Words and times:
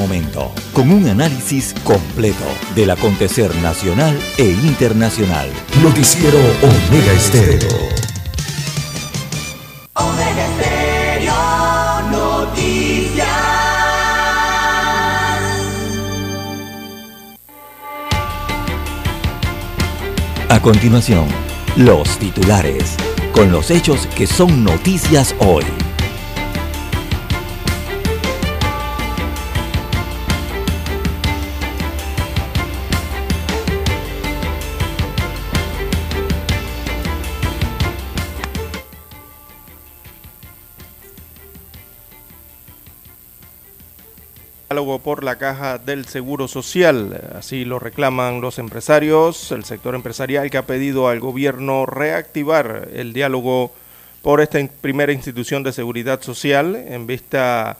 momento, 0.00 0.50
con 0.72 0.90
un 0.90 1.06
análisis 1.08 1.74
completo 1.84 2.46
del 2.74 2.90
acontecer 2.90 3.54
nacional 3.56 4.18
e 4.38 4.50
internacional. 4.50 5.48
Noticiero 5.82 6.38
Omega 6.62 7.12
Estéreo. 7.12 7.68
Omega 9.92 10.46
Estéreo 10.46 11.34
Noticias. 12.10 13.28
A 20.48 20.60
continuación, 20.62 21.26
los 21.76 22.18
titulares, 22.18 22.96
con 23.32 23.52
los 23.52 23.70
hechos 23.70 24.06
que 24.16 24.26
son 24.26 24.64
noticias 24.64 25.34
hoy. 25.40 25.64
Caja 45.50 45.78
del 45.78 46.04
Seguro 46.04 46.46
Social. 46.46 47.20
Así 47.36 47.64
lo 47.64 47.80
reclaman 47.80 48.40
los 48.40 48.60
empresarios, 48.60 49.50
el 49.50 49.64
sector 49.64 49.96
empresarial 49.96 50.48
que 50.48 50.58
ha 50.58 50.66
pedido 50.66 51.08
al 51.08 51.18
gobierno 51.18 51.86
reactivar 51.86 52.88
el 52.94 53.12
diálogo 53.12 53.72
por 54.22 54.40
esta 54.40 54.60
primera 54.80 55.12
institución 55.12 55.64
de 55.64 55.72
seguridad 55.72 56.22
social 56.22 56.76
en 56.76 57.08
vista 57.08 57.78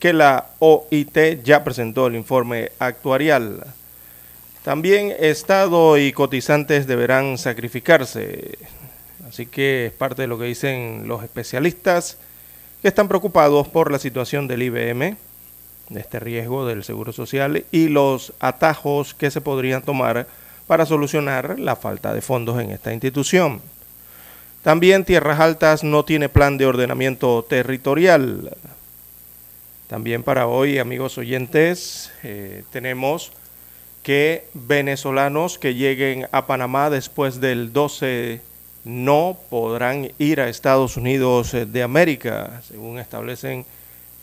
que 0.00 0.12
la 0.12 0.48
OIT 0.58 1.44
ya 1.44 1.62
presentó 1.62 2.08
el 2.08 2.16
informe 2.16 2.72
actuarial. 2.80 3.66
También 4.64 5.14
Estado 5.16 5.98
y 5.98 6.10
cotizantes 6.10 6.88
deberán 6.88 7.38
sacrificarse. 7.38 8.58
Así 9.28 9.46
que 9.46 9.86
es 9.86 9.92
parte 9.92 10.22
de 10.22 10.28
lo 10.28 10.40
que 10.40 10.46
dicen 10.46 11.04
los 11.06 11.22
especialistas 11.22 12.18
que 12.80 12.88
están 12.88 13.06
preocupados 13.06 13.68
por 13.68 13.92
la 13.92 14.00
situación 14.00 14.48
del 14.48 14.62
IBM 14.64 15.16
este 15.94 16.20
riesgo 16.20 16.66
del 16.66 16.84
Seguro 16.84 17.12
Social 17.12 17.64
y 17.70 17.88
los 17.88 18.32
atajos 18.40 19.14
que 19.14 19.30
se 19.30 19.40
podrían 19.40 19.82
tomar 19.82 20.26
para 20.66 20.86
solucionar 20.86 21.58
la 21.58 21.76
falta 21.76 22.14
de 22.14 22.22
fondos 22.22 22.60
en 22.60 22.70
esta 22.70 22.92
institución. 22.92 23.60
También 24.62 25.04
Tierras 25.04 25.40
Altas 25.40 25.84
no 25.84 26.04
tiene 26.04 26.28
plan 26.28 26.56
de 26.56 26.66
ordenamiento 26.66 27.44
territorial. 27.48 28.56
También 29.88 30.22
para 30.22 30.46
hoy, 30.46 30.78
amigos 30.78 31.18
oyentes, 31.18 32.12
eh, 32.22 32.64
tenemos 32.72 33.32
que 34.02 34.46
venezolanos 34.54 35.58
que 35.58 35.74
lleguen 35.74 36.28
a 36.32 36.46
Panamá 36.46 36.90
después 36.90 37.40
del 37.40 37.72
12 37.72 38.40
no 38.84 39.38
podrán 39.48 40.10
ir 40.18 40.40
a 40.40 40.48
Estados 40.48 40.96
Unidos 40.96 41.52
de 41.52 41.82
América, 41.82 42.62
según 42.66 42.98
establecen 42.98 43.64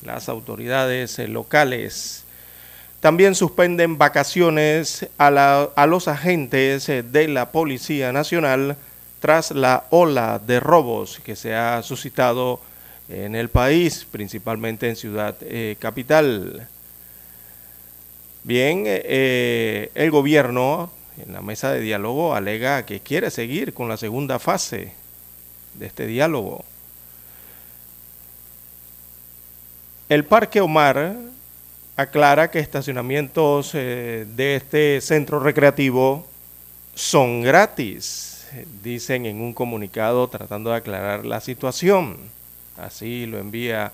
las 0.03 0.30
autoridades 0.30 1.19
eh, 1.19 1.28
locales. 1.28 2.23
También 3.00 3.36
suspenden 3.36 3.97
vacaciones 3.97 5.08
a, 5.17 5.86
los 5.88 6.08
agentes 6.08 6.89
eh, 6.89 7.03
de 7.03 7.28
la 7.28 7.52
Policía 7.52 8.11
Nacional 8.11 8.75
tras 9.22 9.52
la 9.52 9.86
ola 9.89 10.39
de 10.39 10.59
robos 10.59 11.20
que 11.23 11.36
se 11.36 11.53
ha 11.53 11.81
suscitado 11.83 12.61
en 13.09 13.36
el 13.36 13.50
país, 13.50 14.05
principalmente 14.09 14.88
en 14.88 14.95
Ciudad 14.95 15.36
eh, 15.42 15.75
Capital. 15.80 16.67
Bien, 18.44 18.86
el 18.88 20.11
gobierno 20.11 20.89
en 21.25 21.33
la 21.33 21.42
mesa 21.42 21.72
de 21.72 21.81
diálogo 21.81 22.33
alega 22.33 22.86
que 22.86 23.02
quiere 23.02 23.30
seguir 23.30 23.73
con 23.73 23.89
la 23.89 23.97
segunda 23.97 24.39
fase 24.39 24.94
de 25.73 25.86
este 25.86 26.08
diálogo. 26.08 26.64
El 30.09 30.25
Parque 30.25 30.59
Omar 30.59 31.17
aclara 31.95 32.49
que 32.49 32.58
estacionamientos 32.58 33.75
eh, 33.75 34.25
de 34.36 34.55
este 34.55 35.02
centro 35.02 35.39
recreativo 35.39 36.25
son 36.95 37.43
gratis, 37.43 38.48
dicen 38.81 39.27
en 39.27 39.39
un 39.39 39.53
comunicado 39.53 40.27
tratando 40.27 40.71
de 40.71 40.77
aclarar 40.77 41.27
la 41.27 41.39
situación. 41.42 42.17
Así 42.75 43.27
lo 43.27 43.37
envía 43.37 43.92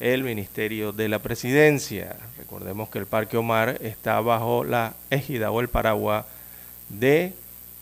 el 0.00 0.24
Ministerio 0.24 0.92
de 0.92 1.10
la 1.10 1.18
Presidencia. 1.18 2.16
Recordemos 2.38 2.88
que 2.88 3.00
el 3.00 3.06
Parque 3.06 3.36
Omar 3.36 3.76
está 3.82 4.18
bajo 4.22 4.64
la 4.64 4.94
égida 5.10 5.50
o 5.50 5.60
el 5.60 5.68
paraguas 5.68 6.24
de 6.88 7.34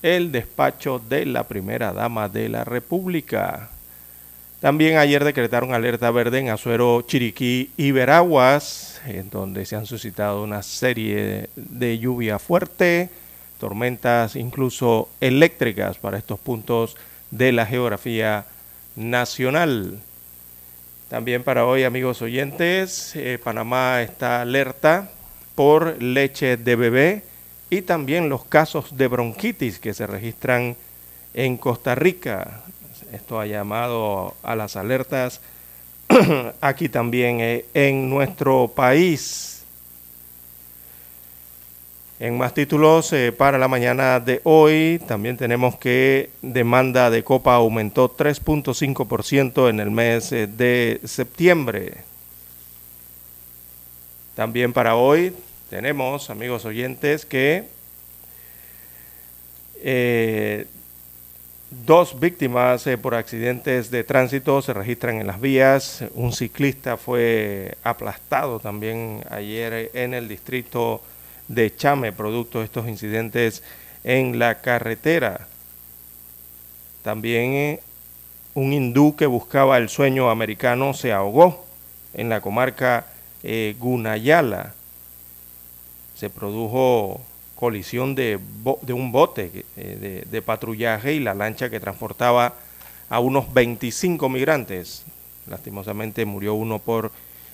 el 0.02 0.32
despacho 0.32 0.98
de 0.98 1.26
la 1.26 1.44
primera 1.44 1.92
dama 1.92 2.28
de 2.28 2.48
la 2.48 2.64
República. 2.64 3.70
También 4.62 4.96
ayer 4.96 5.24
decretaron 5.24 5.74
alerta 5.74 6.08
verde 6.12 6.38
en 6.38 6.48
Azuero, 6.48 7.02
Chiriquí 7.02 7.72
y 7.76 7.90
Veraguas, 7.90 9.00
en 9.08 9.28
donde 9.28 9.66
se 9.66 9.74
han 9.74 9.86
suscitado 9.86 10.44
una 10.44 10.62
serie 10.62 11.48
de 11.56 11.98
lluvia 11.98 12.38
fuerte, 12.38 13.10
tormentas 13.58 14.36
incluso 14.36 15.08
eléctricas 15.20 15.98
para 15.98 16.16
estos 16.16 16.38
puntos 16.38 16.96
de 17.32 17.50
la 17.50 17.66
geografía 17.66 18.44
nacional. 18.94 19.98
También 21.10 21.42
para 21.42 21.66
hoy, 21.66 21.82
amigos 21.82 22.22
oyentes, 22.22 23.16
eh, 23.16 23.40
Panamá 23.42 24.00
está 24.00 24.42
alerta 24.42 25.10
por 25.56 26.00
leche 26.00 26.56
de 26.56 26.76
bebé 26.76 27.24
y 27.68 27.82
también 27.82 28.28
los 28.28 28.44
casos 28.44 28.96
de 28.96 29.08
bronquitis 29.08 29.80
que 29.80 29.92
se 29.92 30.06
registran 30.06 30.76
en 31.34 31.56
Costa 31.56 31.96
Rica. 31.96 32.62
Esto 33.12 33.38
ha 33.38 33.44
llamado 33.44 34.34
a 34.42 34.56
las 34.56 34.74
alertas 34.74 35.42
aquí 36.62 36.88
también 36.88 37.40
eh, 37.40 37.66
en 37.74 38.08
nuestro 38.08 38.68
país. 38.68 39.64
En 42.18 42.38
más 42.38 42.54
títulos 42.54 43.12
eh, 43.12 43.30
para 43.30 43.58
la 43.58 43.68
mañana 43.68 44.18
de 44.18 44.40
hoy, 44.44 44.98
también 45.06 45.36
tenemos 45.36 45.76
que 45.76 46.30
demanda 46.40 47.10
de 47.10 47.22
copa 47.22 47.54
aumentó 47.54 48.16
3.5% 48.16 49.68
en 49.68 49.80
el 49.80 49.90
mes 49.90 50.32
eh, 50.32 50.46
de 50.46 50.98
septiembre. 51.04 51.98
También 54.34 54.72
para 54.72 54.96
hoy 54.96 55.36
tenemos, 55.68 56.30
amigos 56.30 56.64
oyentes, 56.64 57.26
que 57.26 57.66
Dos 61.72 62.20
víctimas 62.20 62.86
eh, 62.86 62.98
por 62.98 63.14
accidentes 63.14 63.90
de 63.90 64.04
tránsito 64.04 64.60
se 64.60 64.74
registran 64.74 65.16
en 65.16 65.26
las 65.26 65.40
vías. 65.40 66.04
Un 66.14 66.34
ciclista 66.34 66.98
fue 66.98 67.78
aplastado 67.82 68.60
también 68.60 69.24
ayer 69.30 69.90
en 69.94 70.12
el 70.12 70.28
distrito 70.28 71.00
de 71.48 71.74
Chame, 71.74 72.12
producto 72.12 72.58
de 72.58 72.66
estos 72.66 72.86
incidentes 72.86 73.62
en 74.04 74.38
la 74.38 74.60
carretera. 74.60 75.48
También 77.00 77.54
eh, 77.54 77.80
un 78.52 78.74
hindú 78.74 79.16
que 79.16 79.24
buscaba 79.24 79.78
el 79.78 79.88
sueño 79.88 80.28
americano 80.28 80.92
se 80.92 81.10
ahogó 81.10 81.64
en 82.12 82.28
la 82.28 82.42
comarca 82.42 83.06
eh, 83.42 83.76
Gunayala. 83.78 84.74
Se 86.16 86.28
produjo 86.28 87.22
colisión 87.62 88.16
de, 88.16 88.40
un 88.88 89.12
bote 89.12 89.64
eh, 89.76 90.26
de, 90.28 90.42
patrullaje 90.42 91.12
y 91.12 91.20
la 91.20 91.32
lancha 91.32 91.70
que 91.70 91.78
transportaba 91.78 92.54
a 93.08 93.20
unos 93.20 93.54
25 93.54 94.28
migrantes. 94.28 95.04
Lastimosamente 95.46 96.24
murió 96.24 96.54
uno 96.54 96.80
por 96.80 97.12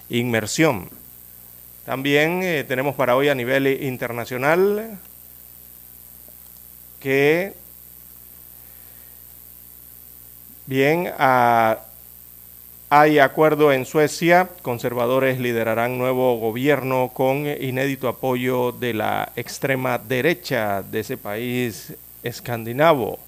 inmersión. 0.09 0.89
También 1.85 2.43
eh, 2.43 2.65
tenemos 2.67 2.95
para 2.95 3.17
hoy 3.17 3.29
a 3.29 3.35
nivel 3.35 3.67
internacional 3.67 4.99
que 7.01 7.53
bien 10.65 11.13
a 11.19 11.81
hay 12.91 13.19
acuerdo 13.19 13.73
en 13.73 13.85
Suecia, 13.85 14.49
conservadores 14.63 15.39
liderarán 15.39 15.99
nuevo 15.99 16.39
gobierno 16.39 17.11
con 17.13 17.47
inédito 17.47 18.09
apoyo 18.09 18.73
de 18.73 18.95
la 18.95 19.33
extrema 19.37 19.99
derecha 19.99 20.83
de 20.83 21.01
ese 21.01 21.19
país 21.19 21.93
escandinavo. 22.23 23.19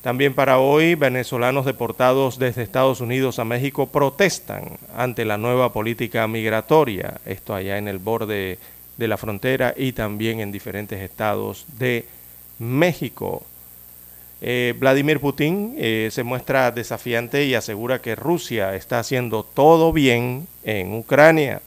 También 0.00 0.34
para 0.34 0.58
hoy, 0.58 0.94
venezolanos 0.94 1.66
deportados 1.66 2.38
desde 2.38 2.62
Estados 2.62 3.00
Unidos 3.00 3.38
a 3.38 3.44
México 3.44 3.86
protestan 3.86 4.78
ante 4.96 5.24
la 5.24 5.36
nueva 5.36 5.72
política 5.72 6.26
migratoria, 6.26 7.20
esto 7.26 7.54
allá 7.54 7.76
en 7.76 7.88
el 7.88 7.98
borde 7.98 8.58
de 8.96 9.08
la 9.08 9.18
frontera 9.18 9.74
y 9.76 9.92
también 9.92 10.40
en 10.40 10.52
diferentes 10.52 11.00
estados 11.00 11.66
de 11.78 12.06
México. 12.58 13.44
Eh, 14.46 14.74
Vladimir 14.78 15.20
Putin 15.20 15.74
eh, 15.78 16.10
se 16.12 16.22
muestra 16.22 16.70
desafiante 16.70 17.46
y 17.46 17.54
asegura 17.54 18.02
que 18.02 18.14
Rusia 18.14 18.74
está 18.74 18.98
haciendo 18.98 19.42
todo 19.42 19.90
bien 19.90 20.46
en 20.64 20.92
Ucrania. 20.92 21.62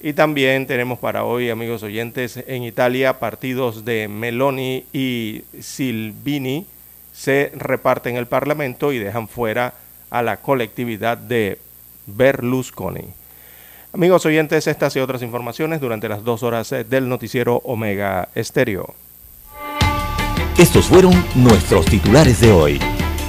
Y 0.00 0.14
también 0.14 0.66
tenemos 0.66 0.98
para 0.98 1.24
hoy, 1.24 1.50
amigos 1.50 1.82
oyentes, 1.82 2.42
en 2.46 2.62
Italia 2.62 3.18
partidos 3.18 3.84
de 3.84 4.08
Meloni 4.08 4.86
y 4.94 5.42
Silvini 5.60 6.64
se 7.12 7.52
reparten 7.54 8.16
el 8.16 8.26
Parlamento 8.26 8.90
y 8.90 8.98
dejan 8.98 9.28
fuera 9.28 9.74
a 10.08 10.22
la 10.22 10.38
colectividad 10.38 11.18
de 11.18 11.58
Berlusconi. 12.06 13.04
Amigos 13.92 14.24
oyentes, 14.24 14.66
estas 14.66 14.96
y 14.96 15.00
otras 15.00 15.20
informaciones 15.20 15.82
durante 15.82 16.08
las 16.08 16.24
dos 16.24 16.42
horas 16.42 16.70
del 16.88 17.06
noticiero 17.06 17.56
Omega 17.66 18.30
Estéreo. 18.34 18.94
Estos 20.58 20.86
fueron 20.86 21.12
nuestros 21.34 21.86
titulares 21.86 22.40
de 22.40 22.52
hoy. 22.52 22.80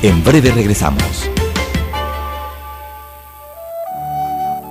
En 0.01 0.23
breve 0.23 0.51
regresamos. 0.51 1.29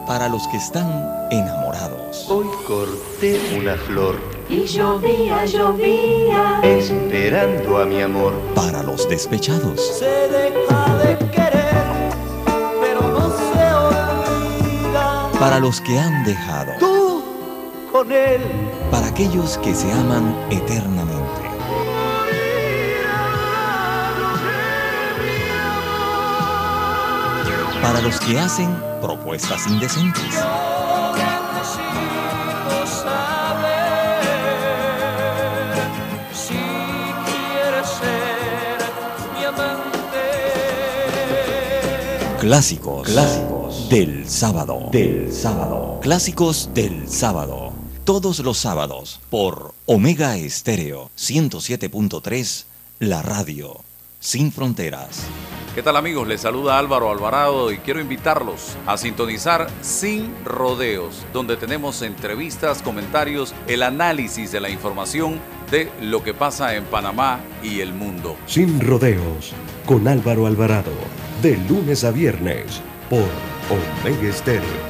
Para 0.07 0.29
los 0.29 0.47
que 0.49 0.57
están 0.57 1.09
enamorados. 1.31 2.27
Hoy 2.29 2.47
corté 2.67 3.41
una 3.57 3.77
flor. 3.77 4.21
Y 4.49 4.67
llovía, 4.67 5.47
llovía. 5.47 6.61
Esperando 6.63 7.79
a 7.79 7.87
mi 7.87 8.03
amor. 8.03 8.35
Para 8.55 8.83
los 8.83 9.09
despechados. 9.09 9.81
Se 9.99 10.05
deja 10.05 10.97
de 10.97 11.17
querer, 11.31 11.85
pero 12.81 13.01
no 13.09 13.31
se 13.31 13.75
olvida. 13.75 15.31
Para 15.39 15.61
los 15.61 15.81
que 15.81 15.99
han 15.99 16.25
dejado. 16.25 16.73
Tú 16.81 17.23
con 17.93 18.11
él. 18.11 18.41
Para 18.91 19.07
aquellos 19.07 19.57
que 19.59 19.75
se 19.75 19.91
aman 19.93 20.35
eternamente. 20.51 21.10
Para 27.83 28.01
los 28.03 28.21
que 28.21 28.39
hacen 28.39 28.69
propuestas 29.01 29.67
indecentes. 29.67 30.35
Yo 30.35 31.13
necesito 31.55 32.87
saber 33.03 34.21
si 36.33 36.59
quieres 37.27 37.89
ser 37.89 38.79
mi 39.39 39.45
amante. 39.45 40.25
Clásicos. 42.41 43.09
Clásicos 43.09 43.89
del 43.89 44.29
sábado. 44.29 44.89
Del 44.93 45.33
sábado. 45.33 45.99
Clásicos 46.03 46.71
del 46.75 47.09
sábado. 47.09 47.73
Todos 48.05 48.41
los 48.41 48.59
sábados 48.59 49.21
por 49.31 49.75
Omega 49.87 50.37
Estéreo 50.37 51.11
107.3, 51.17 52.65
la 52.99 53.23
radio 53.23 53.81
sin 54.21 54.53
fronteras. 54.53 55.23
¿Qué 55.75 55.85
tal 55.85 55.97
amigos? 55.97 56.27
Les 56.27 56.41
saluda 56.41 56.81
Álvaro 56.81 57.13
Alvarado 57.13 57.71
y 57.71 57.79
quiero 57.79 58.01
invitarlos 58.01 58.77
a 58.87 58.97
sintonizar 58.97 59.69
Sin 59.83 60.35
Rodeos, 60.45 61.25
donde 61.33 61.57
tenemos 61.57 62.03
entrevistas, 62.03 62.83
comentarios, 62.83 63.55
el 63.69 63.85
análisis 63.85 64.51
de 64.51 64.59
la 64.59 64.69
información 64.69 65.39
de 65.71 65.89
lo 66.01 66.25
que 66.25 66.35
pasa 66.35 66.75
en 66.75 66.85
Panamá 66.87 67.39
y 67.63 67.81
el 67.81 67.95
mundo. 67.95 68.37
Sin 68.47 68.81
rodeos, 68.81 69.53
con 69.87 70.09
Álvaro 70.09 70.47
Alvarado, 70.47 70.91
de 71.41 71.57
lunes 71.69 72.03
a 72.03 72.11
viernes, 72.11 72.83
por 73.09 73.29
Omega 73.71 74.29
Estéreo. 74.29 74.90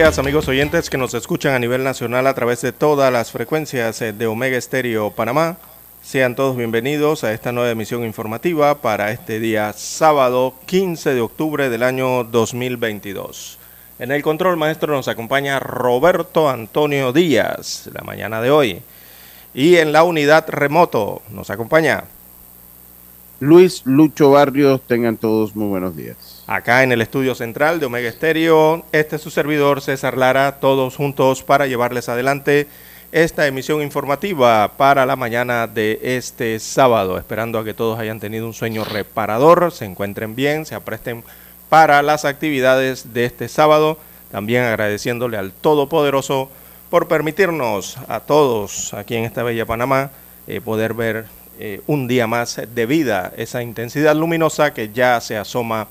Amigos 0.00 0.48
oyentes 0.48 0.88
que 0.88 0.96
nos 0.96 1.12
escuchan 1.12 1.52
a 1.52 1.58
nivel 1.58 1.84
nacional 1.84 2.26
a 2.26 2.32
través 2.32 2.62
de 2.62 2.72
todas 2.72 3.12
las 3.12 3.30
frecuencias 3.30 4.00
eh, 4.00 4.14
de 4.14 4.26
Omega 4.26 4.56
Estéreo 4.56 5.10
Panamá. 5.10 5.58
Sean 6.02 6.34
todos 6.34 6.56
bienvenidos 6.56 7.22
a 7.22 7.34
esta 7.34 7.52
nueva 7.52 7.70
emisión 7.70 8.02
informativa 8.04 8.80
para 8.80 9.12
este 9.12 9.38
día 9.40 9.74
sábado 9.74 10.54
15 10.64 11.12
de 11.12 11.20
octubre 11.20 11.68
del 11.68 11.82
año 11.82 12.24
2022. 12.24 13.58
En 13.98 14.10
el 14.10 14.22
control 14.22 14.56
maestro 14.56 14.94
nos 14.94 15.06
acompaña 15.06 15.60
Roberto 15.60 16.48
Antonio 16.48 17.12
Díaz 17.12 17.90
la 17.92 18.02
mañana 18.02 18.40
de 18.40 18.50
hoy. 18.50 18.82
Y 19.52 19.76
en 19.76 19.92
la 19.92 20.02
unidad 20.02 20.48
remoto 20.48 21.20
nos 21.30 21.50
acompaña 21.50 22.04
Luis 23.38 23.82
Lucho 23.84 24.30
Barrios, 24.30 24.80
tengan 24.86 25.18
todos 25.18 25.54
muy 25.54 25.68
buenos 25.68 25.94
días. 25.94 26.39
Acá 26.50 26.82
en 26.82 26.90
el 26.90 27.00
estudio 27.00 27.36
central 27.36 27.78
de 27.78 27.86
Omega 27.86 28.08
Estéreo, 28.08 28.84
este 28.90 29.14
es 29.14 29.22
su 29.22 29.30
servidor 29.30 29.80
César 29.80 30.18
Lara, 30.18 30.58
todos 30.58 30.96
juntos 30.96 31.44
para 31.44 31.68
llevarles 31.68 32.08
adelante 32.08 32.66
esta 33.12 33.46
emisión 33.46 33.82
informativa 33.82 34.72
para 34.76 35.06
la 35.06 35.14
mañana 35.14 35.68
de 35.68 36.00
este 36.02 36.58
sábado, 36.58 37.18
esperando 37.18 37.60
a 37.60 37.64
que 37.64 37.72
todos 37.72 38.00
hayan 38.00 38.18
tenido 38.18 38.48
un 38.48 38.52
sueño 38.52 38.84
reparador, 38.84 39.70
se 39.70 39.84
encuentren 39.84 40.34
bien, 40.34 40.66
se 40.66 40.74
apresten 40.74 41.22
para 41.68 42.02
las 42.02 42.24
actividades 42.24 43.14
de 43.14 43.26
este 43.26 43.46
sábado, 43.46 43.96
también 44.32 44.64
agradeciéndole 44.64 45.36
al 45.36 45.52
Todopoderoso 45.52 46.50
por 46.90 47.06
permitirnos 47.06 47.96
a 48.08 48.18
todos 48.18 48.92
aquí 48.94 49.14
en 49.14 49.22
esta 49.22 49.44
bella 49.44 49.66
Panamá 49.66 50.10
eh, 50.48 50.60
poder 50.60 50.94
ver 50.94 51.26
eh, 51.60 51.80
un 51.86 52.08
día 52.08 52.26
más 52.26 52.60
de 52.74 52.86
vida, 52.86 53.32
esa 53.36 53.62
intensidad 53.62 54.16
luminosa 54.16 54.74
que 54.74 54.90
ya 54.92 55.20
se 55.20 55.36
asoma 55.36 55.86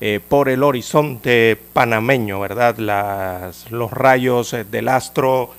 eh, 0.00 0.20
por 0.26 0.48
el 0.48 0.62
horizonte 0.62 1.58
panameño, 1.72 2.38
¿verdad? 2.40 2.76
Las, 2.76 3.70
los 3.70 3.90
rayos 3.90 4.52
eh, 4.52 4.64
del 4.64 4.88
astro 4.88 5.50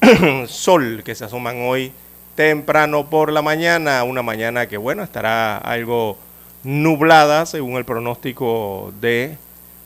sol 0.46 1.02
que 1.04 1.14
se 1.14 1.24
asoman 1.24 1.62
hoy 1.62 1.92
temprano 2.36 3.10
por 3.10 3.32
la 3.32 3.42
mañana, 3.42 4.04
una 4.04 4.22
mañana 4.22 4.66
que, 4.66 4.76
bueno, 4.76 5.02
estará 5.02 5.58
algo 5.58 6.16
nublada 6.62 7.46
según 7.46 7.76
el 7.76 7.84
pronóstico 7.84 8.92
de 9.00 9.36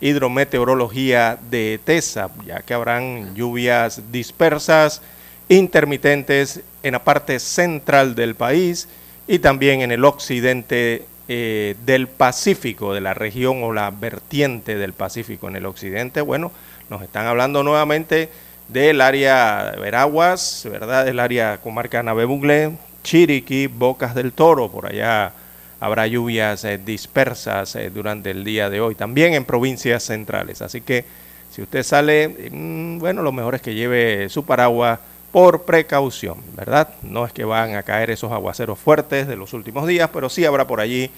hidrometeorología 0.00 1.38
de 1.50 1.80
TESA, 1.82 2.30
ya 2.46 2.60
que 2.60 2.74
habrán 2.74 3.34
lluvias 3.34 4.02
dispersas, 4.12 5.00
intermitentes 5.48 6.60
en 6.82 6.92
la 6.92 7.04
parte 7.04 7.38
central 7.38 8.14
del 8.14 8.34
país 8.34 8.88
y 9.26 9.38
también 9.38 9.80
en 9.80 9.92
el 9.92 10.04
occidente 10.04 11.06
eh, 11.28 11.76
del 11.84 12.08
Pacífico, 12.08 12.92
de 12.92 13.00
la 13.00 13.14
región 13.14 13.62
o 13.62 13.72
la 13.72 13.90
vertiente 13.90 14.76
del 14.76 14.92
Pacífico 14.92 15.48
en 15.48 15.56
el 15.56 15.66
occidente. 15.66 16.20
Bueno, 16.20 16.52
nos 16.90 17.02
están 17.02 17.26
hablando 17.26 17.62
nuevamente 17.62 18.28
del 18.68 19.00
área 19.00 19.72
de 19.72 19.80
Veraguas, 19.80 20.66
¿verdad? 20.70 21.04
Del 21.04 21.20
área 21.20 21.58
comarca 21.58 22.02
Navebugle, 22.02 22.72
Chiriquí, 23.02 23.66
Bocas 23.66 24.14
del 24.14 24.32
Toro, 24.32 24.70
por 24.70 24.86
allá 24.86 25.32
habrá 25.80 26.06
lluvias 26.06 26.64
eh, 26.64 26.78
dispersas 26.78 27.76
eh, 27.76 27.90
durante 27.90 28.30
el 28.30 28.44
día 28.44 28.70
de 28.70 28.80
hoy, 28.80 28.94
también 28.94 29.34
en 29.34 29.44
provincias 29.44 30.02
centrales. 30.04 30.62
Así 30.62 30.80
que 30.80 31.04
si 31.50 31.62
usted 31.62 31.82
sale, 31.82 32.50
mm, 32.50 32.98
bueno, 32.98 33.22
lo 33.22 33.32
mejor 33.32 33.54
es 33.54 33.62
que 33.62 33.74
lleve 33.74 34.28
su 34.28 34.44
paraguas 34.44 34.98
por 35.34 35.62
precaución, 35.64 36.36
¿verdad? 36.54 36.90
No 37.02 37.26
es 37.26 37.32
que 37.32 37.44
van 37.44 37.74
a 37.74 37.82
caer 37.82 38.10
esos 38.10 38.30
aguaceros 38.30 38.78
fuertes 38.78 39.26
de 39.26 39.34
los 39.34 39.52
últimos 39.52 39.84
días, 39.88 40.08
pero 40.12 40.28
sí 40.28 40.44
habrá 40.44 40.68
por 40.68 40.80
allí 40.80 41.10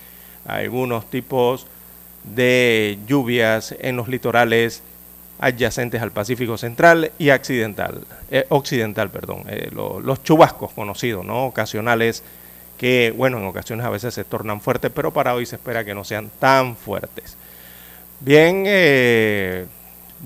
algunos 0.46 1.11
tipos 1.11 1.66
de 2.25 2.99
lluvias 3.06 3.75
en 3.78 3.94
los 3.96 4.08
litorales 4.08 4.82
adyacentes 5.38 6.00
al 6.00 6.12
Pacífico 6.12 6.56
Central 6.56 7.12
y 7.18 7.28
accidental, 7.28 8.06
eh, 8.30 8.46
occidental, 8.49 9.11
perdón, 9.11 9.44
eh, 9.49 9.68
lo- 9.70 10.00
los 10.00 10.23
chubascos 10.23 10.73
conocidos, 10.73 11.23
¿no? 11.26 11.44
Ocasionales 11.44 12.23
que, 12.78 13.12
bueno, 13.14 13.37
en 13.37 13.44
ocasiones 13.44 13.85
a 13.85 13.90
veces 13.90 14.14
se 14.14 14.25
tornan 14.25 14.62
fuertes, 14.62 14.90
pero 14.94 15.12
para 15.12 15.35
hoy 15.35 15.44
se 15.44 15.56
espera 15.56 15.85
que 15.85 15.94
no 15.94 16.04
sean 16.04 16.30
tan 16.40 16.75
fuertes. 16.75 17.37
Bien, 18.20 18.64
eh, 18.66 19.66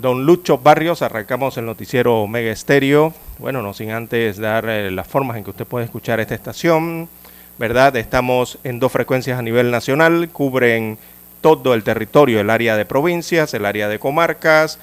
don 0.00 0.24
Lucho 0.24 0.58
Barrios, 0.58 1.02
arrancamos 1.02 1.56
el 1.58 1.66
noticiero 1.66 2.26
Mega 2.26 2.50
Estéreo. 2.50 3.12
Bueno, 3.38 3.62
no 3.62 3.74
sin 3.74 3.90
antes 3.90 4.38
dar 4.38 4.68
eh, 4.68 4.90
las 4.90 5.06
formas 5.06 5.36
en 5.36 5.44
que 5.44 5.50
usted 5.50 5.66
puede 5.66 5.84
escuchar 5.84 6.20
esta 6.20 6.34
estación, 6.34 7.08
¿verdad? 7.58 7.96
Estamos 7.96 8.58
en 8.64 8.80
dos 8.80 8.92
frecuencias 8.92 9.38
a 9.38 9.42
nivel 9.42 9.70
nacional, 9.70 10.30
cubren 10.30 10.98
todo 11.40 11.74
el 11.74 11.82
territorio, 11.82 12.40
el 12.40 12.50
área 12.50 12.76
de 12.76 12.84
provincias, 12.84 13.52
el 13.54 13.66
área 13.66 13.88
de 13.88 13.98
comarcas 13.98 14.78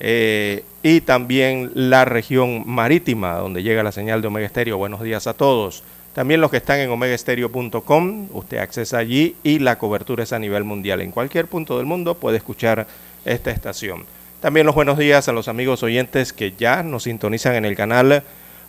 eh, 0.00 0.64
y 0.82 1.02
también 1.02 1.70
la 1.74 2.04
región 2.04 2.62
marítima, 2.66 3.34
donde 3.34 3.62
llega 3.62 3.82
la 3.82 3.92
señal 3.92 4.22
de 4.22 4.28
Omega 4.28 4.46
Estéreo. 4.46 4.78
Buenos 4.78 5.02
días 5.02 5.26
a 5.26 5.34
todos. 5.34 5.82
También 6.14 6.40
los 6.40 6.50
que 6.50 6.58
están 6.58 6.78
en 6.78 6.90
omegaestereo.com, 6.90 8.28
usted 8.32 8.58
accesa 8.58 8.98
allí 8.98 9.34
y 9.42 9.58
la 9.58 9.78
cobertura 9.78 10.22
es 10.22 10.32
a 10.32 10.38
nivel 10.38 10.62
mundial. 10.62 11.00
En 11.00 11.10
cualquier 11.10 11.48
punto 11.48 11.76
del 11.76 11.86
mundo 11.86 12.14
puede 12.14 12.36
escuchar 12.36 12.86
esta 13.24 13.50
estación. 13.50 14.04
También 14.44 14.66
los 14.66 14.74
buenos 14.74 14.98
días 14.98 15.26
a 15.26 15.32
los 15.32 15.48
amigos 15.48 15.82
oyentes 15.82 16.34
que 16.34 16.52
ya 16.52 16.82
nos 16.82 17.04
sintonizan 17.04 17.54
en 17.54 17.64
el 17.64 17.74
canal 17.74 18.22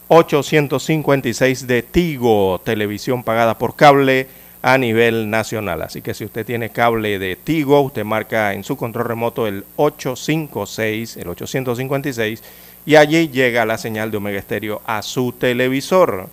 856 0.07 1.67
de 1.67 1.83
Tigo, 1.83 2.61
televisión 2.63 3.23
pagada 3.23 3.57
por 3.57 3.75
cable 3.75 4.29
a 4.61 4.77
nivel 4.77 5.29
nacional. 5.29 5.81
Así 5.81 6.01
que 6.01 6.13
si 6.13 6.23
usted 6.23 6.45
tiene 6.45 6.69
cable 6.69 7.19
de 7.19 7.35
Tigo, 7.35 7.81
usted 7.81 8.05
marca 8.05 8.53
en 8.53 8.63
su 8.63 8.77
control 8.77 9.05
remoto 9.05 9.47
el 9.47 9.65
856, 9.75 11.17
el 11.17 11.27
856, 11.27 12.41
y 12.85 12.95
allí 12.95 13.27
llega 13.27 13.65
la 13.65 13.77
señal 13.77 14.11
de 14.11 14.17
Omega 14.17 14.39
Estéreo 14.39 14.81
a 14.85 15.01
su 15.01 15.33
televisor. 15.33 16.29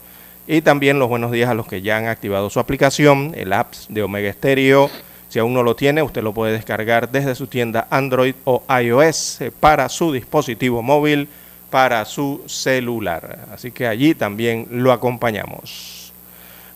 Y 0.46 0.62
también 0.62 1.00
los 1.00 1.08
buenos 1.08 1.32
días 1.32 1.50
a 1.50 1.54
los 1.54 1.66
que 1.66 1.82
ya 1.82 1.96
han 1.96 2.06
activado 2.06 2.48
su 2.48 2.60
aplicación, 2.60 3.32
el 3.36 3.52
apps 3.52 3.86
de 3.88 4.04
Omega 4.04 4.30
Estéreo. 4.30 4.88
Si 5.32 5.38
aún 5.38 5.54
no 5.54 5.62
lo 5.62 5.74
tiene, 5.74 6.02
usted 6.02 6.22
lo 6.22 6.34
puede 6.34 6.52
descargar 6.52 7.10
desde 7.10 7.34
su 7.34 7.46
tienda 7.46 7.86
Android 7.88 8.34
o 8.44 8.62
iOS 8.68 9.38
para 9.60 9.88
su 9.88 10.12
dispositivo 10.12 10.82
móvil, 10.82 11.26
para 11.70 12.04
su 12.04 12.42
celular. 12.44 13.38
Así 13.50 13.72
que 13.72 13.86
allí 13.86 14.14
también 14.14 14.66
lo 14.70 14.92
acompañamos. 14.92 16.12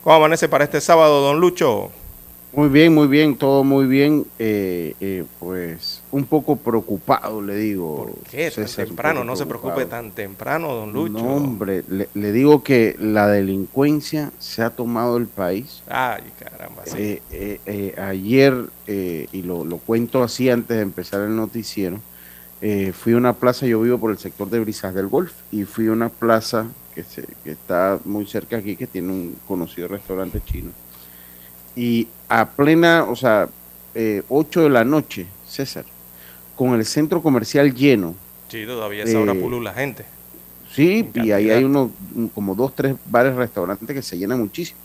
¿Cómo 0.02 0.16
amanece 0.16 0.48
para 0.48 0.64
este 0.64 0.80
sábado, 0.80 1.20
don 1.20 1.38
Lucho? 1.38 1.90
Muy 2.54 2.70
bien, 2.70 2.94
muy 2.94 3.08
bien, 3.08 3.36
todo 3.36 3.62
muy 3.62 3.84
bien. 3.84 4.24
Eh, 4.38 4.94
eh, 5.02 5.24
pues 5.38 6.02
un 6.16 6.24
poco 6.24 6.56
preocupado, 6.56 7.42
le 7.42 7.56
digo. 7.56 8.06
¿Por 8.06 8.30
qué? 8.30 8.50
Tan 8.50 8.66
César, 8.66 8.86
temprano, 8.86 9.24
no 9.24 9.36
se 9.36 9.46
preocupe 9.46 9.86
tan 9.86 10.12
temprano, 10.12 10.74
don 10.74 10.92
Lucho. 10.92 11.12
No, 11.12 11.36
hombre, 11.36 11.84
le, 11.88 12.08
le 12.14 12.32
digo 12.32 12.62
que 12.62 12.96
la 12.98 13.28
delincuencia 13.28 14.32
se 14.38 14.62
ha 14.62 14.70
tomado 14.70 15.16
el 15.16 15.26
país. 15.26 15.82
Ay, 15.88 16.22
caramba, 16.38 16.82
sí. 16.86 16.96
Eh, 16.98 17.22
eh, 17.30 17.60
eh, 17.66 18.00
ayer, 18.00 18.54
eh, 18.86 19.28
y 19.32 19.42
lo, 19.42 19.64
lo 19.64 19.78
cuento 19.78 20.22
así 20.22 20.48
antes 20.48 20.76
de 20.76 20.82
empezar 20.82 21.20
el 21.20 21.36
noticiero, 21.36 22.00
fui 22.94 23.12
a 23.12 23.16
una 23.16 23.34
plaza, 23.34 23.66
yo 23.66 23.80
vivo 23.80 23.98
por 23.98 24.10
el 24.10 24.18
sector 24.18 24.48
de 24.50 24.58
Brisas 24.58 24.94
del 24.94 25.08
Golf, 25.08 25.32
y 25.52 25.64
fui 25.64 25.86
a 25.86 25.92
una 25.92 26.08
plaza 26.08 26.66
que, 26.94 27.04
se, 27.04 27.24
que 27.44 27.52
está 27.52 28.00
muy 28.04 28.26
cerca 28.26 28.56
aquí, 28.56 28.74
que 28.74 28.86
tiene 28.86 29.12
un 29.12 29.36
conocido 29.46 29.86
restaurante 29.86 30.40
chino. 30.44 30.70
Y 31.76 32.08
a 32.28 32.46
plena, 32.46 33.04
o 33.04 33.14
sea, 33.14 33.48
eh, 33.94 34.22
8 34.28 34.64
de 34.64 34.70
la 34.70 34.84
noche, 34.84 35.26
César, 35.46 35.84
con 36.56 36.74
el 36.74 36.84
centro 36.84 37.22
comercial 37.22 37.74
lleno, 37.74 38.14
Sí, 38.48 38.64
todavía 38.66 39.04
es 39.04 39.14
ahora 39.14 39.32
eh, 39.32 39.40
pulula 39.40 39.70
la 39.70 39.74
gente. 39.78 40.04
Sí, 40.72 41.08
y 41.14 41.30
ahí 41.30 41.50
hay 41.50 41.64
unos 41.64 41.90
un- 42.14 42.28
como 42.28 42.54
dos, 42.54 42.74
tres 42.74 42.94
bares, 43.06 43.34
restaurantes 43.34 43.88
que 43.94 44.02
se 44.02 44.18
llenan 44.18 44.40
muchísimo. 44.40 44.78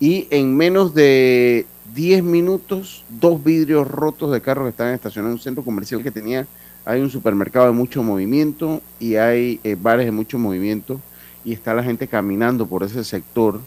Y 0.00 0.26
en 0.30 0.56
menos 0.56 0.94
de 0.94 1.66
10 1.94 2.22
minutos, 2.22 3.04
dos 3.08 3.42
vidrios 3.42 3.88
rotos 3.88 4.30
de 4.32 4.40
carros 4.40 4.64
que 4.66 4.70
estaban 4.70 4.94
estacionados 4.94 5.32
en 5.32 5.38
un 5.38 5.42
centro 5.42 5.64
comercial 5.64 6.02
que 6.02 6.10
tenía, 6.10 6.46
hay 6.84 7.00
un 7.00 7.10
supermercado 7.10 7.66
de 7.66 7.72
mucho 7.72 8.02
movimiento 8.02 8.80
y 9.00 9.16
hay 9.16 9.60
eh, 9.64 9.76
bares 9.80 10.06
de 10.06 10.12
mucho 10.12 10.38
movimiento 10.38 11.00
y 11.44 11.52
está 11.52 11.74
la 11.74 11.82
gente 11.82 12.06
caminando 12.06 12.66
por 12.66 12.82
ese 12.84 13.02
sector, 13.04 13.60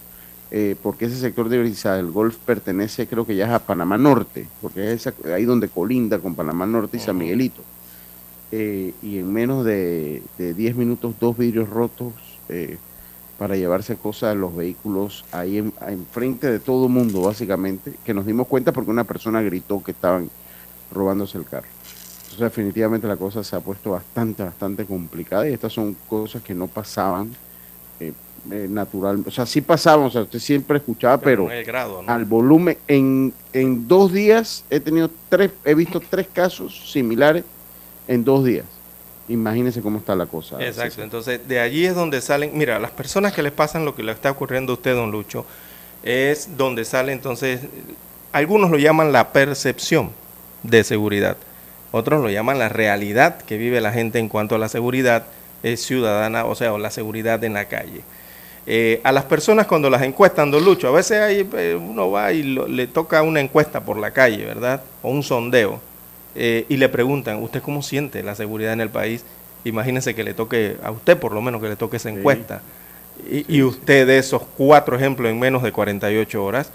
eh, 0.51 0.75
porque 0.84 1.05
ese 1.05 1.15
sector 1.17 1.48
de 1.50 1.60
Brisa 1.60 1.96
del 1.96 2.12
Golf 2.12 2.36
pertenece 2.46 3.08
creo 3.08 3.25
que 3.25 3.36
ya 3.36 3.46
es 3.46 3.51
a 3.51 3.60
Panamá 3.60 3.98
Norte, 3.98 4.48
porque 4.62 4.91
es 4.93 5.08
esa- 5.08 5.34
ahí 5.34 5.46
donde 5.46 5.70
colinda 5.70 6.20
con 6.20 6.36
Panamá 6.36 6.65
Norte 6.65 6.98
y 6.98 7.00
San. 7.00 7.17
Miguelito 7.17 7.62
eh, 8.51 8.93
y 9.01 9.17
en 9.20 9.31
menos 9.31 9.63
de, 9.65 10.22
de 10.38 10.53
10 10.53 10.75
minutos 10.75 11.15
dos 11.20 11.38
vidrios 11.38 11.70
rotos 11.70 12.13
eh, 12.50 12.77
para 13.39 13.55
llevarse 13.55 13.96
cosas 13.96 14.36
de 14.36 14.41
los 14.41 14.55
vehículos 14.55 15.24
ahí 15.31 15.58
en, 15.58 15.74
enfrente 15.88 16.51
de 16.51 16.60
todo 16.60 16.88
el 16.88 16.91
mundo 16.91 17.22
básicamente, 17.22 17.93
que 18.03 18.13
nos 18.13 18.25
dimos 18.25 18.48
cuenta 18.48 18.72
porque 18.72 18.91
una 18.91 19.05
persona 19.05 19.41
gritó 19.41 19.81
que 19.84 19.91
estaban 19.91 20.29
robándose 20.93 21.38
el 21.38 21.46
carro. 21.46 21.67
Entonces 22.24 22.39
definitivamente 22.39 23.08
la 23.08 23.17
cosa 23.17 23.43
se 23.43 23.55
ha 23.55 23.62
puesto 23.62 23.91
bastante, 23.91 24.43
bastante 24.43 24.86
complicada 24.86 25.48
y 25.50 25.53
estas 25.53 25.74
son 25.74 25.96
cosas 26.10 26.41
que 26.43 26.53
no 26.53 26.67
pasaban 26.67 27.29
eh, 28.50 28.65
natural, 28.67 29.24
o 29.25 29.29
sea, 29.29 29.45
sí 29.45 29.62
pasaban, 29.62 30.07
o 30.07 30.10
sea, 30.10 30.21
usted 30.21 30.39
siempre 30.39 30.77
escuchaba, 30.77 31.19
pero, 31.19 31.43
no 31.43 31.51
es 31.51 31.60
el 31.60 31.65
grado, 31.65 32.01
¿no? 32.01 32.12
al 32.12 32.25
volumen. 32.25 32.75
En, 32.88 33.33
en 33.53 33.88
dos 33.88 34.12
días 34.12 34.63
he 34.71 34.79
tenido 34.79 35.12
tres, 35.29 35.51
he 35.63 35.75
visto 35.75 36.00
tres 36.00 36.27
casos 36.33 36.91
similares 36.91 37.43
en 38.07 38.24
dos 38.24 38.43
días. 38.43 38.65
Imagínense 39.27 39.81
cómo 39.81 40.00
está 40.00 40.15
la 40.15 40.25
cosa. 40.25 40.60
Exacto, 40.60 41.03
entonces 41.03 41.48
de 41.48 41.60
allí 41.60 41.86
es 41.86 41.93
donde 41.93 42.19
salen, 42.19 42.57
mira, 42.57 42.79
las 42.79 42.91
personas 42.91 43.31
que 43.31 43.43
les 43.43 43.51
pasan 43.51 43.86
lo 43.86 43.93
que 43.93 44.01
le 44.01 44.12
está 44.12 44.31
ocurriendo 44.31 44.74
a 44.74 44.75
usted, 44.75 44.95
don 44.95 45.12
Lucho, 45.12 45.45
es 46.01 46.57
donde 46.57 46.83
sale 46.83 47.12
entonces, 47.12 47.62
algunos 48.31 48.71
lo 48.71 48.79
llaman 48.79 49.12
la 49.12 49.31
percepción 49.31 50.10
de 50.63 50.83
seguridad, 50.83 51.38
otros 51.91 52.21
lo 52.21 52.29
llaman 52.31 52.57
la 52.57 52.69
realidad 52.69 53.39
que 53.41 53.57
vive 53.57 53.81
la 53.81 53.91
gente 53.91 54.17
en 54.17 54.29
cuanto 54.29 54.55
a 54.55 54.57
la 54.57 54.67
seguridad 54.67 55.27
eh, 55.63 55.77
ciudadana, 55.77 56.45
o 56.45 56.55
sea, 56.55 56.74
o 56.74 56.79
la 56.79 56.89
seguridad 56.89 57.43
en 57.43 57.53
la 57.53 57.65
calle. 57.65 58.01
Eh, 58.68 59.01
a 59.03 59.12
las 59.12 59.25
personas 59.25 59.65
cuando 59.65 59.89
las 59.89 60.03
encuestan, 60.03 60.51
don 60.51 60.63
Lucho, 60.63 60.88
a 60.88 60.91
veces 60.91 61.20
hay, 61.20 61.50
eh, 61.58 61.75
uno 61.80 62.12
va 62.12 62.32
y 62.32 62.44
lo- 62.44 62.68
le 62.68 62.86
toca 62.88 63.24
una 63.24 63.39
encuesta 63.39 63.82
por 63.84 63.98
la 63.98 64.12
calle, 64.12 64.46
¿verdad? 64.46 64.84
O 65.01 65.10
un 65.10 65.24
sondeo, 65.24 65.80
eh, 66.36 66.65
y 66.70 66.77
le 66.77 66.88
preguntan, 66.88 67.41
¿usted 67.41 67.62
cómo 67.62 67.82
siente 67.82 68.22
la 68.22 68.36
seguridad 68.36 68.74
en 68.74 68.82
el 68.82 68.89
país? 68.89 69.25
Imagínense 69.63 70.13
que 70.13 70.24
le 70.24 70.34
toque, 70.36 70.77
a 70.84 70.91
usted 70.91 71.18
por 71.18 71.34
lo 71.34 71.41
menos 71.41 71.60
que 71.62 71.70
le 71.70 71.75
toque 71.75 71.98
esa 71.98 72.10
Sí. 72.10 72.15
encuesta. 72.18 72.62
Y, 73.27 73.32
Sí, 73.39 73.46
y 73.48 73.53
sí. 73.56 73.63
usted 73.63 74.06
de 74.08 74.18
esos 74.20 74.44
cuatro 74.58 74.96
ejemplos 74.96 75.32
en 75.32 75.39
menos 75.39 75.63
de 75.63 75.72
48 75.72 76.44
horas, 76.44 76.72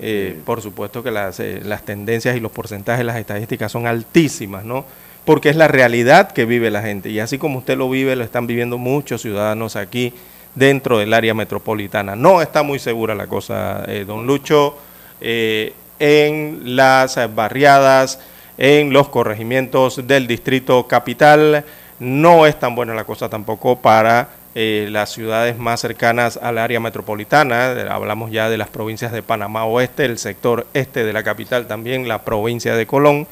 eh, 0.00 0.36
por 0.44 0.60
supuesto 0.60 1.02
que 1.02 1.10
las, 1.10 1.40
las 1.64 1.84
tendencias 1.84 2.36
y 2.36 2.40
los 2.40 2.52
porcentajes, 2.52 3.04
las 3.04 3.16
estadísticas 3.16 3.70
son 3.72 3.86
altísimas, 3.86 4.64
¿no? 4.64 4.84
Porque 5.24 5.50
es 5.50 5.56
la 5.56 5.68
realidad 5.68 6.32
que 6.32 6.44
vive 6.46 6.70
la 6.70 6.82
gente. 6.82 7.10
Y 7.10 7.18
así 7.20 7.38
como 7.38 7.58
usted 7.58 7.76
lo 7.76 7.88
vive, 7.90 8.14
lo 8.16 8.24
están 8.24 8.46
viviendo 8.46 8.76
muchos 8.78 9.22
ciudadanos 9.22 9.76
aquí 9.76 10.12
dentro 10.58 10.98
del 10.98 11.14
área 11.14 11.34
metropolitana. 11.34 12.16
No 12.16 12.42
está 12.42 12.62
muy 12.62 12.78
segura 12.78 13.14
la 13.14 13.26
cosa, 13.26 13.84
eh, 13.86 14.04
don 14.06 14.26
Lucho, 14.26 14.76
eh, 15.20 15.72
en 15.98 16.76
las 16.76 17.18
barriadas, 17.34 18.20
en 18.56 18.92
los 18.92 19.08
corregimientos 19.08 20.06
del 20.06 20.26
distrito 20.26 20.86
capital. 20.86 21.64
No 21.98 22.46
es 22.46 22.58
tan 22.58 22.74
buena 22.74 22.94
la 22.94 23.04
cosa 23.04 23.28
tampoco 23.28 23.80
para 23.80 24.28
eh, 24.54 24.88
las 24.90 25.10
ciudades 25.10 25.58
más 25.58 25.80
cercanas 25.80 26.38
al 26.40 26.58
área 26.58 26.80
metropolitana. 26.80 27.70
Hablamos 27.90 28.30
ya 28.30 28.48
de 28.48 28.56
las 28.56 28.68
provincias 28.68 29.12
de 29.12 29.22
Panamá 29.22 29.64
Oeste, 29.64 30.04
el 30.04 30.18
sector 30.18 30.66
este 30.74 31.04
de 31.04 31.12
la 31.12 31.22
capital 31.22 31.66
también, 31.66 32.08
la 32.08 32.22
provincia 32.22 32.74
de 32.74 32.86
Colón. 32.86 33.26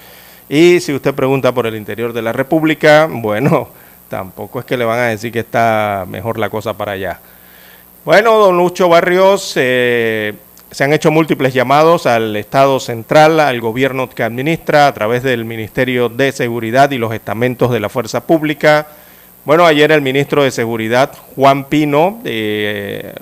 Y 0.49 0.79
si 0.81 0.93
usted 0.93 1.15
pregunta 1.15 1.53
por 1.53 1.67
el 1.67 1.75
interior 1.75 2.13
de 2.13 2.23
la 2.23 2.33
República, 2.33 3.07
bueno, 3.11 3.69
tampoco 4.09 4.61
es 4.61 4.65
que 4.67 4.77
le 4.77 4.85
van 4.85 4.99
a 4.99 5.07
decir 5.09 5.33
que 5.33 5.41
está 5.41 6.05
mejor 6.09 6.39
la 6.39 6.51
cosa 6.51 6.75
para 6.75 6.93
allá. 6.93 7.21
Bueno, 8.05 8.39
don 8.39 8.57
Lucho 8.57 8.89
Barrios, 8.89 9.55
eh, 9.57 10.35
se 10.71 10.85
han 10.85 10.93
hecho 10.93 11.11
múltiples 11.11 11.55
llamados 11.55 12.07
al 12.07 12.37
Estado 12.37 12.79
central, 12.81 13.41
al 13.41 13.61
gobierno 13.61 14.09
que 14.09 14.23
administra 14.23 14.87
a 14.87 14.95
través 14.95 15.23
del 15.23 15.45
Ministerio 15.45 16.09
de 16.09 16.33
Seguridad 16.33 16.91
y 16.91 16.99
los 16.99 17.13
estamentos 17.13 17.71
de 17.73 17.81
la 17.81 17.89
Fuerza 17.89 18.27
Pública. 18.27 18.87
Bueno, 19.45 19.65
ayer 19.65 19.93
el 19.93 20.03
ministro 20.03 20.43
de 20.43 20.51
Seguridad, 20.51 21.13
Juan 21.35 21.65
Pino, 21.65 22.21
eh, 22.25 23.13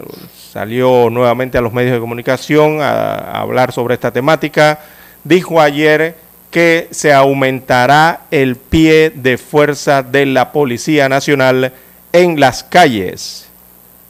salió 0.53 1.09
nuevamente 1.11 1.59
a 1.59 1.61
los 1.61 1.73
medios 1.73 1.93
de 1.93 2.01
comunicación 2.01 2.81
a, 2.81 3.15
a 3.15 3.41
hablar 3.41 3.73
sobre 3.73 3.95
esta 3.95 4.11
temática. 4.11 4.81
Dijo 5.23 5.61
ayer 5.61 6.24
que 6.55 6.87
se 6.93 7.13
aumentará 7.13 8.27
el 8.31 8.55
pie 8.55 9.11
de 9.13 9.39
fuerza 9.39 10.05
de 10.05 10.25
la 10.25 10.53
Policía 10.53 11.09
Nacional 11.09 11.73
en 12.13 12.39
las 12.39 12.63
calles. 12.63 13.49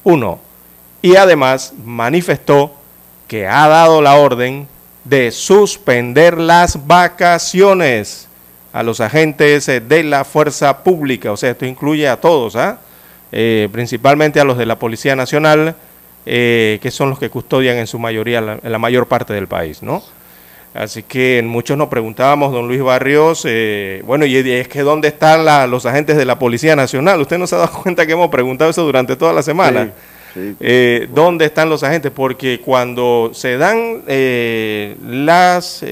Uno. 0.02 0.40
Y 1.00 1.16
además 1.16 1.72
manifestó 1.86 2.74
que 3.28 3.46
ha 3.46 3.66
dado 3.66 4.02
la 4.02 4.16
orden 4.16 4.68
de 5.04 5.30
suspender 5.30 6.36
las 6.36 6.86
vacaciones 6.86 8.28
a 8.74 8.82
los 8.82 9.00
agentes 9.00 9.64
de 9.64 10.02
la 10.02 10.26
fuerza 10.26 10.84
pública. 10.84 11.32
O 11.32 11.38
sea, 11.38 11.52
esto 11.52 11.64
incluye 11.64 12.06
a 12.06 12.20
todos, 12.20 12.56
¿ah? 12.56 12.78
Eh, 13.32 13.70
principalmente 13.72 14.38
a 14.38 14.44
los 14.44 14.58
de 14.58 14.66
la 14.66 14.78
Policía 14.78 15.16
Nacional, 15.16 15.76
eh, 16.26 16.78
que 16.82 16.90
son 16.90 17.08
los 17.08 17.18
que 17.18 17.30
custodian 17.30 17.78
en 17.78 17.86
su 17.86 17.98
mayoría, 17.98 18.42
la, 18.42 18.58
la 18.62 18.78
mayor 18.78 19.08
parte 19.08 19.32
del 19.32 19.48
país, 19.48 19.82
¿no? 19.82 20.02
Así 20.74 21.04
que 21.04 21.40
muchos 21.46 21.78
nos 21.78 21.86
preguntábamos, 21.88 22.52
don 22.52 22.66
Luis 22.66 22.82
Barrios, 22.82 23.44
eh, 23.46 24.02
bueno, 24.04 24.26
y 24.26 24.36
es 24.36 24.66
que 24.66 24.80
¿dónde 24.80 25.06
están 25.08 25.44
la- 25.44 25.68
los 25.68 25.86
agentes 25.86 26.16
de 26.16 26.24
la 26.24 26.36
Policía 26.38 26.74
Nacional? 26.74 27.20
Usted 27.20 27.38
no 27.38 27.46
se 27.46 27.54
ha 27.54 27.58
dado 27.58 27.72
cuenta 27.82 28.04
que 28.04 28.12
hemos 28.12 28.28
preguntado 28.28 28.70
eso 28.70 28.82
durante 28.82 29.14
toda 29.14 29.32
la 29.32 29.42
semana. 29.42 29.92
Sí, 30.34 30.40
sí. 30.50 30.56
Eh, 30.58 31.08
¿Dónde 31.14 31.44
están 31.44 31.70
los 31.70 31.84
agentes? 31.84 32.10
Porque 32.10 32.60
cuando 32.60 33.30
se 33.32 33.56
dan 33.56 34.02
eh, 34.08 34.96
las, 35.06 35.84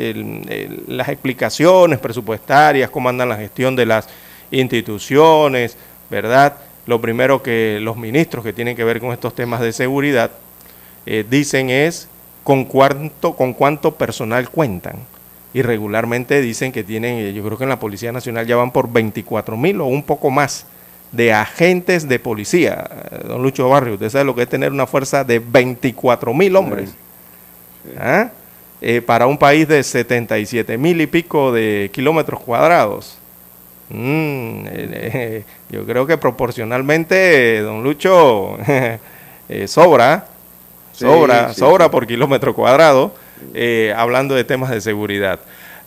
las 0.88 1.08
explicaciones 1.08 2.00
presupuestarias, 2.00 2.90
cómo 2.90 3.08
andan 3.08 3.28
la 3.28 3.36
gestión 3.36 3.76
de 3.76 3.86
las 3.86 4.08
instituciones, 4.50 5.76
¿verdad? 6.10 6.54
Lo 6.86 7.00
primero 7.00 7.40
que 7.40 7.78
los 7.80 7.96
ministros 7.96 8.44
que 8.44 8.52
tienen 8.52 8.74
que 8.76 8.82
ver 8.82 8.98
con 8.98 9.12
estos 9.12 9.32
temas 9.34 9.60
de 9.60 9.72
seguridad 9.72 10.32
eh, 11.06 11.24
dicen 11.28 11.70
es 11.70 12.08
con 12.44 12.64
cuánto, 12.64 13.34
con 13.34 13.54
cuánto 13.54 13.94
personal 13.94 14.48
cuentan. 14.50 14.96
y 15.54 15.60
regularmente 15.60 16.40
dicen 16.40 16.72
que 16.72 16.82
tienen, 16.82 17.18
eh, 17.18 17.32
yo 17.34 17.44
creo 17.44 17.58
que 17.58 17.64
en 17.64 17.70
la 17.70 17.78
Policía 17.78 18.10
Nacional 18.10 18.46
ya 18.46 18.56
van 18.56 18.70
por 18.70 18.90
24 18.90 19.54
mil 19.58 19.82
o 19.82 19.84
un 19.84 20.02
poco 20.02 20.30
más 20.30 20.64
de 21.12 21.32
agentes 21.32 22.08
de 22.08 22.18
policía. 22.18 22.88
Eh, 23.10 23.20
Don 23.28 23.42
Lucho 23.42 23.68
Barrio, 23.68 23.94
usted 23.94 24.08
sabe 24.08 24.24
lo 24.24 24.34
que 24.34 24.42
es 24.42 24.48
tener 24.48 24.72
una 24.72 24.86
fuerza 24.86 25.22
de 25.22 25.38
24 25.38 26.34
mil 26.34 26.56
hombres. 26.56 26.94
¿Ah? 27.98 28.30
Eh, 28.80 29.00
para 29.00 29.26
un 29.26 29.38
país 29.38 29.68
de 29.68 29.82
77 29.82 30.76
mil 30.76 31.00
y 31.00 31.06
pico 31.06 31.52
de 31.52 31.90
kilómetros 31.92 32.40
cuadrados. 32.40 33.18
Mm, 33.90 34.64
eh, 34.66 35.44
yo 35.70 35.84
creo 35.84 36.06
que 36.06 36.16
proporcionalmente, 36.16 37.60
don 37.60 37.84
Lucho, 37.84 38.56
sobra, 39.66 40.26
Sí, 40.92 41.04
sobra, 41.04 41.52
sí, 41.52 41.60
sobra 41.60 41.86
sí. 41.86 41.90
por 41.90 42.06
kilómetro 42.06 42.54
cuadrado, 42.54 43.14
eh, 43.54 43.92
hablando 43.96 44.34
de 44.34 44.44
temas 44.44 44.70
de 44.70 44.80
seguridad. 44.80 45.40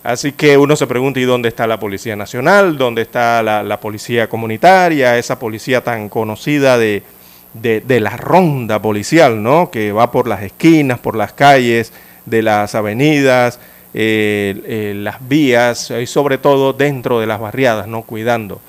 Así 0.03 0.33
que 0.33 0.57
uno 0.57 0.75
se 0.75 0.85
pregunta, 0.85 1.19
¿y 1.19 1.23
dónde 1.23 1.49
está 1.49 1.65
la 1.65 1.79
Policía 1.79 2.15
Nacional? 2.15 2.77
¿Dónde 2.77 3.01
está 3.01 3.41
la, 3.41 3.63
la 3.63 3.79
Policía 3.79 4.29
Comunitaria? 4.29 5.17
Esa 5.17 5.39
policía 5.39 5.83
tan 5.83 6.09
conocida 6.09 6.77
de, 6.77 7.01
de, 7.53 7.81
de 7.81 7.99
la 7.99 8.15
ronda 8.15 8.79
policial, 8.79 9.41
¿no? 9.41 9.71
Que 9.71 9.91
va 9.91 10.11
por 10.11 10.27
las 10.27 10.43
esquinas, 10.43 10.99
por 10.99 11.15
las 11.15 11.33
calles, 11.33 11.91
de 12.25 12.41
las 12.41 12.75
avenidas, 12.75 13.59
eh, 13.93 14.61
eh, 14.65 14.93
las 14.95 15.27
vías 15.27 15.89
y 15.91 16.05
sobre 16.05 16.37
todo 16.37 16.73
dentro 16.73 17.19
de 17.19 17.27
las 17.27 17.39
barriadas, 17.39 17.87
¿no? 17.87 18.01
Cuidando. 18.01 18.59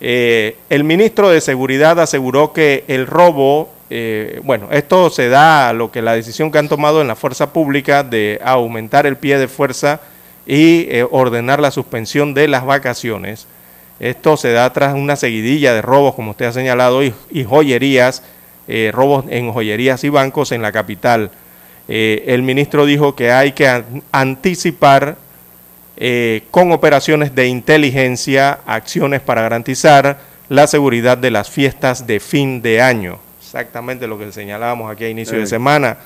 Eh, 0.00 0.56
el 0.68 0.84
ministro 0.84 1.30
de 1.30 1.40
Seguridad 1.40 1.98
aseguró 1.98 2.52
que 2.52 2.84
el 2.86 3.06
robo, 3.06 3.70
eh, 3.90 4.40
bueno, 4.44 4.68
esto 4.70 5.10
se 5.10 5.28
da 5.28 5.68
a 5.68 5.72
lo 5.72 5.90
que 5.90 6.02
la 6.02 6.12
decisión 6.12 6.50
que 6.50 6.58
han 6.58 6.68
tomado 6.68 7.00
en 7.00 7.08
la 7.08 7.16
fuerza 7.16 7.52
pública 7.52 8.02
de 8.02 8.40
aumentar 8.44 9.06
el 9.06 9.16
pie 9.16 9.38
de 9.38 9.48
fuerza 9.48 10.00
y 10.46 10.86
eh, 10.90 11.06
ordenar 11.10 11.60
la 11.60 11.70
suspensión 11.70 12.34
de 12.34 12.48
las 12.48 12.64
vacaciones. 12.64 13.46
Esto 14.00 14.36
se 14.36 14.52
da 14.52 14.72
tras 14.72 14.94
una 14.94 15.16
seguidilla 15.16 15.74
de 15.74 15.82
robos, 15.82 16.14
como 16.14 16.30
usted 16.32 16.46
ha 16.46 16.52
señalado, 16.52 17.02
y, 17.02 17.12
joyerías, 17.44 18.22
eh, 18.68 18.90
robos 18.94 19.24
en 19.28 19.52
joyerías 19.52 20.04
y 20.04 20.08
bancos 20.08 20.52
en 20.52 20.62
la 20.62 20.72
capital. 20.72 21.30
El 21.88 22.42
ministro 22.42 22.84
dijo 22.84 23.14
que 23.16 23.32
hay 23.32 23.52
que 23.52 23.66
an- 23.66 24.02
anticipar 24.12 25.16
con 26.50 26.70
operaciones 26.70 27.34
de 27.34 27.48
inteligencia, 27.48 28.58
acciones 28.66 29.20
para 29.22 29.40
garantizar 29.42 30.18
la 30.50 30.66
seguridad 30.66 31.18
de 31.18 31.30
las 31.30 31.50
fiestas 31.50 32.06
de 32.06 32.20
fin 32.20 32.60
de 32.62 32.80
año. 32.82 33.18
Exactamente 33.48 34.06
lo 34.06 34.18
que 34.18 34.30
señalábamos 34.30 34.92
aquí 34.92 35.04
a 35.04 35.08
inicio 35.08 35.38
de 35.38 35.46
semana. 35.46 35.96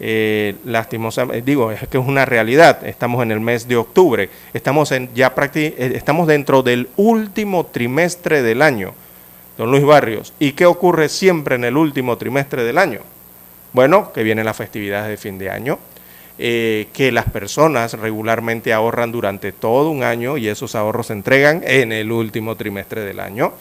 Eh, 0.00 0.54
lastimosamente, 0.64 1.42
digo, 1.42 1.70
es 1.70 1.86
que 1.88 1.98
es 1.98 2.06
una 2.06 2.24
realidad. 2.24 2.86
Estamos 2.86 3.22
en 3.22 3.32
el 3.32 3.40
mes 3.40 3.68
de 3.68 3.76
octubre. 3.76 4.30
Estamos 4.54 4.92
en 4.92 5.12
ya 5.14 5.30
eh, 5.36 5.92
estamos 5.94 6.26
dentro 6.26 6.62
del 6.62 6.88
último 6.96 7.66
trimestre 7.66 8.40
del 8.40 8.62
año. 8.62 8.94
Don 9.58 9.70
Luis 9.70 9.84
Barrios, 9.84 10.32
¿y 10.38 10.52
qué 10.52 10.64
ocurre 10.64 11.10
siempre 11.10 11.56
en 11.56 11.64
el 11.64 11.76
último 11.76 12.16
trimestre 12.16 12.64
del 12.64 12.78
año? 12.78 13.00
Bueno, 13.74 14.10
que 14.14 14.22
vienen 14.22 14.46
las 14.46 14.56
festividades 14.56 15.10
de 15.10 15.18
fin 15.18 15.36
de 15.36 15.50
año, 15.50 15.78
eh, 16.38 16.88
que 16.94 17.12
las 17.12 17.26
personas 17.26 17.92
regularmente 17.92 18.72
ahorran 18.72 19.12
durante 19.12 19.52
todo 19.52 19.90
un 19.90 20.02
año 20.02 20.38
y 20.38 20.48
esos 20.48 20.74
ahorros 20.74 21.08
se 21.08 21.12
entregan 21.12 21.62
en 21.66 21.92
el 21.92 22.10
último 22.10 22.56
trimestre 22.56 23.02
del 23.02 23.20
año. 23.20 23.52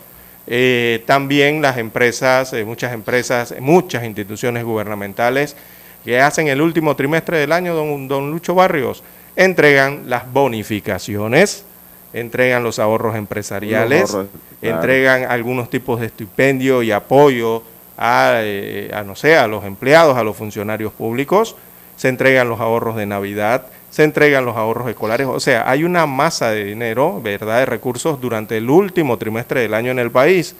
Eh, 0.47 1.03
también 1.05 1.61
las 1.61 1.77
empresas, 1.77 2.53
eh, 2.53 2.65
muchas 2.65 2.93
empresas, 2.93 3.55
muchas 3.59 4.03
instituciones 4.03 4.63
gubernamentales 4.63 5.55
que 6.03 6.21
hacen 6.21 6.47
el 6.47 6.61
último 6.61 6.95
trimestre 6.95 7.39
del 7.39 7.51
año, 7.51 7.73
don, 7.73 8.07
don 8.07 8.29
Lucho 8.29 8.53
Barrios, 8.53 9.03
entregan 9.35 10.03
las 10.07 10.31
bonificaciones, 10.31 11.65
entregan 12.13 12.63
los 12.63 12.77
ahorros 12.77 13.15
empresariales, 13.15 14.01
Los 14.01 14.13
ahorros, 14.13 14.29
claro. 14.61 14.75
entregan 14.75 15.31
algunos 15.31 15.69
tipos 15.69 15.99
de 15.99 16.05
estipendio 16.05 16.83
y 16.83 16.91
apoyo 16.91 17.63
a, 17.97 18.35
eh, 18.41 18.91
a, 18.93 19.03
no 19.03 19.15
sé, 19.15 19.35
a 19.35 19.47
los 19.47 19.65
empleados, 19.65 20.15
a 20.15 20.23
los 20.23 20.37
funcionarios 20.37 20.93
públicos, 20.93 21.55
se 21.95 22.09
entregan 22.09 22.49
los 22.49 22.59
ahorros 22.59 22.95
de 22.95 23.05
Navidad, 23.05 23.67
se 23.95 24.03
entregan 24.03 24.43
los 24.43 24.57
ahorros 24.57 24.89
escolares, 24.89 25.25
o 25.25 25.39
sea, 25.39 25.69
hay 25.69 25.85
una 25.85 26.05
masa 26.05 26.51
de 26.51 26.65
dinero, 26.65 27.21
¿verdad?, 27.21 27.59
de 27.59 27.65
recursos 27.65 28.19
durante 28.19 28.57
el 28.57 28.69
último 28.69 29.17
trimestre 29.17 29.61
del 29.61 29.73
año 29.73 29.89
en 29.89 29.99
el 29.99 30.11
país. 30.11 30.53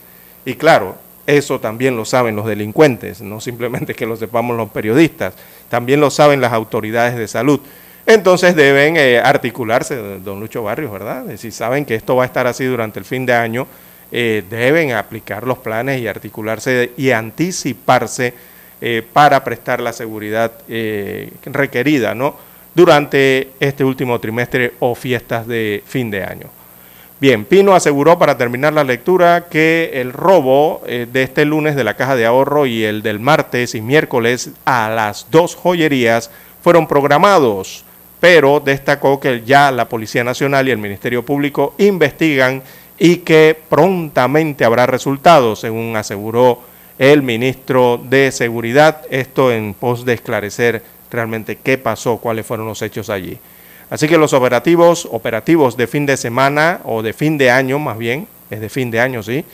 Y 0.46 0.54
claro, 0.54 0.96
eso 1.28 1.60
también 1.60 1.98
lo 1.98 2.06
saben 2.06 2.38
los 2.38 2.46
delincuentes, 2.46 3.20
no 3.20 3.42
simplemente 3.42 3.94
que 3.94 4.06
lo 4.06 4.16
sepamos 4.16 4.56
los 4.56 4.70
periodistas, 4.70 5.34
también 5.68 6.00
lo 6.00 6.12
saben 6.12 6.40
las 6.40 6.54
autoridades 6.54 7.18
de 7.18 7.28
salud. 7.28 7.60
Entonces 8.06 8.56
deben 8.56 8.96
eh, 8.96 9.20
articularse, 9.20 9.98
don 10.20 10.40
Lucho 10.40 10.64
Barrios, 10.64 10.94
¿verdad? 10.94 11.26
Si 11.36 11.52
saben 11.52 11.84
que 11.84 11.96
esto 11.96 12.16
va 12.16 12.24
a 12.24 12.28
estar 12.28 12.48
así 12.48 12.64
durante 12.64 13.00
el 13.00 13.06
fin 13.06 13.26
de 13.26 13.34
año, 13.34 13.68
eh, 14.14 14.46
deben 14.50 14.94
aplicar 14.94 15.46
los 15.46 15.58
planes 15.58 16.00
y 16.00 16.08
articularse 16.08 16.94
y 16.96 17.12
anticiparse 17.12 18.34
eh, 18.80 19.06
para 19.12 19.44
prestar 19.44 19.82
la 19.82 19.92
seguridad 19.92 20.54
requerida, 21.46 22.16
¿no? 22.16 22.45
Durante 22.76 23.52
este 23.60 23.84
último 23.84 24.20
trimestre 24.20 24.74
o 24.80 24.94
fiestas 24.94 25.48
de 25.48 25.82
fin 25.88 26.12
de 26.12 26.24
año. 26.24 26.50
Bien, 27.18 27.46
Pino 27.46 27.74
aseguró 27.74 28.20
para 28.20 28.38
terminar 28.38 28.74
la 28.74 28.84
lectura 28.84 29.46
que 29.50 29.92
el 29.94 30.12
robo 30.12 30.84
eh, 30.86 31.08
de 31.12 31.24
este 31.24 31.46
lunes 31.46 31.78
de 31.78 31.86
la 31.86 31.96
caja 31.96 32.18
de 32.18 32.26
ahorro 32.26 32.66
y 32.66 32.84
el 32.84 33.02
del 33.02 33.22
martes 33.22 33.74
y 33.74 33.80
miércoles 33.80 34.52
a 34.66 34.90
las 34.90 35.28
dos 35.32 35.56
joyerías 35.56 36.30
fueron 36.62 36.88
programados, 36.88 37.86
pero 38.20 38.60
destacó 38.60 39.22
que 39.22 39.44
ya 39.46 39.72
la 39.72 39.88
Policía 39.88 40.26
Nacional 40.26 40.68
y 40.68 40.72
el 40.72 40.78
Ministerio 40.78 41.24
Público 41.24 41.74
investigan 41.78 42.62
y 43.00 43.18
que 43.18 43.58
prontamente 43.70 44.66
habrá 44.66 44.86
resultados, 44.86 45.62
según 45.62 45.96
aseguró 45.96 46.60
el 47.00 47.24
ministro 47.24 47.98
de 48.04 48.32
Seguridad, 48.32 49.04
esto 49.10 49.54
en 49.54 49.74
pos 49.74 50.06
de 50.06 50.14
esclarecer 50.14 50.84
realmente 51.16 51.58
qué 51.58 51.78
pasó, 51.78 52.18
cuáles 52.18 52.46
fueron 52.46 52.68
los 52.68 52.82
hechos 52.82 53.10
allí. 53.10 53.38
Así 53.90 54.08
que 54.08 54.18
los 54.18 54.34
operativos, 54.34 55.08
operativos 55.12 55.78
de 55.78 55.88
fin 55.88 56.06
de 56.06 56.18
semana 56.18 56.82
o 56.86 57.02
de 57.02 57.14
fin 57.14 57.38
de 57.38 57.52
año 57.52 57.80
más 57.80 57.98
bien, 57.98 58.28
es 58.50 58.60
de 58.60 58.70
fin 58.70 58.92
de 58.92 59.00
año, 59.00 59.24
sí, 59.24 59.46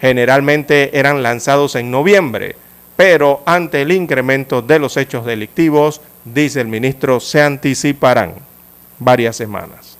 generalmente 0.00 0.98
eran 0.98 1.22
lanzados 1.22 1.74
en 1.74 1.90
noviembre, 1.90 2.56
pero 2.96 3.42
ante 3.46 3.82
el 3.82 3.92
incremento 3.92 4.62
de 4.62 4.78
los 4.78 4.96
hechos 4.96 5.24
delictivos, 5.24 6.00
dice 6.24 6.60
el 6.60 6.68
ministro, 6.68 7.20
se 7.20 7.42
anticiparán 7.42 8.34
varias 8.98 9.36
semanas. 9.36 9.96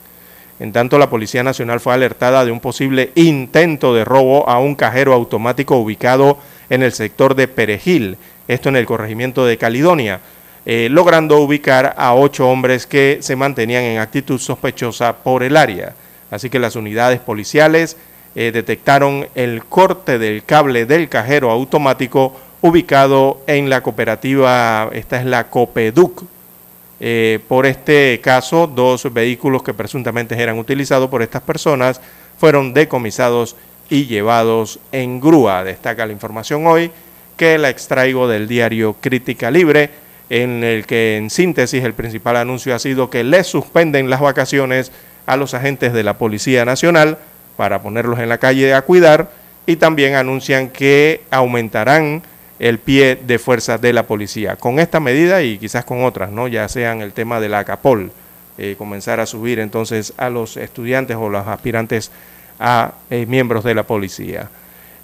En 0.60 0.72
tanto, 0.72 0.98
la 0.98 1.08
Policía 1.08 1.44
Nacional 1.44 1.78
fue 1.78 1.94
alertada 1.94 2.44
de 2.44 2.50
un 2.50 2.58
posible 2.58 3.12
intento 3.14 3.94
de 3.94 4.04
robo 4.04 4.48
a 4.48 4.58
un 4.58 4.74
cajero 4.74 5.14
automático 5.14 5.76
ubicado 5.76 6.38
en 6.68 6.82
el 6.82 6.92
sector 6.92 7.36
de 7.36 7.46
Perejil, 7.46 8.16
esto 8.48 8.68
en 8.68 8.76
el 8.76 8.86
corregimiento 8.86 9.46
de 9.46 9.56
Caledonia, 9.56 10.20
eh, 10.70 10.90
logrando 10.90 11.38
ubicar 11.38 11.94
a 11.96 12.14
ocho 12.14 12.46
hombres 12.46 12.86
que 12.86 13.20
se 13.22 13.36
mantenían 13.36 13.84
en 13.84 14.00
actitud 14.00 14.38
sospechosa 14.38 15.16
por 15.16 15.42
el 15.42 15.56
área. 15.56 15.94
Así 16.30 16.50
que 16.50 16.58
las 16.58 16.76
unidades 16.76 17.20
policiales 17.20 17.96
eh, 18.34 18.50
detectaron 18.52 19.26
el 19.34 19.64
corte 19.64 20.18
del 20.18 20.44
cable 20.44 20.84
del 20.84 21.08
cajero 21.08 21.50
automático 21.50 22.38
ubicado 22.60 23.40
en 23.46 23.70
la 23.70 23.82
cooperativa, 23.82 24.90
esta 24.92 25.18
es 25.18 25.24
la 25.24 25.48
Copeduc. 25.48 26.24
Eh, 27.00 27.40
por 27.48 27.64
este 27.64 28.20
caso, 28.22 28.66
dos 28.66 29.10
vehículos 29.10 29.62
que 29.62 29.72
presuntamente 29.72 30.38
eran 30.38 30.58
utilizados 30.58 31.08
por 31.08 31.22
estas 31.22 31.40
personas 31.40 31.98
fueron 32.36 32.74
decomisados 32.74 33.56
y 33.88 34.04
llevados 34.04 34.80
en 34.92 35.18
grúa. 35.18 35.64
Destaca 35.64 36.04
la 36.04 36.12
información 36.12 36.66
hoy 36.66 36.90
que 37.38 37.56
la 37.56 37.70
extraigo 37.70 38.28
del 38.28 38.46
diario 38.46 38.96
Crítica 39.00 39.50
Libre, 39.50 40.07
en 40.30 40.62
el 40.64 40.86
que 40.86 41.16
en 41.16 41.30
síntesis 41.30 41.84
el 41.84 41.94
principal 41.94 42.36
anuncio 42.36 42.74
ha 42.74 42.78
sido 42.78 43.10
que 43.10 43.24
les 43.24 43.46
suspenden 43.46 44.10
las 44.10 44.20
vacaciones 44.20 44.92
a 45.26 45.36
los 45.36 45.54
agentes 45.54 45.92
de 45.92 46.02
la 46.02 46.18
Policía 46.18 46.64
Nacional 46.64 47.18
para 47.56 47.82
ponerlos 47.82 48.18
en 48.18 48.28
la 48.28 48.38
calle 48.38 48.74
a 48.74 48.82
cuidar 48.82 49.30
y 49.66 49.76
también 49.76 50.14
anuncian 50.14 50.70
que 50.70 51.22
aumentarán 51.30 52.22
el 52.58 52.78
pie 52.78 53.16
de 53.16 53.38
fuerza 53.38 53.78
de 53.78 53.92
la 53.92 54.06
policía. 54.06 54.56
Con 54.56 54.78
esta 54.78 55.00
medida 55.00 55.42
y 55.42 55.58
quizás 55.58 55.84
con 55.84 56.04
otras, 56.04 56.30
¿no? 56.30 56.48
ya 56.48 56.68
sean 56.68 57.02
el 57.02 57.12
tema 57.12 57.40
de 57.40 57.48
la 57.48 57.64
CAPOL, 57.64 58.10
eh, 58.56 58.74
comenzar 58.76 59.20
a 59.20 59.26
subir 59.26 59.60
entonces 59.60 60.12
a 60.16 60.30
los 60.30 60.56
estudiantes 60.56 61.16
o 61.16 61.28
los 61.28 61.46
aspirantes 61.46 62.10
a 62.58 62.94
eh, 63.10 63.26
miembros 63.26 63.64
de 63.64 63.74
la 63.74 63.84
policía. 63.84 64.48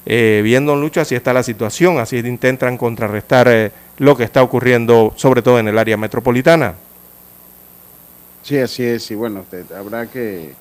Eh, 0.06 0.42
bien, 0.44 0.66
don 0.66 0.80
Lucho, 0.80 1.00
así 1.00 1.14
está 1.14 1.32
la 1.32 1.42
situación, 1.42 1.98
así 1.98 2.18
intentan 2.18 2.76
contrarrestar 2.76 3.48
eh, 3.48 3.70
lo 3.98 4.16
que 4.16 4.24
está 4.24 4.42
ocurriendo, 4.42 5.12
sobre 5.16 5.42
todo 5.42 5.58
en 5.58 5.68
el 5.68 5.78
área 5.78 5.96
metropolitana. 5.96 6.74
Sí, 8.42 8.58
así 8.58 8.82
es, 8.84 9.10
y 9.10 9.14
bueno, 9.14 9.40
usted, 9.40 9.64
habrá 9.72 10.06
que, 10.06 10.52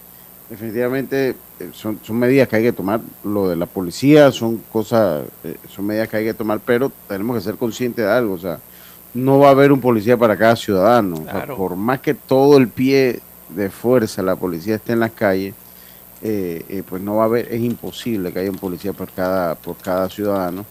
definitivamente, 0.50 1.36
eh, 1.60 1.70
son, 1.74 2.00
son 2.02 2.18
medidas 2.18 2.48
que 2.48 2.56
hay 2.56 2.64
que 2.64 2.72
tomar, 2.72 3.02
lo 3.24 3.50
de 3.50 3.56
la 3.58 3.66
policía 3.66 4.32
son 4.32 4.58
cosas, 4.72 5.26
eh, 5.44 5.58
son 5.70 5.88
medidas 5.88 6.08
que 6.08 6.18
hay 6.18 6.26
que 6.26 6.34
tomar, 6.34 6.62
pero 6.66 6.92
tenemos 7.10 7.36
que 7.36 7.42
ser 7.44 7.56
conscientes 7.56 8.06
de 8.06 8.12
algo, 8.12 8.36
o 8.36 8.38
sea, 8.38 8.60
no 9.14 9.40
va 9.40 9.50
a 9.50 9.52
haber 9.52 9.72
un 9.72 9.82
policía 9.82 10.16
para 10.18 10.38
cada 10.38 10.56
ciudadano, 10.56 11.16
o 11.18 11.24
sea, 11.24 11.32
Claro. 11.32 11.58
por 11.58 11.76
más 11.76 12.00
que 12.00 12.14
todo 12.14 12.58
el 12.58 12.70
pie 12.70 13.20
de 13.50 13.70
fuerza 13.70 14.22
la 14.24 14.36
policía 14.36 14.76
esté 14.76 14.94
en 14.94 15.02
las 15.02 15.12
calles, 15.12 15.54
eh, 16.22 16.64
eh, 16.70 16.84
pues 16.88 17.02
no 17.02 17.18
va 17.18 17.24
a 17.24 17.26
haber, 17.26 17.54
es 17.54 17.62
imposible 17.62 18.32
que 18.32 18.40
haya 18.40 18.50
un 18.50 18.58
policía 18.58 18.94
por 18.94 19.12
cada, 19.12 19.56
por 19.56 19.76
cada 19.76 20.10
ciudadano. 20.10 20.66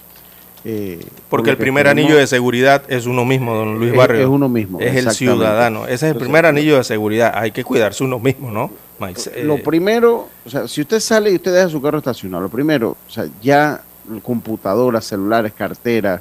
Eh, 0.64 1.01
por 1.29 1.38
Porque 1.40 1.51
el 1.51 1.57
primer 1.57 1.87
tenemos- 1.87 2.05
anillo 2.07 2.18
de 2.20 2.27
seguridad 2.27 2.83
es 2.88 3.07
uno 3.07 3.25
mismo, 3.25 3.55
don 3.55 3.79
Luis 3.79 3.94
Barrio. 3.96 4.20
es 4.20 4.27
uno 4.27 4.48
mismo, 4.48 4.79
Es 4.81 4.94
el 4.96 5.11
ciudadano. 5.11 5.85
Ese 5.87 5.94
es 5.94 6.03
el 6.03 6.09
Entonces, 6.09 6.29
primer 6.29 6.46
anillo 6.46 6.77
de 6.77 6.85
seguridad. 6.85 7.33
Hay 7.35 7.51
que 7.51 7.64
cuidarse 7.64 8.05
uno 8.05 8.18
mismo, 8.18 8.51
¿no? 8.51 8.70
Maíz? 8.98 9.27
Eh, 9.35 9.42
Lo 9.44 9.61
primero, 9.62 10.29
o 10.46 10.51
sea, 10.51 10.68
si 10.68 10.81
usted 10.83 11.01
sale 11.01 11.33
y 11.33 11.35
usted 11.37 11.53
deja 11.53 11.68
su 11.68 11.83
carro 11.83 11.98
estacionado, 11.98 12.42
lo 12.44 12.48
primero, 12.48 12.90
o 13.07 13.11
sea, 13.11 13.27
ya 13.42 13.83
computadoras, 14.22 15.05
celulares, 15.07 15.53
carteras, 15.53 16.20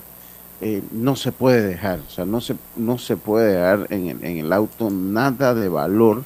eh, 0.62 0.82
no 0.92 1.16
se 1.16 1.32
puede 1.32 1.62
dejar, 1.62 2.00
o 2.08 2.10
sea, 2.12 2.26
no 2.26 2.40
se, 2.42 2.56
no 2.76 2.98
se 2.98 3.18
puede 3.18 3.54
dejar 3.54 3.88
en 3.90 4.08
el, 4.10 4.24
en 4.24 4.38
el 4.38 4.54
auto 4.54 4.90
nada 4.92 5.54
de 5.54 5.68
valor, 5.70 6.24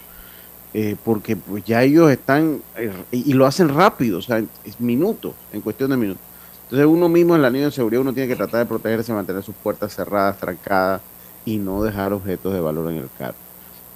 eh, 0.73 0.95
porque 1.05 1.35
pues 1.37 1.63
ya 1.63 1.83
ellos 1.83 2.11
están, 2.11 2.59
eh, 2.77 2.91
y, 3.11 3.31
y 3.31 3.33
lo 3.33 3.45
hacen 3.45 3.69
rápido, 3.69 4.19
o 4.19 4.21
sea, 4.21 4.41
es 4.65 4.79
minutos, 4.79 5.33
en 5.53 5.61
cuestión 5.61 5.89
de 5.91 5.97
minutos. 5.97 6.21
Entonces 6.65 6.87
uno 6.87 7.09
mismo 7.09 7.35
en 7.35 7.41
la 7.41 7.49
línea 7.49 7.67
de 7.67 7.71
seguridad, 7.71 8.01
uno 8.01 8.13
tiene 8.13 8.27
que 8.27 8.35
tratar 8.35 8.59
de 8.59 8.65
protegerse, 8.65 9.13
mantener 9.13 9.43
sus 9.43 9.55
puertas 9.55 9.95
cerradas, 9.95 10.37
trancadas, 10.37 11.01
y 11.45 11.57
no 11.57 11.83
dejar 11.83 12.11
objetos 12.11 12.53
de 12.53 12.59
valor 12.59 12.91
en 12.91 12.97
el 12.97 13.09
carro. 13.17 13.35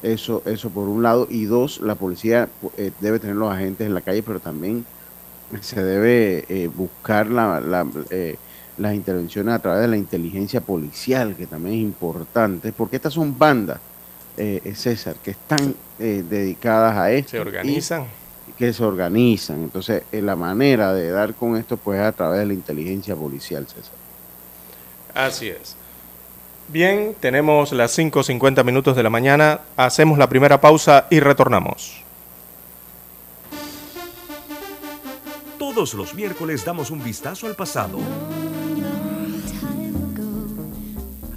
Eso, 0.03 0.43
eso 0.45 0.69
por 0.69 0.87
un 0.87 1.01
lado. 1.01 1.27
Y 1.29 1.45
dos, 1.45 1.81
la 1.81 1.95
policía 1.95 2.47
eh, 2.77 2.91
debe 2.99 3.19
tener 3.19 3.35
los 3.35 3.51
agentes 3.51 3.87
en 3.87 3.93
la 3.93 4.01
calle, 4.01 4.21
pero 4.23 4.39
también 4.39 4.85
se 5.61 5.83
debe 5.83 6.45
eh, 6.47 6.67
buscar 6.67 7.27
la, 7.27 7.59
la, 7.59 7.87
eh, 8.11 8.37
las 8.79 8.93
intervenciones 8.95 9.53
a 9.53 9.59
través 9.59 9.81
de 9.81 9.87
la 9.87 9.97
inteligencia 9.97 10.61
policial, 10.61 11.35
que 11.35 11.45
también 11.45 11.75
es 11.75 11.81
importante, 11.81 12.71
porque 12.71 12.95
estas 12.95 13.13
son 13.13 13.37
bandas, 13.37 13.79
eh, 14.37 14.61
eh, 14.63 14.75
César, 14.75 15.15
que 15.23 15.31
están 15.31 15.75
eh, 15.99 16.23
dedicadas 16.27 16.95
a 16.97 17.11
esto. 17.11 17.31
se 17.31 17.37
y 17.37 17.39
organizan. 17.41 18.05
Que 18.59 18.73
se 18.73 18.83
organizan. 18.83 19.63
Entonces, 19.63 20.03
eh, 20.11 20.21
la 20.21 20.35
manera 20.35 20.93
de 20.93 21.09
dar 21.09 21.33
con 21.33 21.55
esto, 21.55 21.77
pues, 21.77 22.01
es 22.01 22.05
a 22.05 22.11
través 22.11 22.41
de 22.41 22.47
la 22.47 22.53
inteligencia 22.53 23.15
policial, 23.15 23.65
César. 23.65 23.93
Así 25.15 25.47
es. 25.47 25.77
Bien, 26.67 27.15
tenemos 27.19 27.71
las 27.71 27.97
5.50 27.97 28.63
minutos 28.65 28.97
de 28.97 29.01
la 29.01 29.09
mañana. 29.09 29.61
Hacemos 29.77 30.17
la 30.17 30.27
primera 30.27 30.59
pausa 30.59 31.07
y 31.09 31.21
retornamos. 31.21 32.03
Todos 35.57 35.93
los 35.93 36.13
miércoles 36.13 36.65
damos 36.65 36.91
un 36.91 37.01
vistazo 37.01 37.47
al 37.47 37.55
pasado. 37.55 37.97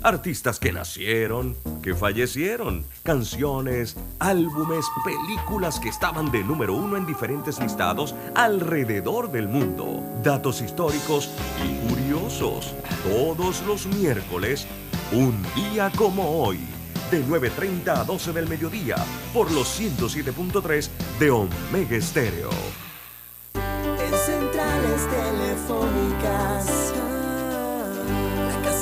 Artistas 0.05 0.59
que 0.59 0.73
nacieron, 0.73 1.57
que 1.81 1.95
fallecieron, 1.95 2.85
canciones, 3.05 3.97
álbumes, 4.19 4.85
películas 5.05 5.79
que 5.79 5.91
estaban 5.91 6.33
de 6.33 6.43
número 6.43 6.75
uno 6.75 6.97
en 6.97 7.07
diferentes 7.07 7.61
listados 7.61 8.12
alrededor 8.35 9.31
del 9.31 9.47
mundo. 9.47 10.03
Datos 10.25 10.61
históricos 10.61 11.31
y 11.65 11.88
curiosos. 11.88 12.75
Todos 13.05 13.62
los 13.65 13.87
miércoles, 13.87 14.67
un 15.12 15.41
día 15.55 15.93
como 15.97 16.43
hoy. 16.43 16.59
De 17.12 17.25
9.30 17.25 18.01
a 18.01 18.05
12 18.05 18.33
del 18.33 18.49
mediodía, 18.49 18.97
por 19.33 19.53
los 19.53 19.79
107.3 19.81 20.88
de 21.21 21.31
Omega 21.31 21.97
Estéreo. 21.97 22.51
En 23.55 24.15
centrales 24.15 25.09
telefónicas, 25.11 26.93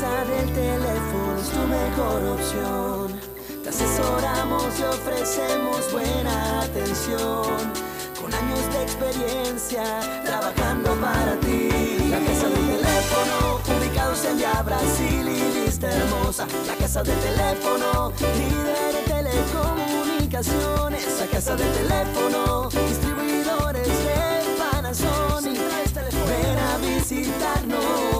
casa 0.01 0.25
del 0.25 0.49
teléfono 0.55 1.37
es 1.39 1.51
tu 1.51 1.61
mejor 1.67 2.25
opción. 2.33 3.21
Te 3.63 3.69
asesoramos 3.69 4.65
y 4.79 4.83
ofrecemos 4.85 5.93
buena 5.93 6.63
atención. 6.63 7.71
Con 8.19 8.33
años 8.33 8.73
de 8.73 8.83
experiencia 8.83 9.85
trabajando 10.25 10.95
para 10.95 11.39
ti. 11.41 11.69
La 12.09 12.19
casa 12.19 12.49
del 12.49 12.67
teléfono, 12.77 13.61
ubicados 13.79 14.25
en 14.25 14.39
Via 14.39 14.63
Brasil 14.63 15.29
y 15.29 15.53
lista 15.65 15.91
hermosa. 15.91 16.47
La 16.67 16.77
casa 16.77 17.03
del 17.03 17.19
teléfono, 17.19 18.11
líder 18.39 18.97
en 18.97 19.05
telecomunicaciones. 19.05 21.21
La 21.21 21.27
casa 21.27 21.57
del 21.57 21.71
teléfono, 21.73 22.71
distribuidores 22.71 23.87
de 23.87 24.57
Panasonic. 24.59 25.61
Ven 26.27 26.59
a 26.59 26.79
visitarnos. 26.79 28.20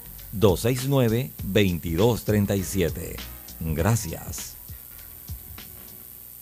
269-2237. 0.37 3.15
Gracias. 3.59 4.55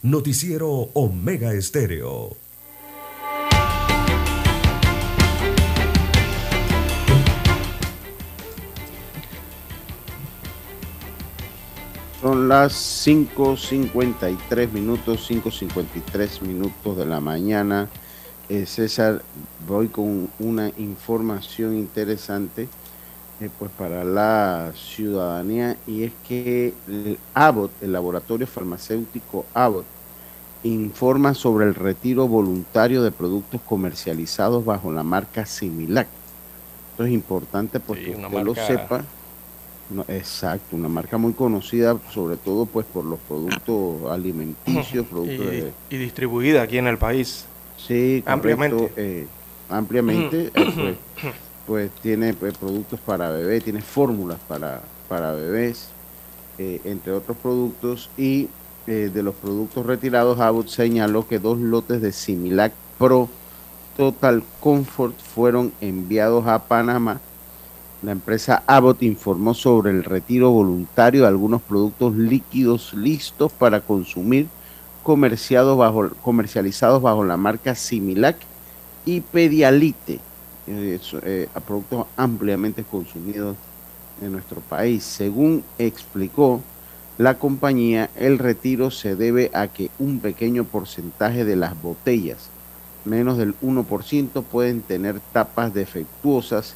Noticiero 0.02 0.90
Omega 0.94 1.54
Estéreo. 1.54 2.38
Son 12.22 12.50
las 12.50 12.74
5.53 13.08 14.72
minutos, 14.72 15.30
5.53 15.30 16.42
minutos 16.42 16.98
de 16.98 17.06
la 17.06 17.22
mañana. 17.22 17.88
Eh, 18.50 18.66
César, 18.66 19.24
voy 19.68 19.88
con 19.88 20.30
una 20.40 20.70
información 20.78 21.78
interesante 21.78 22.68
eh, 23.40 23.50
pues 23.58 23.72
para 23.72 24.04
la 24.04 24.74
ciudadanía 24.76 25.82
y 25.86 26.04
es 26.04 26.18
que 26.18 26.82
el 26.88 27.26
Abbott, 27.34 27.82
el 27.82 27.92
laboratorio 27.94 28.48
farmacéutico 28.48 29.52
Abbott, 29.54 29.92
informa 30.64 31.34
sobre 31.36 31.66
el 31.68 31.76
retiro 31.76 32.28
voluntario 32.28 33.04
de 33.04 33.12
productos 33.12 33.62
comercializados 33.64 34.66
bajo 34.66 34.92
la 34.92 35.04
marca 35.04 35.46
Similac. 35.46 36.20
Esto 36.92 37.06
es 37.06 37.12
importante 37.12 37.80
Sí, 37.94 38.04
que 38.04 38.16
una 38.16 38.30
usted 38.30 38.42
lo 38.44 38.56
sepa. 38.56 39.14
No, 39.90 40.06
exacto, 40.08 40.76
una 40.76 40.90
marca 40.90 41.18
muy 41.18 41.34
conocida, 41.34 42.00
sobre 42.08 42.38
todo 42.38 42.72
pues 42.72 42.86
por 42.86 43.06
los 43.06 43.22
productos 43.22 44.10
alimenticios, 44.12 45.08
productos 45.08 45.54
Y, 45.54 45.56
de, 45.56 45.78
y 45.90 45.98
distribuida 45.98 46.62
aquí 46.64 46.78
en 46.78 46.88
el 46.88 46.98
país. 47.00 47.52
sí, 47.76 48.24
correcto, 48.28 48.34
ampliamente. 48.34 48.94
eh, 48.96 49.36
ampliamente, 49.68 50.52
eh, 50.56 50.68
pues, 50.78 50.98
pues 51.70 51.92
tiene 52.02 52.34
pues, 52.34 52.58
productos 52.58 53.00
para 53.00 53.30
bebé, 53.30 53.62
tiene 53.62 53.84
fórmulas 53.84 54.40
para, 54.48 54.82
para 55.08 55.34
bebés, 55.34 55.90
eh, 56.58 56.82
entre 56.84 57.14
otros 57.14 57.38
productos, 57.38 58.10
y 58.18 58.50
eh, 58.88 59.12
de 59.14 59.22
los 59.22 59.36
productos 59.36 59.86
retirados, 59.86 60.40
Abbott 60.40 60.70
señaló 60.70 61.28
que 61.28 61.38
dos 61.38 61.60
lotes 61.60 62.02
de 62.02 62.12
Similac 62.12 62.74
Pro 62.98 63.30
Total 63.96 64.42
Comfort 64.60 65.16
fueron 65.20 65.72
enviados 65.80 66.48
a 66.48 66.58
Panamá. 66.58 67.22
La 68.02 68.14
empresa 68.14 68.64
Abbott 68.66 69.04
informó 69.04 69.54
sobre 69.54 69.92
el 69.92 70.04
retiro 70.04 70.50
voluntario 70.50 71.22
de 71.22 71.28
algunos 71.28 71.62
productos 71.62 72.16
líquidos 72.16 72.96
listos 72.96 73.52
para 73.54 73.82
consumir 73.82 74.48
comerciados 75.04 75.78
bajo, 75.78 76.10
comercializados 76.24 77.00
bajo 77.00 77.24
la 77.24 77.38
marca 77.38 77.76
Similac 77.76 78.38
y 79.06 79.22
Pedialite, 79.22 80.20
eh, 80.70 81.50
a 81.54 81.60
productos 81.60 82.06
ampliamente 82.16 82.84
consumidos 82.84 83.56
en 84.22 84.32
nuestro 84.32 84.62
país. 84.62 85.04
Según 85.04 85.64
explicó 85.78 86.62
la 87.18 87.38
compañía, 87.38 88.10
el 88.16 88.38
retiro 88.38 88.92
se 88.92 89.16
debe 89.16 89.52
a 89.54 89.68
que 89.68 89.90
un 90.00 90.20
pequeño 90.20 90.64
porcentaje 90.64 91.44
de 91.44 91.56
las 91.56 91.82
botellas, 91.82 92.50
menos 93.04 93.38
del 93.38 93.56
1%, 93.62 94.44
pueden 94.44 94.82
tener 94.82 95.20
tapas 95.34 95.74
defectuosas 95.74 96.76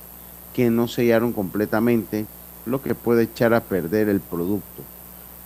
que 0.54 0.70
no 0.70 0.88
sellaron 0.88 1.32
completamente, 1.32 2.26
lo 2.66 2.82
que 2.82 2.96
puede 2.96 3.24
echar 3.24 3.54
a 3.54 3.62
perder 3.62 4.10
el 4.10 4.20
producto. 4.22 4.82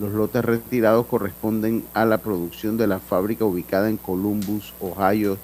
Los 0.00 0.12
lotes 0.12 0.44
retirados 0.44 1.06
corresponden 1.06 1.84
a 1.92 2.04
la 2.04 2.18
producción 2.18 2.76
de 2.76 2.86
la 2.86 3.00
fábrica 3.00 3.44
ubicada 3.44 3.90
en 3.90 3.96
Columbus, 3.96 4.72
Ohio, 4.80 5.36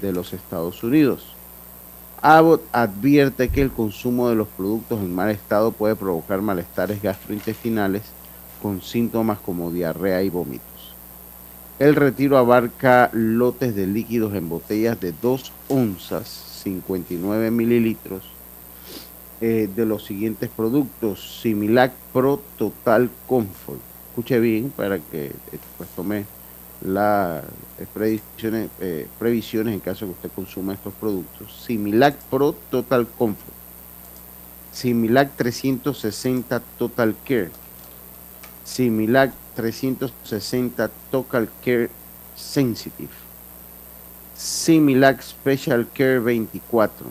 de 0.00 0.12
los 0.12 0.32
Estados 0.32 0.82
Unidos. 0.82 1.35
Abbott 2.22 2.62
advierte 2.72 3.48
que 3.48 3.62
el 3.62 3.70
consumo 3.70 4.28
de 4.28 4.34
los 4.34 4.48
productos 4.48 5.00
en 5.00 5.14
mal 5.14 5.30
estado 5.30 5.72
puede 5.72 5.96
provocar 5.96 6.40
malestares 6.40 7.02
gastrointestinales 7.02 8.02
con 8.62 8.82
síntomas 8.82 9.38
como 9.38 9.70
diarrea 9.70 10.22
y 10.22 10.30
vómitos. 10.30 10.66
El 11.78 11.94
retiro 11.94 12.38
abarca 12.38 13.10
lotes 13.12 13.76
de 13.76 13.86
líquidos 13.86 14.34
en 14.34 14.48
botellas 14.48 14.98
de 14.98 15.12
2 15.20 15.52
onzas, 15.68 16.26
59 16.62 17.50
mililitros, 17.50 18.22
eh, 19.42 19.68
de 19.74 19.84
los 19.84 20.04
siguientes 20.04 20.48
productos. 20.48 21.40
Similac 21.42 21.92
Pro 22.14 22.40
Total 22.56 23.10
Comfort. 23.26 23.80
Escuche 24.08 24.40
bien 24.40 24.72
para 24.74 24.98
que 24.98 25.26
eh, 25.26 25.32
pues, 25.76 25.90
tome 25.90 26.24
las 26.80 27.44
previsiones, 27.84 28.70
eh, 28.80 29.06
previsiones 29.18 29.74
en 29.74 29.80
caso 29.80 30.06
que 30.06 30.12
usted 30.12 30.30
consuma 30.34 30.72
estos 30.72 30.94
productos. 30.94 31.52
Similac 31.66 32.16
Pro 32.30 32.54
Total 32.70 33.06
Comfort. 33.06 33.54
Similac 34.72 35.36
360 35.36 36.60
Total 36.78 37.14
Care. 37.24 37.50
Similac 38.64 39.32
360 39.54 40.90
Total 41.10 41.48
Care 41.62 41.90
Sensitive. 42.34 43.12
Similac 44.34 45.22
Special 45.22 45.86
Care 45.88 46.20
24. 46.20 47.06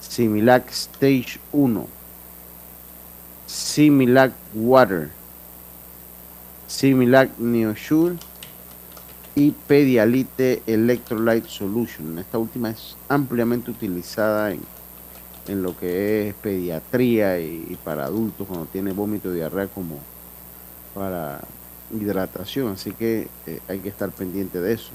Similac 0.00 0.70
Stage 0.70 1.38
1. 1.52 1.86
Similac 3.46 4.32
Water. 4.54 5.10
Similac 6.66 7.30
Neosure 7.38 8.16
y 9.34 9.52
Pedialite 9.52 10.62
Electrolyte 10.66 11.48
Solution. 11.48 12.18
Esta 12.18 12.38
última 12.38 12.70
es 12.70 12.96
ampliamente 13.08 13.70
utilizada 13.70 14.52
en, 14.52 14.60
en 15.48 15.62
lo 15.62 15.76
que 15.76 16.28
es 16.28 16.34
pediatría 16.34 17.40
y, 17.40 17.78
para 17.82 18.04
adultos 18.04 18.46
cuando 18.46 18.66
tiene 18.66 18.92
vómito 18.92 19.32
diarrea 19.32 19.68
como 19.68 19.98
para 20.94 21.40
hidratación, 21.94 22.72
así 22.72 22.92
que 22.92 23.28
eh, 23.46 23.60
hay 23.68 23.78
que 23.78 23.88
estar 23.88 24.10
pendiente 24.10 24.60
de 24.60 24.74
eso. 24.74 24.90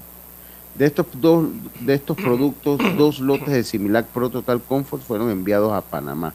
De 0.76 0.86
estos 0.86 1.08
dos 1.15 1.47
de 1.80 1.95
estos 1.95 2.15
productos, 2.15 2.80
dos 2.97 3.19
lotes 3.19 3.52
de 3.52 3.63
Similac 3.63 4.06
Pro 4.08 4.30
Total 4.30 4.62
Comfort 4.62 5.02
fueron 5.02 5.32
enviados 5.32 5.73
a 5.73 5.82
Panamá. 5.82 6.34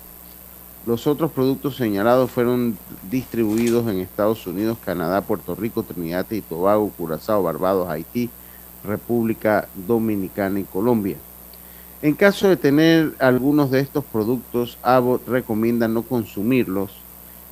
Los 0.85 1.07
otros 1.07 1.31
productos 1.31 1.77
señalados 1.77 2.29
fueron 2.31 2.77
distribuidos 3.09 3.87
en 3.88 4.01
Estados 4.01 4.45
Unidos, 4.49 4.79
Canadá, 4.85 5.21
Puerto 5.21 5.55
Rico, 5.55 5.85
Trinidad 5.85 6.27
y 6.31 6.40
Tobago, 6.40 6.90
Curazao, 6.90 7.40
Barbados, 7.45 7.88
Haití, 7.88 8.29
República 8.83 9.68
Dominicana 9.87 10.59
y 10.59 10.64
Colombia. 10.64 11.18
En 12.03 12.14
caso 12.14 12.49
de 12.49 12.57
tener 12.57 13.14
algunos 13.21 13.71
de 13.71 13.79
estos 13.79 14.05
productos, 14.05 14.77
Abbott 14.83 15.29
recomienda 15.29 15.87
no 15.87 16.03
consumirlos 16.03 16.90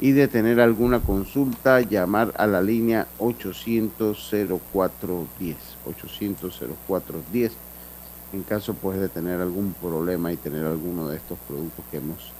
y 0.00 0.10
de 0.10 0.26
tener 0.26 0.58
alguna 0.58 0.98
consulta, 0.98 1.82
llamar 1.82 2.32
a 2.36 2.48
la 2.48 2.60
línea 2.60 3.06
800-0410. 3.20 4.58
800-0410 5.86 7.52
en 8.32 8.42
caso 8.42 8.74
pues 8.74 8.98
de 9.00 9.08
tener 9.08 9.40
algún 9.40 9.72
problema 9.74 10.32
y 10.32 10.36
tener 10.36 10.64
alguno 10.64 11.08
de 11.08 11.16
estos 11.16 11.38
productos 11.48 11.84
que 11.90 11.98
hemos 11.98 12.32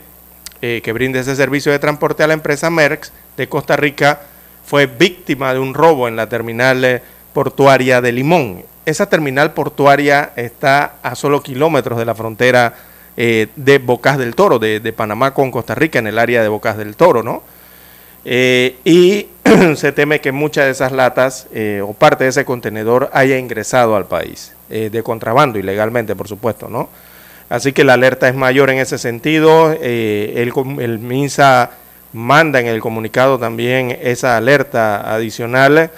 eh, 0.62 0.80
que 0.82 0.92
brinda 0.92 1.20
ese 1.20 1.36
servicio 1.36 1.70
de 1.70 1.78
transporte 1.78 2.22
a 2.22 2.26
la 2.26 2.32
empresa 2.32 2.70
Merckx 2.70 3.12
de 3.36 3.48
Costa 3.48 3.76
Rica 3.76 4.20
fue 4.64 4.86
víctima 4.86 5.52
de 5.52 5.60
un 5.60 5.74
robo 5.74 6.08
en 6.08 6.16
la 6.16 6.28
terminal 6.28 6.82
eh, 6.84 7.02
portuaria 7.34 8.00
de 8.00 8.12
Limón. 8.12 8.64
Esa 8.86 9.08
terminal 9.08 9.52
portuaria 9.52 10.32
está 10.36 10.94
a 11.02 11.14
solo 11.14 11.42
kilómetros 11.42 11.98
de 11.98 12.06
la 12.06 12.14
frontera 12.14 12.74
eh, 13.18 13.48
de 13.54 13.78
Bocas 13.78 14.16
del 14.16 14.34
Toro, 14.34 14.58
de, 14.58 14.80
de, 14.80 14.92
Panamá 14.94 15.34
con 15.34 15.50
Costa 15.50 15.74
Rica, 15.74 15.98
en 15.98 16.06
el 16.06 16.18
área 16.18 16.42
de 16.42 16.48
Bocas 16.48 16.78
del 16.78 16.96
Toro, 16.96 17.22
¿no? 17.22 17.42
Y 18.24 19.28
se 19.76 19.92
teme 19.92 20.20
que 20.20 20.32
muchas 20.32 20.64
de 20.64 20.70
esas 20.72 20.90
latas 20.90 21.46
o 21.84 21.92
parte 21.92 22.24
de 22.24 22.30
ese 22.30 22.44
contenedor 22.44 23.08
haya 23.12 23.38
ingresado 23.38 23.94
al 23.94 24.06
país, 24.06 24.52
de 24.68 25.02
contrabando, 25.04 25.60
ilegalmente, 25.60 26.16
por 26.16 26.26
supuesto, 26.26 26.68
¿no? 26.68 26.88
Así 27.48 27.72
que 27.72 27.84
la 27.84 27.94
alerta 27.94 28.28
es 28.28 28.34
mayor 28.34 28.70
en 28.70 28.78
ese 28.78 28.98
sentido. 28.98 29.72
el, 29.72 30.52
el 30.80 30.98
MINSA 30.98 31.70
manda 32.12 32.60
en 32.60 32.66
el 32.66 32.80
comunicado 32.80 33.38
también 33.38 33.96
esa 34.00 34.36
alerta 34.36 35.14
adicional 35.14 35.90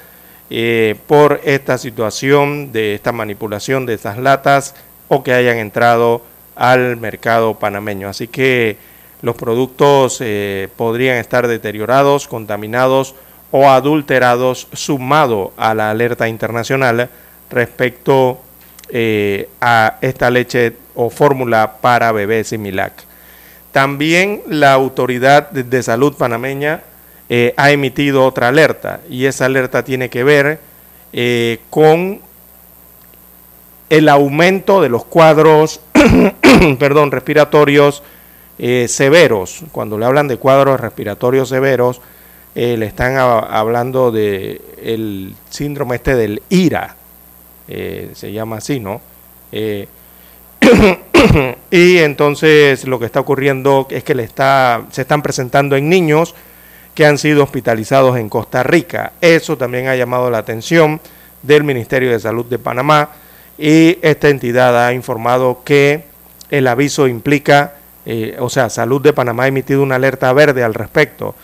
eh, 0.51 0.97
por 1.07 1.41
esta 1.45 1.79
situación 1.79 2.73
de 2.73 2.95
esta 2.95 3.13
manipulación 3.13 3.87
de 3.87 3.95
estas 3.95 4.19
latas 4.19 4.75
o 5.07 5.23
que 5.23 5.33
hayan 5.33 5.59
entrado 5.59 6.23
al 6.57 6.97
mercado 6.97 7.55
panameño. 7.55 8.09
Así 8.09 8.29
que 8.29 8.79
los 9.23 9.37
productos 9.37 10.19
eh, 10.21 10.69
podrían 10.77 11.19
estar 11.19 11.47
deteriorados, 11.47 12.27
contaminados 12.27 13.15
o 13.51 13.69
adulterados, 13.69 14.69
sumado 14.73 15.53
a 15.57 15.75
la 15.75 15.91
alerta 15.91 16.29
internacional 16.29 17.11
respecto 17.51 18.41
eh, 18.91 19.49
a 19.61 19.99
esta 20.01 20.31
leche 20.31 20.73
o 21.01 21.11
fórmula 21.11 21.75
para 21.81 22.11
bebés 22.11 22.49
Similac. 22.49 22.93
También 23.71 24.43
la 24.49 24.73
autoridad 24.73 25.49
de 25.49 25.83
salud 25.85 26.17
panameña 26.17 26.83
eh, 27.29 27.55
ha 27.57 27.71
emitido 27.71 28.25
otra 28.25 28.49
alerta 28.49 29.01
y 29.09 29.27
esa 29.27 29.45
alerta 29.45 29.85
tiene 29.85 30.11
que 30.11 30.25
ver 30.25 30.59
eh, 31.13 31.61
con 31.71 32.21
el 33.91 34.09
aumento 34.09 34.83
de 34.83 34.89
los 34.89 35.05
cuadros 35.05 35.81
perdón, 36.81 37.13
respiratorios 37.13 38.03
eh, 38.59 38.87
severos. 38.89 39.61
Cuando 39.71 39.99
le 39.99 40.05
hablan 40.05 40.27
de 40.27 40.37
cuadros 40.37 40.81
respiratorios 40.81 41.49
severos, 41.49 42.01
le 42.57 42.87
están 42.87 43.17
hablando 43.19 44.11
de 44.11 44.61
el 44.83 45.33
síndrome 45.49 45.95
este 45.95 46.17
del 46.17 46.43
IRA, 46.49 46.97
se 47.69 48.33
llama 48.33 48.57
así, 48.57 48.81
¿no? 48.81 49.01
y 51.71 51.99
entonces 51.99 52.87
lo 52.87 52.99
que 52.99 53.07
está 53.07 53.21
ocurriendo 53.21 53.87
es 53.91 54.05
que 54.05 54.15
le 54.15 54.25
está, 54.25 54.83
se 54.91 55.03
están 55.03 55.23
presentando 55.23 55.77
en 55.77 55.89
niños 55.89 56.35
que 56.95 57.07
han 57.07 57.19
sido 57.19 57.45
hospitalizados 57.45 58.19
en 58.19 58.29
Costa 58.29 58.63
Rica. 58.63 59.13
Eso 59.21 59.57
también 59.57 59.89
ha 59.89 59.97
llamado 59.97 60.31
la 60.31 60.39
atención 60.39 61.01
del 61.43 61.65
Ministerio 61.65 62.11
de 62.11 62.19
Salud 62.19 62.47
de 62.47 62.59
Panamá 62.59 63.11
y 63.57 63.99
esta 64.03 64.29
entidad 64.29 64.87
ha 64.87 64.93
informado 64.93 65.63
que 65.65 66.05
el 66.51 66.67
aviso 66.67 67.07
implica, 67.07 67.75
eh, 68.07 68.37
o 68.39 68.49
sea, 68.49 68.71
Salud 68.71 69.01
de 69.01 69.13
Panamá 69.13 69.45
ha 69.45 69.49
emitido 69.49 69.83
una 69.83 69.97
alerta 69.97 70.33
verde 70.33 70.65
al 70.65 70.75
respecto 70.75 71.35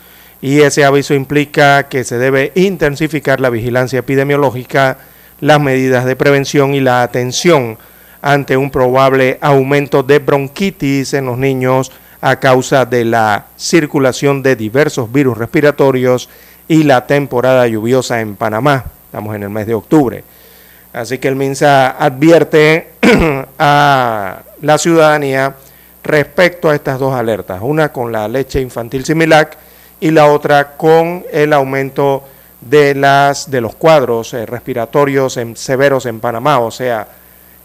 y 0.40 0.60
ese 0.60 0.84
aviso 0.84 1.14
implica 1.14 1.88
que 1.88 2.04
se 2.04 2.18
debe 2.18 2.52
intensificar 2.54 3.40
la 3.40 3.50
vigilancia 3.50 4.00
epidemiológica 4.00 4.98
las 5.40 5.60
medidas 5.60 6.04
de 6.04 6.16
prevención 6.16 6.74
y 6.74 6.80
la 6.80 7.02
atención 7.02 7.78
ante 8.24 8.56
un 8.56 8.70
probable 8.70 9.36
aumento 9.42 10.02
de 10.02 10.18
bronquitis 10.18 11.12
en 11.12 11.26
los 11.26 11.36
niños 11.36 11.92
a 12.22 12.40
causa 12.40 12.86
de 12.86 13.04
la 13.04 13.48
circulación 13.54 14.42
de 14.42 14.56
diversos 14.56 15.12
virus 15.12 15.36
respiratorios 15.36 16.30
y 16.66 16.84
la 16.84 17.06
temporada 17.06 17.68
lluviosa 17.68 18.22
en 18.22 18.34
Panamá. 18.36 18.86
Estamos 19.04 19.36
en 19.36 19.42
el 19.42 19.50
mes 19.50 19.66
de 19.66 19.74
octubre. 19.74 20.24
Así 20.94 21.18
que 21.18 21.28
el 21.28 21.36
MINSA 21.36 22.02
advierte 22.02 22.92
a 23.58 24.38
la 24.62 24.78
ciudadanía 24.78 25.54
respecto 26.02 26.70
a 26.70 26.74
estas 26.74 26.98
dos 26.98 27.14
alertas, 27.14 27.58
una 27.60 27.92
con 27.92 28.10
la 28.10 28.26
leche 28.26 28.58
infantil 28.58 29.04
Similac 29.04 29.58
y 30.00 30.10
la 30.10 30.32
otra 30.32 30.78
con 30.78 31.26
el 31.30 31.52
aumento 31.52 32.24
de 32.62 32.94
las 32.94 33.50
de 33.50 33.60
los 33.60 33.74
cuadros 33.74 34.32
eh, 34.32 34.46
respiratorios 34.46 35.38
severos 35.56 36.06
en 36.06 36.20
Panamá, 36.20 36.60
o 36.60 36.70
sea, 36.70 37.06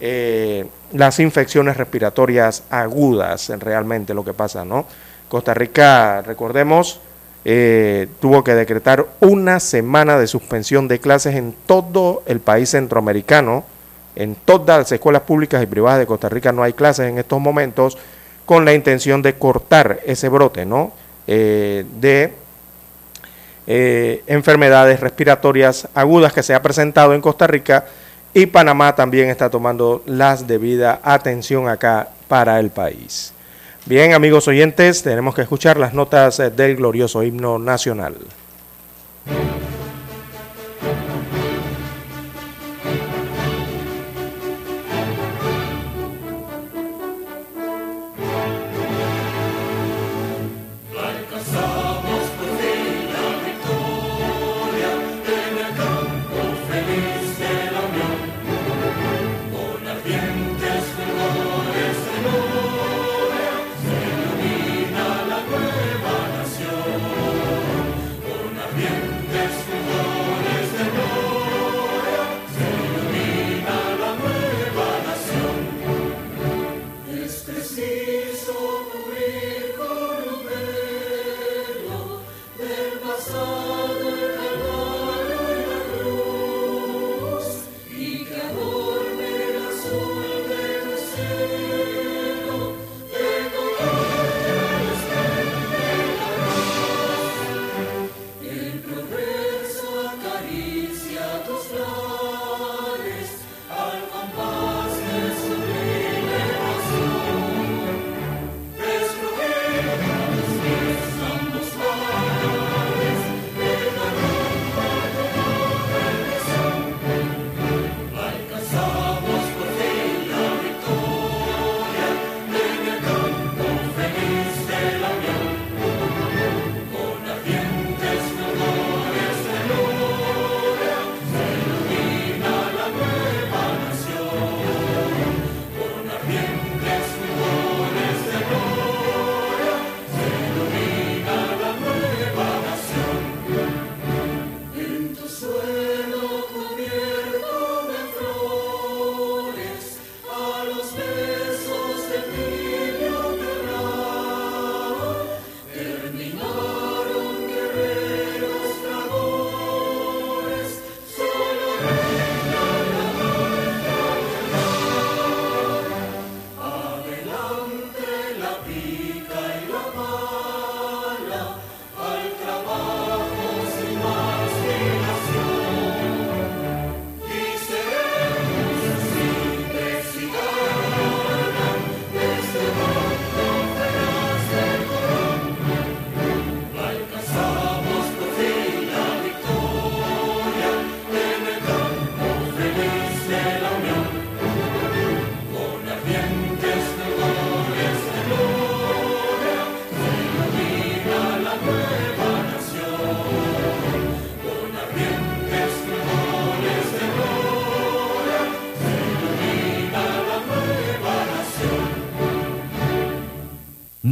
eh, 0.02 0.66
las 0.94 1.20
infecciones 1.20 1.76
respiratorias 1.76 2.64
agudas, 2.70 3.50
en 3.50 3.60
realmente 3.60 4.14
lo 4.14 4.24
que 4.24 4.34
pasa, 4.34 4.64
¿no? 4.64 4.86
Costa 5.28 5.54
Rica, 5.54 6.22
recordemos, 6.22 7.02
eh, 7.44 8.08
tuvo 8.20 8.44
que 8.44 8.56
decretar 8.56 9.06
una 9.20 9.60
semana 9.60 10.18
de 10.18 10.28
suspensión 10.28 10.88
de 10.88 11.00
clases 11.00 11.36
en 11.36 11.54
todo 11.66 12.24
el 12.26 12.40
país 12.40 12.70
centroamericano. 12.70 13.66
En 14.16 14.36
todas 14.36 14.80
las 14.80 14.92
escuelas 14.92 15.22
públicas 15.24 15.62
y 15.62 15.66
privadas 15.66 16.00
de 16.00 16.08
Costa 16.08 16.30
Rica 16.30 16.52
no 16.52 16.64
hay 16.64 16.74
clases 16.74 17.10
en 17.10 17.20
estos 17.20 17.40
momentos 17.40 17.98
con 18.46 18.66
la 18.66 18.74
intención 18.74 19.22
de 19.22 19.36
cortar 19.36 20.00
ese 20.06 20.28
brote 20.30 20.66
¿no? 20.66 20.92
Eh, 21.28 21.86
de 22.00 22.34
enfermedades 23.68 25.00
respiratorias 25.00 25.88
agudas 25.94 26.34
que 26.34 26.42
se 26.42 26.56
ha 26.56 26.62
presentado 26.62 27.14
en 27.14 27.22
Costa 27.22 27.46
Rica 27.46 27.86
y 28.34 28.46
Panamá 28.46 28.96
también 28.96 29.30
está 29.30 29.50
tomando 29.50 30.04
las 30.06 30.48
debida 30.48 31.00
atención 31.04 31.68
acá 31.68 32.10
para 32.28 32.60
el 32.60 32.70
país. 32.70 33.34
Bien, 33.86 34.14
amigos 34.14 34.48
oyentes, 34.48 35.02
tenemos 35.02 35.34
que 35.34 35.42
escuchar 35.42 35.80
las 35.80 35.94
notas 35.94 36.40
eh, 36.40 36.52
del 36.52 36.76
glorioso 36.76 37.24
himno 37.24 37.58
nacional. 37.58 38.16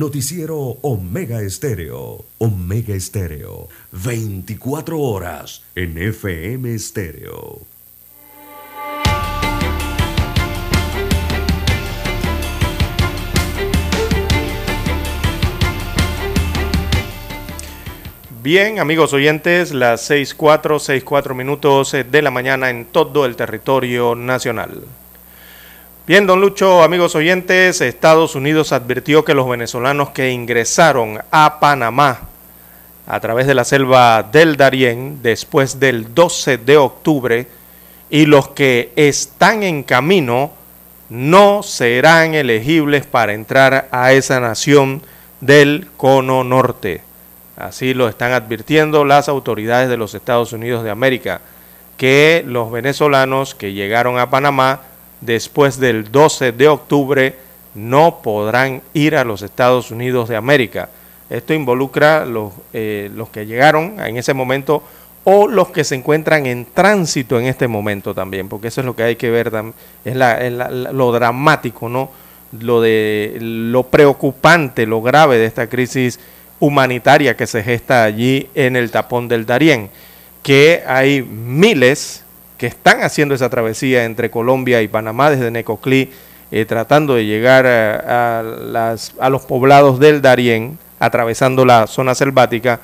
Noticiero 0.07 0.57
Omega 0.83 1.41
Estéreo. 1.41 2.23
Omega 2.37 2.95
Estéreo. 2.95 3.67
24 3.91 4.97
horas 4.97 5.63
en 5.75 5.97
FM 5.97 6.73
Estéreo. 6.73 7.59
Bien, 18.41 18.79
amigos 18.79 19.11
oyentes, 19.11 19.73
las 19.73 20.09
6.4, 20.09 21.03
6.4 21.03 21.35
minutos 21.35 21.91
de 21.91 22.21
la 22.21 22.31
mañana 22.31 22.69
en 22.69 22.85
todo 22.85 23.25
el 23.25 23.35
territorio 23.35 24.15
nacional. 24.15 24.85
Bien, 26.07 26.25
don 26.25 26.39
Lucho, 26.39 26.83
amigos 26.83 27.15
oyentes, 27.15 27.81
Estados 27.81 28.35
Unidos 28.35 28.71
advirtió 28.71 29.25
que 29.25 29.33
los 29.33 29.49
venezolanos 29.49 30.11
que 30.11 30.31
ingresaron 30.31 31.19
a 31.31 31.59
Panamá 31.59 32.21
a 33.05 33.19
través 33.19 33.45
de 33.45 33.53
la 33.53 33.65
selva 33.65 34.23
del 34.23 34.55
Darién 34.55 35.21
después 35.21 35.81
del 35.81 36.15
12 36.15 36.59
de 36.59 36.77
octubre 36.77 37.47
y 38.09 38.25
los 38.25 38.47
que 38.47 38.93
están 38.95 39.63
en 39.63 39.83
camino 39.83 40.53
no 41.09 41.61
serán 41.61 42.35
elegibles 42.35 43.05
para 43.05 43.33
entrar 43.33 43.89
a 43.91 44.13
esa 44.13 44.39
nación 44.39 45.01
del 45.41 45.89
cono 45.97 46.45
norte. 46.45 47.01
Así 47.57 47.93
lo 47.93 48.07
están 48.07 48.31
advirtiendo 48.31 49.03
las 49.03 49.27
autoridades 49.27 49.89
de 49.89 49.97
los 49.97 50.15
Estados 50.15 50.53
Unidos 50.53 50.85
de 50.85 50.89
América. 50.89 51.41
que 51.97 52.43
los 52.45 52.71
venezolanos 52.71 53.55
que 53.55 53.73
llegaron 53.73 54.19
a 54.19 54.29
Panamá 54.29 54.81
después 55.21 55.79
del 55.79 56.11
12 56.11 56.51
de 56.51 56.67
octubre 56.67 57.35
no 57.75 58.21
podrán 58.21 58.81
ir 58.93 59.15
a 59.15 59.23
los 59.23 59.41
Estados 59.41 59.91
Unidos 59.91 60.29
de 60.29 60.35
América. 60.35 60.89
Esto 61.29 61.53
involucra 61.53 62.25
los, 62.25 62.53
eh, 62.73 63.11
los 63.13 63.29
que 63.29 63.45
llegaron 63.45 63.99
en 63.99 64.17
ese 64.17 64.33
momento 64.33 64.81
o 65.23 65.47
los 65.47 65.69
que 65.71 65.83
se 65.83 65.95
encuentran 65.95 66.45
en 66.45 66.65
tránsito 66.65 67.37
en 67.37 67.47
este 67.47 67.67
momento 67.67 68.13
también, 68.13 68.47
porque 68.47 68.69
eso 68.69 68.79
es 68.81 68.85
lo 68.85 68.95
que 68.95 69.03
hay 69.03 69.15
que 69.17 69.29
ver, 69.29 69.51
es, 70.05 70.15
la, 70.15 70.49
la, 70.49 70.69
lo 70.69 71.11
dramático, 71.11 71.89
¿no? 71.89 72.09
Lo 72.61 72.79
de 72.79 73.37
lo 73.41 73.83
preocupante, 73.83 74.85
lo 74.85 75.01
grave 75.01 75.37
de 75.37 75.45
esta 75.45 75.67
crisis 75.67 76.17
humanitaria 76.61 77.35
que 77.35 77.45
se 77.45 77.61
gesta 77.61 78.05
allí 78.05 78.49
en 78.55 78.77
el 78.77 78.89
tapón 78.89 79.27
del 79.27 79.45
Darién, 79.45 79.89
que 80.43 80.81
hay 80.87 81.21
miles 81.21 82.23
que 82.57 82.67
están 82.67 83.03
haciendo 83.03 83.35
esa 83.35 83.49
travesía 83.49 84.05
entre 84.05 84.31
Colombia 84.31 84.81
y 84.81 84.87
Panamá 84.87 85.29
desde 85.29 85.51
Necoclí, 85.51 86.11
eh, 86.51 86.65
tratando 86.65 87.15
de 87.15 87.25
llegar 87.25 87.67
a, 87.67 88.39
a, 88.39 88.43
las, 88.43 89.13
a 89.19 89.29
los 89.29 89.43
poblados 89.43 89.99
del 89.99 90.21
Darién, 90.21 90.79
atravesando 90.99 91.65
la 91.65 91.87
zona 91.87 92.15
selvática, 92.15 92.79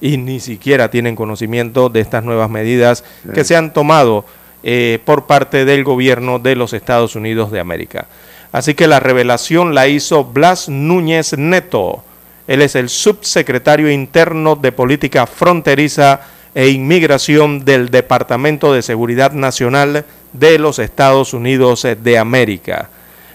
y 0.00 0.16
ni 0.16 0.40
siquiera 0.40 0.90
tienen 0.90 1.16
conocimiento 1.16 1.88
de 1.88 2.00
estas 2.00 2.24
nuevas 2.24 2.48
medidas 2.48 3.04
que 3.34 3.44
se 3.44 3.56
han 3.56 3.72
tomado 3.72 4.24
eh, 4.62 5.00
por 5.04 5.26
parte 5.26 5.64
del 5.64 5.84
gobierno 5.84 6.38
de 6.38 6.56
los 6.56 6.72
Estados 6.72 7.16
Unidos 7.16 7.50
de 7.50 7.60
América. 7.60 8.06
Así 8.52 8.74
que 8.74 8.86
la 8.86 9.00
revelación 9.00 9.74
la 9.74 9.88
hizo 9.88 10.24
Blas 10.24 10.68
Núñez 10.68 11.36
Neto. 11.36 12.04
Él 12.46 12.62
es 12.62 12.76
el 12.76 12.88
subsecretario 12.88 13.90
interno 13.90 14.56
de 14.56 14.72
Política 14.72 15.26
Fronteriza 15.26 16.20
e 16.58 16.70
Inmigración 16.70 17.64
del 17.64 17.88
Departamento 17.88 18.72
de 18.72 18.82
Seguridad 18.82 19.30
Nacional 19.30 20.04
de 20.32 20.58
los 20.58 20.80
Estados 20.80 21.32
Unidos 21.32 21.86
de 22.02 22.18
América, 22.18 22.90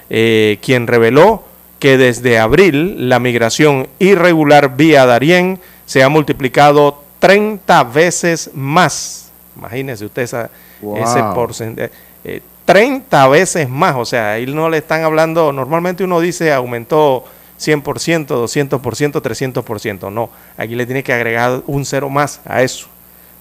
eh, 0.10 0.60
quien 0.62 0.88
reveló 0.88 1.46
que 1.80 1.98
desde 1.98 2.38
abril 2.38 3.08
la 3.08 3.20
migración 3.20 3.88
irregular 3.98 4.76
vía 4.76 5.06
Darién 5.06 5.62
se 5.86 6.04
ha 6.04 6.10
multiplicado 6.10 7.02
30 7.20 7.86
veces 7.86 8.50
más. 8.54 9.32
Imagínese 9.56 10.04
usted 10.04 10.24
esa, 10.24 10.50
wow. 10.82 10.98
ese 10.98 11.24
porcentaje. 11.34 11.92
Eh, 12.26 12.42
30 12.66 13.26
veces 13.30 13.70
más, 13.70 13.96
o 13.96 14.04
sea, 14.04 14.34
ahí 14.34 14.48
no 14.48 14.70
le 14.70 14.80
están 14.80 15.02
hablando, 15.06 15.54
normalmente 15.54 16.04
uno 16.04 16.20
dice 16.20 16.52
aumentó 16.52 17.24
100%, 17.58 17.84
200%, 18.28 19.22
300%, 19.22 20.12
no, 20.12 20.30
aquí 20.58 20.76
le 20.76 20.86
tiene 20.86 21.04
que 21.04 21.14
agregar 21.14 21.64
un 21.68 21.86
cero 21.86 22.10
más 22.10 22.42
a 22.44 22.62
eso. 22.64 22.88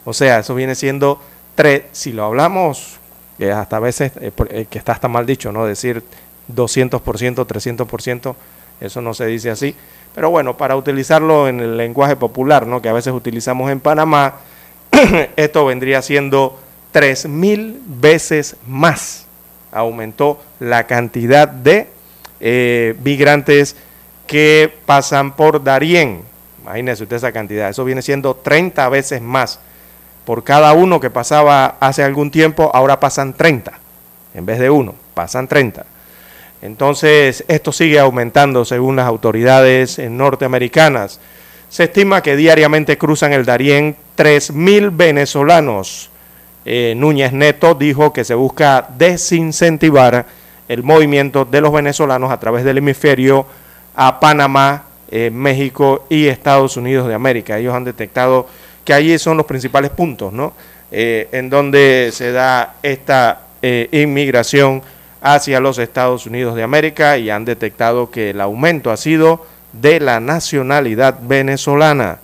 O 0.05 0.13
sea, 0.13 0.41
eso 0.41 0.55
viene 0.55 0.75
siendo 0.75 1.21
tres, 1.55 1.85
si 1.93 2.13
lo 2.13 2.25
hablamos, 2.25 2.99
que 3.39 3.51
hasta 3.53 3.77
a 3.77 3.81
veces, 3.81 4.13
eh, 4.21 4.33
eh, 4.51 4.67
que 4.69 4.79
está 4.79 4.93
hasta 4.93 5.09
mal 5.09 5.27
dicho, 5.27 5.53
¿no? 5.53 5.67
Decir 5.67 6.03
200%, 6.55 7.01
300%, 7.01 8.35
eso 8.81 9.01
no 9.01 9.15
se 9.15 9.27
dice 9.27 9.51
así, 9.51 9.75
pero 10.15 10.31
bueno, 10.31 10.57
para 10.57 10.77
utilizarlo 10.77 11.49
en 11.49 11.61
el 11.61 11.77
lenguaje 11.77 12.17
popular, 12.17 12.67
¿no? 12.67 12.83
que 12.83 12.89
a 12.89 12.93
veces 12.93 13.13
utilizamos 13.13 13.71
en 13.71 13.81
Panamá, 13.81 14.35
esto 15.37 15.65
vendría 15.65 16.03
siendo 16.03 16.59
tres 16.91 17.27
mil 17.27 17.81
veces 17.87 18.57
más. 18.67 19.27
Aumentó 19.73 20.43
la 20.61 20.87
cantidad 20.87 21.49
de 21.49 21.89
eh, 22.41 22.95
migrantes 23.03 23.75
que 24.27 24.73
pasan 24.85 25.35
por 25.35 25.65
Darién. 25.65 26.23
Imagínese 26.61 27.05
usted 27.05 27.17
esa 27.17 27.33
cantidad. 27.33 27.71
Eso 27.71 27.85
viene 27.85 28.03
siendo 28.03 28.37
30 28.37 28.89
veces 28.91 29.23
más. 29.23 29.61
Por 30.25 30.45
cada 30.45 30.73
uno 30.73 31.01
que 31.01 31.11
pasaba 31.11 31.77
hace 31.81 32.05
algún 32.05 32.31
tiempo, 32.31 32.71
ahora 32.75 33.01
pasan 33.01 33.35
30. 33.35 33.73
En 34.35 34.47
vez 34.47 34.59
de 34.59 34.71
uno, 34.71 34.95
pasan 35.15 35.49
30. 35.49 35.85
Entonces, 36.63 37.45
esto 37.49 37.73
sigue 37.73 37.99
aumentando 37.99 38.65
según 38.65 38.97
las 38.97 39.07
autoridades 39.07 39.99
norteamericanas. 39.99 41.19
Se 41.69 41.85
estima 41.85 42.23
que 42.23 42.37
diariamente 42.37 42.99
cruzan 42.99 43.33
el 43.33 43.45
Darién 43.45 43.97
3.000 44.17 44.91
venezolanos. 44.95 46.11
Eh, 46.65 46.95
Núñez 46.97 47.33
Neto 47.33 47.75
dijo 47.75 48.13
que 48.13 48.25
se 48.25 48.35
busca 48.35 48.87
desincentivar 48.97 50.27
el 50.69 50.85
movimiento 50.85 51.45
de 51.45 51.61
los 51.61 51.73
venezolanos 51.73 52.31
a 52.31 52.39
través 52.39 52.63
del 52.63 52.79
hemisferio 52.79 53.47
a 53.97 54.21
Panamá, 54.21 54.85
eh, 55.11 55.31
México 55.33 56.07
y 56.09 56.29
Estados 56.29 56.77
Unidos 56.77 57.09
de 57.09 57.15
América. 57.15 57.59
Ellos 57.59 57.75
han 57.75 57.85
detectado 57.85 58.47
que 58.85 58.95
allí 58.95 59.19
son 59.19 59.37
los 59.37 59.47
principales 59.47 59.91
puntos, 59.91 60.33
¿no? 60.33 60.53
Eh, 60.91 61.29
en 61.33 61.49
donde 61.49 62.11
se 62.13 62.33
da 62.33 62.75
esta 62.83 63.43
inmigración 63.93 64.83
hacia 65.23 65.61
los 65.61 65.79
Estados 65.79 66.27
Unidos 66.27 66.57
de 66.57 66.65
América 66.65 67.17
y 67.17 67.31
han 67.31 67.45
detectado 67.45 68.11
que 68.11 68.31
el 68.31 68.41
aumento 68.41 68.91
ha 68.91 68.97
sido 68.97 69.47
de 69.73 70.01
la 70.01 70.21
nacionalidad 70.21 71.19
venezolana. 71.23 72.19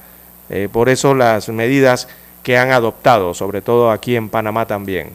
Eh, 0.50 0.68
por 0.70 0.88
eso 0.88 1.14
las 1.14 1.48
medidas 1.48 2.08
que 2.42 2.58
han 2.58 2.72
adoptado, 2.72 3.34
sobre 3.34 3.62
todo 3.62 3.90
aquí 3.90 4.16
en 4.16 4.28
Panamá 4.28 4.66
también. 4.66 5.10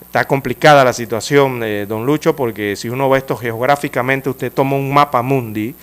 Está 0.00 0.26
complicada 0.26 0.84
la 0.84 0.92
situación, 0.92 1.62
eh, 1.62 1.86
don 1.88 2.06
Lucho, 2.06 2.36
porque 2.36 2.76
si 2.76 2.88
uno 2.88 3.08
ve 3.08 3.18
esto 3.18 3.36
geográficamente, 3.36 4.30
usted 4.30 4.52
toma 4.52 4.76
un 4.76 4.92
mapa 4.92 5.22
mundi 5.22 5.74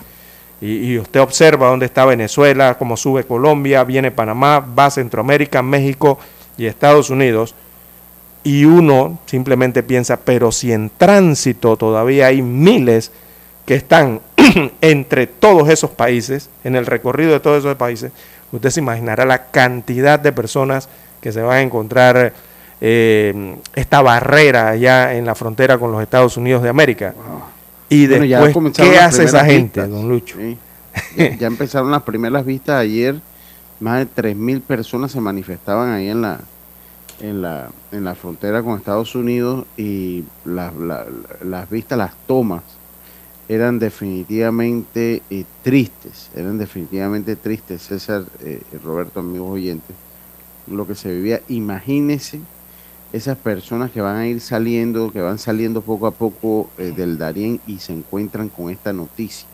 y, 0.62 0.98
usted 0.98 1.22
observa 1.22 1.70
dónde 1.70 1.86
está 1.86 2.06
Venezuela, 2.06 2.78
cómo 2.78 2.98
sube 2.98 3.24
Colombia, 3.24 3.84
viene 3.84 4.12
Panamá, 4.12 4.60
va 4.60 4.92
Centroamérica, 4.92 5.62
México 5.62 6.20
y 6.58 6.66
Estados 6.66 7.10
Unidos 7.10 7.56
y 8.44 8.66
uno 8.66 9.20
simplemente 9.26 9.84
piensa, 9.84 10.18
pero 10.18 10.52
si 10.52 10.72
en 10.72 10.90
tránsito 10.90 11.78
todavía 11.78 12.28
hay 12.28 12.42
miles 12.42 13.12
que 13.66 13.76
están 13.76 14.22
entre 14.82 15.28
todos 15.28 15.70
esos 15.70 15.92
países, 15.92 16.50
en 16.64 16.76
el 16.76 16.86
recorrido 16.86 17.32
de 17.32 17.40
todos 17.40 17.60
esos 17.60 17.76
países, 17.76 18.12
usted 18.52 18.70
se 18.70 18.80
imaginará 18.80 19.26
la 19.26 19.52
cantidad 19.52 20.20
de 20.20 20.32
personas 20.32 20.90
que 21.22 21.32
se 21.32 21.42
van 21.42 21.58
a 21.58 21.62
encontrar 21.62 22.34
eh, 22.82 23.56
esta 23.76 24.02
barrera 24.02 24.70
allá 24.70 25.14
en 25.14 25.26
la 25.26 25.36
frontera 25.36 25.78
con 25.78 25.92
los 25.92 26.02
Estados 26.02 26.38
Unidos 26.38 26.64
de 26.64 26.70
América. 26.70 27.14
Y 27.90 28.08
bueno, 28.08 28.44
después, 28.46 28.78
¿qué 28.78 28.98
hace 29.00 29.24
esa 29.24 29.44
gente, 29.44 29.82
vistas, 29.82 29.90
don 29.90 30.08
Lucho? 30.08 30.38
Sí. 30.38 30.58
Ya, 31.16 31.36
ya, 31.38 31.48
empezaron 31.48 31.92
las 31.92 32.04
primeras 32.04 32.46
vistas 32.46 32.80
ayer, 32.80 33.20
más 33.80 34.00
de 34.00 34.36
3.000 34.36 34.62
personas 34.62 35.12
se 35.12 35.20
manifestaban 35.20 35.92
ahí 35.92 36.10
en 36.10 36.22
la, 36.22 36.40
en 37.20 37.42
la, 37.42 37.70
en 37.92 38.04
la 38.04 38.16
frontera 38.16 38.62
con 38.62 38.78
Estados 38.78 39.16
Unidos 39.16 39.66
y 39.78 40.24
la, 40.46 40.72
la, 40.72 41.06
las 41.44 41.70
vistas, 41.70 41.98
las 41.98 42.16
tomas, 42.28 42.64
eran 43.48 43.80
definitivamente 43.80 45.24
eh, 45.32 45.44
tristes, 45.64 46.30
eran 46.36 46.60
definitivamente 46.60 47.36
tristes, 47.36 47.82
César, 47.82 48.26
eh, 48.42 48.62
Roberto, 48.84 49.22
amigos 49.22 49.50
oyentes, 49.52 49.96
lo 50.68 50.86
que 50.86 50.94
se 50.94 51.12
vivía. 51.12 51.42
Imagínense 51.48 52.42
esas 53.12 53.38
personas 53.38 53.92
que 53.92 54.02
van 54.02 54.18
a 54.18 54.28
ir 54.28 54.40
saliendo, 54.42 55.12
que 55.12 55.22
van 55.22 55.40
saliendo 55.40 55.82
poco 55.82 56.08
a 56.08 56.12
poco 56.12 56.70
eh, 56.78 56.94
del 56.96 57.18
Darién 57.18 57.60
y 57.66 57.80
se 57.80 57.94
encuentran 57.94 58.50
con 58.50 58.70
esta 58.70 58.94
noticia. 58.94 59.48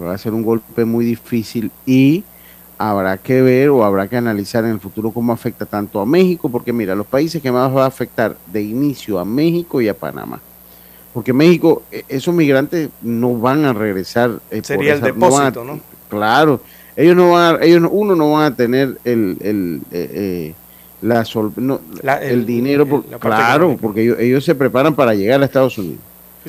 Va 0.00 0.14
a 0.14 0.18
ser 0.18 0.32
un 0.32 0.42
golpe 0.42 0.84
muy 0.84 1.04
difícil 1.04 1.70
y 1.86 2.24
habrá 2.78 3.18
que 3.18 3.42
ver 3.42 3.68
o 3.68 3.84
habrá 3.84 4.08
que 4.08 4.16
analizar 4.16 4.64
en 4.64 4.70
el 4.70 4.80
futuro 4.80 5.10
cómo 5.10 5.32
afecta 5.32 5.66
tanto 5.66 6.00
a 6.00 6.06
México, 6.06 6.48
porque 6.48 6.72
mira, 6.72 6.94
los 6.94 7.06
países 7.06 7.42
que 7.42 7.52
más 7.52 7.74
va 7.74 7.84
a 7.84 7.88
afectar 7.88 8.36
de 8.46 8.62
inicio 8.62 9.18
a 9.18 9.24
México 9.24 9.80
y 9.80 9.88
a 9.88 9.94
Panamá. 9.94 10.40
Porque 11.12 11.32
México, 11.32 11.82
e, 11.92 12.04
esos 12.08 12.34
migrantes 12.34 12.88
no 13.02 13.38
van 13.38 13.64
a 13.64 13.72
regresar. 13.72 14.40
Eh, 14.50 14.62
Sería 14.64 14.94
esa, 14.94 15.08
el 15.08 15.14
depósito, 15.14 15.62
¿no? 15.64 15.72
A, 15.72 15.74
¿no? 15.76 15.80
Claro, 16.08 16.60
ellos 16.96 17.16
no 17.16 17.32
van 17.32 17.56
a, 17.56 17.64
ellos 17.64 17.88
uno 17.90 18.16
no 18.16 18.32
van 18.32 18.52
a 18.52 18.56
tener 18.56 18.98
el, 19.04 19.36
el 19.40 19.82
eh, 19.92 20.10
eh, 20.12 20.54
la, 21.02 21.24
sol, 21.24 21.52
no, 21.56 21.80
la 22.02 22.16
el, 22.22 22.30
el, 22.30 22.46
dinero, 22.46 22.86
por, 22.86 23.04
claro, 23.04 23.54
económica. 23.54 23.82
porque 23.82 24.02
ellos, 24.02 24.18
ellos, 24.18 24.44
se 24.44 24.54
preparan 24.54 24.94
para 24.94 25.14
llegar 25.14 25.40
a 25.42 25.44
Estados 25.44 25.76
Unidos. 25.78 26.00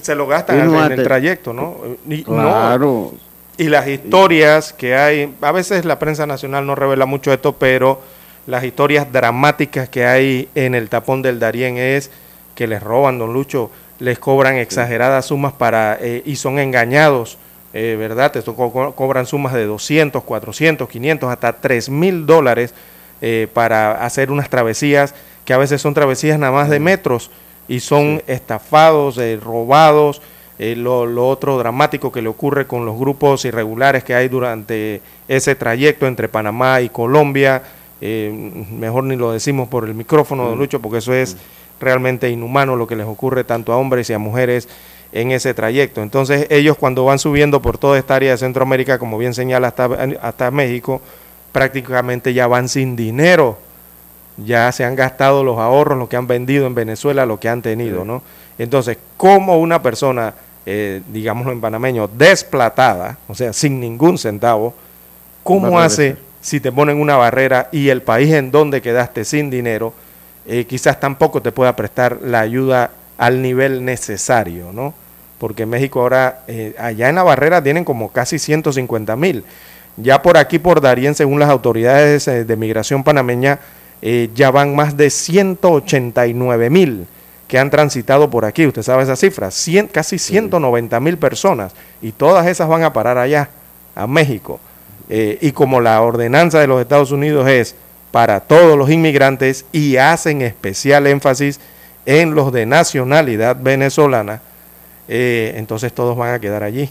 Se 0.02 0.16
lo 0.16 0.28
gastan 0.28 0.60
en, 0.60 0.76
en 0.76 0.92
el 0.92 1.04
trayecto, 1.04 1.54
¿no? 1.54 1.78
Claro. 2.26 3.12
No 3.14 3.32
y 3.62 3.66
las 3.66 3.88
historias 3.88 4.74
que 4.74 4.96
hay, 4.96 5.36
a 5.40 5.52
veces 5.52 5.86
la 5.86 6.00
prensa 6.00 6.26
nacional 6.26 6.66
no 6.66 6.74
revela 6.74 7.06
mucho 7.06 7.32
esto, 7.32 7.54
pero 7.54 8.02
las 8.48 8.64
historias 8.64 9.12
dramáticas 9.12 9.88
que 9.88 10.04
hay 10.04 10.50
en 10.56 10.74
el 10.74 10.90
tapón 10.90 11.22
del 11.22 11.40
Darién 11.40 11.78
es 11.78 12.10
que 12.56 12.66
les 12.66 12.82
roban, 12.82 13.20
don 13.20 13.34
Lucho, 13.34 13.70
les 14.00 14.18
cobran 14.18 14.56
exageradas 14.56 15.28
sumas 15.28 15.54
para 15.54 15.96
eh, 16.02 16.24
y 16.26 16.38
son 16.38 16.58
engañados, 16.58 17.38
eh, 17.74 17.96
¿verdad? 18.00 18.36
Esto 18.36 18.56
co 18.56 18.96
cobran 18.96 19.28
sumas 19.28 19.54
de 19.54 19.66
200, 19.66 20.24
400, 20.24 20.90
500, 20.90 21.30
hasta 21.30 21.54
3 21.54 21.90
mil 21.90 22.26
dólares 22.26 22.74
eh, 23.22 23.48
para 23.54 24.04
hacer 24.04 24.32
unas 24.32 24.50
travesías 24.50 25.14
que 25.46 25.54
a 25.54 25.58
veces 25.58 25.82
son 25.82 25.94
travesías 25.94 26.40
nada 26.40 26.52
más 26.52 26.70
de 26.70 26.80
metros 26.80 27.30
y 27.68 27.80
son 27.80 28.18
sí. 28.18 28.34
estafados, 28.34 29.18
eh, 29.18 29.40
robados, 29.42 30.22
eh, 30.60 30.76
lo, 30.76 31.06
lo, 31.06 31.28
otro 31.28 31.58
dramático 31.58 32.12
que 32.12 32.22
le 32.22 32.30
ocurre 32.30 32.68
con 32.68 32.86
los 32.86 32.98
grupos 32.98 33.46
irregulares 33.46 34.04
que 34.04 34.14
hay 34.14 34.28
durante 34.28 35.02
ese 35.28 35.56
trayecto 35.56 36.06
entre 36.06 36.30
Panamá 36.30 36.82
y 36.82 36.90
Colombia, 36.90 37.64
eh, 38.00 38.32
mejor 38.72 39.06
ni 39.06 39.16
lo 39.16 39.32
decimos 39.32 39.70
por 39.70 39.86
el 39.86 39.94
micrófono, 39.94 40.50
don 40.50 40.60
Lucho, 40.60 40.80
porque 40.80 41.00
eso 41.00 41.14
es 41.14 41.38
realmente 41.80 42.30
inhumano 42.30 42.76
lo 42.76 42.86
que 42.86 42.96
les 42.96 43.08
ocurre 43.08 43.44
tanto 43.44 43.74
a 43.74 43.78
hombres 43.78 44.10
y 44.10 44.14
a 44.14 44.20
mujeres 44.20 44.68
en 45.14 45.32
ese 45.32 45.54
trayecto. 45.54 46.02
Entonces 46.02 46.46
ellos 46.50 46.78
cuando 46.78 47.06
van 47.06 47.20
subiendo 47.20 47.62
por 47.62 47.78
toda 47.78 47.98
esta 47.98 48.16
área 48.16 48.32
de 48.32 48.38
Centroamérica, 48.38 49.00
como 49.00 49.18
bien 49.18 49.34
señala 49.34 49.70
hasta, 49.70 49.86
hasta 50.22 50.52
México, 50.52 51.02
prácticamente 51.52 52.34
ya 52.34 52.48
van 52.48 52.70
sin 52.70 52.96
dinero, 52.96 53.58
ya 54.38 54.72
se 54.72 54.86
han 54.86 54.96
gastado 54.96 55.44
los 55.44 55.58
ahorros, 55.58 55.98
lo 55.98 56.10
que 56.10 56.18
han 56.18 56.28
vendido 56.28 56.66
en 56.68 56.76
Venezuela, 56.76 57.26
lo 57.26 57.40
que 57.40 57.50
han 57.50 57.62
tenido, 57.62 58.06
¿no? 58.06 58.22
Entonces, 58.58 58.98
como 59.18 59.60
una 59.60 59.82
persona, 59.82 60.34
eh, 60.66 61.02
digámoslo 61.08 61.52
en 61.52 61.62
panameño, 61.62 62.08
desplatada, 62.08 63.18
o 63.28 63.36
sea, 63.36 63.54
sin 63.54 63.80
ningún 63.80 64.18
centavo, 64.18 64.74
¿cómo 65.44 65.80
hace 65.80 66.18
si 66.42 66.60
te 66.60 66.72
ponen 66.72 67.00
una 67.00 67.16
barrera 67.16 67.70
y 67.72 67.90
el 67.90 68.02
país 68.02 68.34
en 68.34 68.52
donde 68.52 68.82
quedaste 68.82 69.24
sin 69.24 69.50
dinero, 69.50 69.94
eh, 70.48 70.66
quizás 70.66 71.00
tampoco 71.00 71.42
te 71.42 71.52
pueda 71.52 71.76
prestar 71.76 72.20
la 72.24 72.40
ayuda 72.40 72.92
al 73.18 73.42
nivel 73.42 73.86
necesario, 73.86 74.74
¿no? 74.74 74.94
Porque 75.38 75.66
México 75.66 76.02
ahora, 76.02 76.44
eh, 76.48 76.76
allá 76.80 77.10
en 77.10 77.16
la 77.16 77.24
barrera 77.24 77.62
tienen 77.62 77.86
como 77.86 78.12
casi 78.12 78.40
150 78.40 79.16
mil. 79.16 79.44
Ya 79.98 80.22
por 80.22 80.38
aquí, 80.38 80.60
por 80.60 80.82
Darien, 80.82 81.16
según 81.16 81.40
las 81.40 81.50
autoridades 81.50 82.28
eh, 82.28 82.46
de 82.46 82.56
migración 82.56 83.04
panameña, 83.04 83.60
ya 84.34 84.50
van 84.50 84.76
más 84.76 84.98
de 84.98 85.12
189 85.12 86.72
mil 86.72 87.06
que 87.48 87.60
han 87.60 87.70
transitado 87.70 88.32
por 88.32 88.46
aquí. 88.46 88.66
Usted 88.66 88.82
sabe 88.82 89.04
esa 89.04 89.16
cifra, 89.16 89.50
casi 89.92 90.18
190 90.18 91.00
mil 91.00 91.20
personas. 91.20 91.74
Y 92.02 92.12
todas 92.12 92.48
esas 92.48 92.68
van 92.68 92.84
a 92.84 92.94
parar 92.94 93.20
allá, 93.20 93.50
a 93.94 94.08
México. 94.08 94.60
y 95.08 95.52
como 95.52 95.82
la 95.82 96.02
ordenanza 96.02 96.60
de 96.60 96.66
los 96.66 96.82
Estados 96.82 97.12
Unidos 97.12 97.48
es 97.48 97.76
para 98.12 98.42
todos 98.42 98.78
los 98.78 98.90
inmigrantes 98.90 99.66
y 99.72 99.98
hacen 99.98 100.42
especial 100.42 101.08
énfasis 101.08 101.60
en 102.06 102.36
los 102.36 102.52
de 102.52 102.66
nacionalidad 102.66 103.58
venezolana, 103.60 104.42
eh, 105.08 105.54
entonces 105.56 105.94
todos 105.94 106.18
van 106.18 106.34
a 106.34 106.40
quedar 106.40 106.64
allí. 106.64 106.90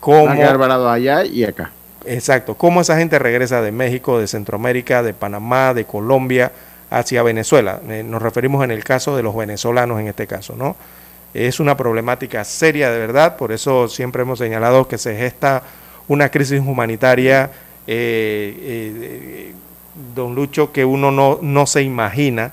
¿Cómo, 0.00 0.26
van 0.26 0.42
a 0.42 0.52
quedar 0.52 0.70
allá 0.72 1.24
y 1.24 1.44
acá. 1.44 1.70
Exacto. 2.04 2.54
¿Cómo 2.54 2.80
esa 2.80 2.96
gente 2.96 3.18
regresa 3.18 3.60
de 3.60 3.72
México, 3.72 4.18
de 4.18 4.26
Centroamérica, 4.26 5.02
de 5.02 5.14
Panamá, 5.14 5.74
de 5.74 5.84
Colombia 5.84 6.52
hacia 6.90 7.22
Venezuela? 7.22 7.80
Eh, 7.88 8.02
nos 8.02 8.22
referimos 8.22 8.64
en 8.64 8.70
el 8.70 8.84
caso 8.84 9.16
de 9.16 9.22
los 9.22 9.36
venezolanos 9.36 10.00
en 10.00 10.08
este 10.08 10.26
caso, 10.26 10.54
¿no? 10.56 10.76
Es 11.34 11.60
una 11.60 11.76
problemática 11.76 12.44
seria 12.44 12.90
de 12.90 12.98
verdad, 12.98 13.36
por 13.36 13.52
eso 13.52 13.88
siempre 13.88 14.22
hemos 14.22 14.38
señalado 14.38 14.88
que 14.88 14.96
se 14.96 15.16
gesta 15.16 15.62
una 16.08 16.30
crisis 16.30 16.60
humanitaria, 16.60 17.50
eh, 17.86 19.52
don 20.14 20.34
Lucho, 20.34 20.72
que 20.72 20.84
uno 20.84 21.10
no, 21.10 21.38
no 21.42 21.66
se 21.66 21.82
imagina 21.82 22.52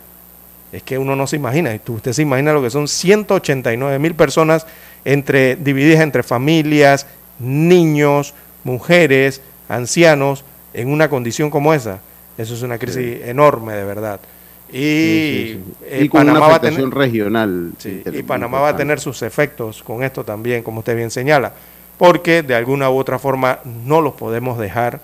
es 0.75 0.83
que 0.83 0.97
uno 0.97 1.15
no 1.15 1.25
se 1.25 1.37
imagina. 1.37 1.79
Usted 1.87 2.11
se 2.11 2.21
imagina 2.21 2.51
lo 2.51 2.61
que 2.61 2.69
son 2.69 2.89
189 2.89 3.97
mil 3.97 4.13
personas 4.13 4.67
entre, 5.05 5.55
divididas 5.55 6.01
entre 6.01 6.21
familias, 6.21 7.07
niños, 7.39 8.33
mujeres, 8.65 9.41
ancianos, 9.69 10.43
en 10.73 10.89
una 10.89 11.09
condición 11.09 11.49
como 11.49 11.73
esa. 11.73 12.01
Eso 12.37 12.53
es 12.53 12.61
una 12.61 12.77
crisis 12.77 13.21
enorme, 13.23 13.73
de 13.73 13.85
verdad. 13.85 14.19
Y, 14.73 15.55
Panamá 16.11 16.47
va 16.49 16.55
a 16.55 16.61
tener, 16.61 16.89
regional. 16.89 17.71
y 17.85 18.23
Panamá 18.23 18.59
va 18.59 18.69
a 18.69 18.75
tener 18.75 18.99
sus 18.99 19.21
efectos 19.21 19.81
con 19.81 20.03
esto 20.03 20.25
también, 20.25 20.63
como 20.63 20.79
usted 20.79 20.97
bien 20.97 21.11
señala, 21.11 21.53
porque 21.97 22.43
de 22.43 22.55
alguna 22.55 22.89
u 22.89 22.97
otra 22.97 23.17
forma 23.17 23.59
no 23.63 24.01
los 24.01 24.15
podemos 24.15 24.57
dejar 24.59 24.99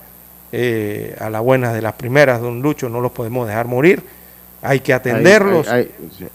eh, 0.52 1.16
a 1.20 1.30
la 1.30 1.40
buena 1.40 1.72
de 1.72 1.82
las 1.82 1.94
primeras, 1.94 2.42
don 2.42 2.62
Lucho, 2.62 2.90
no 2.90 3.00
los 3.00 3.14
podemos 3.14 3.48
dejar 3.48 3.68
morir 3.68 4.04
hay 4.62 4.80
que 4.80 4.94
atenderlos. 4.94 5.68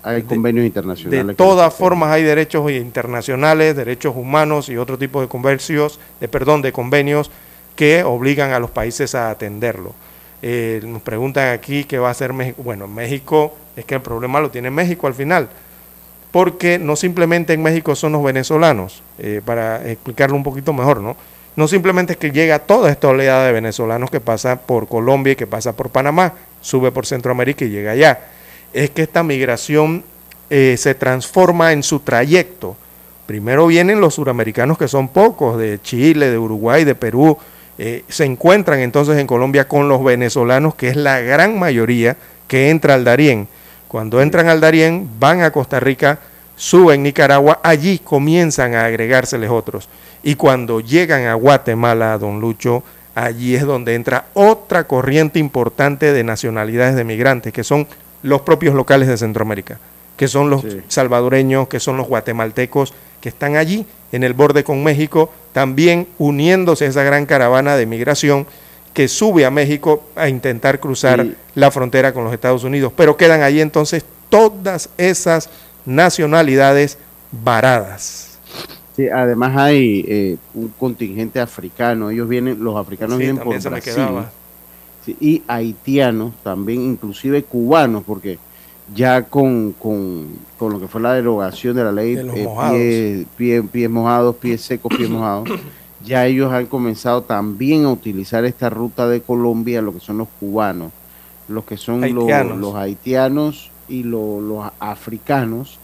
Hay, 0.02 0.22
convenios 0.22 0.66
internacionales. 0.66 1.26
De 1.28 1.34
todas 1.34 1.72
formas 1.74 2.10
hay 2.10 2.22
derechos 2.22 2.70
internacionales, 2.70 3.76
derechos 3.76 4.14
humanos 4.16 4.68
y 4.68 4.76
otro 4.76 4.98
tipo 4.98 5.20
de 5.20 5.28
conversios, 5.28 6.00
de 6.20 6.28
perdón, 6.28 6.62
de 6.62 6.72
convenios 6.72 7.30
que 7.76 8.02
obligan 8.02 8.52
a 8.52 8.58
los 8.58 8.70
países 8.70 9.14
a 9.14 9.30
atenderlo. 9.30 9.94
Eh, 10.42 10.80
nos 10.84 11.02
preguntan 11.02 11.52
aquí 11.52 11.84
qué 11.84 11.98
va 11.98 12.08
a 12.08 12.10
hacer 12.10 12.32
México. 12.32 12.62
Bueno, 12.62 12.88
México 12.88 13.54
es 13.76 13.84
que 13.84 13.94
el 13.94 14.02
problema 14.02 14.40
lo 14.40 14.50
tiene 14.50 14.70
México 14.70 15.06
al 15.06 15.14
final, 15.14 15.48
porque 16.32 16.78
no 16.78 16.96
simplemente 16.96 17.52
en 17.52 17.62
México 17.62 17.94
son 17.94 18.12
los 18.12 18.24
venezolanos, 18.24 19.02
eh, 19.18 19.40
para 19.44 19.88
explicarlo 19.88 20.36
un 20.36 20.42
poquito 20.42 20.72
mejor, 20.72 21.00
¿no? 21.00 21.16
No 21.54 21.68
simplemente 21.68 22.12
es 22.14 22.18
que 22.18 22.32
llega 22.32 22.58
toda 22.58 22.90
esta 22.90 23.08
oleada 23.08 23.46
de 23.46 23.52
venezolanos 23.52 24.10
que 24.10 24.20
pasa 24.20 24.56
por 24.60 24.88
Colombia 24.88 25.32
y 25.32 25.36
que 25.36 25.46
pasa 25.46 25.74
por 25.74 25.88
Panamá, 25.88 26.34
sube 26.66 26.90
por 26.90 27.06
Centroamérica 27.06 27.64
y 27.64 27.70
llega 27.70 27.92
allá. 27.92 28.18
Es 28.72 28.90
que 28.90 29.02
esta 29.02 29.22
migración 29.22 30.02
eh, 30.50 30.74
se 30.76 30.94
transforma 30.94 31.72
en 31.72 31.84
su 31.84 32.00
trayecto. 32.00 32.76
Primero 33.26 33.68
vienen 33.68 34.00
los 34.00 34.14
suramericanos 34.14 34.76
que 34.76 34.88
son 34.88 35.08
pocos, 35.08 35.58
de 35.58 35.80
Chile, 35.80 36.28
de 36.30 36.38
Uruguay, 36.38 36.84
de 36.84 36.96
Perú, 36.96 37.38
eh, 37.78 38.04
se 38.08 38.24
encuentran 38.24 38.80
entonces 38.80 39.16
en 39.18 39.26
Colombia 39.26 39.68
con 39.68 39.88
los 39.88 40.02
venezolanos, 40.02 40.74
que 40.74 40.88
es 40.88 40.96
la 40.96 41.20
gran 41.20 41.58
mayoría 41.58 42.16
que 42.48 42.70
entra 42.70 42.94
al 42.94 43.04
Darién. 43.04 43.48
Cuando 43.86 44.20
entran 44.20 44.48
al 44.48 44.60
Darién, 44.60 45.08
van 45.20 45.42
a 45.42 45.52
Costa 45.52 45.78
Rica, 45.78 46.18
suben 46.56 47.02
Nicaragua, 47.02 47.60
allí 47.62 47.98
comienzan 47.98 48.74
a 48.74 48.86
agregárseles 48.86 49.50
otros. 49.50 49.88
Y 50.22 50.34
cuando 50.34 50.80
llegan 50.80 51.26
a 51.26 51.34
Guatemala, 51.34 52.18
don 52.18 52.40
Lucho, 52.40 52.82
allí 53.16 53.56
es 53.56 53.64
donde 53.64 53.94
entra 53.94 54.26
otra 54.34 54.86
corriente 54.86 55.38
importante 55.38 56.12
de 56.12 56.22
nacionalidades 56.22 56.94
de 56.94 57.02
migrantes, 57.02 57.52
que 57.52 57.64
son 57.64 57.88
los 58.22 58.42
propios 58.42 58.74
locales 58.74 59.08
de 59.08 59.16
Centroamérica, 59.16 59.78
que 60.16 60.28
son 60.28 60.50
los 60.50 60.64
salvadoreños, 60.88 61.66
que 61.66 61.80
son 61.80 61.96
los 61.96 62.06
guatemaltecos, 62.06 62.92
que 63.20 63.30
están 63.30 63.56
allí 63.56 63.86
en 64.12 64.22
el 64.22 64.34
borde 64.34 64.64
con 64.64 64.84
México, 64.84 65.32
también 65.52 66.06
uniéndose 66.18 66.84
a 66.84 66.88
esa 66.88 67.02
gran 67.02 67.24
caravana 67.24 67.76
de 67.76 67.86
migración 67.86 68.46
que 68.92 69.08
sube 69.08 69.46
a 69.46 69.50
México 69.50 70.04
a 70.14 70.28
intentar 70.28 70.78
cruzar 70.78 71.26
la 71.54 71.70
frontera 71.70 72.12
con 72.12 72.24
los 72.24 72.34
Estados 72.34 72.64
Unidos. 72.64 72.92
Pero 72.94 73.16
quedan 73.16 73.42
allí 73.42 73.62
entonces 73.62 74.04
todas 74.28 74.90
esas 74.98 75.48
nacionalidades 75.86 76.98
varadas. 77.32 78.25
Sí, 78.96 79.08
además 79.10 79.54
hay 79.54 80.06
eh, 80.08 80.36
un 80.54 80.68
contingente 80.68 81.38
africano, 81.38 82.08
ellos 82.08 82.26
vienen, 82.26 82.64
los 82.64 82.76
africanos 82.76 83.18
vienen 83.18 83.36
por 83.36 83.60
Brasil. 83.62 84.02
y 85.20 85.42
haitianos, 85.46 86.32
también 86.42 86.80
inclusive 86.80 87.42
cubanos, 87.42 88.04
porque 88.04 88.38
ya 88.94 89.24
con, 89.24 89.72
con, 89.72 90.28
lo 90.58 90.80
que 90.80 90.88
fue 90.88 91.02
la 91.02 91.12
derogación 91.12 91.76
de 91.76 91.84
la 91.84 91.92
ley 91.92 92.14
de 92.14 93.26
eh, 93.38 93.62
pies 93.70 93.90
mojados, 93.90 94.34
pies 94.36 94.62
secos, 94.62 94.90
pies 94.96 95.10
mojados, 95.10 95.50
ya 96.02 96.24
ellos 96.24 96.50
han 96.50 96.64
comenzado 96.64 97.20
también 97.20 97.84
a 97.84 97.90
utilizar 97.90 98.46
esta 98.46 98.70
ruta 98.70 99.06
de 99.08 99.20
Colombia, 99.20 99.82
lo 99.82 99.92
que 99.92 100.00
son 100.00 100.16
los 100.16 100.28
cubanos, 100.40 100.90
los 101.48 101.64
que 101.64 101.76
son 101.76 102.00
Los, 102.14 102.56
los, 102.56 102.74
haitianos 102.74 103.70
y 103.90 104.04
los 104.04 104.72
africanos 104.80 105.78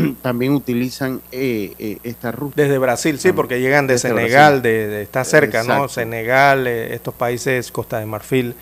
también 0.22 0.52
utilizan 0.52 1.20
eh, 1.32 1.72
eh, 1.78 1.98
esta 2.02 2.32
ruta. 2.32 2.54
Desde 2.56 2.78
Brasil, 2.78 3.18
sí, 3.18 3.32
porque 3.32 3.60
llegan 3.60 3.86
de 3.86 3.98
Senegal, 3.98 4.62
de, 4.62 5.02
está 5.02 5.24
cerca, 5.24 5.62
¿no? 5.62 5.88
Senegal, 5.88 6.66
eh, 6.66 6.94
estos 6.94 7.14
países, 7.14 7.70
Costa 7.70 7.98
de 7.98 8.06
Marfil, 8.06 8.54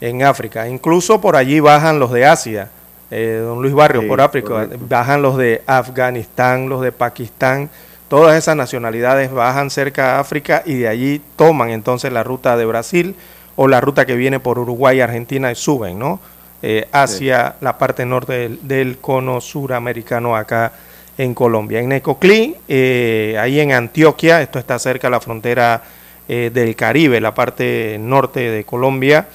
en 0.00 0.22
África. 0.22 0.68
Incluso 0.68 1.20
por 1.20 1.36
allí 1.36 1.60
bajan 1.60 1.98
los 1.98 2.12
de 2.12 2.26
Asia, 2.26 2.70
don 3.10 3.60
Luis 3.60 3.74
Barrio, 3.74 4.06
por 4.06 4.20
África, 4.20 4.68
bajan 4.88 5.20
los 5.20 5.36
de 5.36 5.62
Afganistán, 5.66 6.68
los 6.68 6.80
de 6.80 6.92
Pakistán, 6.92 7.68
todas 8.08 8.36
esas 8.36 8.56
nacionalidades 8.56 9.30
bajan 9.32 9.70
cerca 9.70 10.16
a 10.16 10.20
África 10.20 10.62
y 10.64 10.74
de 10.74 10.88
allí 10.88 11.20
toman 11.36 11.70
entonces 11.70 12.12
la 12.12 12.22
ruta 12.22 12.56
de 12.56 12.64
Brasil 12.64 13.14
o 13.56 13.68
la 13.68 13.80
ruta 13.80 14.06
que 14.06 14.16
viene 14.16 14.40
por 14.40 14.58
Uruguay 14.58 14.98
y 14.98 15.00
Argentina 15.00 15.52
y 15.52 15.54
suben, 15.54 15.98
¿no? 15.98 16.18
Eh, 16.62 16.86
hacia 16.92 17.56
la 17.62 17.78
parte 17.78 18.04
norte 18.04 18.58
del, 18.60 18.98
cono 18.98 19.40
suramericano 19.40 20.36
acá 20.36 20.72
en 21.16 21.32
Colombia. 21.32 21.80
En 21.80 21.88
Necoclí, 21.88 22.54
eh, 22.68 23.34
ahí 23.40 23.60
en 23.60 23.72
Antioquia, 23.72 24.42
esto 24.42 24.58
está 24.58 24.78
cerca 24.78 25.06
de 25.06 25.12
la 25.12 25.20
frontera 25.20 25.82
eh, 26.28 26.50
del 26.52 26.76
Caribe, 26.76 27.18
la 27.18 27.32
parte 27.32 27.96
norte 27.98 28.40
de 28.50 28.64
Colombia, 28.64 29.26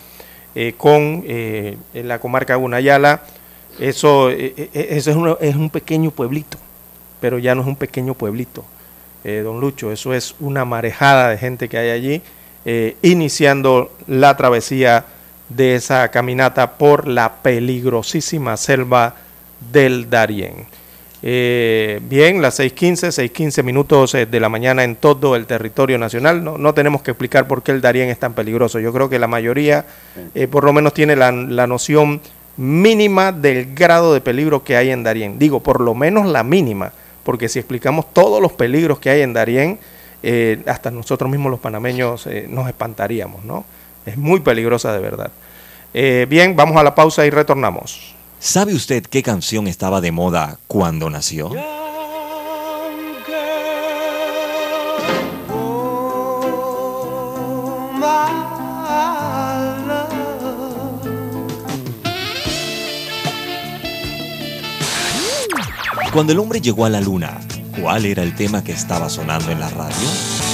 con 0.78 1.26
la 1.94 2.20
comarca 2.20 2.56
Gunayala. 2.56 3.24
Eso, 3.80 4.30
eso 4.30 4.62
es, 4.74 5.08
un, 5.08 5.36
es 5.42 5.56
un 5.56 5.70
pequeño 5.70 6.12
pueblito, 6.12 6.58
pero 7.20 7.40
ya 7.40 7.56
no 7.56 7.62
es 7.62 7.68
un 7.68 7.76
pequeño 7.76 8.14
pueblito, 8.14 8.64
don 9.24 9.60
Lucho, 9.60 9.92
eso 9.92 10.14
es 10.14 10.34
una 10.40 10.64
marejada 10.64 11.30
de 11.32 11.38
gente 11.38 11.68
que 11.68 11.78
hay 11.78 11.90
allí, 11.90 12.22
iniciando 13.02 13.92
la 14.08 14.38
travesía 14.38 15.04
de 15.50 15.76
esa 15.76 16.10
caminata 16.10 16.78
por 16.78 17.08
la 17.08 17.36
peligrosísima 17.36 18.58
selva 18.58 19.16
del 19.72 20.10
Darién. 20.10 20.66
Eh, 21.22 22.00
bien, 22.04 22.42
las 22.42 22.60
6.15, 22.60 23.32
6.15 23.32 23.64
minutos 23.64 24.14
eh, 24.14 24.26
de 24.26 24.40
la 24.40 24.50
mañana 24.50 24.84
en 24.84 24.96
todo 24.96 25.36
el 25.36 25.48
territorio 25.48 25.98
nacional. 25.98 26.44
No, 26.44 26.58
no 26.58 26.74
tenemos 26.74 27.02
que 27.02 27.12
explicar 27.12 27.48
por 27.48 27.64
qué 27.64 27.72
el 27.72 27.82
Darién 27.82 28.10
es 28.10 28.20
tan 28.20 28.34
peligroso. 28.34 28.80
Yo 28.80 28.94
creo 28.94 29.10
que 29.10 29.18
la 29.18 29.28
mayoría 29.28 29.86
eh, 30.36 30.48
por 30.48 30.64
lo 30.64 30.74
menos 30.74 30.94
tiene 30.94 31.16
la, 31.16 31.32
la 31.32 31.66
noción 31.66 32.22
mínima 32.58 33.32
del 33.32 33.74
grado 33.74 34.14
de 34.14 34.22
peligro 34.22 34.64
que 34.64 34.78
hay 34.78 34.92
en 34.92 35.04
Darién. 35.04 35.40
Digo, 35.40 35.62
por 35.62 35.82
lo 35.82 35.96
menos 35.96 36.28
la 36.28 36.44
mínima, 36.44 36.92
porque 37.24 37.50
si 37.50 37.60
explicamos 37.60 38.14
todos 38.14 38.42
los 38.42 38.54
peligros 38.54 39.00
que 39.00 39.10
hay 39.10 39.22
en 39.22 39.34
Darién, 39.34 39.80
eh, 40.24 40.64
hasta 40.66 40.92
nosotros 40.92 41.30
mismos 41.30 41.52
los 41.52 41.60
panameños 41.60 42.26
eh, 42.28 42.48
nos 42.50 42.68
espantaríamos, 42.68 43.44
¿no? 43.44 43.66
Es 44.06 44.18
muy 44.18 44.42
peligrosa 44.42 44.94
de 44.94 45.00
verdad. 45.00 45.32
Eh, 45.94 46.28
bien, 46.30 46.56
vamos 46.56 46.78
a 46.78 46.84
la 46.84 46.94
pausa 46.94 47.26
y 47.26 47.30
retornamos. 47.30 48.14
¿Sabe 48.40 48.74
usted 48.74 49.04
qué 49.04 49.24
canción 49.24 49.68
estaba 49.68 50.02
de 50.02 50.12
moda 50.12 50.60
cuando 50.68 51.10
nació? 51.10 51.52
Cuando 66.16 66.32
el 66.32 66.40
hombre 66.40 66.62
llegó 66.62 66.86
a 66.86 66.90
la 66.90 67.02
luna, 67.02 67.42
¿cuál 67.82 68.06
era 68.06 68.24
el 68.24 68.36
tema 68.36 68.64
que 68.64 68.72
estaba 68.72 69.10
sonando 69.10 69.52
en 69.52 69.60
la 69.60 69.70
radio? 69.70 70.45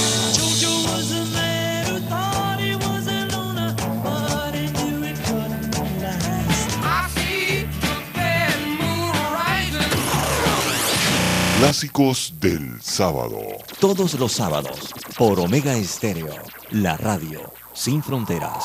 Clásicos 11.62 12.34
del 12.40 12.82
sábado. 12.82 13.38
Todos 13.78 14.14
los 14.14 14.32
sábados, 14.32 14.92
por 15.16 15.38
Omega 15.38 15.76
Estéreo, 15.76 16.34
la 16.72 16.96
radio 16.96 17.52
sin 17.72 18.02
fronteras. 18.02 18.64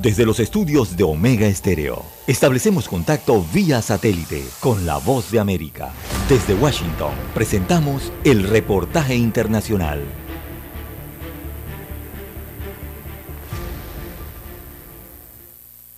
Desde 0.00 0.24
los 0.24 0.40
estudios 0.40 0.96
de 0.96 1.04
Omega 1.04 1.46
Estéreo, 1.46 2.02
establecemos 2.26 2.88
contacto 2.88 3.44
vía 3.52 3.82
satélite 3.82 4.42
con 4.58 4.86
la 4.86 4.96
voz 4.96 5.30
de 5.30 5.40
América. 5.40 5.92
Desde 6.26 6.54
Washington, 6.54 7.12
presentamos 7.34 8.10
el 8.24 8.44
reportaje 8.44 9.16
internacional. 9.16 10.02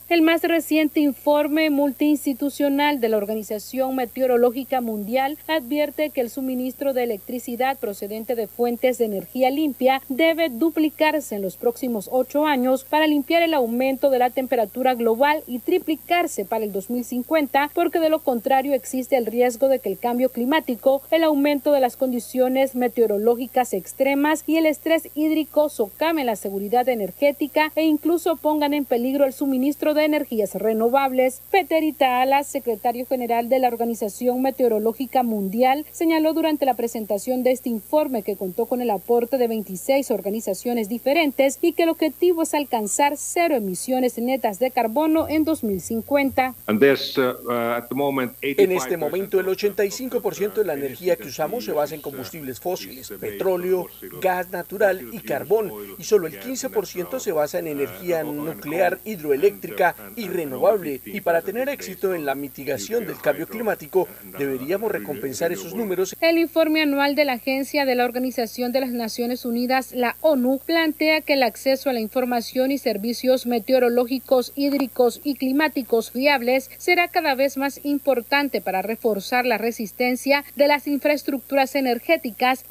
El 0.09 0.23
más 0.23 0.45
reciente 0.45 1.01
informe 1.01 1.69
multiinstitucional 1.69 3.01
de 3.01 3.09
la 3.09 3.17
Organización 3.17 3.97
Meteorológica 3.97 4.81
Mundial 4.81 5.37
advierte 5.49 6.11
que 6.11 6.21
el 6.21 6.31
suministro 6.31 6.93
de 6.93 7.03
electricidad 7.03 7.77
procedente 7.77 8.37
de 8.37 8.47
fuentes 8.47 8.99
de 8.99 9.07
energía 9.07 9.51
limpia 9.51 10.01
debe 10.09 10.49
duplicarse 10.49 11.35
en 11.35 11.43
los 11.43 11.57
próximos 11.57 12.09
ocho 12.13 12.47
años 12.47 12.85
para 12.85 13.09
limpiar 13.09 13.43
el 13.43 13.53
aumento 13.53 14.09
de 14.09 14.21
la 14.21 14.31
temperatura 14.31 14.95
global 14.95 15.43
y 15.49 15.59
triplicarse 15.59 16.45
para 16.45 16.65
el 16.65 16.71
2050, 16.71 17.73
porque 17.75 17.99
de 17.99 18.09
lo 18.09 18.21
contrario 18.21 18.75
existe 18.75 19.17
el 19.17 19.27
riesgo 19.27 19.67
de 19.67 19.81
que 19.81 19.89
el 19.89 19.99
cambio 19.99 20.29
climático, 20.29 21.03
el 21.11 21.25
aumento 21.25 21.73
de 21.73 21.81
las 21.81 21.97
condiciones 21.97 22.77
meteorológicas 22.77 23.73
extremas 23.73 24.45
y 24.47 24.57
el 24.57 24.67
estrés 24.67 25.09
hídrico 25.17 25.69
socaven 25.69 26.27
la 26.27 26.37
seguridad 26.37 26.89
energética 26.89 27.73
e 27.75 27.83
incluso 27.83 28.37
pongan 28.37 28.73
en 28.73 28.85
peligro 28.85 29.25
el 29.25 29.33
suministro 29.33 29.96
de 29.97 30.05
energías 30.05 30.55
renovables. 30.55 31.41
Peter 31.51 31.83
Itala, 31.83 32.45
secretario 32.45 33.07
general 33.07 33.49
de 33.49 33.59
la 33.59 33.69
Organización 33.69 34.43
Meteorológica 34.43 35.23
Mundial, 35.23 35.87
señaló 35.91 36.33
durante 36.33 36.67
la 36.67 36.75
presentación 36.75 37.43
de 37.43 37.53
este 37.53 37.69
informe 37.69 38.23
que 38.23 38.37
contó 38.37 38.67
con 38.67 38.81
el 38.81 38.91
aporte 38.91 39.39
de 39.39 39.49
26 39.49 40.11
organizaciones 40.11 40.89
diferentes 40.89 41.59
y 41.61 41.73
que 41.73 41.85
el 41.85 41.89
objetivo 41.89 42.43
es 42.43 42.55
alcanzar 42.55 43.15
cero 43.17 43.57
emisiones 43.57 44.19
netas 44.19 44.59
de 44.59 44.71
carbono 44.71 45.29
en 45.29 45.45
2050. 45.45 46.55
En 46.67 48.73
este 48.73 48.97
momento, 48.97 49.41
el 49.41 49.47
85% 49.47 50.55
de 50.55 50.65
la 50.65 50.75
energía 50.75 51.17
que 51.17 51.29
usamos 51.29 51.65
se 51.65 51.73
basa 51.73 51.95
en 51.95 52.03
combustibles 52.03 52.61
fósiles, 52.61 53.13
petróleo, 53.19 53.87
gas 54.21 54.51
natural 54.51 55.09
y 55.13 55.21
carbón, 55.21 55.73
y 55.99 56.05
solo 56.05 56.27
el 56.27 56.41
15% 56.41 57.19
se 57.19 57.33
basa 57.33 57.59
en 57.59 57.69
energía 57.69 58.23
nuclear, 58.23 58.99
hidroeléctrica 59.05 59.86
y 60.17 60.29
renovable. 60.29 61.01
Y 61.05 61.21
para 61.21 61.43
tener 61.43 61.69
éxito 61.69 62.15
en 62.15 62.25
la 62.25 62.35
mitigación 62.35 63.07
del 63.07 63.19
cambio 63.19 63.47
climático, 63.47 64.09
deberíamos 64.39 64.91
recompensar 64.91 65.53
esos 65.53 65.75
números. 65.75 66.17
El 66.21 66.39
informe 66.39 66.83
anual 66.83 67.15
de 67.15 67.25
la 67.25 67.35
Agencia 67.35 67.85
de 67.85 67.95
la 67.95 68.05
Organización 68.05 68.73
de 68.73 68.81
las 68.81 68.91
Naciones 68.91 69.45
Unidas, 69.45 69.93
la 69.93 70.17
ONU, 70.21 70.61
plantea 70.65 71.21
que 71.21 71.35
el 71.35 71.43
acceso 71.43 71.91
a 71.91 71.93
la 71.93 72.01
información 72.01 72.73
y 72.73 72.79
servicios 72.79 73.47
meteorológicos, 73.47 74.53
hídricos 74.57 75.21
y 75.25 75.35
climáticos 75.35 76.11
fiables 76.11 76.71
será 76.79 77.09
cada 77.09 77.35
vez 77.35 77.57
más 77.57 77.81
importante 77.85 78.61
para 78.61 78.83
reforzar 78.83 79.45
la 79.47 79.59
resistencia 79.59 80.45
de 80.55 80.69
las 80.69 80.87
infraestructuras 80.87 81.75
energéticas. 81.75 82.65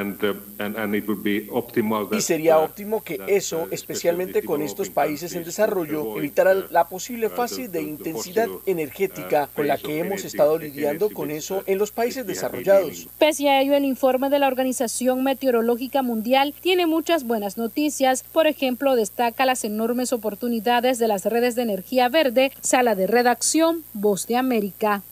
Y 2.12 2.22
sería 2.22 2.60
óptimo 2.60 3.04
que 3.04 3.20
eso, 3.28 3.68
especialmente 3.72 4.44
con 4.44 4.62
estos 4.62 4.90
países 4.90 5.36
en 5.36 5.44
desarrollo, 5.44 6.18
evitara 6.18 6.54
la 6.54 6.88
posible 7.06 7.30
fase 7.30 7.68
de 7.68 7.84
intensidad 7.84 8.48
energética 8.66 9.48
con 9.54 9.68
la 9.68 9.78
que 9.78 10.00
hemos 10.00 10.26
estado 10.26 10.58
lidiando 10.58 11.12
con 11.12 11.30
eso 11.30 11.62
en 11.68 11.78
los 11.78 11.92
países 11.92 12.26
desarrollados. 12.26 13.08
Pese 13.20 13.48
a 13.48 13.62
ello, 13.62 13.76
el 13.76 13.86
informe 13.86 14.32
de 14.32 14.40
la 14.40 14.48
Organización 14.48 15.24
Meteorológica 15.24 16.02
Mundial 16.02 16.56
tiene 16.62 16.88
muchas 16.88 17.24
buenas 17.24 17.60
noticias. 17.60 18.24
Por 18.32 18.48
ejemplo, 18.48 18.96
destaca 18.96 19.46
las 19.46 19.64
enormes 19.64 20.14
oportunidades 20.14 20.98
de 20.98 21.08
las 21.08 21.26
redes 21.26 21.54
de 21.54 21.62
energía 21.62 22.10
verde. 22.10 22.52
Sala 22.62 22.96
de 22.96 23.06
redacción, 23.06 23.84
Voz 23.94 24.26
de 24.26 24.38
América. 24.38 25.04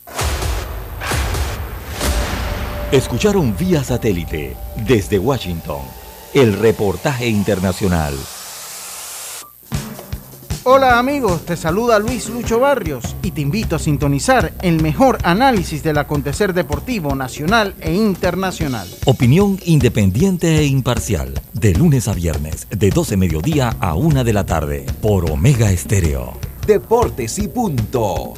Escucharon 2.92 3.56
vía 3.56 3.84
satélite 3.84 4.56
desde 4.88 5.20
Washington 5.20 5.82
el 6.34 6.54
reportaje 6.54 7.28
internacional. 7.28 8.16
Hola 10.66 10.98
amigos, 10.98 11.46
te 11.46 11.58
saluda 11.58 12.00
Luis 12.00 12.30
Lucho 12.30 12.58
Barrios 12.58 13.18
y 13.22 13.32
te 13.32 13.42
invito 13.42 13.76
a 13.76 13.80
sintonizar 13.80 14.54
el 14.62 14.82
mejor 14.82 15.18
análisis 15.24 15.84
del 15.84 15.98
acontecer 15.98 16.54
deportivo 16.54 17.16
nacional 17.16 17.76
e 17.82 17.94
internacional. 17.94 18.88
Opinión 19.04 19.60
independiente 19.66 20.60
e 20.60 20.66
imparcial, 20.66 21.34
de 21.52 21.74
lunes 21.74 22.08
a 22.08 22.14
viernes, 22.14 22.66
de 22.70 22.92
12 22.92 23.18
mediodía 23.18 23.76
a 23.82 23.96
1 23.96 24.24
de 24.24 24.32
la 24.32 24.46
tarde, 24.46 24.86
por 25.02 25.30
Omega 25.30 25.70
Estéreo. 25.70 26.32
Deportes 26.66 27.40
y 27.40 27.50
punto. 27.50 28.36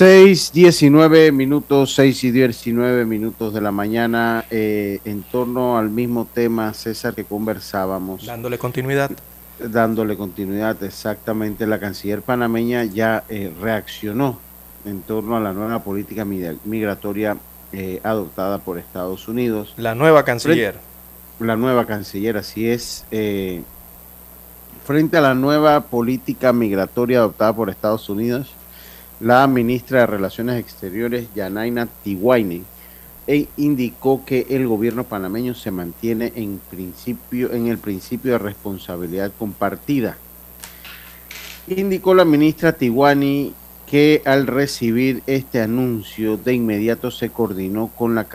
6, 0.00 0.52
19 0.54 1.30
minutos, 1.30 1.94
6 1.94 2.24
y 2.24 2.30
19 2.30 3.04
minutos 3.04 3.52
de 3.52 3.60
la 3.60 3.70
mañana, 3.70 4.46
eh, 4.50 4.98
en 5.04 5.22
torno 5.24 5.76
al 5.76 5.90
mismo 5.90 6.26
tema, 6.32 6.72
César, 6.72 7.14
que 7.14 7.24
conversábamos. 7.24 8.24
Dándole 8.24 8.56
continuidad. 8.56 9.10
Dándole 9.58 10.16
continuidad, 10.16 10.82
exactamente. 10.82 11.66
La 11.66 11.78
canciller 11.78 12.22
panameña 12.22 12.84
ya 12.84 13.24
eh, 13.28 13.52
reaccionó 13.60 14.38
en 14.86 15.02
torno 15.02 15.36
a 15.36 15.40
la 15.40 15.52
nueva 15.52 15.84
política 15.84 16.24
migratoria 16.24 17.36
eh, 17.74 18.00
adoptada 18.02 18.56
por 18.56 18.78
Estados 18.78 19.28
Unidos. 19.28 19.74
La 19.76 19.94
nueva 19.94 20.24
canciller. 20.24 20.76
La 21.40 21.56
nueva 21.56 21.84
canciller, 21.84 22.38
así 22.38 22.70
es. 22.70 23.04
frente 24.86 25.18
a 25.18 25.20
la 25.20 25.34
nueva 25.34 25.82
política 25.82 26.54
migratoria 26.54 27.18
adoptada 27.18 27.54
por 27.54 27.68
Estados 27.68 28.08
Unidos 28.08 28.54
la 29.20 29.46
ministra 29.46 30.00
de 30.00 30.06
Relaciones 30.06 30.58
Exteriores, 30.58 31.28
Yanaina 31.34 31.86
Tiwaini, 31.86 32.64
e 33.26 33.48
indicó 33.58 34.24
que 34.24 34.46
el 34.50 34.66
gobierno 34.66 35.04
panameño 35.04 35.54
se 35.54 35.70
mantiene 35.70 36.32
en 36.34 36.60
principio 36.70 37.52
en 37.52 37.68
el 37.68 37.78
principio 37.78 38.32
de 38.32 38.38
responsabilidad 38.38 39.30
compartida. 39.38 40.16
Indicó 41.68 42.14
la 42.14 42.24
ministra 42.24 42.72
Tiwani 42.72 43.54
que 43.86 44.22
al 44.24 44.46
recibir 44.46 45.22
este 45.26 45.60
anuncio 45.60 46.36
de 46.36 46.54
inmediato 46.54 47.10
se 47.10 47.30
coordinó 47.30 47.88
con, 47.88 48.14
la 48.14 48.26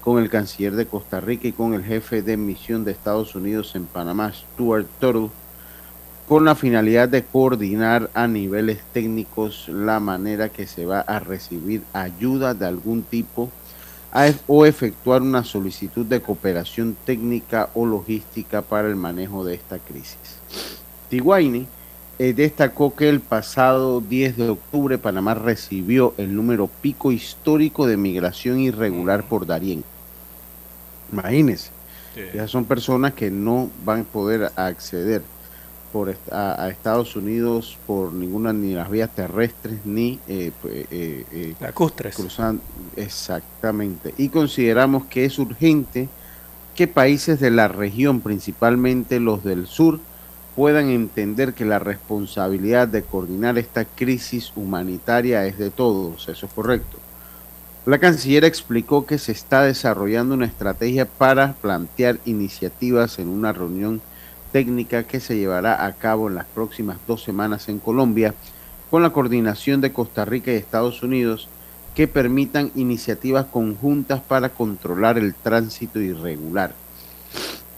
con 0.00 0.22
el 0.22 0.30
canciller 0.30 0.74
de 0.74 0.86
Costa 0.86 1.20
Rica 1.20 1.48
y 1.48 1.52
con 1.52 1.74
el 1.74 1.84
jefe 1.84 2.22
de 2.22 2.36
misión 2.36 2.84
de 2.84 2.92
Estados 2.92 3.34
Unidos 3.34 3.76
en 3.76 3.84
Panamá, 3.84 4.32
Stuart 4.32 4.86
Tuttle, 4.98 5.28
con 6.28 6.44
la 6.44 6.54
finalidad 6.54 7.08
de 7.08 7.24
coordinar 7.24 8.10
a 8.14 8.26
niveles 8.26 8.78
técnicos 8.92 9.68
la 9.68 10.00
manera 10.00 10.48
que 10.48 10.66
se 10.66 10.86
va 10.86 11.00
a 11.00 11.18
recibir 11.18 11.82
ayuda 11.92 12.54
de 12.54 12.66
algún 12.66 13.02
tipo 13.02 13.50
a- 14.12 14.30
o 14.46 14.64
efectuar 14.66 15.22
una 15.22 15.42
solicitud 15.44 16.06
de 16.06 16.20
cooperación 16.20 16.96
técnica 17.04 17.70
o 17.74 17.86
logística 17.86 18.62
para 18.62 18.88
el 18.88 18.96
manejo 18.96 19.44
de 19.44 19.54
esta 19.54 19.78
crisis. 19.78 20.16
Tiguaini 21.10 21.66
eh, 22.18 22.32
destacó 22.34 22.94
que 22.94 23.08
el 23.08 23.20
pasado 23.20 24.00
10 24.00 24.36
de 24.36 24.50
octubre 24.50 24.96
Panamá 24.98 25.34
recibió 25.34 26.14
el 26.18 26.36
número 26.36 26.68
pico 26.68 27.10
histórico 27.10 27.86
de 27.86 27.96
migración 27.96 28.60
irregular 28.60 29.24
por 29.24 29.44
Darién. 29.46 29.82
Imagínense, 31.10 31.70
ya 32.34 32.46
son 32.48 32.64
personas 32.64 33.14
que 33.14 33.30
no 33.30 33.70
van 33.84 34.00
a 34.00 34.04
poder 34.04 34.52
acceder 34.56 35.22
por 35.92 36.16
a, 36.30 36.64
a 36.64 36.68
Estados 36.70 37.14
Unidos 37.16 37.76
por 37.86 38.12
ninguna 38.12 38.52
ni 38.52 38.74
las 38.74 38.90
vías 38.90 39.14
terrestres 39.14 39.84
ni 39.84 40.18
eh, 40.26 40.50
pues, 40.60 40.86
eh, 40.90 41.24
eh, 41.30 41.54
Lacustres. 41.60 42.16
cruzan 42.16 42.60
exactamente 42.96 44.14
y 44.16 44.30
consideramos 44.30 45.04
que 45.04 45.24
es 45.26 45.38
urgente 45.38 46.08
que 46.74 46.88
países 46.88 47.38
de 47.38 47.50
la 47.50 47.68
región 47.68 48.20
principalmente 48.20 49.20
los 49.20 49.44
del 49.44 49.66
sur 49.66 50.00
puedan 50.56 50.88
entender 50.88 51.54
que 51.54 51.64
la 51.64 51.78
responsabilidad 51.78 52.88
de 52.88 53.02
coordinar 53.02 53.58
esta 53.58 53.84
crisis 53.84 54.52
humanitaria 54.56 55.46
es 55.46 55.58
de 55.58 55.70
todos 55.70 56.28
eso 56.28 56.46
es 56.46 56.52
correcto 56.52 56.98
la 57.84 57.98
canciller 57.98 58.44
explicó 58.44 59.06
que 59.06 59.18
se 59.18 59.32
está 59.32 59.62
desarrollando 59.62 60.34
una 60.34 60.46
estrategia 60.46 61.04
para 61.04 61.54
plantear 61.54 62.18
iniciativas 62.24 63.18
en 63.18 63.28
una 63.28 63.52
reunión 63.52 64.00
técnica 64.52 65.04
que 65.04 65.18
se 65.18 65.36
llevará 65.36 65.84
a 65.84 65.92
cabo 65.94 66.28
en 66.28 66.36
las 66.36 66.46
próximas 66.46 66.98
dos 67.06 67.22
semanas 67.22 67.68
en 67.68 67.78
Colombia 67.78 68.34
con 68.90 69.02
la 69.02 69.10
coordinación 69.10 69.80
de 69.80 69.92
Costa 69.92 70.24
Rica 70.24 70.52
y 70.52 70.56
Estados 70.56 71.02
Unidos 71.02 71.48
que 71.94 72.06
permitan 72.08 72.70
iniciativas 72.74 73.46
conjuntas 73.46 74.20
para 74.20 74.50
controlar 74.50 75.18
el 75.18 75.34
tránsito 75.34 76.00
irregular. 76.00 76.74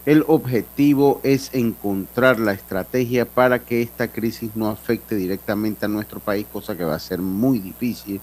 El 0.07 0.25
objetivo 0.29 1.21
es 1.23 1.55
encontrar 1.55 2.39
la 2.39 2.53
estrategia 2.53 3.25
para 3.25 3.61
que 3.61 3.81
esta 3.81 4.09
crisis 4.09 4.51
no 4.55 4.69
afecte 4.69 5.15
directamente 5.15 5.87
a 5.87 5.89
nuestro 5.89 6.21
país, 6.21 6.47
cosa 6.53 6.77
que 6.77 6.85
va 6.85 6.95
a 6.95 7.01
ser 7.01 7.21
muy 7.21 7.59
difícil 7.59 8.21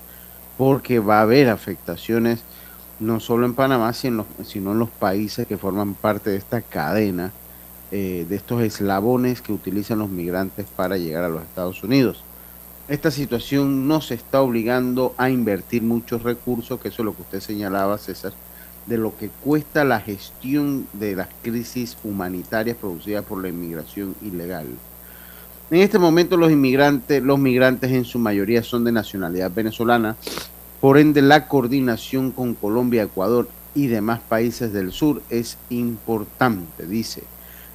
porque 0.58 1.00
va 1.00 1.20
a 1.20 1.24
haber 1.24 1.50
afectaciones 1.50 2.44
no 3.00 3.20
solo 3.20 3.48
en 3.48 3.56
Panamá, 3.56 3.94
sino, 3.94 4.28
en 4.54 4.80
los 4.80 4.90
países 4.90 5.48
que 5.48 5.58
forman 5.58 5.96
parte 5.96 6.30
de 6.30 6.38
esta 6.38 6.62
cadena, 6.62 7.32
eh, 7.92 8.26
de 8.28 8.36
estos 8.36 8.62
eslabones 8.62 9.42
que 9.42 9.54
utilizan 9.54 10.00
los 10.00 10.10
migrantes 10.10 10.66
para 10.76 10.98
llegar 10.98 11.24
a 11.24 11.30
los 11.30 11.44
Estados 11.44 11.84
Unidos. 11.84 12.24
Esta 12.88 13.12
situación 13.12 13.88
nos 13.88 14.12
está 14.12 14.42
obligando 14.42 15.14
a 15.18 15.30
invertir 15.30 15.82
muchos 15.82 16.24
recursos, 16.24 16.80
que 16.80 16.90
eso 16.90 17.02
es 17.02 17.06
lo 17.06 17.16
que 17.16 17.22
usted 17.22 17.40
señalaba, 17.40 17.98
César, 17.98 18.34
de 18.86 18.98
lo 18.98 19.18
que 19.18 19.30
cuesta 19.30 19.84
la 19.84 20.00
gestión 20.00 20.88
de 20.94 21.16
las 21.16 21.28
crisis 21.42 21.98
humanitarias 22.04 22.78
producidas 22.78 23.24
por 23.24 23.42
la 23.42 23.50
inmigración 23.50 24.16
ilegal. 24.22 24.68
En 25.70 25.80
este 25.80 26.00
momento 26.00 26.36
los 26.36 26.52
inmigrantes, 26.52 27.24
los 27.24 27.40
migrantes 27.40 27.92
en 27.92 28.04
su 28.04 28.20
mayoría 28.20 28.64
son 28.64 28.84
de 28.84 28.92
nacionalidad 28.92 29.52
venezolana, 29.54 30.18
por 30.82 30.98
ende 30.98 31.22
la 31.22 31.48
coordinación 31.48 32.32
con 32.32 32.56
Colombia, 32.56 33.04
Ecuador 33.04 33.48
y 33.76 33.88
demás 33.88 34.20
países 34.20 34.74
del 34.74 34.92
sur 34.92 35.22
es 35.30 35.58
importante, 35.70 36.86
dice. 36.86 37.24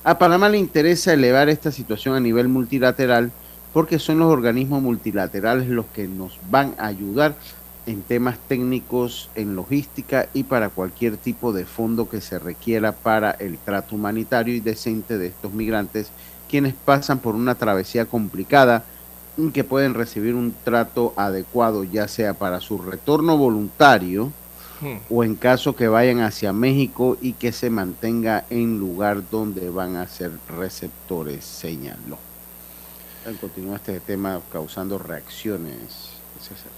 A 0.09 0.19
Panamá 0.19 0.49
le 0.49 0.57
interesa 0.57 1.13
elevar 1.13 1.49
esta 1.49 1.73
situación 1.73 2.15
a 2.15 2.21
nivel 2.21 2.47
multilateral 2.47 3.33
porque 3.73 3.99
son 3.99 4.21
los 4.21 4.31
organismos 4.31 4.81
multilaterales 4.81 5.67
los 5.67 5.87
que 5.87 6.07
nos 6.07 6.39
van 6.49 6.77
a 6.79 6.87
ayudar 6.87 7.35
en 7.87 8.03
temas 8.03 8.39
técnicos, 8.47 9.31
en 9.35 9.57
logística 9.57 10.29
y 10.33 10.45
para 10.45 10.69
cualquier 10.69 11.17
tipo 11.17 11.53
de 11.53 11.65
fondo 11.65 12.09
que 12.09 12.21
se 12.21 12.39
requiera 12.39 12.93
para 12.93 13.33
el 13.33 13.59
trato 13.59 13.97
humanitario 13.97 14.55
y 14.55 14.61
decente 14.61 15.19
de 15.19 15.27
estos 15.27 15.53
migrantes, 15.53 16.13
quienes 16.49 16.75
pasan 16.75 17.19
por 17.19 17.35
una 17.35 17.57
travesía 17.57 18.05
complicada 18.05 18.85
y 19.37 19.51
que 19.51 19.65
pueden 19.65 19.95
recibir 19.95 20.37
un 20.37 20.55
trato 20.63 21.15
adecuado, 21.17 21.83
ya 21.83 22.07
sea 22.07 22.35
para 22.35 22.61
su 22.61 22.79
retorno 22.79 23.37
voluntario 23.37 24.31
Hmm. 24.81 24.97
o 25.09 25.25
en 25.25 25.37
caso 25.37 25.75
que 25.75 25.89
vayan 25.89 26.21
hacia 26.21 26.53
México 26.53 27.17
y 27.23 27.33
que 27.33 27.53
se 27.53 27.71
mantenga 27.71 28.45
en 28.51 28.79
lugar 28.79 29.23
donde 29.31 29.71
van 29.71 29.97
a 29.97 30.07
ser 30.07 30.33
receptores, 30.49 31.45
señaló. 31.45 32.19
Continúa 33.41 33.77
este 33.77 33.99
tema 34.01 34.41
causando 34.53 34.99
reacciones. 34.99 36.17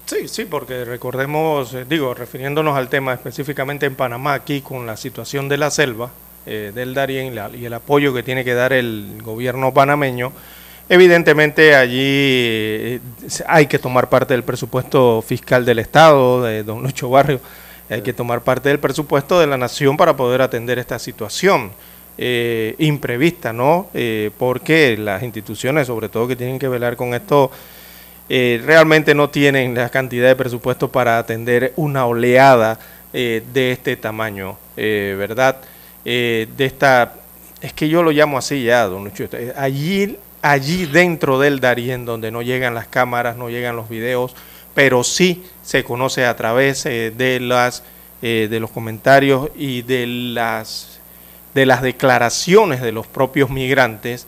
Sí, 0.05 0.27
sí, 0.27 0.45
porque 0.45 0.85
recordemos, 0.85 1.73
eh, 1.73 1.85
digo, 1.87 2.13
refiriéndonos 2.13 2.75
al 2.75 2.89
tema 2.89 3.13
específicamente 3.13 3.85
en 3.85 3.95
Panamá, 3.95 4.33
aquí 4.33 4.61
con 4.61 4.87
la 4.87 4.97
situación 4.97 5.49
de 5.49 5.57
la 5.57 5.69
selva, 5.69 6.09
eh, 6.45 6.71
del 6.73 6.93
Darién 6.93 7.33
y, 7.33 7.57
y 7.57 7.65
el 7.65 7.73
apoyo 7.73 8.13
que 8.13 8.23
tiene 8.23 8.43
que 8.43 8.53
dar 8.53 8.73
el 8.73 9.21
gobierno 9.21 9.73
panameño, 9.73 10.31
evidentemente 10.87 11.75
allí 11.75 11.99
eh, 12.01 12.99
hay 13.47 13.67
que 13.67 13.77
tomar 13.77 14.09
parte 14.09 14.33
del 14.33 14.43
presupuesto 14.43 15.21
fiscal 15.21 15.65
del 15.65 15.79
Estado, 15.79 16.41
de 16.43 16.63
don 16.63 16.81
Lucho 16.81 17.09
Barrio, 17.09 17.39
hay 17.89 18.01
que 18.01 18.13
tomar 18.13 18.41
parte 18.41 18.69
del 18.69 18.79
presupuesto 18.79 19.39
de 19.39 19.47
la 19.47 19.57
nación 19.57 19.97
para 19.97 20.15
poder 20.15 20.41
atender 20.41 20.79
esta 20.79 20.99
situación 20.99 21.71
eh, 22.17 22.75
imprevista, 22.77 23.53
¿no? 23.53 23.87
Eh, 23.93 24.31
porque 24.37 24.97
las 24.97 25.23
instituciones, 25.23 25.87
sobre 25.87 26.09
todo 26.09 26.27
que 26.27 26.35
tienen 26.35 26.59
que 26.59 26.67
velar 26.67 26.95
con 26.95 27.13
esto, 27.13 27.51
eh, 28.27 28.61
realmente 28.65 29.15
no 29.15 29.29
tienen 29.29 29.73
la 29.73 29.89
cantidad 29.89 30.27
de 30.27 30.35
presupuesto 30.35 30.91
para 30.91 31.17
atender 31.17 31.73
una 31.75 32.05
oleada 32.05 32.79
de 33.11 33.71
este 33.71 33.95
tamaño, 33.95 34.55
¿verdad? 34.75 35.57
De 36.03 36.47
esta, 36.59 37.15
es 37.61 37.73
que 37.73 37.89
yo 37.89 38.03
lo 38.03 38.11
llamo 38.11 38.37
así 38.37 38.63
ya, 38.63 38.85
don 38.85 39.03
Lucho, 39.03 39.25
eh, 39.33 39.53
allí, 39.55 40.17
allí 40.41 40.85
dentro 40.85 41.39
del 41.39 41.59
Darién, 41.59 42.05
donde 42.05 42.31
no 42.31 42.41
llegan 42.41 42.73
las 42.73 42.87
cámaras, 42.87 43.35
no 43.35 43.49
llegan 43.49 43.75
los 43.75 43.89
videos, 43.89 44.35
pero 44.79 45.03
sí 45.03 45.43
se 45.61 45.83
conoce 45.83 46.25
a 46.25 46.37
través 46.37 46.85
eh, 46.85 47.11
de 47.11 47.41
las 47.41 47.83
eh, 48.21 48.47
de 48.49 48.61
los 48.61 48.71
comentarios 48.71 49.49
y 49.57 49.81
de 49.81 50.07
las 50.07 51.01
de 51.53 51.65
las 51.65 51.81
declaraciones 51.81 52.79
de 52.79 52.93
los 52.93 53.05
propios 53.05 53.49
migrantes 53.49 54.25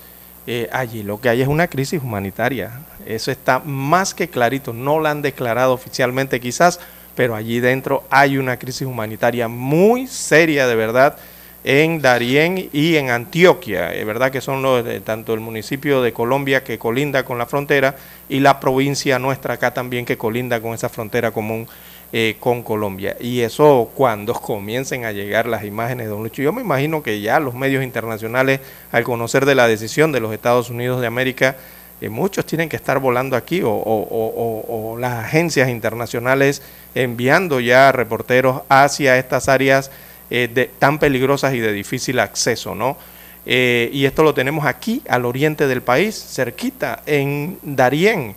eh, 0.47 0.67
allí 0.73 1.03
lo 1.03 1.21
que 1.21 1.29
hay 1.29 1.41
es 1.41 1.47
una 1.47 1.67
crisis 1.67 2.01
humanitaria. 2.03 2.81
Eso 3.05 3.31
está 3.31 3.59
más 3.59 4.13
que 4.13 4.27
clarito 4.27 4.73
no 4.73 4.99
la 4.99 5.11
han 5.11 5.21
declarado 5.21 5.71
oficialmente 5.71 6.41
quizás 6.41 6.81
pero 7.15 7.33
allí 7.33 7.61
dentro 7.61 8.03
hay 8.09 8.37
una 8.37 8.57
crisis 8.57 8.85
humanitaria 8.85 9.47
muy 9.47 10.05
seria 10.05 10.67
de 10.67 10.75
verdad 10.75 11.15
en 11.63 12.01
Darién 12.01 12.69
y 12.73 12.95
en 12.95 13.11
Antioquia, 13.11 13.93
es 13.93 14.03
verdad 14.05 14.31
que 14.31 14.41
son 14.41 14.61
los, 14.63 14.83
tanto 15.03 15.33
el 15.35 15.39
municipio 15.41 16.01
de 16.01 16.11
Colombia 16.11 16.63
que 16.63 16.79
colinda 16.79 17.23
con 17.23 17.37
la 17.37 17.45
frontera 17.45 17.95
y 18.29 18.39
la 18.39 18.59
provincia 18.59 19.19
nuestra 19.19 19.53
acá 19.55 19.71
también 19.73 20.05
que 20.05 20.17
colinda 20.17 20.59
con 20.59 20.73
esa 20.73 20.89
frontera 20.89 21.29
común 21.31 21.67
eh, 22.13 22.35
con 22.39 22.63
Colombia. 22.63 23.15
Y 23.19 23.41
eso 23.41 23.91
cuando 23.93 24.33
comiencen 24.41 25.05
a 25.05 25.11
llegar 25.11 25.45
las 25.45 25.63
imágenes, 25.63 26.09
don 26.09 26.23
Lucho, 26.23 26.41
yo 26.41 26.51
me 26.51 26.61
imagino 26.61 27.03
que 27.03 27.21
ya 27.21 27.39
los 27.39 27.53
medios 27.53 27.83
internacionales, 27.83 28.59
al 28.91 29.03
conocer 29.03 29.45
de 29.45 29.53
la 29.55 29.67
decisión 29.67 30.11
de 30.11 30.19
los 30.19 30.33
Estados 30.33 30.69
Unidos 30.71 30.99
de 30.99 31.07
América, 31.07 31.57
eh, 32.01 32.09
muchos 32.09 32.45
tienen 32.47 32.69
que 32.69 32.75
estar 32.75 32.97
volando 32.97 33.35
aquí 33.37 33.61
o- 33.61 33.69
o- 33.69 34.07
o- 34.09 34.93
o 34.93 34.97
las 34.97 35.25
agencias 35.25 35.69
internacionales 35.69 36.63
enviando 36.95 37.59
ya 37.59 37.91
reporteros 37.91 38.61
hacia 38.67 39.17
estas 39.19 39.47
áreas 39.47 39.91
eh, 40.31 40.49
de- 40.51 40.71
tan 40.79 40.97
peligrosas 40.97 41.53
y 41.53 41.59
de 41.59 41.71
difícil 41.73 42.19
acceso, 42.19 42.73
¿no? 42.73 42.97
Eh, 43.45 43.89
y 43.93 44.05
esto 44.05 44.23
lo 44.23 44.33
tenemos 44.33 44.65
aquí, 44.65 45.03
al 45.07 45.25
oriente 45.25 45.67
del 45.67 45.81
país, 45.83 46.15
cerquita, 46.15 47.03
en 47.05 47.59
Darién. 47.61 48.35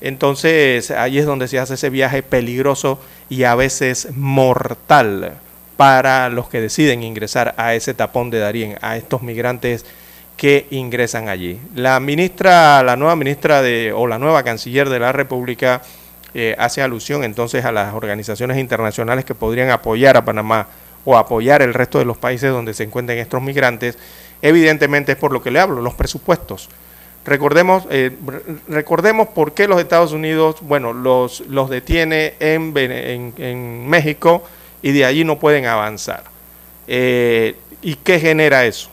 Entonces, 0.00 0.90
ahí 0.90 1.18
es 1.18 1.26
donde 1.26 1.48
se 1.48 1.58
hace 1.58 1.74
ese 1.74 1.90
viaje 1.90 2.22
peligroso 2.22 3.00
y 3.28 3.44
a 3.44 3.54
veces 3.54 4.08
mortal 4.16 5.38
para 5.76 6.28
los 6.28 6.48
que 6.48 6.60
deciden 6.60 7.02
ingresar 7.02 7.54
a 7.56 7.74
ese 7.74 7.94
tapón 7.94 8.30
de 8.30 8.38
Darién, 8.40 8.78
a 8.82 8.96
estos 8.96 9.22
migrantes 9.22 9.86
que 10.36 10.66
ingresan 10.70 11.28
allí. 11.28 11.60
La 11.76 12.00
ministra, 12.00 12.82
la 12.82 12.96
nueva 12.96 13.14
ministra 13.14 13.62
de, 13.62 13.92
o 13.94 14.06
la 14.08 14.18
nueva 14.18 14.42
canciller 14.42 14.88
de 14.88 14.98
la 14.98 15.12
República, 15.12 15.82
eh, 16.34 16.56
hace 16.58 16.82
alusión 16.82 17.22
entonces 17.22 17.64
a 17.64 17.70
las 17.70 17.94
organizaciones 17.94 18.58
internacionales 18.58 19.24
que 19.24 19.34
podrían 19.34 19.70
apoyar 19.70 20.16
a 20.16 20.24
Panamá 20.24 20.66
o 21.04 21.16
apoyar 21.16 21.62
el 21.62 21.74
resto 21.74 21.98
de 21.98 22.04
los 22.04 22.18
países 22.18 22.50
donde 22.50 22.74
se 22.74 22.84
encuentren 22.84 23.18
estos 23.18 23.42
migrantes, 23.42 23.98
evidentemente 24.40 25.12
es 25.12 25.18
por 25.18 25.32
lo 25.32 25.42
que 25.42 25.50
le 25.50 25.60
hablo, 25.60 25.80
los 25.80 25.94
presupuestos. 25.94 26.68
Recordemos, 27.24 27.84
eh, 27.90 28.10
recordemos 28.68 29.28
por 29.28 29.54
qué 29.54 29.68
los 29.68 29.80
Estados 29.80 30.12
Unidos, 30.12 30.56
bueno, 30.60 30.92
los, 30.92 31.40
los 31.48 31.70
detiene 31.70 32.34
en, 32.40 32.76
en, 32.76 33.88
México 33.88 34.42
y 34.82 34.90
de 34.90 35.04
allí 35.04 35.24
no 35.24 35.38
pueden 35.38 35.66
avanzar. 35.66 36.24
Eh, 36.88 37.54
¿Y 37.80 37.94
qué 37.96 38.18
genera 38.18 38.64
eso? 38.64 38.90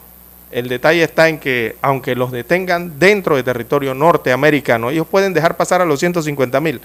El 0.52 0.70
detalle 0.70 1.04
está 1.04 1.28
en 1.28 1.40
que, 1.40 1.76
aunque 1.82 2.16
los 2.16 2.32
detengan 2.32 3.00
dentro 3.00 3.36
de 3.36 3.44
territorio 3.44 3.96
norteamericano, 3.96 4.92
ellos 4.92 5.08
pueden 5.08 5.34
dejar 5.34 5.58
pasar 5.58 5.82
a 5.82 5.86
los 5.86 6.00
150 6.00 6.60
mil 6.60 6.82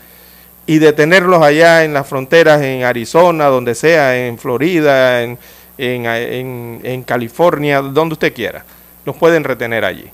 y 0.66 0.78
detenerlos 0.78 1.42
allá 1.42 1.84
en 1.84 1.94
las 1.94 2.06
fronteras, 2.06 2.62
en 2.62 2.84
Arizona, 2.84 3.46
donde 3.46 3.74
sea, 3.74 4.26
en 4.26 4.38
Florida, 4.38 5.22
en, 5.22 5.38
en, 5.78 6.06
en, 6.06 6.80
en 6.82 7.02
California, 7.02 7.80
donde 7.80 8.14
usted 8.14 8.32
quiera. 8.32 8.64
Los 9.04 9.16
pueden 9.16 9.44
retener 9.44 9.84
allí 9.84 10.10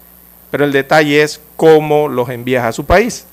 pero 0.51 0.65
el 0.65 0.73
detalle 0.73 1.23
es 1.23 1.41
cómo 1.57 2.09
los 2.09 2.29
envías 2.29 2.65
a 2.65 2.73
su 2.73 2.85
país. 2.85 3.27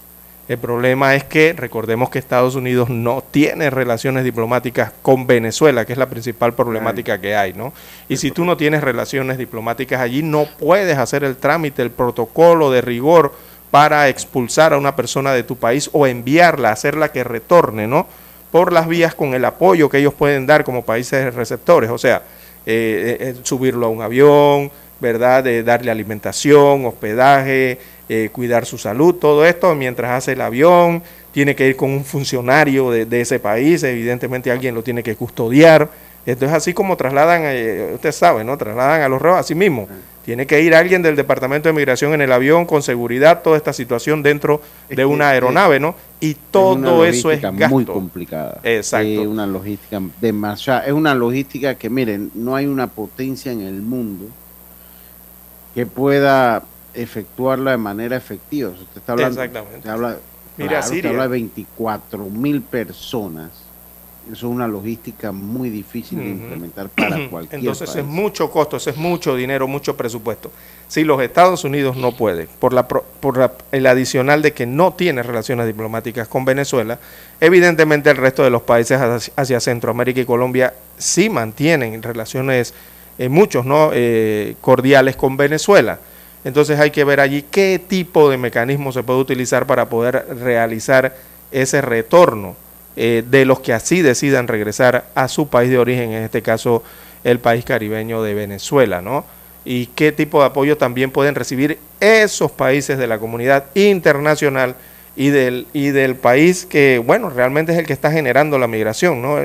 El 0.48 0.60
problema 0.60 1.14
es 1.14 1.26
que 1.26 1.52
recordemos 1.52 2.10
que 2.10 2.20
Estados 2.20 2.56
Unidos 2.56 2.90
no 2.90 3.22
tiene 3.32 3.70
relaciones 3.70 4.24
diplomáticas 4.24 4.94
con 5.02 5.28
Venezuela, 5.28 5.84
que 5.84 5.92
es 5.92 6.00
la 6.00 6.08
principal 6.08 6.54
problemática 6.54 7.20
que 7.20 7.36
hay, 7.36 7.52
¿no? 7.52 7.74
Y 8.08 8.16
si 8.16 8.32
tú 8.32 8.46
no 8.46 8.56
tienes 8.56 8.82
relaciones 8.82 9.38
diplomáticas 9.38 10.00
allí, 10.00 10.24
no 10.24 10.48
puedes 10.58 10.98
hacer 10.98 11.26
el 11.26 11.36
trámite, 11.36 11.82
el 11.82 11.92
protocolo 11.92 12.72
de 12.72 12.80
rigor 12.80 13.34
para 13.72 14.08
expulsar 14.10 14.74
a 14.74 14.78
una 14.78 14.96
persona 14.96 15.34
de 15.34 15.44
tu 15.44 15.56
país 15.56 15.90
o 15.94 16.08
enviarla, 16.08 16.72
hacerla 16.72 17.12
que 17.12 17.24
retorne, 17.24 17.88
¿no? 17.88 18.08
Por 18.52 18.72
las 18.72 18.88
vías 18.88 19.14
con 19.14 19.34
el 19.34 19.44
apoyo 19.46 19.90
que 19.90 19.98
ellos 20.00 20.14
pueden 20.14 20.46
dar 20.46 20.64
como 20.64 20.84
países 20.84 21.34
receptores, 21.34 21.90
o 21.90 21.98
sea, 21.98 22.22
eh, 22.66 23.18
eh, 23.20 23.36
subirlo 23.44 23.88
a 23.88 23.90
un 23.90 24.02
avión, 24.02 24.72
¿verdad? 25.00 25.44
De 25.44 25.64
darle 25.64 25.92
alimentación, 25.92 26.86
hospedaje, 26.86 27.78
eh, 28.10 28.30
cuidar 28.32 28.66
su 28.66 28.78
salud, 28.78 29.16
todo 29.16 29.46
esto 29.46 29.76
mientras 29.76 30.12
hace 30.12 30.32
el 30.34 30.42
avión, 30.42 31.04
tiene 31.32 31.56
que 31.56 31.68
ir 31.68 31.76
con 31.76 31.92
un 31.92 32.06
funcionario 32.06 32.90
de, 32.90 33.06
de 33.06 33.22
ese 33.22 33.40
país, 33.40 33.84
evidentemente 33.84 34.50
alguien 34.50 34.74
lo 34.74 34.82
tiene 34.82 35.04
que 35.04 35.16
custodiar. 35.16 35.90
Entonces, 36.28 36.58
así 36.58 36.74
como 36.74 36.98
trasladan, 36.98 37.44
eh, 37.46 37.92
usted 37.94 38.12
sabe, 38.12 38.44
¿no? 38.44 38.58
Trasladan 38.58 39.02
a 39.02 39.08
los 39.08 39.22
reos 39.22 39.38
así 39.38 39.56
mismo. 39.56 39.88
Tiene 40.28 40.46
que 40.46 40.62
ir 40.62 40.76
alguien 40.76 41.02
del 41.02 41.16
Departamento 41.16 41.70
de 41.70 41.74
Migración 41.74 42.14
en 42.14 42.20
el 42.20 42.34
avión 42.34 42.66
con 42.66 42.82
seguridad, 42.82 43.44
toda 43.44 43.56
esta 43.56 43.72
situación 43.72 44.24
dentro 44.24 44.62
de 44.90 45.06
una 45.06 45.30
aeronave, 45.30 45.80
¿no? 45.80 45.96
Y 46.20 46.34
todo 46.52 47.06
eso 47.06 47.32
es 47.32 47.42
gasto. 47.42 47.70
muy 47.70 47.86
complicada. 47.86 48.60
Exacto. 48.64 49.08
Es 49.08 49.26
una 49.26 49.48
logística 49.48 50.02
demasiado, 50.20 50.86
es 50.86 50.92
una 50.92 51.16
logística 51.16 51.76
que 51.76 51.90
miren, 51.90 52.30
no 52.36 52.58
hay 52.58 52.66
una 52.66 52.88
potencia 52.88 53.54
en 53.54 53.62
el 53.62 53.82
mundo 53.82 54.26
que 55.74 55.86
pueda 55.86 56.62
efectuarla 56.94 57.72
de 57.72 57.78
manera 57.78 58.18
efectiva. 58.18 58.72
Usted 58.72 58.98
está 58.98 59.14
hablando, 59.14 59.42
Exactamente. 59.42 59.78
Usted 59.78 59.90
habla, 59.90 60.18
Mira, 60.58 60.70
claro, 60.82 60.86
usted 60.94 61.06
habla 61.06 61.24
de 61.24 61.30
24 61.30 62.26
mil 62.26 62.62
personas. 62.64 63.67
Eso 64.32 64.48
es 64.48 64.54
una 64.54 64.68
logística 64.68 65.32
muy 65.32 65.70
difícil 65.70 66.20
de 66.20 66.30
implementar 66.30 66.90
para 66.90 67.30
cualquier 67.30 67.60
Entonces 67.60 67.90
país. 67.92 68.00
es 68.02 68.06
mucho 68.06 68.52
costo, 68.52 68.78
eso 68.78 68.90
es 68.90 68.98
mucho 68.98 69.36
dinero, 69.36 69.68
mucho 69.68 69.96
presupuesto. 69.96 70.52
Si 70.90 71.04
los 71.04 71.22
Estados 71.22 71.64
Unidos 71.64 71.96
no 71.96 72.12
pueden, 72.12 72.48
por, 72.60 72.74
la, 72.74 72.88
por 72.88 73.38
la- 73.38 73.54
el 73.72 73.86
adicional 73.86 74.42
de 74.42 74.52
que 74.54 74.66
no 74.66 74.94
tiene 74.94 75.24
relaciones 75.24 75.66
diplomáticas 75.66 76.28
con 76.28 76.44
Venezuela, 76.46 77.00
evidentemente 77.40 78.10
el 78.10 78.18
resto 78.18 78.44
de 78.44 78.50
los 78.50 78.62
países 78.64 79.00
hacia, 79.00 79.34
hacia 79.36 79.60
Centroamérica 79.60 80.20
y 80.22 80.26
Colombia 80.26 80.74
sí 80.98 81.30
mantienen 81.30 82.02
relaciones, 82.04 82.74
eh, 83.18 83.30
muchos 83.30 83.66
no 83.66 83.92
Eh, 83.94 84.56
cordiales 84.62 85.16
con 85.16 85.38
Venezuela. 85.38 86.00
Entonces 86.44 86.80
hay 86.80 86.92
que 86.92 87.04
ver 87.04 87.20
allí 87.20 87.44
qué 87.50 87.82
tipo 87.86 88.30
de 88.30 88.38
mecanismo 88.38 88.92
se 88.92 89.04
puede 89.04 89.20
utilizar 89.20 89.66
para 89.66 89.90
poder 89.90 90.28
realizar 90.42 91.16
ese 91.52 91.82
retorno 91.82 92.56
eh, 92.98 93.24
de 93.30 93.46
los 93.46 93.60
que 93.60 93.74
así 93.74 94.02
decidan 94.02 94.48
regresar 94.48 95.06
a 95.16 95.28
su 95.28 95.48
país 95.48 95.70
de 95.70 95.78
origen, 95.78 96.12
en 96.12 96.24
este 96.24 96.42
caso 96.42 96.84
el 97.24 97.40
país 97.40 97.64
caribeño 97.64 98.24
de 98.24 98.34
Venezuela, 98.34 99.02
¿no? 99.02 99.24
Y 99.64 99.86
qué 99.88 100.12
tipo 100.12 100.40
de 100.40 100.48
apoyo 100.48 100.78
también 100.78 101.12
pueden 101.12 101.36
recibir 101.36 101.78
esos 102.00 102.52
países 102.52 102.98
de 102.98 103.06
la 103.06 103.20
comunidad 103.20 103.66
internacional 103.76 104.76
y 105.16 105.30
del, 105.30 105.68
y 105.74 105.90
del 105.90 106.16
país 106.16 106.66
que, 106.66 107.02
bueno, 107.06 107.30
realmente 107.30 107.72
es 107.72 107.78
el 107.78 107.86
que 107.86 107.94
está 107.94 108.12
generando 108.12 108.58
la 108.58 108.68
migración, 108.68 109.22
¿no? 109.22 109.38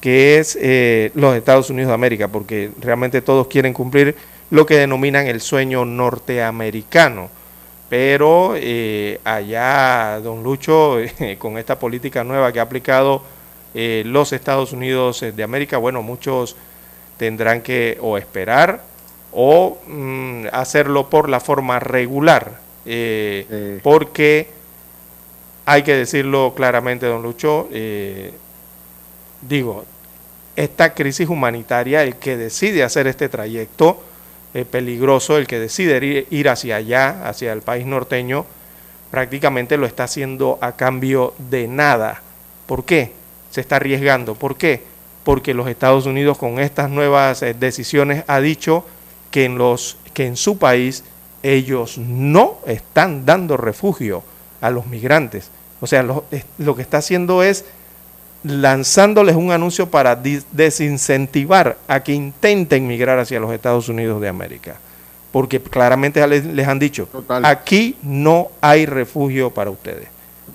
que 0.00 0.38
es 0.38 0.58
eh, 0.60 1.10
los 1.14 1.34
Estados 1.34 1.70
Unidos 1.70 1.88
de 1.88 1.94
América, 1.94 2.28
porque 2.28 2.70
realmente 2.80 3.22
todos 3.22 3.48
quieren 3.48 3.72
cumplir 3.72 4.14
lo 4.50 4.66
que 4.66 4.76
denominan 4.76 5.26
el 5.26 5.40
sueño 5.40 5.84
norteamericano. 5.84 7.30
Pero 7.88 8.54
eh, 8.56 9.20
allá, 9.24 10.20
don 10.20 10.42
Lucho, 10.42 10.98
eh, 11.00 11.36
con 11.38 11.58
esta 11.58 11.78
política 11.78 12.24
nueva 12.24 12.52
que 12.52 12.60
ha 12.60 12.62
aplicado 12.62 13.22
eh, 13.76 14.04
los 14.06 14.32
Estados 14.32 14.72
Unidos 14.72 15.20
eh, 15.24 15.32
de 15.32 15.42
América, 15.42 15.78
bueno, 15.78 16.00
muchos 16.00 16.54
tendrán 17.16 17.60
que 17.60 17.98
o 18.00 18.16
esperar 18.16 18.82
o 19.32 19.78
mm, 19.88 20.46
hacerlo 20.52 21.10
por 21.10 21.28
la 21.28 21.40
forma 21.40 21.80
regular, 21.80 22.60
eh, 22.86 23.80
porque 23.82 24.46
hay 25.66 25.82
que 25.82 25.96
decirlo 25.96 26.52
claramente, 26.54 27.06
don 27.06 27.22
Lucho, 27.22 27.68
digo, 29.40 29.84
esta 30.54 30.94
crisis 30.94 31.28
humanitaria, 31.28 32.04
el 32.04 32.14
que 32.16 32.36
decide 32.36 32.84
hacer 32.84 33.08
este 33.08 33.28
trayecto 33.28 34.00
eh, 34.54 34.64
peligroso, 34.64 35.36
el 35.36 35.48
que 35.48 35.58
decide 35.58 36.26
ir, 36.30 36.48
hacia 36.48 36.76
allá, 36.76 37.28
hacia 37.28 37.52
el 37.52 37.60
país 37.60 37.86
norteño, 37.86 38.46
prácticamente 39.10 39.76
lo 39.76 39.84
está 39.84 40.04
haciendo 40.04 40.58
a 40.60 40.76
cambio 40.76 41.34
de 41.50 41.66
nada. 41.66 42.22
¿Por 42.66 42.84
qué? 42.84 43.12
Se 43.50 43.60
está 43.60 43.76
arriesgando. 43.76 44.36
¿Por 44.36 44.56
qué? 44.56 44.82
Porque 45.24 45.54
los 45.54 45.66
Estados 45.66 46.06
Unidos 46.06 46.38
con 46.38 46.60
estas 46.60 46.88
nuevas 46.88 47.42
eh, 47.42 47.54
decisiones 47.54 48.22
ha 48.28 48.40
dicho 48.40 48.84
que 49.32 49.44
en, 49.44 49.58
los, 49.58 49.96
que 50.12 50.26
en 50.26 50.36
su 50.36 50.56
país 50.56 51.02
ellos 51.42 51.98
no 51.98 52.58
están 52.66 53.26
dando 53.26 53.56
refugio 53.56 54.22
a 54.60 54.70
los 54.70 54.86
migrantes. 54.86 55.50
O 55.80 55.88
sea, 55.88 56.04
lo, 56.04 56.24
lo 56.58 56.76
que 56.76 56.82
está 56.82 56.98
haciendo 56.98 57.42
es 57.42 57.64
lanzándoles 58.44 59.34
un 59.36 59.50
anuncio 59.52 59.88
para 59.90 60.14
desincentivar 60.14 61.76
a 61.88 62.02
que 62.02 62.12
intenten 62.12 62.86
migrar 62.86 63.18
hacia 63.18 63.40
los 63.40 63.52
Estados 63.52 63.88
Unidos 63.88 64.20
de 64.20 64.28
América. 64.28 64.76
Porque 65.32 65.60
claramente 65.60 66.24
les, 66.28 66.44
les 66.44 66.68
han 66.68 66.78
dicho, 66.78 67.08
aquí 67.48 67.96
no 68.02 68.48
hay 68.60 68.86
refugio 68.86 69.50
para 69.50 69.70
ustedes. 69.70 70.06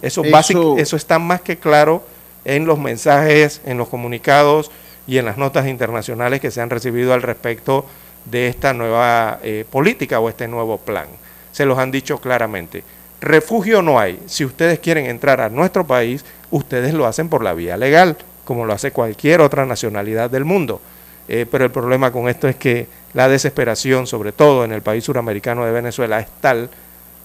Eso, 0.01 0.23
Eso- 0.23 0.31
básic- 0.31 0.79
eso 0.79 0.95
está 0.95 1.19
más 1.19 1.41
que 1.41 1.57
claro 1.57 2.03
en 2.45 2.65
los 2.65 2.79
mensajes, 2.79 3.59
en 3.65 3.77
los 3.77 3.89
comunicados 3.89 4.71
y 5.05 5.17
en 5.17 5.25
las 5.25 5.37
notas 5.37 5.67
internacionales 5.67 6.39
que 6.39 6.51
se 6.51 6.61
han 6.61 6.69
recibido 6.69 7.13
al 7.13 7.21
respecto 7.21 7.85
de 8.25 8.47
esta 8.47 8.73
nueva 8.73 9.39
eh, 9.43 9.65
política 9.69 10.19
o 10.19 10.29
este 10.29 10.47
nuevo 10.47 10.77
plan. 10.77 11.07
Se 11.51 11.65
los 11.65 11.77
han 11.79 11.91
dicho 11.91 12.19
claramente. 12.19 12.83
Refugio 13.21 13.81
no 13.81 13.99
hay. 13.99 14.19
Si 14.27 14.45
ustedes 14.45 14.79
quieren 14.79 15.05
entrar 15.05 15.41
a 15.41 15.49
nuestro 15.49 15.85
país, 15.85 16.23
ustedes 16.51 16.93
lo 16.93 17.05
hacen 17.05 17.29
por 17.29 17.43
la 17.43 17.53
vía 17.53 17.75
legal, 17.77 18.17
como 18.45 18.65
lo 18.65 18.73
hace 18.73 18.91
cualquier 18.91 19.41
otra 19.41 19.65
nacionalidad 19.65 20.29
del 20.29 20.45
mundo. 20.45 20.81
Eh, 21.27 21.45
pero 21.49 21.65
el 21.65 21.71
problema 21.71 22.11
con 22.11 22.27
esto 22.29 22.47
es 22.47 22.55
que 22.55 22.87
la 23.13 23.27
desesperación, 23.27 24.07
sobre 24.07 24.31
todo 24.31 24.63
en 24.65 24.71
el 24.71 24.81
país 24.81 25.03
suramericano 25.03 25.65
de 25.65 25.71
Venezuela, 25.71 26.19
es 26.19 26.27
tal 26.41 26.69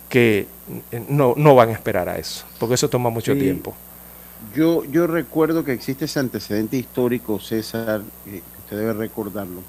que 0.09 0.47
eh, 0.93 1.03
no, 1.09 1.35
no 1.37 1.55
van 1.55 1.71
a 1.71 1.73
esperar 1.73 2.09
a 2.09 2.19
eso, 2.19 2.45
porque 2.59 2.75
eso 2.75 2.89
toma 2.91 3.09
mucho 3.11 3.33
Sí. 3.33 3.39
tiempo. 3.41 3.75
Yo, 4.55 4.85
yo 4.85 5.07
recuerdo 5.07 5.65
que 5.65 5.73
existe 5.73 6.05
ese 6.05 6.21
antecedente 6.21 6.77
histórico, 6.77 7.41
César, 7.41 8.03
eh, 8.27 8.43
que 8.43 8.59
usted 8.61 8.77
debe 8.77 8.93
recordarlo, 8.93 9.63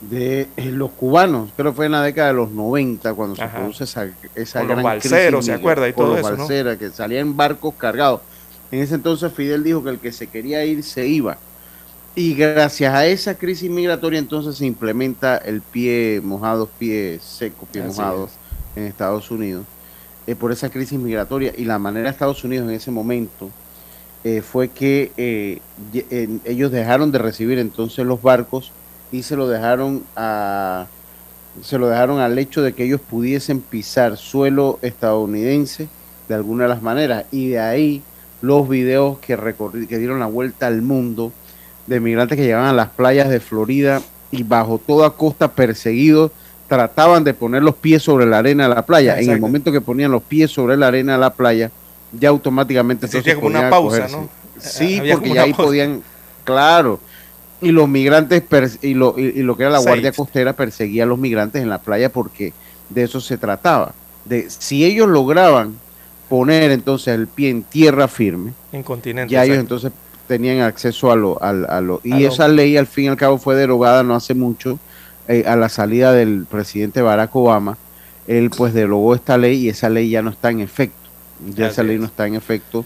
de 0.00 0.48
eh, 0.56 0.66
los 0.66 0.90
cubanos, 0.90 1.50
creo 1.56 1.72
que 1.72 1.76
fue 1.76 1.86
en 1.86 1.92
la 1.92 2.02
década 2.02 2.28
de 2.28 2.34
los 2.34 2.50
90 2.50 3.14
cuando 3.14 3.36
se 3.36 3.46
produce 3.46 3.84
esa, 3.84 4.08
esa 4.34 4.60
Con 4.60 4.68
los 4.68 4.76
gran 4.76 4.84
balseros, 4.84 5.44
crisis 5.44 5.46
¿se 5.46 5.52
acuerda? 5.58 5.88
Y 5.88 5.92
con 5.92 6.06
todo 6.06 6.16
los 6.16 6.26
eso, 6.26 6.64
¿no? 6.64 6.78
que 6.78 6.90
salían 6.90 7.36
barcos 7.36 7.74
cargados. 7.74 8.20
En 8.70 8.80
ese 8.80 8.96
entonces 8.96 9.32
Fidel 9.32 9.64
dijo 9.64 9.82
que 9.82 9.90
el 9.90 9.98
que 9.98 10.12
se 10.12 10.26
quería 10.26 10.64
ir 10.64 10.82
se 10.82 11.06
iba. 11.06 11.38
Y 12.14 12.34
gracias 12.34 12.94
a 12.94 13.06
esa 13.06 13.36
crisis 13.36 13.70
migratoria 13.70 14.18
entonces 14.18 14.56
se 14.56 14.66
implementa 14.66 15.36
el 15.36 15.60
pie 15.60 16.20
mojado, 16.24 16.66
pie 16.78 17.20
seco, 17.22 17.66
pie 17.70 17.82
Así 17.82 17.98
mojado 17.98 18.28
en 18.74 18.84
Estados 18.84 19.30
Unidos 19.30 19.66
eh, 20.26 20.34
por 20.34 20.50
esa 20.50 20.70
crisis 20.70 20.98
migratoria 20.98 21.52
y 21.56 21.64
la 21.64 21.78
manera 21.78 22.04
de 22.04 22.10
Estados 22.10 22.42
Unidos 22.42 22.68
en 22.68 22.74
ese 22.74 22.90
momento 22.90 23.50
eh, 24.24 24.42
fue 24.42 24.68
que 24.68 25.12
eh, 25.16 25.60
ellos 26.44 26.72
dejaron 26.72 27.12
de 27.12 27.18
recibir 27.18 27.58
entonces 27.60 28.04
los 28.04 28.20
barcos 28.20 28.72
y 29.12 29.22
se 29.22 29.36
lo 29.36 29.48
dejaron 29.48 30.02
a 30.16 30.86
se 31.62 31.78
lo 31.78 31.88
dejaron 31.88 32.20
al 32.20 32.38
hecho 32.38 32.60
de 32.62 32.74
que 32.74 32.84
ellos 32.84 33.00
pudiesen 33.00 33.60
pisar 33.60 34.18
suelo 34.18 34.78
estadounidense 34.82 35.88
de 36.28 36.34
alguna 36.34 36.64
de 36.64 36.68
las 36.68 36.82
maneras 36.82 37.24
y 37.32 37.48
de 37.48 37.60
ahí 37.60 38.02
los 38.42 38.68
videos 38.68 39.18
que, 39.20 39.36
que 39.88 39.98
dieron 39.98 40.20
la 40.20 40.26
vuelta 40.26 40.66
al 40.66 40.82
mundo 40.82 41.32
de 41.86 42.00
migrantes 42.00 42.36
que 42.36 42.44
llegaban 42.44 42.68
a 42.68 42.72
las 42.74 42.90
playas 42.90 43.30
de 43.30 43.40
Florida 43.40 44.02
y 44.30 44.42
bajo 44.42 44.78
toda 44.78 45.10
costa 45.10 45.52
perseguidos 45.52 46.30
trataban 46.68 47.24
de 47.24 47.32
poner 47.32 47.62
los 47.62 47.76
pies 47.76 48.02
sobre 48.02 48.26
la 48.26 48.38
arena 48.38 48.68
de 48.68 48.74
la 48.74 48.84
playa. 48.84 49.18
En 49.20 49.30
el 49.30 49.40
momento 49.40 49.70
que 49.72 49.80
ponían 49.80 50.10
los 50.10 50.22
pies 50.22 50.50
sobre 50.50 50.76
la 50.76 50.88
arena 50.88 51.12
de 51.12 51.18
la 51.18 51.30
playa, 51.30 51.70
ya 52.12 52.28
automáticamente 52.28 53.06
entonces 53.06 53.34
como 53.36 53.46
una 53.46 53.70
pausa. 53.70 54.08
¿no? 54.08 54.28
Sí, 54.58 54.98
Había 54.98 55.14
porque 55.14 55.32
ya 55.32 55.42
ahí 55.42 55.52
pausa. 55.52 55.64
podían, 55.64 56.02
claro. 56.44 57.00
Y 57.60 57.70
los 57.70 57.88
migrantes 57.88 58.42
y 58.82 58.94
lo, 58.94 59.14
y, 59.18 59.24
y 59.36 59.42
lo 59.42 59.56
que 59.56 59.62
era 59.62 59.72
la 59.72 59.78
Safe. 59.78 59.90
Guardia 59.90 60.12
Costera 60.12 60.52
perseguía 60.52 61.04
a 61.04 61.06
los 61.06 61.18
migrantes 61.18 61.62
en 61.62 61.68
la 61.70 61.78
playa 61.78 62.10
porque 62.12 62.52
de 62.90 63.02
eso 63.04 63.20
se 63.20 63.38
trataba. 63.38 63.94
De 64.24 64.50
si 64.50 64.84
ellos 64.84 65.08
lograban 65.08 65.74
poner 66.28 66.70
entonces 66.72 67.14
el 67.14 67.28
pie 67.28 67.50
en 67.50 67.62
tierra 67.62 68.08
firme, 68.08 68.52
En 68.72 68.82
continente. 68.82 69.32
ya 69.32 69.44
ellos 69.44 69.58
entonces 69.58 69.92
tenían 70.26 70.60
acceso 70.60 71.12
a 71.12 71.16
lo, 71.16 71.40
al- 71.42 71.66
a 71.70 71.80
lo- 71.80 72.00
y 72.02 72.12
A 72.12 72.18
lo- 72.20 72.28
esa 72.28 72.48
ley 72.48 72.76
al 72.76 72.86
fin 72.88 73.04
y 73.04 73.08
al 73.08 73.16
cabo 73.16 73.38
fue 73.38 73.54
derogada 73.54 74.02
no 74.02 74.14
hace 74.16 74.34
mucho 74.34 74.78
eh, 75.28 75.44
a 75.46 75.54
la 75.56 75.68
salida 75.68 76.12
del 76.12 76.46
presidente 76.50 77.00
Barack 77.00 77.34
Obama. 77.36 77.78
Él 78.26 78.50
pues 78.50 78.74
derogó 78.74 79.14
esta 79.14 79.38
ley 79.38 79.56
y 79.64 79.68
esa 79.68 79.88
ley 79.88 80.10
ya 80.10 80.20
no 80.20 80.30
está 80.30 80.50
en 80.50 80.60
efecto. 80.60 80.96
Ya 81.54 81.66
Así 81.66 81.72
esa 81.74 81.82
ley 81.84 81.94
es. 81.94 82.00
no 82.00 82.06
está 82.06 82.26
en 82.26 82.34
efecto. 82.34 82.84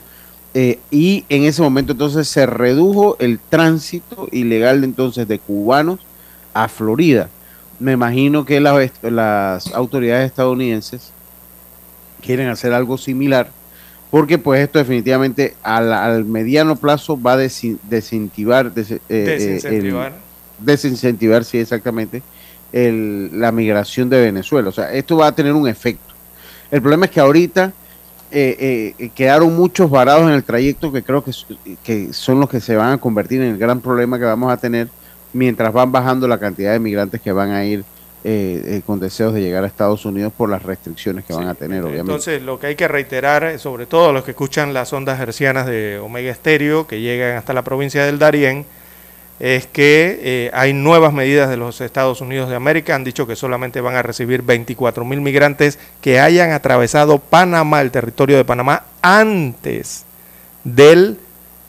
Eh, 0.52 0.78
y 0.90 1.24
en 1.28 1.44
ese 1.44 1.62
momento 1.62 1.92
entonces 1.92 2.26
se 2.26 2.44
redujo 2.44 3.16
el 3.20 3.38
tránsito 3.38 4.28
ilegal 4.32 4.80
de 4.80 4.86
entonces 4.88 5.28
de 5.28 5.38
cubanos 5.38 6.00
a 6.54 6.66
Florida. 6.68 7.28
Me 7.78 7.92
imagino 7.92 8.44
que 8.44 8.60
las, 8.60 8.90
las 9.02 9.72
autoridades 9.74 10.26
estadounidenses 10.26 11.12
quieren 12.20 12.48
hacer 12.48 12.72
algo 12.72 12.98
similar 12.98 13.48
porque 14.10 14.38
pues 14.38 14.60
esto 14.60 14.78
definitivamente 14.80 15.54
al, 15.62 15.92
al 15.92 16.24
mediano 16.24 16.74
plazo 16.74 17.20
va 17.20 17.34
a 17.34 17.38
desi- 17.38 17.78
desincentivar, 17.88 18.74
des- 18.74 18.90
eh, 18.90 18.98
eh, 19.08 19.24
Desincentivar. 19.26 20.12
el- 20.12 20.64
desincentivar, 20.66 21.44
sí, 21.44 21.58
exactamente, 21.58 22.22
el- 22.72 23.30
la 23.40 23.52
migración 23.52 24.10
de 24.10 24.20
Venezuela. 24.20 24.68
O 24.68 24.72
sea, 24.72 24.92
esto 24.92 25.16
va 25.16 25.28
a 25.28 25.32
tener 25.32 25.52
un 25.52 25.68
efecto. 25.68 26.12
El 26.72 26.82
problema 26.82 27.04
es 27.06 27.12
que 27.12 27.20
ahorita 27.20 27.72
eh, 28.30 28.94
eh, 28.98 29.10
quedaron 29.14 29.56
muchos 29.56 29.90
varados 29.90 30.28
en 30.28 30.34
el 30.34 30.44
trayecto 30.44 30.92
que 30.92 31.02
creo 31.02 31.24
que, 31.24 31.32
que 31.82 32.12
son 32.12 32.40
los 32.40 32.48
que 32.48 32.60
se 32.60 32.76
van 32.76 32.92
a 32.92 32.98
convertir 32.98 33.42
en 33.42 33.52
el 33.52 33.58
gran 33.58 33.80
problema 33.80 34.18
que 34.18 34.24
vamos 34.24 34.52
a 34.52 34.56
tener 34.56 34.88
mientras 35.32 35.72
van 35.72 35.92
bajando 35.92 36.26
la 36.28 36.38
cantidad 36.38 36.72
de 36.72 36.78
migrantes 36.78 37.20
que 37.20 37.32
van 37.32 37.50
a 37.50 37.64
ir 37.64 37.84
eh, 38.22 38.62
eh, 38.66 38.82
con 38.84 39.00
deseos 39.00 39.32
de 39.32 39.40
llegar 39.40 39.64
a 39.64 39.66
Estados 39.66 40.04
Unidos 40.04 40.30
por 40.36 40.50
las 40.50 40.62
restricciones 40.62 41.24
que 41.24 41.32
van 41.32 41.48
a 41.48 41.54
tener, 41.54 41.80
obviamente. 41.82 42.00
Entonces, 42.02 42.42
lo 42.42 42.60
que 42.60 42.66
hay 42.66 42.76
que 42.76 42.86
reiterar, 42.86 43.58
sobre 43.58 43.86
todo 43.86 44.12
los 44.12 44.24
que 44.24 44.32
escuchan 44.32 44.74
las 44.74 44.92
ondas 44.92 45.18
hercianas 45.20 45.64
de 45.66 45.98
Omega 45.98 46.30
Estéreo, 46.30 46.86
que 46.86 47.00
llegan 47.00 47.38
hasta 47.38 47.54
la 47.54 47.62
provincia 47.62 48.04
del 48.04 48.18
Darién, 48.18 48.66
es 49.40 49.66
que 49.66 50.20
eh, 50.22 50.50
hay 50.52 50.74
nuevas 50.74 51.14
medidas 51.14 51.48
de 51.48 51.56
los 51.56 51.80
Estados 51.80 52.20
Unidos 52.20 52.50
de 52.50 52.56
América. 52.56 52.94
Han 52.94 53.04
dicho 53.04 53.26
que 53.26 53.36
solamente 53.36 53.80
van 53.80 53.96
a 53.96 54.02
recibir 54.02 54.42
24 54.42 55.02
mil 55.04 55.22
migrantes 55.22 55.78
que 56.02 56.20
hayan 56.20 56.52
atravesado 56.52 57.18
Panamá, 57.18 57.80
el 57.80 57.90
territorio 57.90 58.36
de 58.36 58.44
Panamá, 58.44 58.84
antes 59.00 60.04
del 60.62 61.18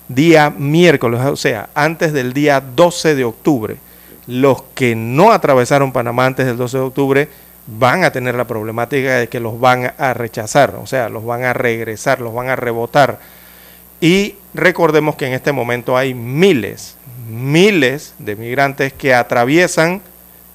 día 0.09 0.49
miércoles, 0.49 1.21
o 1.21 1.37
sea, 1.37 1.69
antes 1.73 2.11
del 2.11 2.33
día 2.33 2.59
12 2.59 3.15
de 3.15 3.23
octubre. 3.23 3.77
Los 4.27 4.63
que 4.75 4.93
no 4.93 5.31
atravesaron 5.31 5.93
Panamá 5.93 6.25
antes 6.25 6.45
del 6.45 6.57
12 6.57 6.77
de 6.77 6.83
octubre 6.83 7.29
van 7.67 8.03
a 8.03 8.11
tener 8.11 8.35
la 8.35 8.45
problemática 8.45 9.17
de 9.17 9.29
que 9.29 9.39
los 9.39 9.59
van 9.59 9.93
a 9.97 10.13
rechazar, 10.13 10.75
o 10.75 10.85
sea, 10.87 11.07
los 11.07 11.25
van 11.25 11.43
a 11.43 11.53
regresar, 11.53 12.19
los 12.19 12.33
van 12.33 12.49
a 12.49 12.55
rebotar. 12.57 13.19
Y 14.01 14.35
recordemos 14.53 15.15
que 15.15 15.27
en 15.27 15.33
este 15.33 15.51
momento 15.51 15.95
hay 15.95 16.13
miles, 16.13 16.97
miles 17.31 18.13
de 18.19 18.35
migrantes 18.35 18.93
que 18.93 19.13
atraviesan 19.13 20.01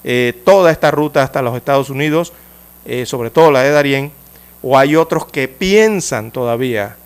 eh, 0.05 0.41
toda 0.45 0.71
esta 0.71 0.93
ruta 0.93 1.23
hasta 1.23 1.43
los 1.43 1.57
Estados 1.57 1.91
Unidos, 1.91 2.33
eh, 2.85 3.07
sobre 3.07 3.31
todo 3.31 3.51
la 3.51 3.63
de 3.63 3.71
Darién, 3.71 4.13
o 4.63 4.79
hay 4.79 4.95
otros 4.95 5.27
que 5.27 5.49
piensan 5.49 6.31
todavía 6.31 6.97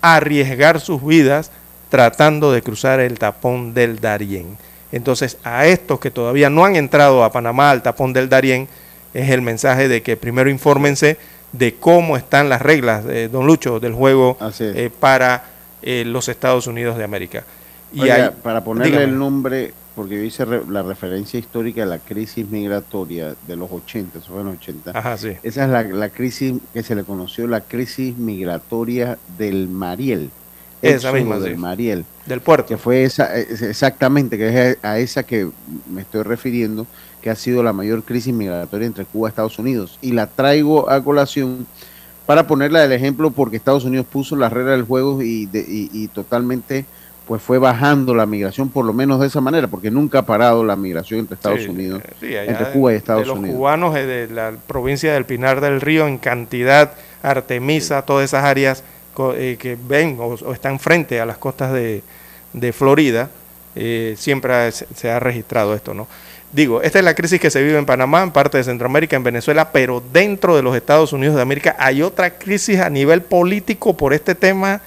arriesgar 0.00 0.80
sus 0.80 1.04
vidas 1.04 1.50
tratando 1.88 2.52
de 2.52 2.62
cruzar 2.62 3.00
el 3.00 3.18
tapón 3.18 3.74
del 3.74 3.98
Darién. 3.98 4.58
Entonces, 4.92 5.38
a 5.42 5.66
estos 5.66 5.98
que 5.98 6.12
todavía 6.12 6.48
no 6.48 6.64
han 6.64 6.76
entrado 6.76 7.24
a 7.24 7.32
Panamá 7.32 7.70
al 7.70 7.82
tapón 7.82 8.12
del 8.12 8.28
Darién, 8.28 8.68
es 9.12 9.30
el 9.30 9.42
mensaje 9.42 9.88
de 9.88 10.02
que 10.02 10.16
primero 10.16 10.48
infórmense 10.48 11.16
de 11.50 11.74
cómo 11.74 12.16
están 12.16 12.48
las 12.48 12.62
reglas, 12.62 13.04
eh, 13.08 13.28
don 13.30 13.46
Lucho, 13.46 13.80
del 13.80 13.94
juego 13.94 14.38
para 15.00 15.44
los 15.82 16.28
Estados 16.28 16.66
Unidos 16.66 16.96
de 16.96 17.04
América. 17.04 17.44
Y 17.92 18.00
Oiga, 18.02 18.14
hay- 18.16 18.30
para 18.42 18.62
ponerle 18.64 18.90
dígame. 18.92 19.12
el 19.12 19.18
nombre, 19.18 19.72
porque 19.94 20.16
yo 20.16 20.22
hice 20.22 20.44
re- 20.44 20.62
la 20.68 20.82
referencia 20.82 21.38
histórica 21.38 21.80
de 21.82 21.86
la 21.86 21.98
crisis 21.98 22.48
migratoria 22.48 23.34
de 23.46 23.56
los 23.56 23.70
80, 23.70 24.18
eso 24.18 24.32
fue 24.32 24.40
en 24.40 24.46
los 24.48 24.56
80. 24.56 24.90
Ajá, 24.98 25.16
sí. 25.16 25.32
Esa 25.42 25.64
es 25.64 25.70
la, 25.70 25.82
la 25.82 26.08
crisis 26.10 26.54
que 26.74 26.82
se 26.82 26.94
le 26.94 27.04
conoció, 27.04 27.46
la 27.46 27.60
crisis 27.62 28.16
migratoria 28.16 29.18
del 29.38 29.68
Mariel. 29.68 30.30
Esa 30.82 31.10
misma, 31.12 31.38
del 31.38 31.54
sí. 31.54 31.58
Mariel. 31.58 32.04
Del 32.26 32.40
puerto. 32.40 32.66
Que 32.68 32.76
fue 32.76 33.04
esa, 33.04 33.34
es- 33.36 33.62
exactamente, 33.62 34.36
que 34.36 34.48
es 34.72 34.78
a 34.82 34.90
a 34.92 34.98
esa 34.98 35.22
que 35.22 35.48
me 35.90 36.02
estoy 36.02 36.22
refiriendo, 36.22 36.86
que 37.22 37.30
ha 37.30 37.34
sido 37.34 37.62
la 37.62 37.72
mayor 37.72 38.02
crisis 38.02 38.32
migratoria 38.34 38.86
entre 38.86 39.04
Cuba 39.04 39.28
y 39.28 39.30
Estados 39.30 39.58
Unidos. 39.58 39.98
Y 40.02 40.12
la 40.12 40.26
traigo 40.26 40.90
a 40.90 41.02
colación 41.02 41.66
para 42.26 42.46
ponerla 42.46 42.80
del 42.80 42.92
ejemplo 42.92 43.30
porque 43.30 43.56
Estados 43.56 43.84
Unidos 43.84 44.06
puso 44.10 44.36
las 44.36 44.52
reglas 44.52 44.76
del 44.76 44.84
juego 44.86 45.22
y, 45.22 45.46
de- 45.46 45.64
y, 45.66 45.90
y 45.92 46.08
totalmente 46.08 46.84
pues 47.26 47.42
fue 47.42 47.58
bajando 47.58 48.14
la 48.14 48.24
migración 48.24 48.68
por 48.68 48.84
lo 48.84 48.92
menos 48.92 49.18
de 49.20 49.26
esa 49.26 49.40
manera 49.40 49.66
porque 49.66 49.90
nunca 49.90 50.20
ha 50.20 50.26
parado 50.26 50.62
la 50.64 50.76
migración 50.76 51.20
entre 51.20 51.34
Estados 51.34 51.62
Sí, 51.62 51.68
Unidos 51.68 52.02
sí, 52.20 52.34
entre 52.36 52.66
de- 52.66 52.70
Cuba 52.72 52.90
y 52.90 52.92
de 52.94 52.98
Estados 52.98 53.26
los 53.26 53.38
Unidos. 53.38 53.56
cubanos 53.56 53.96
eh, 53.96 54.06
de 54.06 54.28
la 54.32 54.52
provincia 54.66 55.12
del 55.12 55.24
Pinar 55.24 55.60
del 55.60 55.80
Río 55.80 56.06
en 56.06 56.18
cantidad, 56.18 56.92
Artemisa, 57.22 58.02
todas 58.02 58.24
esas 58.24 58.44
áreas 58.44 58.84
eh, 59.34 59.56
que 59.58 59.76
ven 59.88 60.16
o, 60.20 60.26
o 60.34 60.52
están 60.52 60.78
frente 60.78 61.20
a 61.20 61.26
las 61.26 61.38
costas 61.38 61.72
de, 61.72 62.02
de 62.52 62.72
Florida, 62.72 63.28
eh, 63.74 64.14
siempre 64.16 64.70
se 64.72 65.10
ha 65.10 65.18
registrado 65.18 65.74
esto, 65.74 65.94
¿no? 65.94 66.06
Digo, 66.52 66.80
esta 66.80 67.00
es 67.00 67.04
la 67.04 67.14
crisis 67.14 67.40
que 67.40 67.50
se 67.50 67.62
vive 67.62 67.76
en 67.76 67.86
Panamá, 67.86 68.22
en 68.22 68.30
parte 68.30 68.56
de 68.58 68.64
Centroamérica, 68.64 69.16
en 69.16 69.24
Venezuela, 69.24 69.72
pero 69.72 70.02
dentro 70.12 70.54
de 70.54 70.62
los 70.62 70.76
Estados 70.76 71.12
Unidos 71.12 71.34
de 71.34 71.42
América 71.42 71.74
hay 71.78 72.02
otra 72.02 72.30
crisis 72.38 72.78
a 72.78 72.88
nivel 72.88 73.20
político 73.22 73.96
por 73.96 74.14
este 74.14 74.34
tema, 74.36 74.80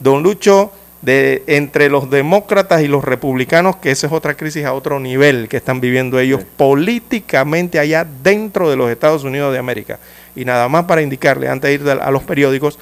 don 0.00 0.22
Lucho, 0.22 0.72
de 1.02 1.42
entre 1.48 1.90
los 1.90 2.08
demócratas 2.10 2.82
y 2.82 2.88
los 2.88 3.04
republicanos, 3.04 3.76
que 3.76 3.90
esa 3.90 4.06
es 4.06 4.12
otra 4.12 4.34
crisis 4.34 4.64
a 4.64 4.72
otro 4.72 5.00
nivel 5.00 5.48
que 5.48 5.56
están 5.56 5.80
viviendo 5.80 6.18
ellos 6.18 6.42
políticamente 6.56 7.80
allá 7.80 8.06
dentro 8.22 8.70
de 8.70 8.76
los 8.76 8.90
Estados 8.90 9.24
Unidos 9.24 9.52
de 9.52 9.58
América. 9.58 9.98
Y 10.36 10.44
nada 10.44 10.68
más 10.68 10.84
para 10.84 11.02
indicarle, 11.02 11.48
antes 11.48 11.68
de 11.68 11.74
ir 11.74 11.90
a 12.00 12.10
los 12.10 12.22
periódicos, 12.22 12.78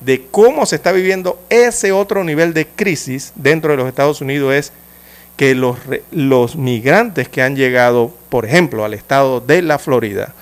de 0.00 0.26
cómo 0.30 0.66
se 0.66 0.76
está 0.76 0.92
viviendo 0.92 1.40
ese 1.48 1.92
otro 1.92 2.22
nivel 2.22 2.52
de 2.52 2.66
crisis 2.66 3.32
dentro 3.34 3.70
de 3.70 3.78
los 3.78 3.88
Estados 3.88 4.20
Unidos 4.20 4.54
es 4.54 4.72
que 5.36 5.54
los, 5.54 5.78
los 6.12 6.56
migrantes 6.56 7.28
que 7.28 7.42
han 7.42 7.56
llegado, 7.56 8.14
por 8.28 8.44
ejemplo, 8.44 8.84
al 8.84 8.94
estado 8.94 9.40
de 9.40 9.62
la 9.62 9.78
Florida, 9.78 10.34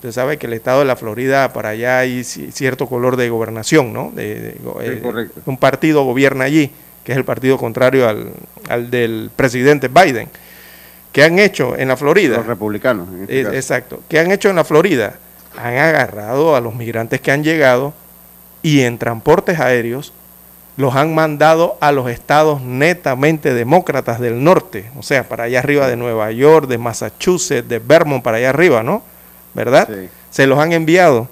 usted 0.00 0.12
sabe 0.12 0.38
que 0.38 0.46
el 0.46 0.54
estado 0.54 0.78
de 0.78 0.86
la 0.86 0.96
Florida, 0.96 1.52
para 1.52 1.70
allá 1.70 1.98
hay 1.98 2.20
ci- 2.20 2.50
cierto 2.52 2.86
color 2.86 3.16
de 3.16 3.28
gobernación, 3.28 3.92
¿no? 3.92 4.10
De- 4.14 4.40
de- 4.40 4.56
go- 4.64 4.78
Sí, 4.80 4.86
eh, 4.88 5.00
correcto. 5.02 5.42
un 5.44 5.58
partido 5.58 6.04
gobierna 6.04 6.44
allí, 6.44 6.70
que 7.04 7.12
es 7.12 7.18
el 7.18 7.24
partido 7.26 7.58
contrario 7.58 8.08
al, 8.08 8.32
al 8.70 8.90
del 8.90 9.30
presidente 9.36 9.88
Biden. 9.88 10.28
¿Qué 11.12 11.22
han 11.24 11.38
hecho 11.38 11.76
en 11.76 11.88
la 11.88 11.96
Florida? 11.98 12.38
los 12.38 12.46
republicanos 12.46 13.08
en 13.10 13.22
este 13.22 13.42
caso. 13.42 13.54
exacto. 13.56 14.02
¿Qué 14.08 14.18
han 14.18 14.30
hecho 14.32 14.48
en 14.48 14.56
la 14.56 14.64
Florida? 14.64 15.16
Han 15.58 15.76
agarrado 15.76 16.56
a 16.56 16.60
los 16.60 16.74
migrantes 16.74 17.20
que 17.20 17.30
han 17.32 17.44
llegado 17.44 17.92
y 18.62 18.80
en 18.80 18.96
transportes 18.98 19.60
aéreos 19.60 20.12
los 20.78 20.94
han 20.96 21.14
mandado 21.14 21.76
a 21.80 21.92
los 21.92 22.08
estados 22.08 22.62
netamente 22.62 23.52
demócratas 23.52 24.18
del 24.18 24.42
norte, 24.42 24.90
o 24.96 25.02
sea, 25.02 25.28
para 25.28 25.44
allá 25.44 25.58
arriba 25.58 25.88
de 25.88 25.96
Nueva 25.96 26.30
York, 26.30 26.68
de 26.68 26.78
Massachusetts, 26.78 27.68
de 27.68 27.80
Vermont, 27.80 28.22
para 28.24 28.38
allá 28.38 28.48
arriba, 28.50 28.82
¿no? 28.82 29.02
¿Verdad? 29.54 29.88
Sí. 29.88 30.08
Se 30.30 30.46
los 30.46 30.58
han 30.58 30.72
enviado 30.72 31.28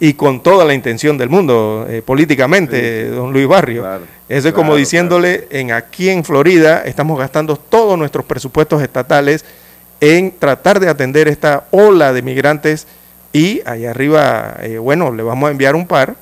y 0.00 0.14
con 0.14 0.42
toda 0.42 0.64
la 0.64 0.74
intención 0.74 1.16
del 1.16 1.28
mundo, 1.28 1.86
eh, 1.88 2.02
políticamente, 2.02 3.08
don 3.08 3.32
Luis 3.32 3.46
Barrio. 3.46 3.82
Claro, 3.82 4.04
Eso 4.28 4.48
es 4.48 4.54
como 4.54 4.68
claro, 4.68 4.78
diciéndole, 4.78 5.46
en 5.50 5.72
aquí 5.72 6.10
en 6.10 6.24
Florida 6.24 6.82
estamos 6.84 7.18
gastando 7.18 7.56
todos 7.56 7.96
nuestros 7.96 8.24
presupuestos 8.24 8.82
estatales 8.82 9.44
en 10.00 10.32
tratar 10.32 10.80
de 10.80 10.88
atender 10.88 11.28
esta 11.28 11.64
ola 11.70 12.12
de 12.12 12.22
migrantes 12.22 12.86
y 13.32 13.62
allá 13.64 13.90
arriba, 13.90 14.56
eh, 14.60 14.78
bueno, 14.78 15.12
le 15.12 15.22
vamos 15.22 15.48
a 15.48 15.52
enviar 15.52 15.74
un 15.74 15.86
par 15.86 16.16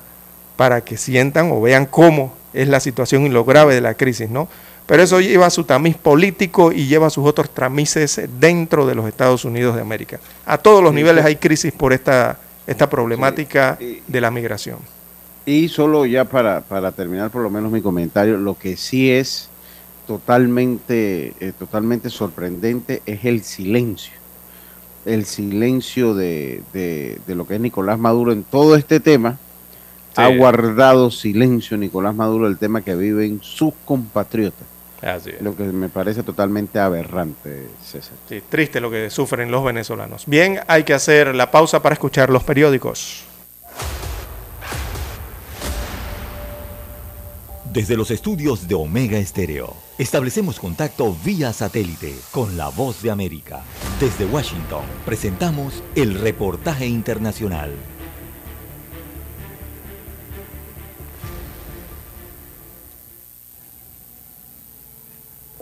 para 0.55 0.81
que 0.81 0.95
sientan 0.95 1.51
o 1.51 1.59
vean 1.59 1.85
cómo 1.85 2.33
es 2.53 2.67
la 2.67 2.79
situación 2.79 3.25
y 3.25 3.29
lo 3.29 3.43
grave 3.43 3.73
de 3.73 3.81
la 3.81 3.95
crisis, 3.95 4.29
¿no? 4.29 4.47
Pero 4.85 5.01
eso 5.03 5.21
lleva 5.21 5.49
su 5.49 5.63
tamiz 5.63 5.95
político 5.95 6.71
y 6.71 6.87
lleva 6.87 7.09
sus 7.09 7.25
otros 7.25 7.49
tramices 7.49 8.21
dentro 8.39 8.85
de 8.85 8.95
los 8.95 9.07
Estados 9.07 9.45
Unidos 9.45 9.75
de 9.75 9.81
América. 9.81 10.19
A 10.45 10.57
todos 10.57 10.83
los 10.83 10.91
Sí, 10.91 10.95
niveles 10.97 11.23
hay 11.23 11.37
crisis 11.37 11.71
por 11.71 11.93
esta, 11.93 12.37
esta 12.67 12.89
problemática 12.89 13.77
Sí, 13.79 14.01
y- 14.07 14.11
de 14.11 14.21
la 14.21 14.29
migración. 14.29 14.79
Y 15.45 15.69
solo 15.69 16.05
ya 16.05 16.25
para, 16.25 16.61
para 16.61 16.91
terminar 16.91 17.29
por 17.29 17.41
lo 17.43 17.49
menos 17.49 17.71
mi 17.71 17.81
comentario, 17.81 18.37
lo 18.37 18.57
que 18.57 18.75
sí 18.77 19.09
es 19.11 19.49
totalmente, 20.07 21.33
eh, 21.39 21.53
totalmente 21.57 22.09
sorprendente 22.09 23.01
es 23.05 23.25
el 23.25 23.43
silencio. 23.43 24.13
El 25.05 25.25
silencio 25.25 26.13
de, 26.13 26.61
de- 26.73 27.19
de 27.27 27.35
lo 27.35 27.45
que 27.45 27.55
es 27.55 27.61
Nicolás 27.61 27.99
Maduro 27.99 28.31
en 28.31 28.43
todo 28.43 28.75
este 28.75 28.99
tema. 28.99 29.37
Ha 30.15 30.27
guardado 30.27 31.09
silencio 31.09 31.75
Nicolás 31.77 32.13
Maduro 32.15 32.45
del 32.47 32.57
tema 32.57 32.81
que 32.81 32.95
viven 32.95 33.39
sus 33.41 33.73
compatriotas. 33.85 34.67
Así 35.03 35.31
es. 35.31 35.41
Lo 35.41 35.55
que 35.55 35.63
me 35.63 35.89
parece 35.89 36.23
totalmente 36.23 36.79
aberrante, 36.79 37.67
César. 37.83 38.13
Sí, 38.29 38.41
triste 38.47 38.79
lo 38.79 38.89
que 38.89 39.09
sufren 39.09 39.51
los 39.51 39.63
venezolanos. 39.63 40.23
Bien, 40.25 40.59
hay 40.67 40.83
que 40.83 40.93
hacer 40.93 41.35
la 41.35 41.51
pausa 41.51 41.81
para 41.81 41.93
escuchar 41.93 42.29
los 42.29 42.43
periódicos. 42.43 43.25
Desde 47.73 47.97
los 47.97 48.11
estudios 48.11 48.67
de 48.67 48.75
Omega 48.75 49.17
Estéreo, 49.17 49.73
establecemos 49.97 50.59
contacto 50.59 51.17
vía 51.25 51.51
satélite 51.51 52.13
con 52.31 52.55
la 52.55 52.69
voz 52.69 53.01
de 53.01 53.09
América. 53.09 53.61
Desde 53.99 54.25
Washington, 54.25 54.83
presentamos 55.05 55.81
el 55.95 56.19
reportaje 56.19 56.85
internacional. 56.85 57.71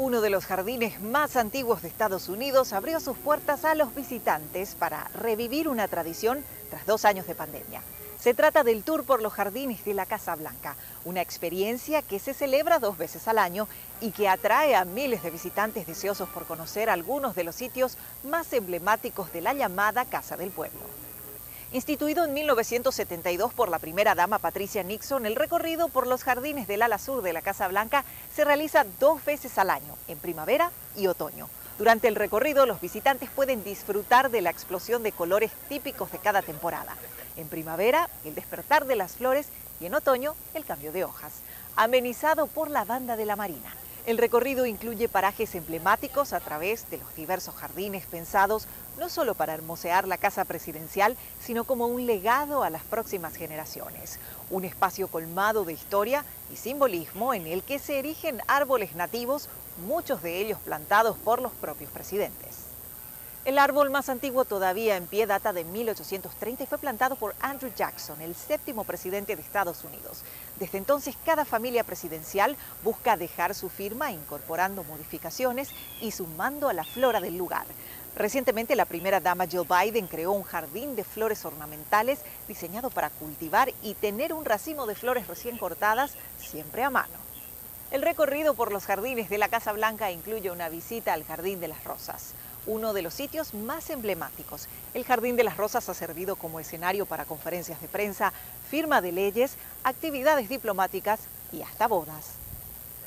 Uno 0.04 0.22
de 0.22 0.32
los 0.32 0.48
jardines 0.48 1.00
más 1.00 1.36
antiguos 1.36 1.84
de 1.84 1.88
Estados 1.88 2.28
Unidos 2.28 2.74
abrió 2.74 3.00
sus 3.00 3.16
puertas 3.16 3.66
a 3.66 3.76
los 3.76 3.94
visitantes 3.94 4.74
para 4.74 5.08
revivir 5.10 5.68
una 5.68 5.88
tradición 5.88 6.44
tras 6.72 6.88
dos 6.88 7.06
años 7.06 7.28
de 7.28 7.36
pandemia. 7.36 7.84
Se 8.20 8.34
trata 8.34 8.64
del 8.64 8.82
tour 8.82 9.04
por 9.04 9.22
los 9.22 9.32
jardines 9.32 9.86
de 9.86 9.94
la 9.94 10.08
Casa 10.08 10.36
Blanca, 10.36 10.76
una 11.06 11.22
experiencia 11.22 12.02
que 12.02 12.18
se 12.18 12.34
celebra 12.34 12.80
dos 12.80 12.98
veces 12.98 13.28
al 13.28 13.38
año 13.38 13.68
y 14.02 14.10
que 14.10 14.28
atrae 14.28 14.74
a 14.74 14.86
miles 14.86 15.22
de 15.22 15.30
visitantes 15.30 15.86
deseosos 15.86 16.28
por 16.30 16.48
conocer 16.48 16.90
algunos 16.90 17.36
de 17.36 17.44
los 17.44 17.54
sitios 17.54 17.96
más 18.24 18.52
emblemáticos 18.54 19.32
de 19.32 19.42
la 19.42 19.54
llamada 19.54 20.06
Casa 20.06 20.36
del 20.36 20.50
Pueblo. 20.50 20.80
Instituido 21.74 22.26
en 22.26 22.34
1972 22.34 23.54
por 23.54 23.70
la 23.70 23.80
primera 23.80 24.14
dama 24.14 24.40
Patricia 24.40 24.84
Nixon, 24.84 25.26
el 25.26 25.38
recorrido 25.38 25.88
por 25.88 26.06
los 26.06 26.22
jardines 26.22 26.68
del 26.68 26.82
ala 26.82 26.98
sur 26.98 27.22
de 27.22 27.32
la 27.32 27.42
Casa 27.42 27.70
Blanca 27.70 28.04
se 28.36 28.44
realiza 28.44 28.86
dos 29.00 29.24
veces 29.24 29.58
al 29.58 29.70
año, 29.70 29.96
en 30.10 30.18
primavera 30.18 30.70
y 30.98 31.08
otoño. 31.08 31.48
Durante 31.78 32.10
el 32.10 32.16
recorrido, 32.16 32.66
los 32.66 32.82
visitantes 32.82 33.30
pueden 33.30 33.64
disfrutar 33.64 34.30
de 34.32 34.42
la 34.42 34.50
explosión 34.50 35.02
de 35.02 35.14
colores 35.14 35.52
típicos 35.70 36.12
de 36.12 36.18
cada 36.18 36.42
temporada. 36.42 36.98
En 37.38 37.48
primavera, 37.48 38.10
el 38.26 38.36
despertar 38.36 38.86
de 38.86 38.98
las 38.98 39.14
flores 39.14 39.48
y 39.80 39.86
en 39.86 39.96
otoño, 39.96 40.36
el 40.54 40.66
cambio 40.66 40.92
de 40.92 41.06
hojas. 41.06 41.32
Amenizado 41.78 42.48
por 42.48 42.70
la 42.70 42.84
banda 42.84 43.16
de 43.16 43.26
la 43.26 43.38
Marina. 43.38 43.74
El 44.08 44.18
recorrido 44.18 44.66
incluye 44.66 45.08
parajes 45.08 45.54
emblemáticos 45.54 46.34
a 46.34 46.40
través 46.40 46.90
de 46.90 46.98
los 46.98 47.16
diversos 47.16 47.54
jardines 47.54 48.06
pensados 48.08 48.68
no 48.98 49.10
solo 49.10 49.36
para 49.36 49.54
hermosear 49.54 50.08
la 50.08 50.18
casa 50.18 50.44
presidencial, 50.44 51.16
sino 51.40 51.66
como 51.66 51.86
un 51.86 52.08
legado 52.08 52.64
a 52.64 52.72
las 52.72 52.82
próximas 52.82 53.36
generaciones. 53.36 54.20
Un 54.50 54.66
espacio 54.66 55.08
colmado 55.08 55.66
de 55.66 55.74
historia 55.74 56.26
y 56.52 56.56
simbolismo 56.56 57.36
en 57.36 57.46
el 57.46 57.62
que 57.62 57.78
se 57.78 58.00
erigen 58.00 58.42
árboles 58.48 58.96
nativos, 58.96 59.50
muchos 59.86 60.24
de 60.24 60.40
ellos 60.40 60.58
plantados 60.60 61.16
por 61.18 61.40
los 61.40 61.52
propios 61.54 61.92
presidentes. 61.92 62.61
El 63.44 63.58
árbol 63.58 63.90
más 63.90 64.08
antiguo 64.08 64.46
todavía 64.46 64.98
en 64.98 65.08
pie 65.08 65.26
data 65.26 65.52
de 65.52 65.64
1830 65.64 66.62
y 66.62 66.68
fue 66.68 66.78
plantado 66.78 67.16
por 67.16 67.34
Andrew 67.40 67.72
Jackson, 67.76 68.22
el 68.22 68.36
séptimo 68.36 68.84
presidente 68.84 69.36
de 69.36 69.42
Estados 69.42 69.84
Unidos. 69.84 70.22
Desde 70.60 70.78
entonces, 70.78 71.16
cada 71.26 71.44
familia 71.44 71.84
presidencial 71.84 72.56
busca 72.84 73.18
dejar 73.18 73.56
su 73.56 73.70
firma 73.70 74.12
incorporando 74.12 74.84
modificaciones 74.84 75.70
y 76.02 76.12
sumando 76.12 76.70
a 76.70 76.74
la 76.74 76.84
flora 76.84 77.20
del 77.20 77.36
lugar. 77.36 77.66
Recientemente, 78.16 78.76
la 78.76 78.86
primera 78.86 79.20
dama 79.20 79.48
Jill 79.48 79.66
Biden 79.68 80.06
creó 80.06 80.34
un 80.34 80.44
jardín 80.44 80.96
de 80.96 81.04
flores 81.04 81.44
ornamentales 81.44 82.20
diseñado 82.48 82.92
para 82.92 83.10
cultivar 83.10 83.74
y 83.82 83.96
tener 83.96 84.34
un 84.34 84.46
racimo 84.46 84.86
de 84.86 84.94
flores 84.94 85.26
recién 85.26 85.58
cortadas 85.58 86.14
siempre 86.38 86.84
a 86.84 86.92
mano. 86.92 87.32
El 87.90 88.04
recorrido 88.04 88.54
por 88.54 88.72
los 88.72 88.86
jardines 88.86 89.30
de 89.30 89.40
la 89.40 89.50
Casa 89.50 89.74
Blanca 89.74 90.12
incluye 90.12 90.52
una 90.52 90.70
visita 90.70 91.12
al 91.12 91.26
Jardín 91.26 91.60
de 91.60 91.68
las 91.68 91.84
Rosas, 91.84 92.36
uno 92.66 92.94
de 92.94 93.02
los 93.02 93.14
sitios 93.14 93.54
más 93.54 93.90
emblemáticos. 93.90 94.68
El 94.94 95.06
Jardín 95.06 95.36
de 95.36 95.44
las 95.44 95.58
Rosas 95.58 95.88
ha 95.90 95.94
servido 95.94 96.36
como 96.36 96.60
escenario 96.60 97.06
para 97.06 97.26
conferencias 97.26 97.82
de 97.82 97.88
prensa, 97.88 98.34
firma 98.70 99.02
de 99.02 99.12
leyes, 99.12 99.56
actividades 99.84 100.50
diplomáticas 100.50 101.22
y 101.52 101.62
hasta 101.62 101.88
bodas. 101.88 102.42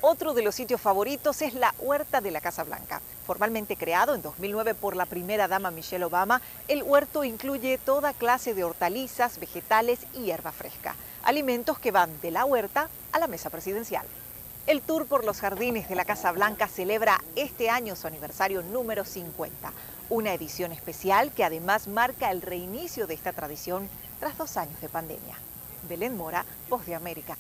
Otro 0.06 0.34
de 0.34 0.42
los 0.42 0.54
sitios 0.54 0.82
favoritos 0.82 1.40
es 1.40 1.54
la 1.54 1.74
Huerta 1.78 2.20
de 2.20 2.30
la 2.30 2.42
Casa 2.42 2.62
Blanca. 2.62 3.00
Formalmente 3.26 3.74
creado 3.74 4.14
en 4.14 4.20
2009 4.20 4.74
por 4.74 4.96
la 4.96 5.06
primera 5.06 5.48
dama 5.48 5.70
Michelle 5.70 6.04
Obama, 6.04 6.42
el 6.68 6.82
huerto 6.82 7.24
incluye 7.24 7.78
toda 7.78 8.12
clase 8.12 8.52
de 8.52 8.64
hortalizas, 8.64 9.38
vegetales 9.38 10.00
y 10.12 10.24
hierba 10.24 10.52
fresca, 10.52 10.94
alimentos 11.22 11.78
que 11.78 11.90
van 11.90 12.20
de 12.20 12.32
la 12.32 12.44
huerta 12.44 12.90
a 13.12 13.18
la 13.18 13.28
mesa 13.28 13.48
presidencial. 13.48 14.06
El 14.66 14.80
tour 14.80 15.04
por 15.04 15.26
los 15.26 15.40
jardines 15.40 15.90
de 15.90 15.94
la 15.94 16.06
Casa 16.06 16.32
Blanca 16.32 16.68
celebra 16.68 17.22
este 17.36 17.68
año 17.68 17.96
su 17.96 18.06
aniversario 18.06 18.62
número 18.62 19.04
50, 19.04 19.70
una 20.08 20.32
edición 20.32 20.72
especial 20.72 21.32
que 21.32 21.44
además 21.44 21.86
marca 21.86 22.30
el 22.30 22.40
reinicio 22.40 23.06
de 23.06 23.12
esta 23.12 23.34
tradición 23.34 23.90
tras 24.20 24.38
dos 24.38 24.56
años 24.56 24.80
de 24.80 24.88
pandemia. 24.88 25.36
Belén 25.86 26.16
Mora, 26.16 26.46
Voz 26.70 26.86
de 26.86 26.94
América. 26.94 27.36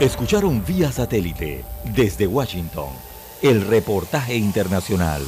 Escucharon 0.00 0.64
vía 0.64 0.90
satélite 0.90 1.62
desde 1.84 2.26
Washington 2.26 2.88
el 3.42 3.66
reportaje 3.66 4.36
internacional. 4.36 5.22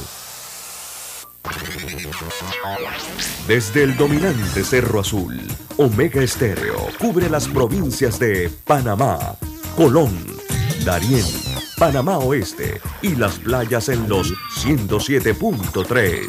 Desde 3.47 3.83
el 3.83 3.97
dominante 3.97 4.63
Cerro 4.63 5.01
Azul, 5.01 5.39
Omega 5.77 6.21
Estéreo 6.21 6.87
cubre 6.97 7.29
las 7.29 7.47
provincias 7.47 8.17
de 8.19 8.49
Panamá, 8.65 9.35
Colón, 9.75 10.13
Darién, 10.85 11.25
Panamá 11.77 12.19
Oeste 12.19 12.79
y 13.01 13.15
las 13.15 13.39
playas 13.39 13.89
en 13.89 14.07
los 14.07 14.33
107.3. 14.63 16.27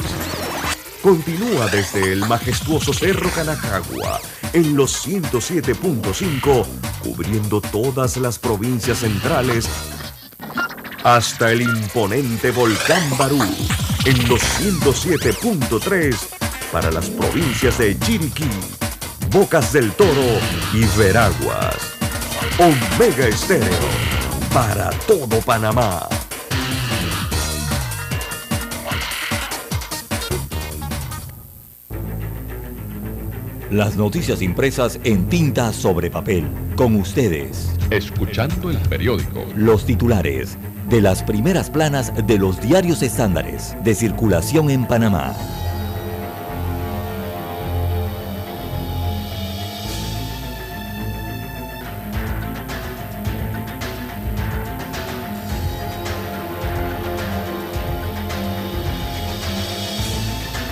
Continúa 1.01 1.67
desde 1.67 2.11
el 2.11 2.19
majestuoso 2.25 2.91
Cerro 2.91 3.29
Canacagua 3.29 4.19
en 4.53 4.75
los 4.75 5.07
107.5, 5.07 6.65
cubriendo 7.03 7.61
todas 7.61 8.17
las 8.17 8.39
provincias 8.39 8.99
centrales 8.99 9.69
hasta 11.03 11.51
el 11.51 11.61
imponente 11.61 12.51
volcán 12.51 13.17
Barú 13.17 13.39
en 14.05 14.29
los 14.29 14.41
107.3 14.61 16.15
para 16.71 16.91
las 16.91 17.09
provincias 17.09 17.79
de 17.79 17.97
Chiriquí, 17.99 18.49
Bocas 19.31 19.73
del 19.73 19.91
Toro 19.93 20.39
y 20.73 20.85
Veraguas. 20.97 21.75
Omega 22.59 23.27
Estéreo 23.27 23.67
para 24.53 24.91
todo 25.07 25.41
Panamá. 25.41 26.07
Las 33.71 33.95
noticias 33.97 34.43
impresas 34.43 34.99
en 35.03 35.27
tinta 35.27 35.73
sobre 35.73 36.11
papel. 36.11 36.47
Con 36.75 36.95
ustedes. 36.95 37.71
Escuchando 37.89 38.69
el 38.69 38.77
periódico. 38.77 39.43
Los 39.55 39.85
titulares 39.85 40.57
de 40.95 41.01
las 41.01 41.23
primeras 41.23 41.69
planas 41.69 42.13
de 42.25 42.37
los 42.37 42.61
diarios 42.61 43.01
estándares 43.01 43.75
de 43.83 43.95
circulación 43.95 44.69
en 44.69 44.85
Panamá. 44.85 45.35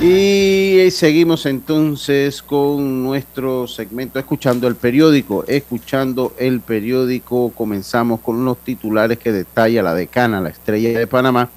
Y 0.05 0.91
seguimos 0.91 1.45
entonces 1.45 2.43
con 2.43 3.03
nuestro 3.03 3.67
segmento 3.67 4.19
Escuchando 4.19 4.67
el 4.67 4.75
periódico. 4.75 5.45
Escuchando 5.47 6.33
el 6.37 6.59
periódico, 6.59 7.53
comenzamos 7.55 8.19
con 8.19 8.43
los 8.43 8.57
titulares 8.57 9.17
que 9.17 9.31
detalla 9.31 9.81
la 9.81 9.95
decana, 9.95 10.41
la 10.41 10.49
estrella 10.49 10.99
de 10.99 11.07
Panamá, 11.07 11.49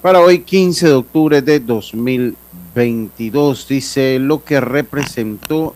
para 0.00 0.20
hoy 0.20 0.42
15 0.42 0.86
de 0.86 0.92
octubre 0.92 1.42
de 1.42 1.58
2022. 1.58 3.66
Dice 3.66 4.20
lo 4.20 4.44
que 4.44 4.60
representó 4.60 5.74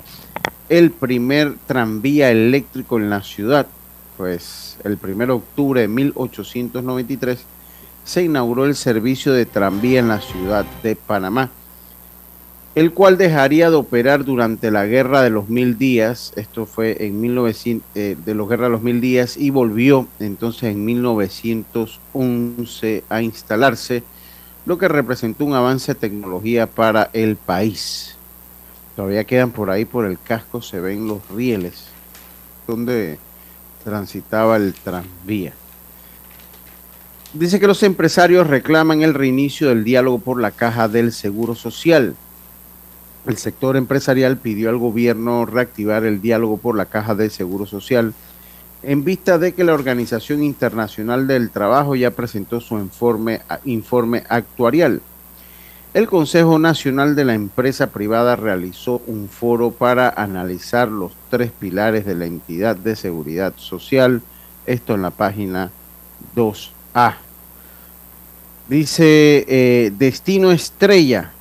el 0.68 0.92
primer 0.92 1.56
tranvía 1.66 2.30
eléctrico 2.30 2.98
en 2.98 3.10
la 3.10 3.20
ciudad. 3.20 3.66
Pues 4.16 4.78
el 4.84 4.96
1 5.02 5.26
de 5.26 5.32
octubre 5.32 5.80
de 5.80 5.88
1893 5.88 7.40
se 8.04 8.22
inauguró 8.22 8.64
el 8.64 8.76
servicio 8.76 9.32
de 9.32 9.44
tranvía 9.44 9.98
en 9.98 10.06
la 10.06 10.20
ciudad 10.20 10.64
de 10.84 10.94
Panamá. 10.94 11.50
El 12.74 12.92
cual 12.92 13.18
dejaría 13.18 13.70
de 13.70 13.76
operar 13.76 14.24
durante 14.24 14.70
la 14.70 14.86
Guerra 14.86 15.22
de 15.22 15.30
los 15.30 15.48
Mil 15.48 15.76
Días, 15.76 16.32
esto 16.36 16.66
fue 16.66 17.04
en 17.04 17.20
1900, 17.20 17.88
eh, 17.94 18.16
de 18.24 18.34
los 18.34 18.48
Guerra 18.48 18.64
de 18.64 18.70
los 18.70 18.82
Mil 18.82 19.00
Días, 19.00 19.36
y 19.36 19.50
volvió 19.50 20.06
entonces 20.20 20.62
en 20.64 20.84
1911 20.84 23.04
a 23.08 23.22
instalarse, 23.22 24.04
lo 24.66 24.78
que 24.78 24.88
representó 24.88 25.44
un 25.44 25.54
avance 25.54 25.94
de 25.94 26.00
tecnología 26.00 26.68
para 26.68 27.10
el 27.12 27.36
país. 27.36 28.16
Todavía 28.94 29.24
quedan 29.24 29.50
por 29.50 29.70
ahí, 29.70 29.84
por 29.84 30.06
el 30.06 30.18
casco, 30.18 30.62
se 30.62 30.78
ven 30.78 31.08
los 31.08 31.28
rieles 31.30 31.90
donde 32.70 33.18
transitaba 33.84 34.56
el 34.56 34.74
tranvía. 34.74 35.52
Dice 37.32 37.60
que 37.60 37.66
los 37.66 37.82
empresarios 37.82 38.46
reclaman 38.46 39.02
el 39.02 39.14
reinicio 39.14 39.68
del 39.68 39.84
diálogo 39.84 40.18
por 40.18 40.40
la 40.40 40.50
caja 40.50 40.88
del 40.88 41.12
Seguro 41.12 41.54
Social. 41.54 42.16
El 43.26 43.36
sector 43.36 43.76
empresarial 43.76 44.38
pidió 44.38 44.70
al 44.70 44.78
gobierno 44.78 45.44
reactivar 45.44 46.04
el 46.04 46.22
diálogo 46.22 46.56
por 46.56 46.76
la 46.76 46.86
caja 46.86 47.14
del 47.14 47.30
Seguro 47.30 47.66
Social 47.66 48.14
en 48.82 49.04
vista 49.04 49.38
de 49.38 49.52
que 49.52 49.64
la 49.64 49.74
Organización 49.74 50.42
Internacional 50.42 51.26
del 51.26 51.50
Trabajo 51.50 51.94
ya 51.96 52.12
presentó 52.12 52.60
su 52.60 52.78
informe, 52.78 53.42
informe 53.64 54.24
actuarial. 54.28 55.02
El 55.92 56.06
Consejo 56.06 56.58
Nacional 56.58 57.16
de 57.16 57.24
la 57.24 57.34
Empresa 57.34 57.88
Privada 57.88 58.36
realizó 58.36 59.02
un 59.06 59.28
foro 59.28 59.72
para 59.72 60.08
analizar 60.08 60.88
los 60.88 61.12
tres 61.28 61.50
pilares 61.50 62.06
de 62.06 62.14
la 62.14 62.26
entidad 62.26 62.76
de 62.76 62.96
seguridad 62.96 63.52
social, 63.56 64.22
esto 64.66 64.94
en 64.94 65.02
la 65.02 65.10
página 65.10 65.70
2A. 66.36 67.16
Dice 68.68 69.44
eh, 69.48 69.92
Destino 69.98 70.52
Estrella, 70.52 71.32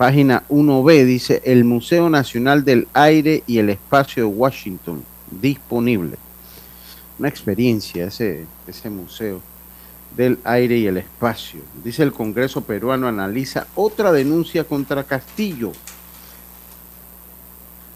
página 0.00 0.44
1B, 0.48 1.04
dice 1.04 1.42
el 1.44 1.62
Museo 1.64 2.08
Nacional 2.08 2.64
del 2.64 2.88
Aire 2.94 3.44
y 3.46 3.58
el 3.58 3.68
Espacio 3.68 4.22
de 4.22 4.30
Washington, 4.30 5.04
disponible. 5.30 6.16
Una 7.18 7.28
experiencia 7.28 8.06
ese, 8.06 8.46
ese 8.66 8.88
museo 8.88 9.42
del 10.16 10.38
aire 10.44 10.78
y 10.78 10.86
el 10.86 10.96
espacio. 10.96 11.60
Dice 11.84 12.02
el 12.02 12.14
Congreso 12.14 12.62
peruano 12.62 13.08
analiza 13.08 13.66
otra 13.74 14.10
denuncia 14.10 14.64
contra 14.64 15.04
Castillo. 15.04 15.70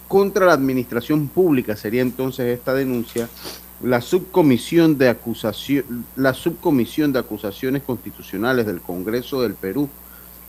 Contra 0.07 0.45
la 0.45 0.53
administración 0.53 1.27
pública 1.29 1.75
sería 1.75 2.03
entonces 2.03 2.59
esta 2.59 2.75
denuncia. 2.75 3.31
La 3.83 4.03
subcomisión 4.03 4.99
de 4.99 5.09
acusación, 5.09 6.05
la 6.17 6.35
subcomisión 6.35 7.15
de 7.15 7.21
acusaciones 7.21 7.83
constitucionales 7.83 8.67
del 8.67 8.83
Congreso 8.83 9.41
del 9.41 9.55
Perú 9.55 9.89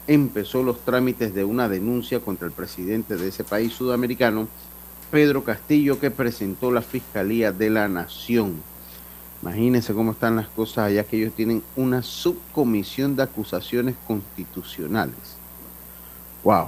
empezó 0.07 0.64
los 0.64 0.80
trámites 0.82 1.34
de 1.34 1.44
una 1.44 1.68
denuncia 1.68 2.19
contra 2.19 2.48
el 2.48 2.53
presidente 2.53 3.15
de 3.15 3.27
ese 3.27 3.44
país 3.44 3.73
sudamericano, 3.73 4.48
Pedro 5.11 5.44
Castillo, 5.44 5.99
que 5.99 6.11
presentó 6.11 6.72
la 6.72 6.82
Fiscalía 6.82 7.52
de 7.52 7.69
la 7.69 7.88
Nación. 7.88 8.56
Imagínense 9.41 9.94
cómo 9.94 10.11
están 10.11 10.36
las 10.36 10.48
cosas 10.48 10.88
allá 10.88 11.03
que 11.03 11.18
ellos 11.18 11.34
tienen 11.36 11.61
una 11.76 12.02
subcomisión 12.02 13.15
de 13.15 13.23
acusaciones 13.23 13.95
constitucionales. 14.07 15.38
Wow, 16.44 16.68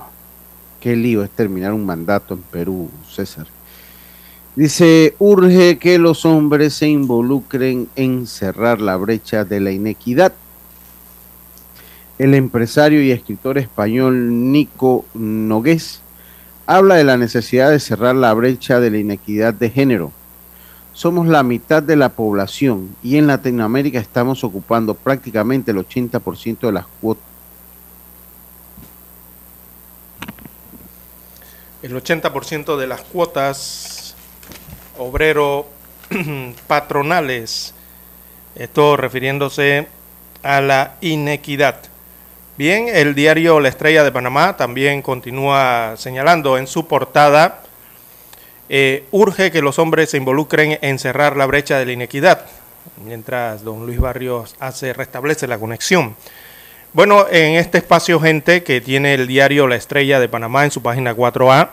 qué 0.80 0.96
lío 0.96 1.24
es 1.24 1.30
terminar 1.30 1.74
un 1.74 1.86
mandato 1.86 2.34
en 2.34 2.42
Perú, 2.42 2.90
César. 3.10 3.48
Dice, 4.56 5.16
urge 5.20 5.78
que 5.78 6.00
los 6.00 6.26
hombres 6.26 6.74
se 6.74 6.88
involucren 6.88 7.88
en 7.96 8.26
cerrar 8.26 8.82
la 8.82 8.98
brecha 8.98 9.46
de 9.46 9.60
la 9.60 9.72
inequidad. 9.72 10.34
El 12.18 12.34
empresario 12.34 13.02
y 13.02 13.12
escritor 13.12 13.58
español 13.58 14.52
Nico 14.52 15.06
Nogués 15.14 16.02
habla 16.66 16.96
de 16.96 17.04
la 17.04 17.18
necesidad 17.18 17.70
de 17.70 17.80
cerrar 17.80 18.16
la 18.16 18.34
brecha 18.34 18.80
de 18.80 18.92
la 18.92 18.98
inequidad 18.98 19.54
de 19.54 19.70
género 19.70 20.12
somos 20.98 21.28
la 21.28 21.44
mitad 21.44 21.84
de 21.84 21.96
la 21.96 22.10
población 22.10 22.96
y 23.04 23.18
en 23.18 23.28
Latinoamérica 23.28 24.00
estamos 24.00 24.44
ocupando 24.44 24.96
prácticamente 24.96 25.70
el 25.70 25.78
80% 25.78 26.62
de 26.62 26.72
las 26.72 26.88
cuotas. 26.88 27.24
El 31.84 31.94
80% 31.94 32.78
de 32.78 32.88
las 32.88 33.02
cuotas 33.02 34.16
obrero 34.98 35.68
patronales, 36.68 37.76
esto 38.56 38.98
refiriéndose 38.98 39.88
a 40.42 40.62
la 40.62 40.96
inequidad. 41.02 41.80
Bien, 42.58 42.88
el 42.92 43.14
diario 43.14 43.60
La 43.60 43.70
Estrella 43.70 44.04
de 44.04 44.12
Panamá 44.12 44.58
también 44.58 45.04
continúa 45.04 45.94
señalando 45.96 46.58
en 46.58 46.66
su 46.66 46.88
portada 46.88 47.62
eh, 48.68 49.06
urge 49.12 49.52
que 49.52 49.62
los 49.62 49.78
hombres 49.78 50.10
se 50.10 50.18
involucren 50.18 50.80
en 50.82 50.98
cerrar 50.98 51.38
la 51.38 51.46
brecha 51.46 51.78
de 51.78 51.86
la 51.86 51.92
inequidad, 51.92 52.48
mientras 53.06 53.64
don 53.64 53.86
Luis 53.86 54.00
Barrios 54.00 54.56
hace, 54.60 54.92
restablece 54.94 55.46
la 55.46 55.60
conexión. 55.60 56.16
Bueno, 56.94 57.28
en 57.30 57.58
este 57.58 57.78
espacio, 57.78 58.20
gente, 58.20 58.64
que 58.64 58.82
tiene 58.82 59.14
el 59.14 59.28
diario 59.28 59.68
La 59.68 59.76
Estrella 59.76 60.20
de 60.20 60.28
Panamá 60.28 60.66
en 60.66 60.72
su 60.72 60.82
página 60.82 61.16
4A, 61.16 61.70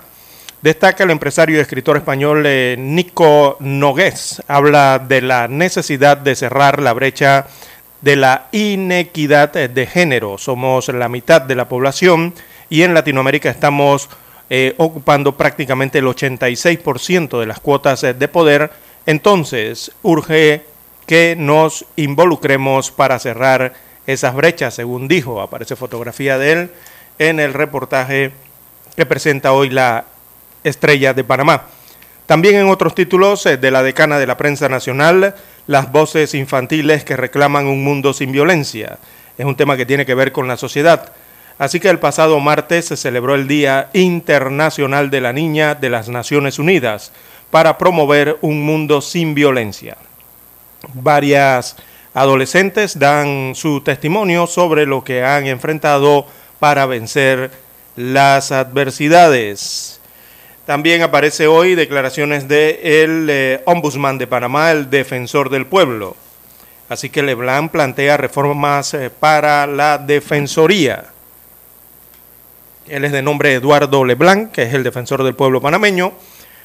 destaca 0.60 1.04
el 1.04 1.10
empresario 1.10 1.56
y 1.56 1.60
escritor 1.60 1.96
español 1.96 2.44
eh, 2.44 2.76
Nico 2.78 3.56
Nogués. 3.58 4.42
Habla 4.48 4.98
de 4.98 5.22
la 5.22 5.48
necesidad 5.48 6.18
de 6.18 6.36
cerrar 6.36 6.82
la 6.82 6.92
brecha 6.92 7.46
de 8.04 8.16
la 8.16 8.48
inequidad 8.52 9.50
de 9.52 9.86
género. 9.86 10.36
Somos 10.36 10.88
la 10.88 11.08
mitad 11.08 11.40
de 11.40 11.54
la 11.54 11.68
población 11.70 12.34
y 12.68 12.82
en 12.82 12.92
Latinoamérica 12.92 13.48
estamos 13.48 14.10
eh, 14.50 14.74
ocupando 14.76 15.38
prácticamente 15.38 16.00
el 16.00 16.04
86% 16.04 17.40
de 17.40 17.46
las 17.46 17.60
cuotas 17.60 18.04
eh, 18.04 18.12
de 18.12 18.28
poder, 18.28 18.70
entonces 19.06 19.90
urge 20.02 20.62
que 21.06 21.34
nos 21.36 21.86
involucremos 21.96 22.90
para 22.90 23.18
cerrar 23.18 23.72
esas 24.06 24.34
brechas, 24.34 24.74
según 24.74 25.08
dijo. 25.08 25.40
Aparece 25.40 25.74
fotografía 25.74 26.36
de 26.36 26.52
él 26.52 26.70
en 27.18 27.40
el 27.40 27.54
reportaje 27.54 28.32
que 28.96 29.06
presenta 29.06 29.52
hoy 29.52 29.70
la 29.70 30.04
Estrella 30.62 31.14
de 31.14 31.24
Panamá. 31.24 31.64
También 32.26 32.56
en 32.56 32.68
otros 32.68 32.94
títulos 32.94 33.46
eh, 33.46 33.56
de 33.56 33.70
la 33.70 33.82
decana 33.82 34.18
de 34.18 34.26
la 34.26 34.36
prensa 34.36 34.68
nacional, 34.68 35.34
las 35.66 35.90
voces 35.90 36.34
infantiles 36.34 37.04
que 37.04 37.16
reclaman 37.16 37.66
un 37.66 37.82
mundo 37.84 38.12
sin 38.12 38.32
violencia. 38.32 38.98
Es 39.38 39.46
un 39.46 39.56
tema 39.56 39.76
que 39.76 39.86
tiene 39.86 40.06
que 40.06 40.14
ver 40.14 40.32
con 40.32 40.48
la 40.48 40.56
sociedad. 40.56 41.12
Así 41.58 41.80
que 41.80 41.88
el 41.88 41.98
pasado 41.98 42.40
martes 42.40 42.86
se 42.86 42.96
celebró 42.96 43.34
el 43.34 43.46
Día 43.46 43.88
Internacional 43.92 45.10
de 45.10 45.20
la 45.20 45.32
Niña 45.32 45.74
de 45.74 45.90
las 45.90 46.08
Naciones 46.08 46.58
Unidas 46.58 47.12
para 47.50 47.78
promover 47.78 48.38
un 48.40 48.62
mundo 48.62 49.00
sin 49.00 49.34
violencia. 49.34 49.96
Varias 50.92 51.76
adolescentes 52.12 52.98
dan 52.98 53.54
su 53.54 53.80
testimonio 53.80 54.46
sobre 54.46 54.86
lo 54.86 55.04
que 55.04 55.24
han 55.24 55.46
enfrentado 55.46 56.26
para 56.58 56.86
vencer 56.86 57.50
las 57.96 58.50
adversidades. 58.50 60.00
También 60.66 61.00
aparece 61.02 61.46
hoy 61.46 61.74
declaraciones 61.74 62.48
del 62.48 63.26
de 63.26 63.54
eh, 63.54 63.62
ombudsman 63.66 64.16
de 64.16 64.26
Panamá, 64.26 64.70
el 64.70 64.88
defensor 64.88 65.50
del 65.50 65.66
pueblo. 65.66 66.16
Así 66.88 67.10
que 67.10 67.22
Leblanc 67.22 67.70
plantea 67.70 68.16
reformas 68.16 68.94
eh, 68.94 69.10
para 69.10 69.66
la 69.66 69.98
defensoría. 69.98 71.10
Él 72.88 73.04
es 73.04 73.12
de 73.12 73.20
nombre 73.20 73.52
Eduardo 73.52 74.06
Leblanc, 74.06 74.52
que 74.52 74.62
es 74.62 74.72
el 74.72 74.82
defensor 74.82 75.22
del 75.22 75.34
pueblo 75.34 75.60
panameño. 75.60 76.14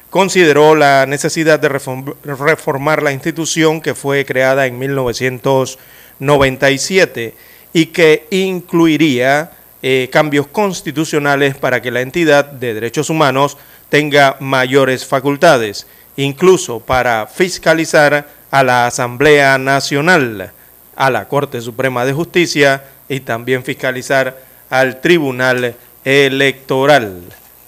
Consideró 0.08 0.74
la 0.74 1.04
necesidad 1.06 1.60
de 1.60 1.68
reformar 1.68 3.02
la 3.02 3.12
institución 3.12 3.82
que 3.82 3.94
fue 3.94 4.24
creada 4.24 4.66
en 4.66 4.78
1997 4.78 7.34
y 7.74 7.86
que 7.86 8.26
incluiría 8.30 9.50
eh, 9.82 10.10
cambios 10.12 10.46
constitucionales 10.46 11.56
para 11.56 11.80
que 11.80 11.90
la 11.90 12.02
entidad 12.02 12.44
de 12.44 12.74
derechos 12.74 13.08
humanos 13.08 13.56
tenga 13.90 14.36
mayores 14.40 15.04
facultades, 15.04 15.86
incluso 16.16 16.80
para 16.80 17.26
fiscalizar 17.26 18.26
a 18.50 18.62
la 18.62 18.86
Asamblea 18.86 19.58
Nacional, 19.58 20.52
a 20.96 21.10
la 21.10 21.28
Corte 21.28 21.60
Suprema 21.60 22.04
de 22.04 22.12
Justicia 22.12 22.84
y 23.08 23.20
también 23.20 23.64
fiscalizar 23.64 24.38
al 24.70 25.00
Tribunal 25.00 25.74
electoral. 26.04 27.20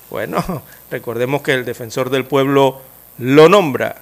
Bueno, 0.09 0.63
recordemos 0.91 1.43
que 1.43 1.55
el 1.55 1.65
defensor 1.65 2.09
del 2.09 2.25
pueblo 2.25 2.81
lo 3.19 3.49
nombra 3.49 3.97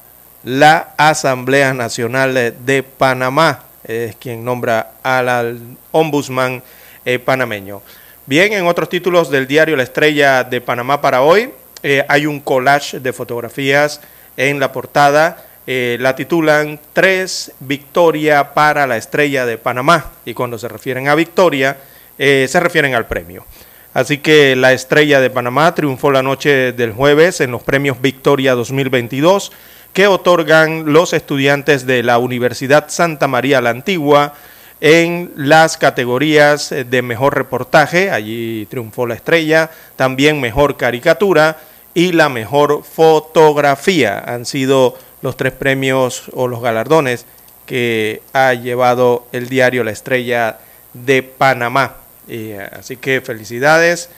la 0.45 0.95
Asamblea 0.97 1.75
Nacional 1.75 2.55
de 2.65 2.83
Panamá, 2.83 3.65
es 3.85 4.17
quien 4.17 4.45
nombra 4.45 4.93
al 5.03 5.61
ombudsman 5.93 6.63
eh, 7.05 7.19
panameño. 7.19 7.83
Bien, 8.27 8.53
en 8.53 8.67
otros 8.67 8.89
títulos 8.89 9.31
del 9.31 9.47
diario 9.47 9.77
La 9.77 9.83
Estrella 9.83 10.45
de 10.45 10.61
Panamá 10.61 11.01
para 11.01 11.23
hoy, 11.23 11.51
eh, 11.83 12.05
hay 12.09 12.27
un 12.27 12.41
collage 12.41 13.01
de 13.01 13.13
fotografías 13.13 14.01
en 14.37 14.61
la 14.61 14.73
portada. 14.73 15.45
Eh, 15.67 15.99
la 16.01 16.17
titulan 16.17 16.81
Tres 16.93 17.53
Victoria 17.61 18.55
para 18.55 18.87
la 18.87 18.97
Estrella 18.97 19.47
de 19.47 19.59
Panamá. 19.59 20.13
Y 20.25 20.35
cuando 20.35 20.59
se 20.59 20.69
refieren 20.69 21.09
a 21.09 21.15
victoria, 21.15 21.77
se 22.19 22.61
refieren 22.61 22.95
al 22.95 23.07
premio. 23.07 23.47
Así 23.95 24.19
que 24.19 24.55
la 24.55 24.73
estrella 24.73 25.21
de 25.21 25.31
Panamá 25.31 25.75
triunfó 25.75 26.13
la 26.13 26.23
noche 26.23 26.73
del 26.73 26.93
jueves 26.93 27.41
en 27.41 27.51
los 27.51 27.63
premios 27.63 28.01
Victoria 28.01 28.55
2022 28.55 29.51
que 29.93 30.07
otorgan 30.07 30.93
los 30.93 31.13
estudiantes 31.13 31.87
de 31.87 32.05
la 32.05 32.19
Universidad 32.19 32.87
Santa 32.89 33.27
María 33.27 33.61
la 33.61 33.71
Antigua 33.71 34.35
en 34.81 35.33
las 35.37 35.77
categorías 35.77 36.71
de 36.71 37.03
mejor 37.03 37.35
reportaje, 37.35 38.11
allí 38.11 38.67
triunfó 38.71 39.07
la 39.07 39.15
estrella, 39.15 39.71
también 39.97 40.41
mejor 40.41 40.77
caricatura 40.77 41.59
y 41.93 42.13
la 42.13 42.29
mejor 42.29 42.83
fotografía. 42.83 44.19
Han 44.19 44.47
sido 44.47 44.97
los 45.23 45.37
tres 45.37 45.53
premios 45.53 46.31
o 46.33 46.49
los 46.49 46.63
galardones 46.63 47.27
que 47.67 48.23
ha 48.33 48.55
llevado 48.55 49.27
el 49.33 49.49
diario 49.49 49.85
La 49.85 49.91
Estrella 49.91 50.59
de 50.95 51.23
Panamá. 51.23 51.97
Y, 52.27 52.53
así 52.53 52.97
que 52.97 53.21
felicidades 53.21 54.09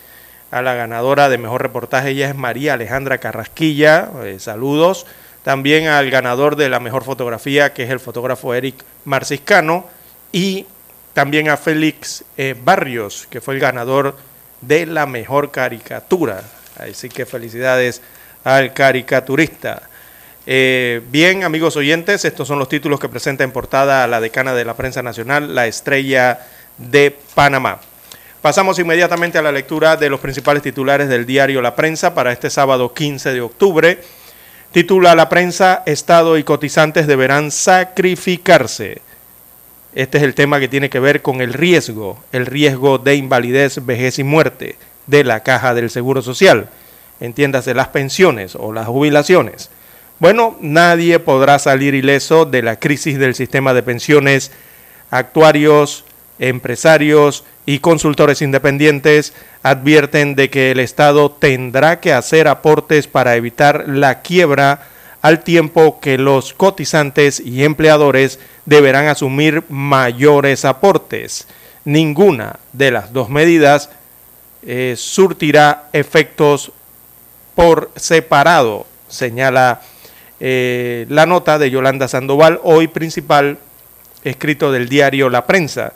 a 0.51 0.63
la 0.63 0.75
ganadora 0.75 1.29
de 1.29 1.39
mejor 1.39 1.63
reportaje, 1.63 2.11
ella 2.11 2.29
es 2.29 2.37
María 2.37 2.75
Alejandra 2.75 3.19
Carrasquilla, 3.19 4.11
eh, 4.25 4.37
saludos. 4.39 5.07
También 5.43 5.89
al 5.89 6.11
ganador 6.11 6.57
de 6.57 6.69
la 6.69 6.79
mejor 6.79 7.05
fotografía, 7.05 7.73
que 7.73 7.83
es 7.83 7.91
el 7.91 8.01
fotógrafo 8.01 8.55
Eric 8.55 8.85
Marciscano, 9.05 9.87
y 10.33 10.67
también 11.13 11.49
a 11.51 11.57
Félix 11.57 12.25
eh, 12.37 12.57
Barrios, 12.59 13.29
que 13.31 13.41
fue 13.41 13.55
el 13.55 13.61
ganador 13.61 14.17
de 14.63 14.87
la 14.87 15.07
mejor 15.07 15.51
caricatura. 15.51 16.43
Así 16.79 17.09
que 17.09 17.27
felicidades 17.27 18.01
al 18.45 18.73
caricaturista. 18.73 19.83
Eh, 20.47 21.03
bien, 21.11 21.45
amigos 21.45 21.77
oyentes, 21.77 22.25
estos 22.25 22.49
son 22.49 22.59
los 22.59 22.69
títulos 22.69 22.99
que 22.99 23.09
presenta 23.09 23.45
en 23.45 23.53
portada 23.53 24.07
la 24.09 24.21
decana 24.21 24.55
de 24.55 24.65
la 24.65 24.75
prensa 24.75 25.03
nacional, 25.03 25.55
la 25.55 25.67
estrella 25.67 26.41
de 26.79 27.17
Panamá. 27.35 27.81
Pasamos 28.41 28.79
inmediatamente 28.81 29.39
a 29.39 29.43
la 29.43 29.53
lectura 29.53 29.97
de 29.97 30.11
los 30.11 30.19
principales 30.19 30.65
titulares 30.65 31.09
del 31.09 31.27
diario 31.27 31.63
La 31.63 31.77
Prensa 31.77 32.13
para 32.13 32.33
este 32.33 32.51
sábado 32.51 32.93
15 32.93 33.33
de 33.33 33.41
octubre. 33.41 34.01
Titula 34.73 35.15
La 35.15 35.29
prensa, 35.29 35.85
Estado 35.87 36.37
y 36.37 36.43
cotizantes 36.43 37.07
deberán 37.07 37.53
sacrificarse. 37.53 39.01
Este 39.95 40.19
es 40.19 40.25
el 40.25 40.35
tema 40.35 40.59
que 40.59 40.69
tiene 40.69 40.89
que 40.89 41.01
ver 41.01 41.21
con 41.21 41.43
el 41.43 41.53
riesgo, 41.53 42.19
el 42.33 42.47
riesgo 42.47 42.99
de 42.99 43.17
invalidez, 43.17 43.85
vejez 43.85 44.19
y 44.19 44.25
muerte 44.25 44.77
de 45.07 45.23
la 45.23 45.41
caja 45.41 45.75
del 45.75 45.91
Seguro 45.91 46.23
Social. 46.23 46.71
Entiéndase 47.21 47.75
las 47.75 47.89
pensiones 47.89 48.55
o 48.55 48.73
las 48.73 48.87
jubilaciones. 48.87 49.71
Bueno, 50.19 50.57
nadie 50.61 51.19
podrá 51.19 51.59
salir 51.59 51.95
ileso 51.95 52.47
de 52.47 52.63
la 52.63 52.77
crisis 52.77 53.19
del 53.19 53.35
sistema 53.35 53.75
de 53.75 53.83
pensiones. 53.83 54.51
Actuarios, 55.11 56.07
empresarios 56.39 57.45
y 57.67 57.81
consultores 57.81 58.41
independientes 58.41 59.35
advierten 59.63 60.35
de 60.37 60.49
que 60.49 60.71
el 60.71 60.81
Estado 60.81 61.31
tendrá 61.31 62.01
que 62.01 62.15
hacer 62.15 62.49
aportes 62.49 63.09
para 63.09 63.37
evitar 63.37 63.85
la 63.89 64.23
quiebra 64.23 64.89
al 65.23 65.45
tiempo 65.45 66.01
que 66.01 66.19
los 66.19 66.53
cotizantes 66.53 67.41
y 67.41 67.65
empleadores 67.65 68.41
deberán 68.67 69.07
asumir 69.07 69.63
mayores 69.69 70.65
aportes. 70.65 71.47
Ninguna 71.85 72.59
de 72.73 72.91
las 72.91 73.13
dos 73.13 73.31
medidas 73.31 73.89
eh, 74.65 74.95
surtirá 74.97 75.89
efectos 75.93 76.73
por 77.55 77.91
separado, 77.97 78.87
señala 79.09 79.81
eh, 80.41 81.07
la 81.09 81.27
nota 81.27 81.59
de 81.59 81.71
Yolanda 81.71 82.09
Sandoval, 82.09 82.61
hoy 82.65 82.89
principal 82.89 83.59
escrito 84.25 84.73
del 84.73 84.89
diario 84.89 85.31
La 85.31 85.47
Prensa. 85.47 85.93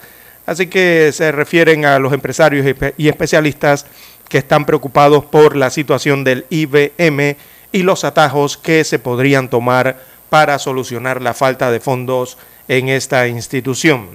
Así 0.46 0.68
que 0.68 1.10
se 1.12 1.32
refieren 1.32 1.84
a 1.84 1.98
los 1.98 2.12
empresarios 2.12 2.64
y 2.96 3.08
especialistas 3.08 3.86
que 4.28 4.38
están 4.38 4.64
preocupados 4.64 5.24
por 5.24 5.56
la 5.56 5.70
situación 5.70 6.22
del 6.22 6.46
IBM 6.50 7.36
y 7.72 7.82
los 7.82 8.04
atajos 8.04 8.56
que 8.56 8.84
se 8.84 8.98
podrían 8.98 9.48
tomar 9.48 9.98
para 10.28 10.58
solucionar 10.58 11.22
la 11.22 11.34
falta 11.34 11.70
de 11.70 11.80
fondos 11.80 12.38
en 12.68 12.88
esta 12.88 13.28
institución. 13.28 14.08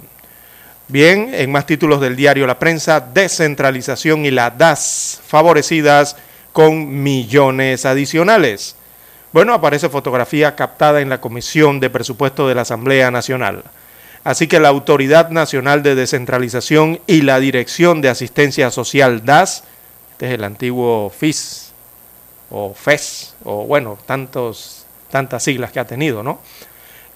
Bien, 0.87 1.33
en 1.33 1.51
más 1.51 1.65
títulos 1.65 2.01
del 2.01 2.15
diario 2.15 2.45
La 2.45 2.59
Prensa, 2.59 2.99
descentralización 2.99 4.25
y 4.25 4.31
la 4.31 4.49
DAS 4.49 5.21
favorecidas 5.25 6.17
con 6.51 7.01
millones 7.01 7.85
adicionales. 7.85 8.75
Bueno, 9.31 9.53
aparece 9.53 9.87
fotografía 9.87 10.55
captada 10.57 10.99
en 10.99 11.07
la 11.07 11.21
Comisión 11.21 11.79
de 11.79 11.89
Presupuesto 11.89 12.47
de 12.47 12.55
la 12.55 12.63
Asamblea 12.63 13.09
Nacional. 13.09 13.63
Así 14.25 14.47
que 14.47 14.59
la 14.59 14.67
Autoridad 14.67 15.29
Nacional 15.29 15.81
de 15.81 15.95
Descentralización 15.95 16.99
y 17.07 17.21
la 17.21 17.39
Dirección 17.39 18.01
de 18.01 18.09
Asistencia 18.09 18.69
Social 18.69 19.23
DAS, 19.23 19.63
este 20.11 20.27
es 20.27 20.33
el 20.33 20.43
antiguo 20.43 21.09
FIS 21.17 21.70
o 22.51 22.73
FES, 22.73 23.35
o 23.43 23.65
bueno, 23.65 23.97
tantos, 24.05 24.85
tantas 25.09 25.43
siglas 25.43 25.71
que 25.71 25.79
ha 25.79 25.87
tenido, 25.87 26.21
¿no? 26.21 26.39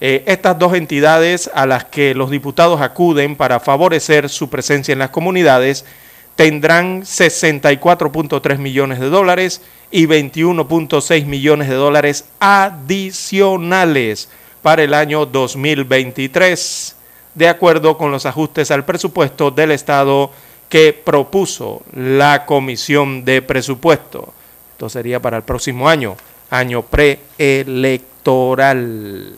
Eh, 0.00 0.24
estas 0.26 0.58
dos 0.58 0.74
entidades 0.74 1.50
a 1.54 1.66
las 1.66 1.84
que 1.84 2.14
los 2.14 2.30
diputados 2.30 2.80
acuden 2.80 3.36
para 3.36 3.60
favorecer 3.60 4.28
su 4.28 4.50
presencia 4.50 4.92
en 4.92 4.98
las 4.98 5.10
comunidades 5.10 5.86
tendrán 6.34 7.02
64.3 7.02 8.58
millones 8.58 9.00
de 9.00 9.08
dólares 9.08 9.62
y 9.90 10.06
21.6 10.06 11.24
millones 11.24 11.68
de 11.70 11.74
dólares 11.74 12.26
adicionales 12.40 14.28
para 14.60 14.82
el 14.82 14.92
año 14.92 15.24
2023 15.24 16.96
de 17.36 17.48
acuerdo 17.48 17.96
con 17.96 18.10
los 18.10 18.26
ajustes 18.26 18.70
al 18.70 18.84
presupuesto 18.84 19.50
del 19.50 19.70
Estado 19.70 20.30
que 20.68 20.92
propuso 20.92 21.82
la 21.94 22.44
Comisión 22.46 23.24
de 23.24 23.42
Presupuesto. 23.42 24.32
Esto 24.76 24.90
sería 24.90 25.22
para 25.22 25.38
el 25.38 25.42
próximo 25.42 25.88
año, 25.88 26.18
año 26.50 26.82
preelectoral. 26.82 29.32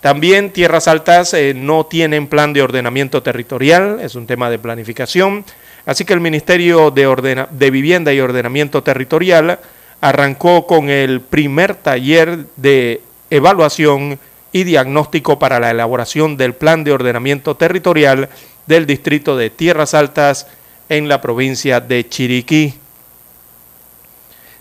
También 0.00 0.54
Tierras 0.54 0.88
Altas 0.88 1.34
eh, 1.34 1.52
no 1.54 1.84
tienen 1.84 2.28
plan 2.28 2.54
de 2.54 2.62
ordenamiento 2.62 3.22
territorial, 3.22 3.98
es 4.00 4.14
un 4.14 4.26
tema 4.26 4.48
de 4.48 4.58
planificación, 4.58 5.44
así 5.84 6.06
que 6.06 6.14
el 6.14 6.20
Ministerio 6.20 6.90
de, 6.90 7.46
de 7.50 7.70
Vivienda 7.70 8.10
y 8.10 8.20
Ordenamiento 8.20 8.82
Territorial 8.82 9.58
arrancó 10.00 10.66
con 10.66 10.88
el 10.88 11.20
primer 11.20 11.74
taller 11.74 12.46
de 12.56 13.02
evaluación 13.28 14.18
y 14.50 14.64
diagnóstico 14.64 15.38
para 15.38 15.60
la 15.60 15.72
elaboración 15.72 16.38
del 16.38 16.54
plan 16.54 16.84
de 16.84 16.92
ordenamiento 16.92 17.54
territorial 17.54 18.30
del 18.66 18.86
distrito 18.86 19.36
de 19.36 19.50
Tierras 19.50 19.92
Altas 19.92 20.46
en 20.88 21.06
la 21.06 21.20
provincia 21.20 21.80
de 21.80 22.08
Chiriquí. 22.08 22.72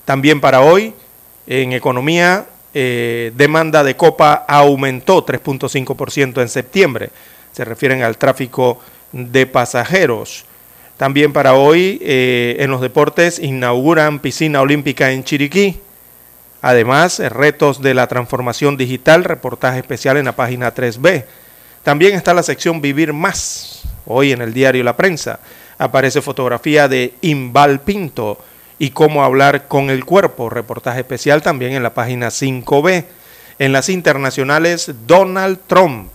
También 0.07 0.39
para 0.39 0.61
hoy, 0.61 0.93
en 1.47 1.73
economía, 1.73 2.45
eh, 2.73 3.33
demanda 3.35 3.83
de 3.83 3.97
copa 3.97 4.45
aumentó 4.47 5.25
3.5% 5.25 6.41
en 6.41 6.47
septiembre. 6.47 7.09
Se 7.51 7.65
refieren 7.65 8.03
al 8.03 8.17
tráfico 8.17 8.79
de 9.11 9.45
pasajeros. 9.47 10.45
También 10.95 11.33
para 11.33 11.55
hoy, 11.55 11.99
eh, 12.01 12.55
en 12.59 12.71
los 12.71 12.79
deportes, 12.79 13.37
inauguran 13.37 14.19
piscina 14.19 14.61
olímpica 14.61 15.11
en 15.11 15.25
Chiriquí. 15.25 15.81
Además, 16.61 17.19
retos 17.19 17.81
de 17.81 17.93
la 17.93 18.07
transformación 18.07 18.77
digital, 18.77 19.25
reportaje 19.25 19.79
especial 19.79 20.15
en 20.15 20.23
la 20.23 20.37
página 20.37 20.73
3B. 20.73 21.25
También 21.83 22.15
está 22.15 22.33
la 22.33 22.43
sección 22.43 22.79
Vivir 22.79 23.11
Más. 23.11 23.83
Hoy 24.05 24.31
en 24.31 24.41
el 24.41 24.53
diario 24.53 24.85
La 24.85 24.95
Prensa 24.95 25.41
aparece 25.77 26.21
fotografía 26.21 26.87
de 26.87 27.13
Imbal 27.19 27.81
Pinto 27.81 28.37
y 28.79 28.91
cómo 28.91 29.23
hablar 29.23 29.67
con 29.67 29.89
el 29.89 30.05
cuerpo. 30.05 30.49
Reportaje 30.49 30.99
especial 30.99 31.41
también 31.41 31.73
en 31.73 31.83
la 31.83 31.93
página 31.93 32.27
5B. 32.27 33.05
En 33.59 33.71
las 33.71 33.89
internacionales, 33.89 34.91
Donald 35.07 35.59
Trump 35.67 36.09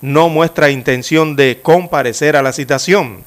no 0.00 0.28
muestra 0.28 0.70
intención 0.70 1.36
de 1.36 1.60
comparecer 1.62 2.36
a 2.36 2.42
la 2.42 2.52
citación 2.52 3.24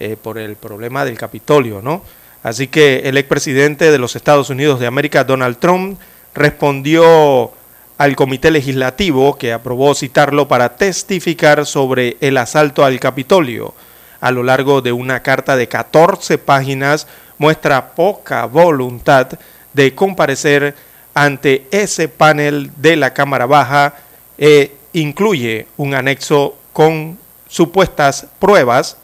eh, 0.00 0.16
por 0.20 0.38
el 0.38 0.56
problema 0.56 1.04
del 1.04 1.16
Capitolio, 1.16 1.80
¿no? 1.82 2.02
Así 2.42 2.68
que 2.68 3.02
el 3.04 3.16
expresidente 3.16 3.90
de 3.90 3.98
los 3.98 4.16
Estados 4.16 4.50
Unidos 4.50 4.80
de 4.80 4.86
América, 4.86 5.24
Donald 5.24 5.58
Trump, 5.58 5.98
respondió 6.34 7.52
al 7.98 8.16
comité 8.16 8.50
legislativo 8.50 9.36
que 9.36 9.52
aprobó 9.52 9.94
citarlo 9.94 10.48
para 10.48 10.76
testificar 10.76 11.66
sobre 11.66 12.16
el 12.20 12.38
asalto 12.38 12.84
al 12.84 12.98
Capitolio. 12.98 13.74
A 14.22 14.30
lo 14.30 14.42
largo 14.42 14.80
de 14.80 14.92
una 14.92 15.22
carta 15.22 15.54
de 15.56 15.68
14 15.68 16.38
páginas 16.38 17.06
muestra 17.40 17.94
poca 17.94 18.44
voluntad 18.44 19.26
de 19.72 19.94
comparecer 19.94 20.74
ante 21.14 21.66
ese 21.70 22.06
panel 22.06 22.70
de 22.76 22.96
la 22.96 23.14
Cámara 23.14 23.46
Baja 23.46 23.94
e 24.36 24.76
incluye 24.92 25.66
un 25.78 25.94
anexo 25.94 26.58
con 26.74 27.18
supuestas 27.48 28.26
pruebas 28.38 28.98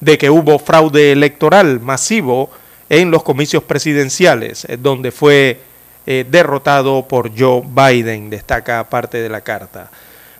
de 0.00 0.18
que 0.18 0.28
hubo 0.28 0.58
fraude 0.58 1.12
electoral 1.12 1.78
masivo 1.78 2.50
en 2.88 3.12
los 3.12 3.22
comicios 3.22 3.62
presidenciales, 3.62 4.64
eh, 4.64 4.76
donde 4.76 5.12
fue 5.12 5.60
eh, 6.06 6.26
derrotado 6.28 7.06
por 7.06 7.30
Joe 7.38 7.62
Biden, 7.64 8.28
destaca 8.28 8.82
parte 8.90 9.18
de 9.18 9.28
la 9.28 9.42
carta. 9.42 9.88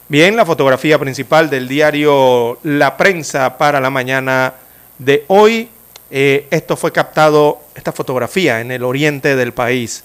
Bien, 0.08 0.34
la 0.34 0.44
fotografía 0.44 0.98
principal 0.98 1.50
del 1.50 1.68
diario 1.68 2.58
La 2.64 2.96
Prensa 2.96 3.56
para 3.58 3.78
la 3.78 3.90
mañana 3.90 4.54
de 4.98 5.24
hoy 5.28 5.68
Eh, 6.10 6.46
esto 6.50 6.76
fue 6.76 6.92
captado, 6.92 7.60
esta 7.74 7.92
fotografía, 7.92 8.60
en 8.60 8.70
el 8.72 8.82
oriente 8.82 9.36
del 9.36 9.52
país, 9.52 10.04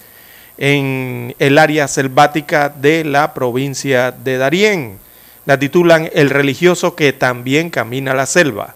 en 0.58 1.34
el 1.38 1.58
área 1.58 1.88
selvática 1.88 2.68
de 2.68 3.04
la 3.04 3.34
provincia 3.34 4.12
de 4.12 4.38
Darién. 4.38 4.98
La 5.44 5.58
titulan 5.58 6.10
El 6.12 6.30
religioso 6.30 6.94
que 6.94 7.12
también 7.12 7.70
camina 7.70 8.14
la 8.14 8.26
selva. 8.26 8.74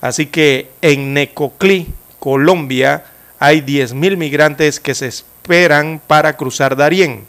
Así 0.00 0.26
que 0.26 0.70
en 0.82 1.14
Necoclí, 1.14 1.88
Colombia, 2.18 3.04
hay 3.38 3.60
10.000 3.60 4.16
migrantes 4.16 4.80
que 4.80 4.94
se 4.94 5.06
esperan 5.06 6.00
para 6.06 6.36
cruzar 6.36 6.76
Darién. 6.76 7.24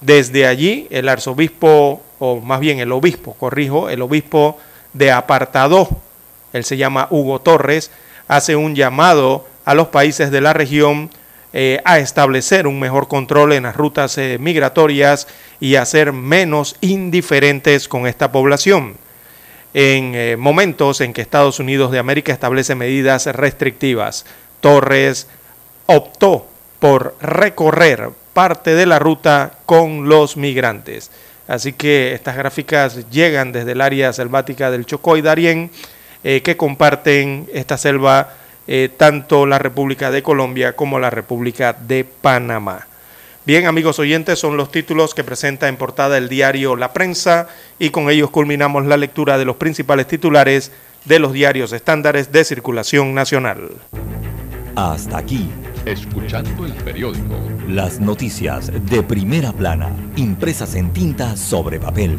Desde 0.00 0.46
allí, 0.46 0.86
el 0.90 1.08
arzobispo, 1.08 2.02
o 2.18 2.40
más 2.40 2.60
bien 2.60 2.78
el 2.80 2.92
obispo, 2.92 3.34
corrijo, 3.34 3.90
el 3.90 4.00
obispo 4.02 4.58
de 4.92 5.12
Apartadó, 5.12 5.88
él 6.52 6.64
se 6.64 6.76
llama 6.76 7.06
Hugo 7.10 7.40
Torres, 7.40 7.90
hace 8.30 8.54
un 8.54 8.76
llamado 8.76 9.44
a 9.64 9.74
los 9.74 9.88
países 9.88 10.30
de 10.30 10.40
la 10.40 10.52
región 10.52 11.10
eh, 11.52 11.80
a 11.84 11.98
establecer 11.98 12.68
un 12.68 12.78
mejor 12.78 13.08
control 13.08 13.52
en 13.52 13.64
las 13.64 13.74
rutas 13.74 14.16
eh, 14.18 14.38
migratorias 14.38 15.26
y 15.58 15.74
a 15.74 15.84
ser 15.84 16.12
menos 16.12 16.76
indiferentes 16.80 17.88
con 17.88 18.06
esta 18.06 18.30
población. 18.30 18.94
En 19.74 20.14
eh, 20.14 20.36
momentos 20.38 21.00
en 21.00 21.12
que 21.12 21.22
Estados 21.22 21.58
Unidos 21.58 21.90
de 21.90 21.98
América 21.98 22.32
establece 22.32 22.76
medidas 22.76 23.26
restrictivas, 23.26 24.24
Torres 24.60 25.26
optó 25.86 26.46
por 26.78 27.16
recorrer 27.20 28.10
parte 28.32 28.76
de 28.76 28.86
la 28.86 29.00
ruta 29.00 29.54
con 29.66 30.08
los 30.08 30.36
migrantes. 30.36 31.10
Así 31.48 31.72
que 31.72 32.14
estas 32.14 32.36
gráficas 32.36 33.10
llegan 33.10 33.50
desde 33.50 33.72
el 33.72 33.80
área 33.80 34.12
selvática 34.12 34.70
del 34.70 34.86
Chocó 34.86 35.16
y 35.16 35.22
Darién, 35.22 35.72
que 36.22 36.56
comparten 36.56 37.48
esta 37.52 37.78
selva 37.78 38.34
eh, 38.72 38.88
tanto 38.96 39.46
la 39.46 39.58
República 39.58 40.12
de 40.12 40.22
Colombia 40.22 40.76
como 40.76 41.00
la 41.00 41.10
República 41.10 41.72
de 41.72 42.04
Panamá. 42.04 42.86
Bien, 43.44 43.66
amigos 43.66 43.98
oyentes, 43.98 44.38
son 44.38 44.56
los 44.56 44.70
títulos 44.70 45.12
que 45.12 45.24
presenta 45.24 45.66
en 45.66 45.76
portada 45.76 46.16
el 46.18 46.28
diario 46.28 46.76
La 46.76 46.92
Prensa 46.92 47.48
y 47.80 47.90
con 47.90 48.10
ellos 48.10 48.30
culminamos 48.30 48.86
la 48.86 48.96
lectura 48.96 49.38
de 49.38 49.44
los 49.44 49.56
principales 49.56 50.06
titulares 50.06 50.70
de 51.04 51.18
los 51.18 51.32
diarios 51.32 51.72
estándares 51.72 52.30
de 52.30 52.44
circulación 52.44 53.12
nacional. 53.12 53.70
Hasta 54.76 55.18
aquí. 55.18 55.50
Escuchando 55.84 56.64
el 56.64 56.74
periódico. 56.74 57.34
Las 57.66 57.98
noticias 57.98 58.70
de 58.88 59.02
primera 59.02 59.52
plana, 59.52 59.90
impresas 60.14 60.76
en 60.76 60.92
tinta 60.92 61.36
sobre 61.36 61.80
papel. 61.80 62.18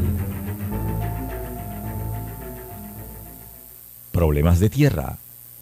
Problemas 4.11 4.59
de 4.59 4.69
tierra 4.69 5.17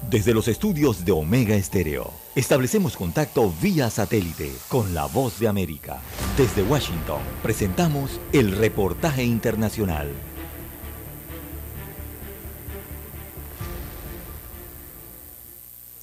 Desde 0.09 0.33
los 0.33 0.49
estudios 0.49 1.05
de 1.05 1.13
Omega 1.13 1.55
Estéreo, 1.55 2.11
establecemos 2.35 2.97
contacto 2.97 3.53
vía 3.61 3.89
satélite 3.89 4.51
con 4.67 4.93
la 4.93 5.05
voz 5.05 5.39
de 5.39 5.47
América. 5.47 6.01
Desde 6.37 6.63
Washington, 6.63 7.21
presentamos 7.41 8.19
el 8.33 8.51
reportaje 8.51 9.23
internacional. 9.23 10.09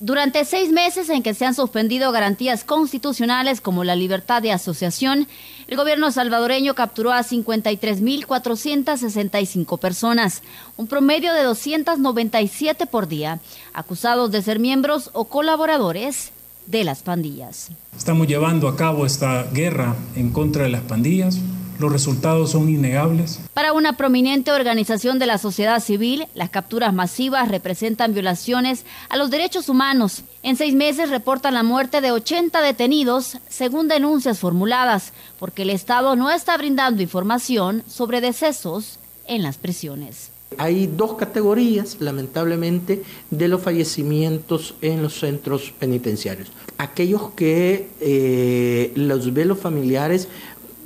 Durante 0.05 0.44
seis 0.44 0.70
meses 0.70 1.09
en 1.09 1.22
que 1.22 1.32
se 1.32 1.47
han 1.47 1.55
suspendido 1.55 2.12
garantías 2.12 2.62
constitucionales 2.62 3.62
como 3.62 3.85
la 3.85 3.97
libertad 3.97 4.43
de 4.43 4.52
asociación, 4.52 5.26
el 5.66 5.78
gobierno 5.78 6.12
salvadoreño 6.12 6.74
capturó 6.74 7.10
a 7.10 7.24
53.465 7.24 9.78
personas, 9.78 10.43
un 10.76 10.89
promedio 10.89 11.32
de 11.32 11.44
297 11.44 12.85
por 12.85 13.09
día, 13.09 13.40
acusados 13.72 14.31
de 14.31 14.43
ser 14.43 14.59
miembros 14.59 15.09
o 15.14 15.24
colaboradores 15.24 16.32
de 16.66 16.85
las 16.85 17.02
pandillas. 17.02 17.70
Estamos 17.97 18.26
llevando 18.26 18.68
a 18.68 18.76
cabo 18.76 19.06
esta 19.06 19.44
guerra 19.44 19.97
en 20.16 20.32
contra 20.32 20.64
de 20.64 20.68
las 20.68 20.82
pandillas 20.82 21.39
los 21.79 21.93
resultados 21.93 22.51
son 22.53 22.69
innegables. 22.69 23.41
Para 23.53 23.73
una 23.73 23.97
prominente 23.97 24.53
organización 24.53 25.19
de 25.19 25.27
la 25.27 25.39
sociedad 25.39 25.81
civil, 25.81 26.27
las 26.35 26.51
capturas 26.51 26.93
masivas 26.93 27.49
representan 27.49 28.15
violaciones 28.15 28.85
a 29.09 29.17
los 29.17 29.31
derechos 29.31 29.69
humanos. 29.69 30.23
En 30.43 30.57
seis 30.57 30.75
meses 30.75 31.11
reportan 31.11 31.55
la 31.55 31.63
muerte 31.63 32.01
de 32.01 32.13
80 32.13 32.61
detenidos, 32.63 33.39
según 33.49 33.89
denuncias 33.89 34.39
formuladas, 34.39 35.13
porque 35.39 35.63
el 35.63 35.71
Estado 35.71 36.17
no 36.17 36.31
está 36.31 36.57
brindando 36.57 37.03
información 37.03 37.83
sobre 37.89 38.21
decesos 38.21 38.99
en 39.27 39.43
las 39.43 39.59
prisiones. 39.59 40.31
Hay 40.59 40.87
dos 40.87 41.15
categorías, 41.15 41.97
lamentablemente, 42.01 43.03
de 43.31 43.49
los 43.49 43.63
fallecimientos 43.63 44.75
en 44.83 45.03
los 45.03 45.19
centros 45.19 45.73
penitenciarios. 45.79 46.53
Aquellos 46.79 47.31
que 47.31 47.89
eh, 48.01 48.93
los 48.95 49.33
ve 49.33 49.45
los 49.45 49.59
familiares 49.59 50.29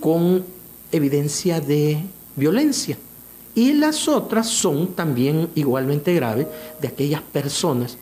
con 0.00 0.44
evidencia 0.92 1.60
de 1.60 2.02
violencia. 2.36 2.98
Y 3.54 3.72
las 3.72 4.06
otras 4.08 4.48
son 4.48 4.94
también 4.94 5.50
igualmente 5.54 6.14
graves 6.14 6.46
de 6.80 6.88
aquellas 6.88 7.22
personas 7.22 7.98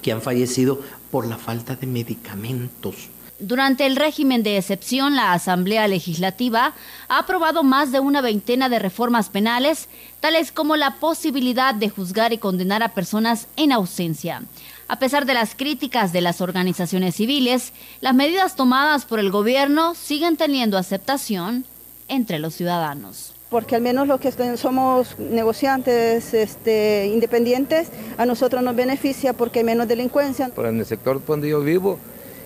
que 0.00 0.12
han 0.12 0.22
fallecido 0.22 0.80
por 1.10 1.26
la 1.26 1.36
falta 1.36 1.74
de 1.74 1.86
medicamentos. 1.86 3.08
Durante 3.38 3.84
el 3.84 3.96
régimen 3.96 4.42
de 4.42 4.56
excepción, 4.56 5.14
la 5.14 5.34
Asamblea 5.34 5.86
Legislativa 5.88 6.72
ha 7.08 7.18
aprobado 7.18 7.62
más 7.62 7.92
de 7.92 8.00
una 8.00 8.22
veintena 8.22 8.70
de 8.70 8.78
reformas 8.78 9.28
penales, 9.28 9.88
tales 10.20 10.52
como 10.52 10.74
la 10.76 10.94
posibilidad 11.00 11.74
de 11.74 11.90
juzgar 11.90 12.32
y 12.32 12.38
condenar 12.38 12.82
a 12.82 12.94
personas 12.94 13.46
en 13.56 13.72
ausencia. 13.72 14.42
A 14.88 14.98
pesar 14.98 15.26
de 15.26 15.34
las 15.34 15.54
críticas 15.54 16.14
de 16.14 16.22
las 16.22 16.40
organizaciones 16.40 17.16
civiles, 17.16 17.74
las 18.00 18.14
medidas 18.14 18.56
tomadas 18.56 19.04
por 19.04 19.18
el 19.18 19.30
gobierno 19.30 19.94
siguen 19.94 20.38
teniendo 20.38 20.78
aceptación 20.78 21.66
entre 22.08 22.38
los 22.38 22.54
ciudadanos. 22.54 23.32
Porque 23.50 23.76
al 23.76 23.82
menos 23.82 24.08
los 24.08 24.20
que 24.20 24.32
somos 24.56 25.18
negociantes 25.18 26.34
este, 26.34 27.10
independientes, 27.12 27.90
a 28.18 28.26
nosotros 28.26 28.62
nos 28.62 28.74
beneficia 28.74 29.32
porque 29.32 29.60
hay 29.60 29.64
menos 29.64 29.86
delincuencia. 29.86 30.50
Pero 30.54 30.68
en 30.68 30.80
el 30.80 30.86
sector 30.86 31.24
donde 31.24 31.48
yo 31.48 31.60
vivo, 31.60 31.98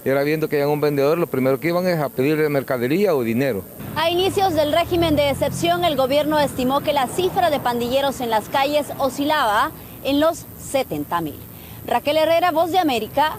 era 0.04 0.22
viendo 0.22 0.48
que 0.48 0.56
hay 0.62 0.68
un 0.68 0.80
vendedor, 0.80 1.18
lo 1.18 1.26
primero 1.26 1.58
que 1.58 1.68
iban 1.68 1.86
es 1.86 1.98
a 2.00 2.08
pedirle 2.08 2.48
mercadería 2.48 3.14
o 3.14 3.22
dinero. 3.22 3.62
A 3.96 4.10
inicios 4.10 4.54
del 4.54 4.72
régimen 4.72 5.16
de 5.16 5.30
excepción, 5.30 5.84
el 5.84 5.96
gobierno 5.96 6.38
estimó 6.38 6.80
que 6.80 6.92
la 6.92 7.06
cifra 7.06 7.50
de 7.50 7.60
pandilleros 7.60 8.20
en 8.20 8.30
las 8.30 8.48
calles 8.48 8.86
oscilaba 8.98 9.72
en 10.04 10.20
los 10.20 10.46
70 10.70 11.20
mil. 11.20 11.38
Raquel 11.86 12.18
Herrera, 12.18 12.50
Voz 12.50 12.72
de 12.72 12.78
América, 12.78 13.38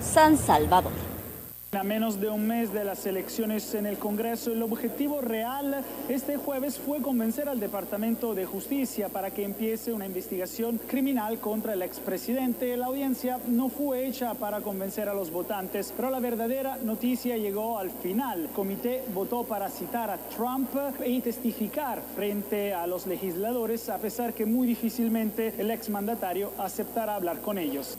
San 0.00 0.36
Salvador. 0.36 1.05
A 1.76 1.82
menos 1.82 2.18
de 2.18 2.30
un 2.30 2.46
mes 2.46 2.72
de 2.72 2.84
las 2.84 3.04
elecciones 3.04 3.74
en 3.74 3.84
el 3.84 3.98
Congreso, 3.98 4.50
el 4.50 4.62
objetivo 4.62 5.20
real 5.20 5.84
este 6.08 6.38
jueves 6.38 6.78
fue 6.78 7.02
convencer 7.02 7.50
al 7.50 7.60
Departamento 7.60 8.34
de 8.34 8.46
Justicia 8.46 9.10
para 9.10 9.30
que 9.30 9.44
empiece 9.44 9.92
una 9.92 10.06
investigación 10.06 10.78
criminal 10.78 11.38
contra 11.38 11.74
el 11.74 11.82
expresidente. 11.82 12.78
La 12.78 12.86
audiencia 12.86 13.38
no 13.48 13.68
fue 13.68 14.06
hecha 14.06 14.32
para 14.32 14.62
convencer 14.62 15.10
a 15.10 15.14
los 15.14 15.30
votantes, 15.30 15.92
pero 15.94 16.08
la 16.08 16.18
verdadera 16.18 16.78
noticia 16.82 17.36
llegó 17.36 17.78
al 17.78 17.90
final. 17.90 18.44
El 18.44 18.48
comité 18.48 19.02
votó 19.12 19.44
para 19.44 19.68
citar 19.68 20.08
a 20.08 20.16
Trump 20.16 20.70
y 21.04 21.20
testificar 21.20 22.00
frente 22.14 22.72
a 22.72 22.86
los 22.86 23.06
legisladores, 23.06 23.90
a 23.90 23.98
pesar 23.98 24.32
que 24.32 24.46
muy 24.46 24.66
difícilmente 24.66 25.52
el 25.58 25.70
exmandatario 25.70 26.52
aceptará 26.56 27.16
hablar 27.16 27.42
con 27.42 27.58
ellos. 27.58 27.96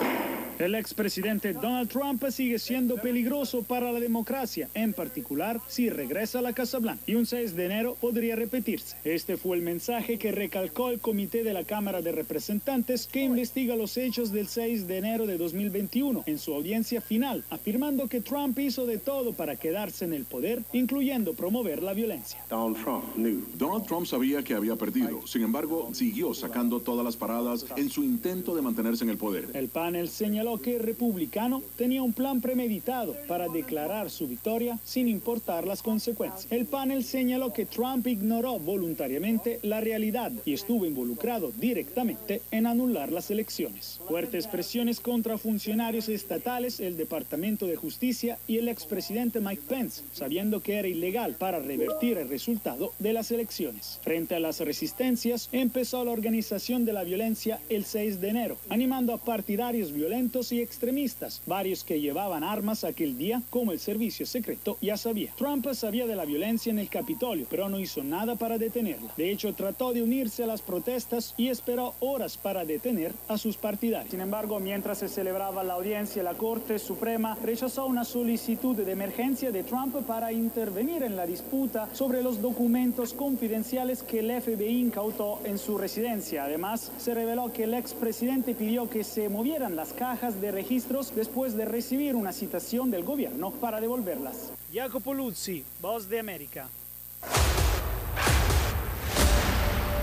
El 0.59 0.73
expresidente 0.73 1.53
Donald 1.53 1.87
Trump 1.87 2.23
sigue 2.31 2.57
siendo 2.57 2.95
peligroso 2.95 3.61
para 3.61 3.91
la 3.91 3.99
democracia, 3.99 4.67
en 4.73 4.91
particular 4.91 5.61
si 5.67 5.91
regresa 5.91 6.39
a 6.39 6.41
la 6.41 6.53
Casa 6.53 6.79
Blanca. 6.79 7.03
Y 7.05 7.13
un 7.13 7.27
6 7.27 7.55
de 7.55 7.65
enero 7.65 7.95
podría 8.01 8.35
repetirse. 8.35 8.97
Este 9.03 9.37
fue 9.37 9.57
el 9.57 9.61
mensaje 9.61 10.17
que 10.17 10.31
recalcó 10.31 10.89
el 10.89 10.99
comité 10.99 11.43
de 11.43 11.53
la 11.53 11.63
Cámara 11.63 12.01
de 12.01 12.11
Representantes 12.11 13.05
que 13.05 13.21
investiga 13.21 13.75
los 13.75 13.97
hechos 13.97 14.31
del 14.31 14.47
6 14.47 14.87
de 14.87 14.97
enero 14.97 15.27
de 15.27 15.37
2021 15.37 16.23
en 16.25 16.39
su 16.39 16.55
audiencia 16.55 17.01
final, 17.01 17.43
afirmando 17.51 18.07
que 18.07 18.21
Trump 18.21 18.57
hizo 18.57 18.87
de 18.87 18.97
todo 18.97 19.33
para 19.33 19.57
quedarse 19.57 20.05
en 20.05 20.13
el 20.13 20.25
poder, 20.25 20.63
incluyendo 20.73 21.35
promover 21.35 21.83
la 21.83 21.93
violencia. 21.93 22.43
Donald 22.49 22.83
Trump 22.83 23.03
knew. 23.13 23.43
Donald 23.57 23.85
Trump 23.85 24.07
sabía 24.07 24.41
que 24.41 24.55
había 24.55 24.75
perdido. 24.75 25.27
Sin 25.27 25.43
embargo, 25.43 25.91
siguió 25.93 26.33
sacando 26.33 26.79
todas 26.79 27.05
las 27.05 27.15
paradas 27.15 27.63
en 27.75 27.91
su 27.91 28.03
intento 28.03 28.55
de 28.55 28.63
mantenerse 28.63 29.03
en 29.03 29.11
el 29.11 29.17
poder. 29.17 29.49
El 29.53 29.69
panel 29.69 30.09
señaló 30.09 30.46
que 30.55 30.77
el 30.77 30.83
republicano 30.83 31.61
tenía 31.75 32.01
un 32.01 32.13
plan 32.13 32.39
premeditado 32.39 33.17
para 33.27 33.49
declarar 33.49 34.09
su 34.09 34.27
victoria 34.27 34.79
sin 34.85 35.09
importar 35.09 35.67
las 35.67 35.83
consecuencias. 35.83 36.47
El 36.49 36.65
panel 36.65 37.03
señaló 37.03 37.51
que 37.51 37.65
Trump 37.65 38.07
ignoró 38.07 38.57
voluntariamente 38.57 39.59
la 39.63 39.81
realidad 39.81 40.31
y 40.45 40.53
estuvo 40.53 40.85
involucrado 40.85 41.51
directamente 41.51 42.41
en 42.51 42.65
anular 42.65 43.11
las 43.11 43.29
elecciones. 43.29 43.99
Fuertes 44.07 44.47
presiones 44.47 45.01
contra 45.01 45.37
funcionarios 45.37 46.07
estatales, 46.07 46.79
el 46.79 46.95
Departamento 46.95 47.67
de 47.67 47.75
Justicia 47.75 48.37
y 48.47 48.57
el 48.57 48.69
expresidente 48.69 49.41
Mike 49.41 49.63
Pence, 49.67 50.03
sabiendo 50.13 50.61
que 50.61 50.75
era 50.75 50.87
ilegal 50.87 51.35
para 51.35 51.59
revertir 51.59 52.17
el 52.17 52.29
resultado 52.29 52.93
de 52.99 53.11
las 53.11 53.31
elecciones. 53.31 53.99
Frente 54.03 54.35
a 54.35 54.39
las 54.39 54.61
resistencias, 54.61 55.49
empezó 55.51 56.05
la 56.05 56.11
organización 56.11 56.85
de 56.85 56.93
la 56.93 57.03
violencia 57.03 57.59
el 57.69 57.83
6 57.83 58.21
de 58.21 58.29
enero, 58.29 58.57
animando 58.69 59.13
a 59.13 59.17
partidarios 59.17 59.91
violentos 59.91 60.36
y 60.51 60.61
extremistas, 60.61 61.41
varios 61.45 61.83
que 61.83 61.99
llevaban 61.99 62.43
armas 62.43 62.83
aquel 62.83 63.17
día, 63.17 63.41
como 63.49 63.71
el 63.71 63.79
servicio 63.79 64.25
secreto 64.25 64.77
ya 64.81 64.97
sabía. 64.97 65.33
Trump 65.37 65.67
sabía 65.73 66.05
de 66.05 66.15
la 66.15 66.25
violencia 66.25 66.69
en 66.69 66.79
el 66.79 66.89
Capitolio, 66.89 67.47
pero 67.49 67.69
no 67.69 67.79
hizo 67.79 68.03
nada 68.03 68.35
para 68.35 68.57
detenerla. 68.57 69.11
De 69.17 69.31
hecho, 69.31 69.53
trató 69.53 69.93
de 69.93 70.03
unirse 70.03 70.43
a 70.43 70.47
las 70.47 70.61
protestas 70.61 71.33
y 71.37 71.47
esperó 71.47 71.95
horas 71.99 72.37
para 72.37 72.65
detener 72.65 73.13
a 73.27 73.37
sus 73.37 73.57
partidarios. 73.57 74.11
Sin 74.11 74.21
embargo, 74.21 74.59
mientras 74.59 74.99
se 74.99 75.09
celebraba 75.09 75.63
la 75.63 75.73
audiencia, 75.73 76.23
la 76.23 76.35
Corte 76.35 76.79
Suprema 76.79 77.37
rechazó 77.43 77.85
una 77.85 78.05
solicitud 78.05 78.75
de 78.75 78.91
emergencia 78.91 79.51
de 79.51 79.63
Trump 79.63 79.95
para 80.05 80.31
intervenir 80.31 81.03
en 81.03 81.15
la 81.15 81.25
disputa 81.25 81.89
sobre 81.93 82.21
los 82.21 82.41
documentos 82.41 83.13
confidenciales 83.13 84.03
que 84.03 84.19
el 84.19 84.41
FBI 84.41 84.79
incautó 84.79 85.39
en 85.43 85.57
su 85.57 85.77
residencia. 85.77 86.43
Además, 86.43 86.91
se 86.97 87.13
reveló 87.13 87.51
que 87.51 87.63
el 87.63 87.73
expresidente 87.73 88.53
pidió 88.53 88.89
que 88.89 89.03
se 89.03 89.29
movieran 89.29 89.75
las 89.75 89.93
cajas 89.93 90.26
de 90.35 90.51
registros 90.51 91.15
después 91.15 91.55
de 91.55 91.65
recibir 91.65 92.15
una 92.15 92.33
citación 92.33 92.91
del 92.91 93.03
gobierno 93.03 93.51
para 93.51 93.81
devolverlas. 93.81 94.51
Jacopo 94.73 95.13
Luzzi, 95.13 95.63
Voz 95.81 96.09
de 96.09 96.19
América. 96.19 96.67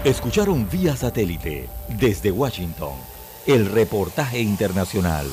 Escucharon 0.05 0.69
vía 0.69 0.97
satélite 0.97 1.69
desde 1.99 2.31
Washington 2.31 2.93
el 3.47 3.67
reportaje 3.67 4.41
internacional. 4.41 5.27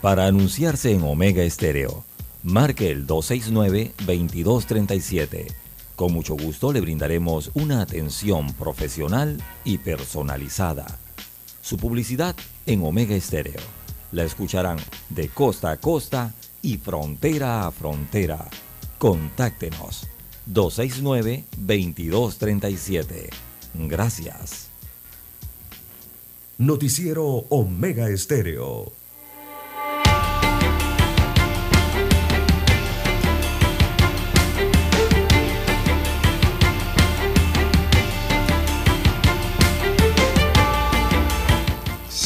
Para 0.00 0.26
anunciarse 0.26 0.92
en 0.92 1.02
Omega 1.02 1.42
Estéreo, 1.42 2.04
marque 2.42 2.90
el 2.90 3.06
269-2237. 3.06 5.52
Con 5.96 6.12
mucho 6.12 6.36
gusto 6.36 6.72
le 6.72 6.80
brindaremos 6.80 7.50
una 7.54 7.82
atención 7.82 8.54
profesional 8.54 9.42
y 9.64 9.78
personalizada. 9.78 10.86
Su 11.68 11.76
publicidad 11.76 12.34
en 12.64 12.82
Omega 12.82 13.14
Estéreo. 13.14 13.60
La 14.12 14.24
escucharán 14.24 14.78
de 15.10 15.28
costa 15.28 15.70
a 15.70 15.76
costa 15.76 16.32
y 16.62 16.78
frontera 16.78 17.66
a 17.66 17.70
frontera. 17.70 18.48
Contáctenos 18.96 20.08
269-2237. 20.50 23.28
Gracias. 23.74 24.68
Noticiero 26.56 27.26
Omega 27.50 28.08
Estéreo. 28.08 28.97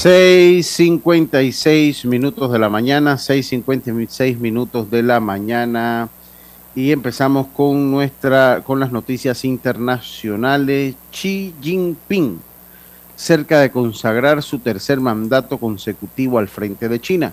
Seis 0.02 0.66
cincuenta 0.66 1.44
y 1.44 1.52
seis 1.52 2.04
minutos 2.04 2.50
de 2.50 2.58
la 2.58 2.68
mañana, 2.68 3.16
seis 3.18 3.46
cincuenta 3.46 3.88
y 3.92 4.06
seis 4.08 4.36
minutos 4.36 4.90
de 4.90 5.00
la 5.00 5.20
mañana 5.20 6.08
y 6.74 6.90
empezamos 6.90 7.46
con 7.46 7.92
nuestra 7.92 8.62
con 8.64 8.80
las 8.80 8.90
noticias 8.90 9.44
internacionales. 9.44 10.96
Xi 11.12 11.54
Jinping 11.62 12.40
cerca 13.14 13.60
de 13.60 13.70
consagrar 13.70 14.42
su 14.42 14.58
tercer 14.58 14.98
mandato 14.98 15.56
consecutivo 15.56 16.40
al 16.40 16.48
frente 16.48 16.88
de 16.88 17.00
China. 17.00 17.32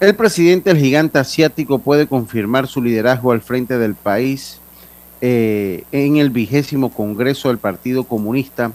El 0.00 0.16
presidente 0.16 0.74
del 0.74 0.82
gigante 0.82 1.20
asiático 1.20 1.78
puede 1.78 2.08
confirmar 2.08 2.66
su 2.66 2.82
liderazgo 2.82 3.30
al 3.30 3.42
frente 3.42 3.78
del 3.78 3.94
país 3.94 4.58
eh, 5.20 5.84
en 5.92 6.16
el 6.16 6.30
vigésimo 6.30 6.92
Congreso 6.92 7.46
del 7.46 7.58
Partido 7.58 8.02
Comunista, 8.02 8.72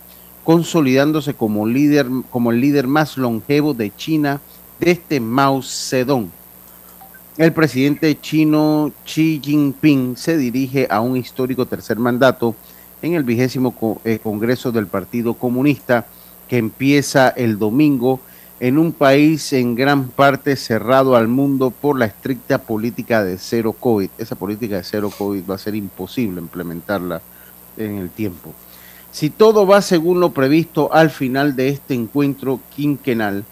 consolidándose 0.49 1.35
como 1.35 1.67
líder, 1.67 2.07
como 2.31 2.49
el 2.49 2.59
líder 2.59 2.87
más 2.87 3.19
longevo 3.19 3.75
de 3.75 3.95
China 3.95 4.41
desde 4.79 5.19
Mao 5.19 5.61
Zedong. 5.61 6.27
El 7.37 7.53
presidente 7.53 8.19
chino 8.19 8.91
Xi 9.05 9.39
Jinping 9.43 10.17
se 10.17 10.37
dirige 10.37 10.87
a 10.89 11.01
un 11.01 11.17
histórico 11.17 11.67
tercer 11.67 11.99
mandato 11.99 12.55
en 13.03 13.13
el 13.13 13.21
vigésimo 13.21 14.01
eh, 14.03 14.17
Congreso 14.17 14.71
del 14.71 14.87
Partido 14.87 15.35
Comunista 15.35 16.07
que 16.47 16.57
empieza 16.57 17.29
el 17.29 17.59
domingo 17.59 18.19
en 18.59 18.79
un 18.79 18.91
país 18.91 19.53
en 19.53 19.75
gran 19.75 20.07
parte 20.07 20.55
cerrado 20.55 21.15
al 21.15 21.27
mundo 21.27 21.69
por 21.69 21.95
la 21.99 22.05
estricta 22.05 22.57
política 22.57 23.23
de 23.23 23.37
cero 23.37 23.75
COVID. 23.79 24.09
Esa 24.17 24.35
política 24.35 24.77
de 24.77 24.83
cero 24.83 25.11
COVID 25.15 25.43
va 25.47 25.53
a 25.53 25.59
ser 25.59 25.75
imposible 25.75 26.41
implementarla 26.41 27.21
en 27.77 27.99
el 27.99 28.09
tiempo. 28.09 28.51
Si 29.11 29.31
todo 29.31 29.65
va 29.65 29.81
según 29.81 30.19
lo 30.19 30.33
previsto 30.33 30.93
al 30.93 31.09
final 31.09 31.55
de 31.55 31.69
este 31.69 31.95
encuentro 31.95 32.59
quinquenal, 32.75 33.43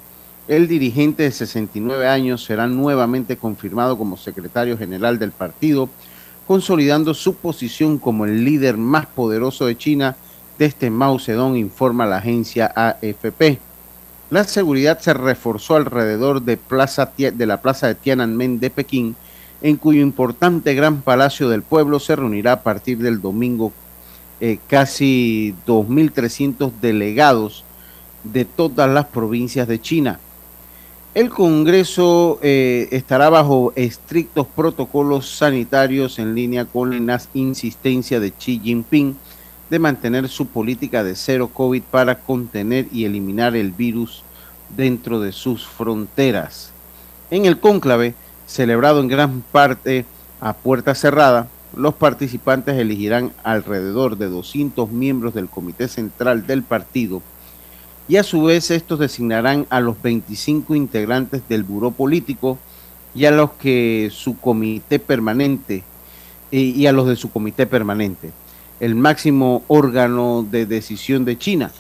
el 0.48 0.68
dirigente 0.68 1.24
de 1.24 1.32
69 1.32 2.08
años 2.08 2.44
será 2.44 2.68
nuevamente 2.68 3.38
confirmado 3.38 3.98
como 3.98 4.18
secretario 4.18 4.78
general 4.78 5.18
del 5.18 5.32
partido, 5.32 5.90
consolidando 6.46 7.14
su 7.14 7.36
posición 7.36 7.98
como 7.98 8.26
el 8.26 8.46
líder 8.46 8.78
más 8.78 9.08
poderoso 9.08 9.66
de 9.66 9.78
China 9.78 10.16
desde 10.60 10.90
Mao 10.90 11.20
Zedong, 11.20 11.58
informa 11.58 12.06
la 12.06 12.18
agencia 12.18 12.72
AFP. 12.76 13.60
La 14.30 14.44
seguridad 14.44 15.00
se 15.00 15.14
reforzó 15.14 15.76
alrededor 15.76 16.44
de, 16.44 16.58
plaza, 16.58 17.12
de 17.18 17.46
la 17.46 17.62
plaza 17.62 17.88
de 17.88 17.96
Tiananmen 17.96 18.60
de 18.60 18.70
Pekín, 18.70 19.16
en 19.62 19.78
cuyo 19.78 20.02
importante 20.02 20.76
gran 20.76 21.02
palacio 21.02 21.50
del 21.50 21.64
pueblo 21.64 22.00
se 22.00 22.16
reunirá 22.16 22.54
a 22.54 22.64
partir 22.64 23.00
del 23.00 23.22
domingo 23.22 23.74
eh, 24.40 24.60
casi 24.68 25.56
2.300 25.66 26.72
delegados 26.82 27.64
de 28.24 28.46
todas 28.46 28.90
las 28.90 29.06
provincias 29.06 29.68
de 29.68 29.82
China. 29.82 30.20
El 31.16 31.30
Congreso 31.30 32.38
eh, 32.44 32.90
estará 32.92 33.30
bajo 33.30 33.74
estrictos 33.76 34.46
protocolos 34.46 35.28
sanitarios 35.28 36.20
en 36.20 36.36
línea 36.36 36.66
con 36.66 37.08
la 37.08 37.22
insistencia 37.34 38.20
de 38.20 38.32
Xi 38.32 38.60
Jinping 38.64 39.16
de 39.70 39.80
mantener 39.80 40.30
su 40.30 40.46
política 40.46 41.04
de 41.04 41.16
cero 41.16 41.50
COVID 41.52 41.82
para 41.90 42.20
contener 42.20 42.88
y 42.92 43.06
eliminar 43.06 43.56
el 43.56 43.72
virus 43.72 44.24
dentro 44.76 45.20
de 45.20 45.32
sus 45.32 45.66
fronteras. 45.68 46.72
En 47.32 47.46
el 47.46 47.60
cónclave, 47.60 48.14
celebrado 48.46 49.02
en 49.02 49.08
gran 49.08 49.42
parte 49.52 50.06
a 50.40 50.54
puerta 50.54 50.94
cerrada, 50.94 51.48
los 51.78 51.94
participantes 51.94 52.78
elegirán 52.78 53.32
alrededor 53.44 54.18
de 54.18 54.28
200 54.28 54.92
miembros 54.92 55.34
del 55.34 55.48
Comité 55.48 55.88
Central 55.88 56.48
del 56.48 56.64
partido 56.64 57.22
y 58.08 58.16
a 58.18 58.24
su 58.24 58.44
vez 58.44 58.72
estos 58.72 59.00
designarán 59.00 59.68
a 59.70 59.80
los 59.80 60.02
25 60.02 60.76
integrantes 60.76 61.42
del 61.48 61.64
Buró 61.64 61.92
Político 61.92 62.58
y 63.14 63.26
a 63.26 63.32
los 63.32 63.52
que 63.54 64.10
su 64.12 64.40
comité 64.40 65.00
permanente 65.00 65.84
y 66.52 66.86
a 66.86 66.94
los 66.94 67.08
de 67.08 67.18
su 67.18 67.30
comité 67.30 67.68
permanente, 67.68 68.32
el 68.80 68.96
máximo 68.96 69.64
órgano 69.68 70.46
de 70.50 70.66
decisión 70.66 71.26
de 71.26 71.38
China. 71.38 71.72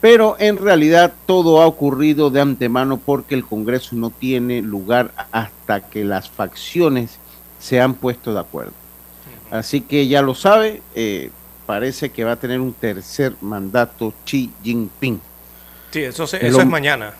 Pero 0.00 0.36
en 0.38 0.58
realidad 0.58 1.12
todo 1.26 1.62
ha 1.62 1.66
ocurrido 1.66 2.30
de 2.30 2.40
antemano 2.40 2.98
porque 2.98 3.34
el 3.34 3.44
Congreso 3.44 3.96
no 3.96 4.10
tiene 4.10 4.62
lugar 4.62 5.12
hasta 5.32 5.80
que 5.88 6.04
las 6.04 6.28
facciones 6.28 7.18
se 7.58 7.80
han 7.80 7.94
puesto 7.94 8.34
de 8.34 8.40
acuerdo. 8.40 8.87
Así 9.50 9.80
que 9.80 10.06
ya 10.08 10.22
lo 10.22 10.34
sabe, 10.34 10.82
eh, 10.94 11.30
parece 11.66 12.10
que 12.10 12.24
va 12.24 12.32
a 12.32 12.36
tener 12.36 12.60
un 12.60 12.72
tercer 12.72 13.34
mandato 13.40 14.12
Xi 14.24 14.50
Jinping. 14.62 15.20
Sí, 15.90 16.00
eso, 16.00 16.26
se- 16.26 16.46
eso 16.46 16.60
es 16.60 16.66
mañana. 16.66 17.12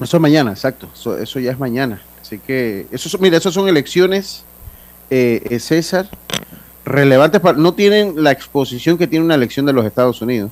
Eso 0.00 0.16
es 0.16 0.20
mañana, 0.20 0.50
exacto. 0.52 0.88
Eso, 0.94 1.16
eso 1.18 1.38
ya 1.38 1.52
es 1.52 1.58
mañana. 1.58 2.00
Así 2.20 2.38
que, 2.38 2.86
eso, 2.90 3.16
mira, 3.18 3.36
esas 3.36 3.54
son 3.54 3.68
elecciones, 3.68 4.44
eh, 5.10 5.42
eh, 5.50 5.58
César, 5.60 6.08
relevantes 6.84 7.40
para, 7.40 7.58
no 7.58 7.74
tienen 7.74 8.22
la 8.24 8.32
exposición 8.32 8.98
que 8.98 9.06
tiene 9.06 9.24
una 9.24 9.34
elección 9.36 9.66
de 9.66 9.72
los 9.72 9.84
Estados 9.84 10.20
Unidos, 10.22 10.50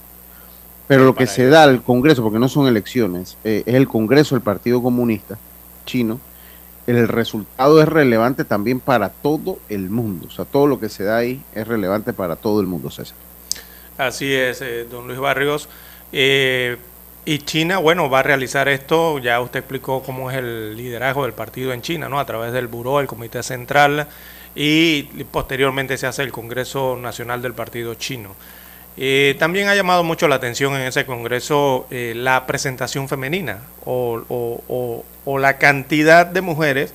pero 0.86 1.04
lo 1.04 1.14
que 1.14 1.26
se 1.26 1.46
da 1.46 1.64
al 1.64 1.82
Congreso, 1.82 2.22
porque 2.22 2.38
no 2.38 2.48
son 2.48 2.66
elecciones, 2.68 3.36
eh, 3.44 3.62
es 3.66 3.74
el 3.74 3.88
Congreso 3.88 4.34
del 4.34 4.42
Partido 4.42 4.82
Comunista 4.82 5.38
chino, 5.86 6.20
el 6.96 7.08
resultado 7.08 7.80
es 7.82 7.88
relevante 7.88 8.44
también 8.44 8.80
para 8.80 9.10
todo 9.10 9.58
el 9.68 9.90
mundo. 9.90 10.26
O 10.28 10.30
sea, 10.30 10.44
todo 10.44 10.66
lo 10.66 10.80
que 10.80 10.88
se 10.88 11.04
da 11.04 11.18
ahí 11.18 11.42
es 11.54 11.66
relevante 11.66 12.12
para 12.12 12.36
todo 12.36 12.60
el 12.60 12.66
mundo, 12.66 12.90
César. 12.90 13.16
Así 13.98 14.32
es, 14.32 14.62
eh, 14.62 14.86
don 14.90 15.06
Luis 15.06 15.18
Barrios. 15.18 15.68
Eh, 16.12 16.76
y 17.24 17.38
China, 17.40 17.78
bueno, 17.78 18.08
va 18.08 18.20
a 18.20 18.22
realizar 18.22 18.68
esto, 18.68 19.18
ya 19.18 19.40
usted 19.40 19.60
explicó 19.60 20.02
cómo 20.02 20.30
es 20.30 20.38
el 20.38 20.76
liderazgo 20.76 21.24
del 21.24 21.34
partido 21.34 21.72
en 21.72 21.82
China, 21.82 22.08
¿no? 22.08 22.18
A 22.18 22.24
través 22.24 22.52
del 22.52 22.66
Buró, 22.66 22.98
el 22.98 23.06
Comité 23.06 23.42
Central, 23.42 24.08
y 24.54 25.02
posteriormente 25.24 25.98
se 25.98 26.06
hace 26.06 26.22
el 26.22 26.32
Congreso 26.32 26.96
Nacional 26.96 27.42
del 27.42 27.52
Partido 27.52 27.94
Chino. 27.94 28.34
Eh, 28.96 29.36
también 29.38 29.68
ha 29.68 29.74
llamado 29.74 30.02
mucho 30.02 30.28
la 30.28 30.36
atención 30.36 30.74
en 30.74 30.82
ese 30.82 31.06
Congreso 31.06 31.86
eh, 31.90 32.12
la 32.16 32.46
presentación 32.46 33.08
femenina 33.08 33.60
o, 33.84 35.04
la 35.38 35.58
cantidad 35.58 36.26
de 36.26 36.40
mujeres 36.40 36.92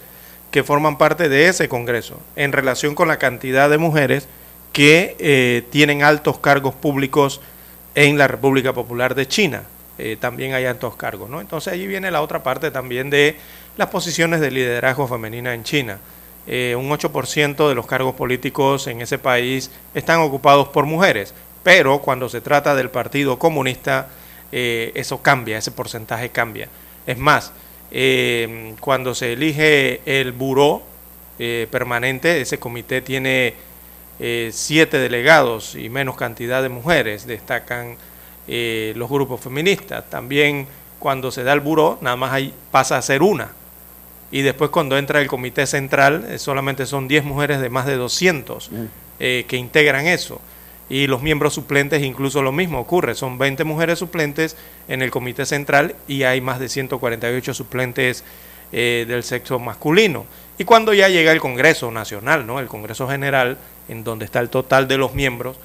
que 0.52 0.64
forman 0.64 0.98
parte 0.98 1.30
de 1.30 1.48
ese 1.48 1.70
Congreso 1.70 2.20
en 2.36 2.52
relación 2.52 2.96
con 2.96 3.08
la 3.08 3.18
cantidad 3.18 3.70
de 3.70 3.78
mujeres 3.78 4.28
que 4.74 5.16
eh, 5.20 5.64
tienen 5.72 6.04
altos 6.04 6.38
cargos 6.40 6.76
públicos 6.76 7.42
en 7.96 8.18
la 8.18 8.28
República 8.28 8.74
Popular 8.74 9.16
de 9.16 9.28
China. 9.28 9.64
Eh, 9.98 10.18
también 10.20 10.54
hay 10.54 10.66
altos 10.66 10.98
cargos, 10.98 11.30
¿no? 11.30 11.40
Entonces 11.40 11.72
allí 11.72 11.88
viene 11.88 12.12
la 12.12 12.22
otra 12.22 12.44
parte 12.44 12.72
también 12.72 13.10
de 13.10 13.38
las 13.78 13.88
posiciones 13.88 14.42
de 14.42 14.52
liderazgo 14.52 15.08
femenina 15.08 15.54
en 15.54 15.64
China. 15.64 16.00
Un 16.48 16.92
8% 16.92 17.68
de 17.68 17.74
los 17.74 17.88
cargos 17.88 18.14
políticos 18.14 18.86
en 18.86 19.02
ese 19.02 19.18
país 19.18 19.72
están 19.96 20.20
ocupados 20.20 20.68
por 20.68 20.86
mujeres, 20.86 21.34
pero 21.66 21.98
cuando 21.98 22.30
se 22.30 22.42
trata 22.42 22.76
del 22.76 22.92
Partido 22.92 23.40
Comunista, 23.40 24.08
eh, 24.52 24.92
eso 24.94 25.24
cambia, 25.24 25.58
ese 25.58 25.72
porcentaje 25.72 26.30
cambia. 26.30 26.70
Es 27.08 27.18
más, 27.18 27.54
eh, 27.90 28.76
cuando 28.80 29.16
se 29.16 29.34
elige 29.34 30.00
el 30.06 30.32
buró 30.32 30.84
eh, 31.40 31.68
permanente, 31.72 32.40
ese 32.40 32.60
comité 32.60 33.02
tiene 33.02 33.56
siete 34.52 35.00
delegados 35.00 35.76
y 35.76 35.90
menos 35.90 36.16
cantidad 36.16 36.62
de 36.62 36.70
mujeres, 36.70 37.26
destacan 37.26 37.98
los 38.48 39.10
grupos 39.10 39.42
feministas. 39.42 40.08
También 40.10 40.68
cuando 41.00 41.32
se 41.32 41.44
da 41.44 41.52
el 41.52 41.62
buró, 41.62 41.98
nada 42.00 42.16
más 42.16 42.32
ahí 42.32 42.54
pasa 42.72 42.96
a 42.96 43.02
ser 43.02 43.24
una. 43.24 43.50
Y 44.32 44.44
después 44.44 44.70
cuando 44.70 44.98
entra 44.98 45.20
el 45.20 45.28
comité 45.28 45.66
central, 45.66 46.38
solamente 46.38 46.86
son 46.86 47.08
10 47.08 47.26
mujeres 47.26 47.60
de 47.60 47.70
más 47.70 47.88
de 47.88 47.96
200 47.96 48.70
eh, 49.20 49.46
que 49.48 49.58
integran 49.58 50.08
eso. 50.08 50.40
Y 50.90 51.08
los 51.08 51.22
miembros 51.22 51.54
suplentes 51.54 52.04
incluso 52.04 52.42
lo 52.42 52.52
mismo 52.52 52.80
ocurre. 52.80 53.16
Son 53.16 53.38
20 53.38 53.64
mujeres 53.64 54.00
suplentes 54.00 54.56
en 54.88 55.02
el 55.02 55.10
comité 55.10 55.46
central 55.46 55.96
y 56.08 56.24
hay 56.24 56.42
más 56.42 56.60
de 56.60 56.70
148 56.70 57.54
suplentes 57.54 58.24
eh, 58.72 59.06
del 59.08 59.24
sexo 59.24 59.58
masculino. 59.58 60.26
Y 60.58 60.64
cuando 60.64 60.94
ya 60.94 61.08
llega 61.08 61.32
el 61.32 61.40
Congreso 61.40 61.92
Nacional, 61.92 62.46
¿no? 62.46 62.60
el 62.60 62.68
Congreso 62.68 63.08
General, 63.08 63.58
en 63.88 64.04
donde 64.04 64.26
está 64.26 64.40
el 64.40 64.50
total 64.50 64.88
de 64.88 64.98
los 64.98 65.14
miembros, 65.14 65.58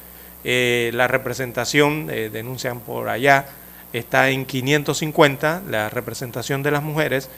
eh, 0.44 0.90
la 0.94 1.08
representación, 1.08 2.08
eh, 2.10 2.30
denuncian 2.32 2.80
por 2.80 3.08
allá, 3.08 3.46
está 3.92 4.30
en 4.30 4.44
550, 4.46 5.62
la 5.68 5.88
representación 5.90 6.62
de 6.62 6.70
las 6.70 6.82
mujeres, 6.82 7.30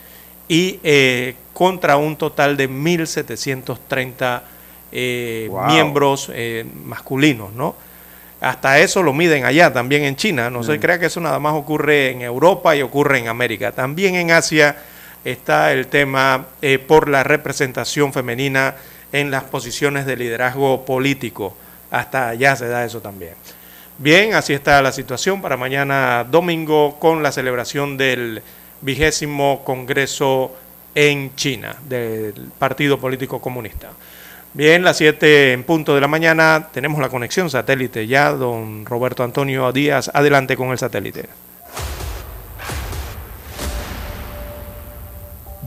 y 0.49 0.79
contra 1.55 1.97
un 1.97 2.17
total 2.17 2.57
de 2.57 2.69
1.730 2.69 4.43
eh, 4.93 5.48
Wow. 5.51 5.66
miembros 5.66 6.31
eh, 6.32 6.64
masculinos, 6.85 7.52
¿no? 7.52 7.74
Hasta 8.40 8.78
eso 8.81 9.02
lo 9.02 9.12
miden 9.12 9.44
allá, 9.44 9.73
también 9.73 10.02
en 10.05 10.16
China. 10.16 10.51
No 10.51 10.62
se 10.64 10.77
Mm. 10.77 10.81
crea 10.81 10.98
que 10.98 11.06
eso 11.06 11.20
nada 11.20 11.39
más 11.39 11.55
ocurre 11.55 12.10
en 12.10 12.23
Europa 12.23 12.74
y 12.74 12.82
ocurre 12.82 13.19
en 13.19 13.28
América. 13.28 13.70
También 13.73 14.16
en 14.16 14.31
Asia 14.32 14.77
está 15.24 15.73
el 15.73 15.86
tema 15.86 16.47
eh, 16.60 16.78
por 16.78 17.09
la 17.09 17.23
representación 17.23 18.12
femenina 18.12 18.74
en 19.12 19.31
las 19.31 19.44
posiciones 19.44 20.06
de 20.06 20.16
liderazgo 20.16 20.85
político. 20.85 21.56
Hasta 21.90 22.31
allá 22.31 22.56
se 22.56 22.66
da 22.66 22.85
eso 22.85 23.01
también. 23.01 23.35
Bien, 23.98 24.35
así 24.35 24.55
está 24.55 24.82
la 24.82 24.90
situación 24.90 25.40
para 25.40 25.56
mañana 25.56 26.27
domingo 26.28 26.97
con 26.98 27.23
la 27.23 27.31
celebración 27.31 27.97
del 27.97 28.43
vigésimo 28.81 29.62
Congreso 29.64 30.52
en 30.94 31.36
China 31.36 31.77
del 31.89 32.35
Partido 32.59 32.98
Político 32.98 33.40
Comunista. 33.40 33.90
Bien, 34.55 34.85
las 34.85 34.99
7 34.99 35.55
en 35.55 35.65
punto 35.65 35.95
de 35.95 36.03
la 36.03 36.09
mañana 36.09 36.69
tenemos 36.73 37.01
la 37.01 37.09
conexión 37.09 37.49
satélite 37.49 38.07
ya, 38.07 38.33
don 38.33 38.85
Roberto 38.85 39.24
Antonio 39.24 39.73
Díaz, 39.73 40.11
adelante 40.12 40.59
con 40.59 40.69
el 40.69 40.79
satélite. 40.79 41.27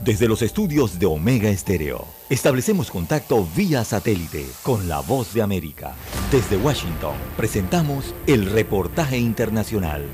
Desde 0.04 0.28
los 0.28 0.40
estudios 0.42 1.00
de 1.00 1.06
Omega 1.06 1.48
Estéreo, 1.48 2.06
establecemos 2.30 2.92
contacto 2.92 3.44
vía 3.56 3.82
satélite 3.82 4.46
con 4.62 4.88
la 4.88 5.00
voz 5.00 5.34
de 5.34 5.42
América. 5.42 5.94
Desde 6.30 6.56
Washington, 6.56 7.16
presentamos 7.36 8.14
el 8.28 8.48
reportaje 8.48 9.18
internacional. 9.18 10.04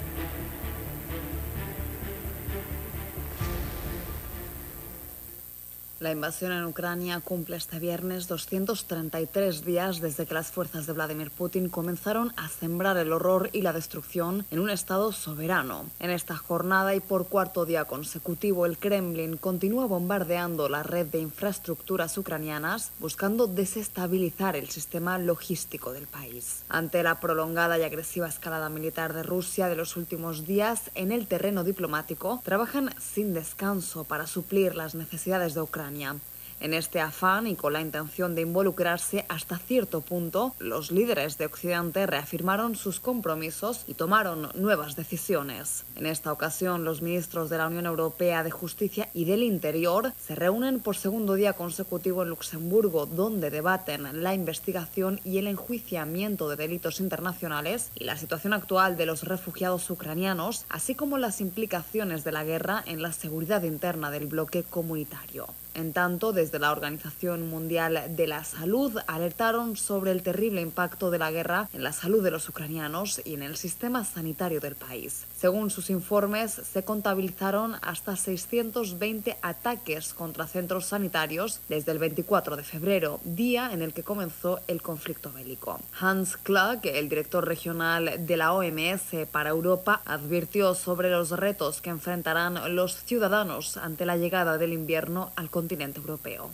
La 6.02 6.10
invasión 6.10 6.50
en 6.50 6.64
Ucrania 6.64 7.20
cumple 7.20 7.54
este 7.54 7.78
viernes 7.78 8.26
233 8.26 9.64
días 9.64 10.00
desde 10.00 10.26
que 10.26 10.34
las 10.34 10.50
fuerzas 10.50 10.84
de 10.84 10.94
Vladimir 10.94 11.30
Putin 11.30 11.68
comenzaron 11.68 12.32
a 12.36 12.48
sembrar 12.48 12.96
el 12.96 13.12
horror 13.12 13.50
y 13.52 13.62
la 13.62 13.72
destrucción 13.72 14.44
en 14.50 14.58
un 14.58 14.68
Estado 14.68 15.12
soberano. 15.12 15.84
En 16.00 16.10
esta 16.10 16.36
jornada 16.36 16.96
y 16.96 16.98
por 16.98 17.28
cuarto 17.28 17.64
día 17.66 17.84
consecutivo, 17.84 18.66
el 18.66 18.78
Kremlin 18.78 19.36
continúa 19.36 19.86
bombardeando 19.86 20.68
la 20.68 20.82
red 20.82 21.06
de 21.06 21.20
infraestructuras 21.20 22.18
ucranianas, 22.18 22.90
buscando 22.98 23.46
desestabilizar 23.46 24.56
el 24.56 24.70
sistema 24.70 25.18
logístico 25.18 25.92
del 25.92 26.08
país. 26.08 26.64
Ante 26.68 27.04
la 27.04 27.20
prolongada 27.20 27.78
y 27.78 27.84
agresiva 27.84 28.26
escalada 28.26 28.68
militar 28.70 29.12
de 29.12 29.22
Rusia 29.22 29.68
de 29.68 29.76
los 29.76 29.96
últimos 29.96 30.48
días, 30.48 30.90
en 30.96 31.12
el 31.12 31.28
terreno 31.28 31.62
diplomático, 31.62 32.40
trabajan 32.42 32.92
sin 32.98 33.34
descanso 33.34 34.02
para 34.02 34.26
suplir 34.26 34.74
las 34.74 34.96
necesidades 34.96 35.54
de 35.54 35.60
Ucrania. 35.60 35.91
En 36.62 36.74
este 36.74 37.00
afán 37.00 37.48
y 37.48 37.56
con 37.56 37.72
la 37.72 37.80
intención 37.80 38.36
de 38.36 38.42
involucrarse 38.42 39.26
hasta 39.28 39.58
cierto 39.58 40.00
punto, 40.00 40.54
los 40.60 40.92
líderes 40.92 41.36
de 41.36 41.46
Occidente 41.46 42.06
reafirmaron 42.06 42.76
sus 42.76 43.00
compromisos 43.00 43.82
y 43.88 43.94
tomaron 43.94 44.48
nuevas 44.54 44.94
decisiones. 44.94 45.84
En 45.96 46.06
esta 46.06 46.30
ocasión, 46.30 46.84
los 46.84 47.02
ministros 47.02 47.50
de 47.50 47.58
la 47.58 47.66
Unión 47.66 47.86
Europea 47.86 48.44
de 48.44 48.52
Justicia 48.52 49.08
y 49.12 49.24
del 49.24 49.42
Interior 49.42 50.12
se 50.24 50.36
reúnen 50.36 50.78
por 50.78 50.96
segundo 50.96 51.34
día 51.34 51.54
consecutivo 51.54 52.22
en 52.22 52.28
Luxemburgo, 52.28 53.06
donde 53.06 53.50
debaten 53.50 54.22
la 54.22 54.32
investigación 54.32 55.20
y 55.24 55.38
el 55.38 55.48
enjuiciamiento 55.48 56.48
de 56.48 56.54
delitos 56.54 57.00
internacionales 57.00 57.90
y 57.96 58.04
la 58.04 58.16
situación 58.16 58.52
actual 58.52 58.96
de 58.96 59.06
los 59.06 59.24
refugiados 59.24 59.90
ucranianos, 59.90 60.64
así 60.68 60.94
como 60.94 61.18
las 61.18 61.40
implicaciones 61.40 62.22
de 62.22 62.30
la 62.30 62.44
guerra 62.44 62.84
en 62.86 63.02
la 63.02 63.12
seguridad 63.12 63.64
interna 63.64 64.12
del 64.12 64.28
bloque 64.28 64.62
comunitario. 64.62 65.48
En 65.74 65.94
tanto, 65.94 66.32
desde 66.32 66.58
la 66.58 66.70
Organización 66.70 67.48
Mundial 67.48 68.02
de 68.10 68.26
la 68.26 68.44
Salud 68.44 68.98
alertaron 69.06 69.76
sobre 69.76 70.10
el 70.10 70.22
terrible 70.22 70.60
impacto 70.60 71.10
de 71.10 71.18
la 71.18 71.30
guerra 71.30 71.68
en 71.72 71.82
la 71.82 71.92
salud 71.92 72.22
de 72.22 72.30
los 72.30 72.48
ucranianos 72.48 73.22
y 73.24 73.34
en 73.34 73.42
el 73.42 73.56
sistema 73.56 74.04
sanitario 74.04 74.60
del 74.60 74.74
país. 74.74 75.24
Según 75.34 75.70
sus 75.70 75.88
informes, 75.88 76.52
se 76.52 76.84
contabilizaron 76.84 77.76
hasta 77.80 78.16
620 78.16 79.38
ataques 79.40 80.12
contra 80.12 80.46
centros 80.46 80.86
sanitarios 80.86 81.60
desde 81.68 81.92
el 81.92 81.98
24 81.98 82.56
de 82.56 82.64
febrero, 82.64 83.20
día 83.24 83.72
en 83.72 83.80
el 83.80 83.94
que 83.94 84.02
comenzó 84.02 84.60
el 84.68 84.82
conflicto 84.82 85.32
bélico. 85.32 85.80
Hans 85.98 86.36
Klug, 86.36 86.80
el 86.84 87.08
director 87.08 87.46
regional 87.46 88.26
de 88.26 88.36
la 88.36 88.52
OMS 88.52 89.26
para 89.30 89.50
Europa, 89.50 90.02
advirtió 90.04 90.74
sobre 90.74 91.10
los 91.10 91.30
retos 91.30 91.80
que 91.80 91.90
enfrentarán 91.90 92.76
los 92.76 93.02
ciudadanos 93.04 93.78
ante 93.78 94.04
la 94.04 94.18
llegada 94.18 94.58
del 94.58 94.74
invierno 94.74 95.32
al 95.34 95.48
continente 95.48 95.61
europeo. 96.00 96.50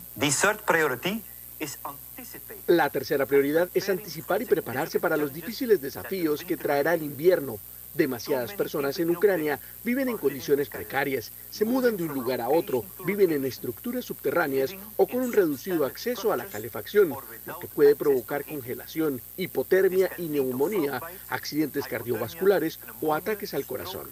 La 2.67 2.91
tercera 2.91 3.27
prioridad 3.27 3.69
es 3.75 3.89
anticipar 3.89 4.43
y 4.43 4.47
prepararse 4.47 5.01
para 5.01 5.17
los 5.17 5.33
difíciles 5.33 5.81
desafíos 5.81 6.45
que 6.45 6.57
traerá 6.57 6.95
el 6.95 7.03
invierno. 7.03 7.59
Demasiadas 7.95 8.53
personas 8.53 8.99
en 9.01 9.11
Ucrania 9.11 9.59
viven 9.83 10.09
en 10.09 10.19
condiciones 10.19 10.69
precarias, 10.69 11.33
se 11.51 11.65
mudan 11.65 11.97
de 11.97 12.05
un 12.05 12.15
lugar 12.15 12.41
a 12.41 12.49
otro, 12.49 12.85
viven 13.05 13.33
en 13.33 13.45
estructuras 13.45 14.05
subterráneas 14.05 14.77
o 14.97 15.07
con 15.09 15.21
un 15.21 15.33
reducido 15.33 15.85
acceso 15.85 16.33
a 16.33 16.37
la 16.37 16.45
calefacción, 16.45 17.15
lo 17.47 17.59
que 17.59 17.67
puede 17.67 17.97
provocar 17.97 18.45
congelación, 18.45 19.21
hipotermia 19.37 20.11
y 20.19 20.29
neumonía, 20.29 21.01
accidentes 21.29 21.87
cardiovasculares 21.87 22.79
o 23.01 23.15
ataques 23.15 23.55
al 23.55 23.67
corazón. 23.67 24.09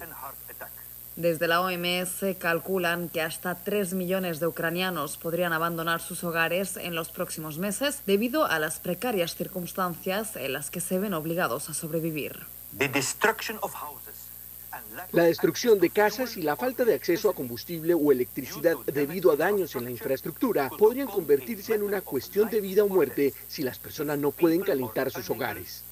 Desde 1.16 1.48
la 1.48 1.62
OMS 1.62 2.36
calculan 2.38 3.08
que 3.08 3.22
hasta 3.22 3.54
3 3.54 3.94
millones 3.94 4.38
de 4.38 4.48
ucranianos 4.48 5.16
podrían 5.16 5.54
abandonar 5.54 6.02
sus 6.02 6.22
hogares 6.24 6.76
en 6.76 6.94
los 6.94 7.08
próximos 7.08 7.56
meses 7.56 8.02
debido 8.04 8.44
a 8.44 8.58
las 8.58 8.80
precarias 8.80 9.34
circunstancias 9.34 10.36
en 10.36 10.52
las 10.52 10.70
que 10.70 10.82
se 10.82 10.98
ven 10.98 11.14
obligados 11.14 11.70
a 11.70 11.74
sobrevivir. 11.74 12.44
La 15.12 15.22
destrucción 15.22 15.80
de 15.80 15.88
casas 15.88 16.36
y 16.36 16.42
la 16.42 16.54
falta 16.54 16.84
de 16.84 16.92
acceso 16.92 17.30
a 17.30 17.34
combustible 17.34 17.94
o 17.94 18.12
electricidad 18.12 18.76
debido 18.84 19.30
a 19.30 19.36
daños 19.36 19.74
en 19.74 19.84
la 19.84 19.90
infraestructura 19.90 20.68
podrían 20.68 21.08
convertirse 21.08 21.74
en 21.74 21.82
una 21.82 22.02
cuestión 22.02 22.50
de 22.50 22.60
vida 22.60 22.84
o 22.84 22.88
muerte 22.88 23.32
si 23.48 23.62
las 23.62 23.78
personas 23.78 24.18
no 24.18 24.32
pueden 24.32 24.60
calentar 24.60 25.10
sus 25.10 25.30
hogares. 25.30 25.82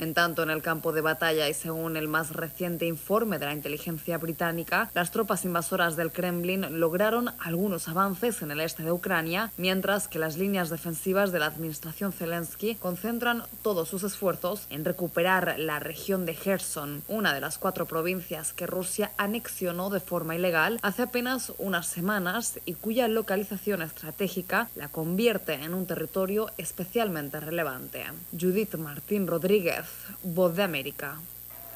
En 0.00 0.14
tanto, 0.14 0.42
en 0.42 0.48
el 0.48 0.62
campo 0.62 0.92
de 0.92 1.02
batalla 1.02 1.46
y 1.50 1.52
según 1.52 1.94
el 1.98 2.08
más 2.08 2.30
reciente 2.30 2.86
informe 2.86 3.38
de 3.38 3.44
la 3.44 3.52
inteligencia 3.52 4.16
británica, 4.16 4.90
las 4.94 5.10
tropas 5.10 5.44
invasoras 5.44 5.94
del 5.94 6.10
Kremlin 6.10 6.80
lograron 6.80 7.28
algunos 7.38 7.86
avances 7.86 8.40
en 8.40 8.50
el 8.50 8.60
este 8.60 8.82
de 8.82 8.92
Ucrania, 8.92 9.52
mientras 9.58 10.08
que 10.08 10.18
las 10.18 10.38
líneas 10.38 10.70
defensivas 10.70 11.32
de 11.32 11.40
la 11.40 11.44
administración 11.44 12.14
Zelensky 12.14 12.76
concentran 12.76 13.42
todos 13.60 13.90
sus 13.90 14.02
esfuerzos 14.02 14.66
en 14.70 14.86
recuperar 14.86 15.56
la 15.58 15.80
región 15.80 16.24
de 16.24 16.34
Kherson, 16.34 17.02
una 17.06 17.34
de 17.34 17.42
las 17.42 17.58
cuatro 17.58 17.84
provincias 17.84 18.54
que 18.54 18.66
Rusia 18.66 19.12
anexionó 19.18 19.90
de 19.90 20.00
forma 20.00 20.34
ilegal 20.34 20.78
hace 20.80 21.02
apenas 21.02 21.52
unas 21.58 21.86
semanas 21.86 22.58
y 22.64 22.72
cuya 22.72 23.06
localización 23.06 23.82
estratégica 23.82 24.70
la 24.76 24.88
convierte 24.88 25.52
en 25.52 25.74
un 25.74 25.84
territorio 25.84 26.50
especialmente 26.56 27.38
relevante. 27.38 28.06
Judith 28.32 28.76
Martín 28.76 29.26
Rodríguez, 29.26 29.89
Voz 30.22 30.56
de 30.56 30.62
América. 30.62 31.18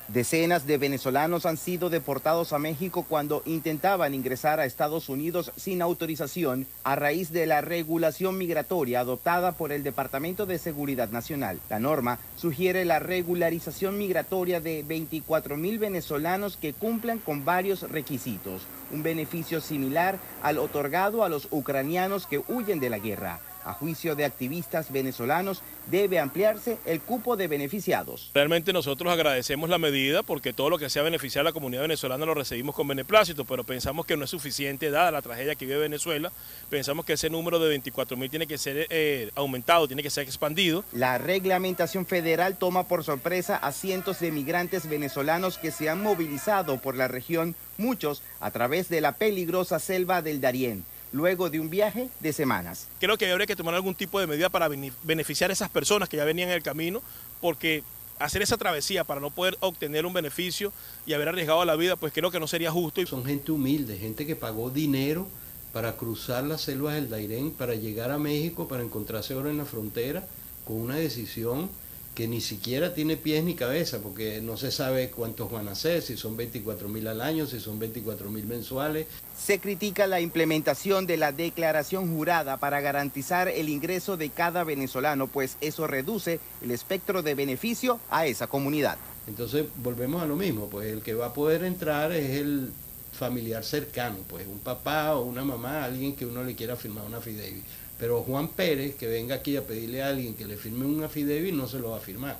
Decenas 0.08 0.66
de 0.66 0.76
venezolanos 0.76 1.46
han 1.46 1.56
sido 1.56 1.88
deportados 1.88 2.52
a 2.52 2.58
México 2.58 3.06
cuando 3.08 3.42
intentaban 3.46 4.12
ingresar 4.12 4.60
a 4.60 4.66
Estados 4.66 5.08
Unidos 5.08 5.50
sin 5.56 5.80
autorización 5.80 6.66
a 6.82 6.94
raíz 6.94 7.32
de 7.32 7.46
la 7.46 7.62
regulación 7.62 8.36
migratoria 8.36 9.00
adoptada 9.00 9.52
por 9.52 9.72
el 9.72 9.82
Departamento 9.82 10.44
de 10.44 10.58
Seguridad 10.58 11.08
Nacional. 11.08 11.58
La 11.70 11.78
norma 11.78 12.18
sugiere 12.36 12.84
la 12.84 12.98
regularización 12.98 13.96
migratoria 13.96 14.60
de 14.60 14.82
24 14.82 15.56
mil 15.56 15.78
venezolanos 15.78 16.58
que 16.58 16.74
cumplan 16.74 17.18
con 17.18 17.46
varios 17.46 17.90
requisitos, 17.90 18.60
un 18.92 19.02
beneficio 19.02 19.62
similar 19.62 20.18
al 20.42 20.58
otorgado 20.58 21.24
a 21.24 21.30
los 21.30 21.48
ucranianos 21.50 22.26
que 22.26 22.42
huyen 22.46 22.78
de 22.78 22.90
la 22.90 22.98
guerra. 22.98 23.40
A 23.64 23.72
juicio 23.72 24.14
de 24.14 24.24
activistas 24.24 24.92
venezolanos, 24.92 25.62
debe 25.90 26.18
ampliarse 26.18 26.78
el 26.84 27.00
cupo 27.00 27.36
de 27.36 27.48
beneficiados. 27.48 28.30
Realmente 28.34 28.72
nosotros 28.72 29.12
agradecemos 29.12 29.70
la 29.70 29.78
medida 29.78 30.22
porque 30.22 30.52
todo 30.52 30.70
lo 30.70 30.78
que 30.78 30.90
sea 30.90 31.02
beneficiar 31.02 31.42
a 31.42 31.44
la 31.44 31.52
comunidad 31.52 31.82
venezolana 31.82 32.26
lo 32.26 32.34
recibimos 32.34 32.74
con 32.74 32.88
beneplácito, 32.88 33.44
pero 33.44 33.64
pensamos 33.64 34.06
que 34.06 34.16
no 34.16 34.24
es 34.24 34.30
suficiente 34.30 34.90
dada 34.90 35.10
la 35.10 35.22
tragedia 35.22 35.54
que 35.54 35.66
vive 35.66 35.78
Venezuela. 35.78 36.32
Pensamos 36.70 37.04
que 37.04 37.14
ese 37.14 37.30
número 37.30 37.58
de 37.58 37.68
24 37.68 38.16
mil 38.16 38.30
tiene 38.30 38.46
que 38.46 38.58
ser 38.58 38.86
eh, 38.90 39.30
aumentado, 39.34 39.86
tiene 39.86 40.02
que 40.02 40.10
ser 40.10 40.24
expandido. 40.24 40.84
La 40.92 41.18
reglamentación 41.18 42.06
federal 42.06 42.56
toma 42.56 42.84
por 42.84 43.04
sorpresa 43.04 43.56
a 43.56 43.72
cientos 43.72 44.20
de 44.20 44.30
migrantes 44.30 44.88
venezolanos 44.88 45.58
que 45.58 45.70
se 45.70 45.88
han 45.88 46.02
movilizado 46.02 46.78
por 46.78 46.96
la 46.96 47.08
región, 47.08 47.54
muchos 47.78 48.22
a 48.40 48.50
través 48.50 48.88
de 48.88 49.00
la 49.00 49.12
peligrosa 49.12 49.78
selva 49.78 50.22
del 50.22 50.40
Darién 50.40 50.84
luego 51.14 51.48
de 51.48 51.60
un 51.60 51.70
viaje 51.70 52.08
de 52.18 52.32
semanas. 52.32 52.88
Creo 52.98 53.16
que 53.16 53.30
habría 53.30 53.46
que 53.46 53.54
tomar 53.54 53.72
algún 53.74 53.94
tipo 53.94 54.18
de 54.18 54.26
medida 54.26 54.48
para 54.48 54.68
beneficiar 55.04 55.48
a 55.48 55.52
esas 55.52 55.70
personas 55.70 56.08
que 56.08 56.16
ya 56.16 56.24
venían 56.24 56.48
en 56.48 56.56
el 56.56 56.62
camino, 56.62 57.02
porque 57.40 57.84
hacer 58.18 58.42
esa 58.42 58.56
travesía 58.56 59.04
para 59.04 59.20
no 59.20 59.30
poder 59.30 59.56
obtener 59.60 60.06
un 60.06 60.12
beneficio 60.12 60.72
y 61.06 61.12
haber 61.12 61.28
arriesgado 61.28 61.64
la 61.64 61.76
vida, 61.76 61.94
pues 61.94 62.12
creo 62.12 62.32
que 62.32 62.40
no 62.40 62.48
sería 62.48 62.72
justo. 62.72 63.06
Son 63.06 63.24
gente 63.24 63.52
humilde, 63.52 63.96
gente 63.96 64.26
que 64.26 64.34
pagó 64.34 64.70
dinero 64.70 65.28
para 65.72 65.96
cruzar 65.96 66.42
las 66.42 66.62
selvas 66.62 66.94
del 66.94 67.08
Dairén, 67.08 67.52
para 67.52 67.76
llegar 67.76 68.10
a 68.10 68.18
México, 68.18 68.66
para 68.66 68.82
encontrarse 68.82 69.34
ahora 69.34 69.50
en 69.50 69.58
la 69.58 69.64
frontera 69.64 70.26
con 70.64 70.76
una 70.76 70.96
decisión 70.96 71.70
que 72.14 72.28
ni 72.28 72.40
siquiera 72.40 72.94
tiene 72.94 73.16
pies 73.16 73.42
ni 73.42 73.54
cabeza, 73.54 73.98
porque 73.98 74.40
no 74.40 74.56
se 74.56 74.70
sabe 74.70 75.10
cuántos 75.10 75.50
van 75.50 75.68
a 75.68 75.74
ser, 75.74 76.00
si 76.00 76.16
son 76.16 76.36
24 76.36 76.88
mil 76.88 77.06
al 77.08 77.20
año, 77.20 77.46
si 77.46 77.58
son 77.58 77.78
24 77.78 78.30
mil 78.30 78.46
mensuales. 78.46 79.06
Se 79.36 79.58
critica 79.58 80.06
la 80.06 80.20
implementación 80.20 81.06
de 81.06 81.16
la 81.16 81.32
declaración 81.32 82.14
jurada 82.14 82.56
para 82.56 82.80
garantizar 82.80 83.48
el 83.48 83.68
ingreso 83.68 84.16
de 84.16 84.30
cada 84.30 84.62
venezolano, 84.62 85.26
pues 85.26 85.56
eso 85.60 85.86
reduce 85.88 86.38
el 86.62 86.70
espectro 86.70 87.22
de 87.22 87.34
beneficio 87.34 87.98
a 88.10 88.26
esa 88.26 88.46
comunidad. 88.46 88.96
Entonces 89.26 89.64
volvemos 89.76 90.22
a 90.22 90.26
lo 90.26 90.36
mismo, 90.36 90.68
pues 90.68 90.92
el 90.92 91.02
que 91.02 91.14
va 91.14 91.26
a 91.26 91.34
poder 91.34 91.64
entrar 91.64 92.12
es 92.12 92.38
el 92.38 92.70
familiar 93.12 93.64
cercano, 93.64 94.18
pues 94.28 94.46
un 94.46 94.58
papá 94.60 95.16
o 95.16 95.24
una 95.24 95.44
mamá, 95.44 95.84
alguien 95.84 96.14
que 96.14 96.26
uno 96.26 96.44
le 96.44 96.54
quiera 96.54 96.76
firmar 96.76 97.04
una 97.04 97.20
fideic 97.20 97.62
pero 97.98 98.22
Juan 98.22 98.48
Pérez, 98.48 98.96
que 98.96 99.06
venga 99.06 99.36
aquí 99.36 99.56
a 99.56 99.62
pedirle 99.62 100.02
a 100.02 100.08
alguien 100.08 100.34
que 100.34 100.46
le 100.46 100.56
firme 100.56 100.86
un 100.86 101.04
affidavit, 101.04 101.54
no 101.54 101.66
se 101.66 101.78
lo 101.78 101.90
va 101.90 101.98
a 101.98 102.00
firmar. 102.00 102.38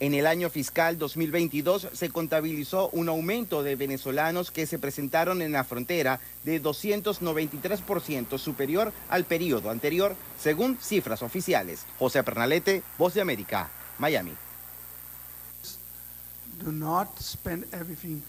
En 0.00 0.14
el 0.14 0.26
año 0.26 0.48
fiscal 0.48 0.96
2022 0.96 1.88
se 1.92 2.08
contabilizó 2.08 2.88
un 2.94 3.10
aumento 3.10 3.62
de 3.62 3.76
venezolanos 3.76 4.50
que 4.50 4.66
se 4.66 4.78
presentaron 4.78 5.42
en 5.42 5.52
la 5.52 5.62
frontera 5.62 6.20
de 6.42 6.62
293% 6.62 8.38
superior 8.38 8.94
al 9.10 9.24
periodo 9.24 9.68
anterior, 9.68 10.16
según 10.38 10.78
cifras 10.80 11.22
oficiales. 11.22 11.84
José 11.98 12.22
Pernalete, 12.22 12.82
Voz 12.96 13.12
de 13.12 13.20
América, 13.20 13.70
Miami. 13.98 14.32
Do 16.64 16.72
not 16.72 17.18
spend 17.20 17.66
everything 17.74 18.22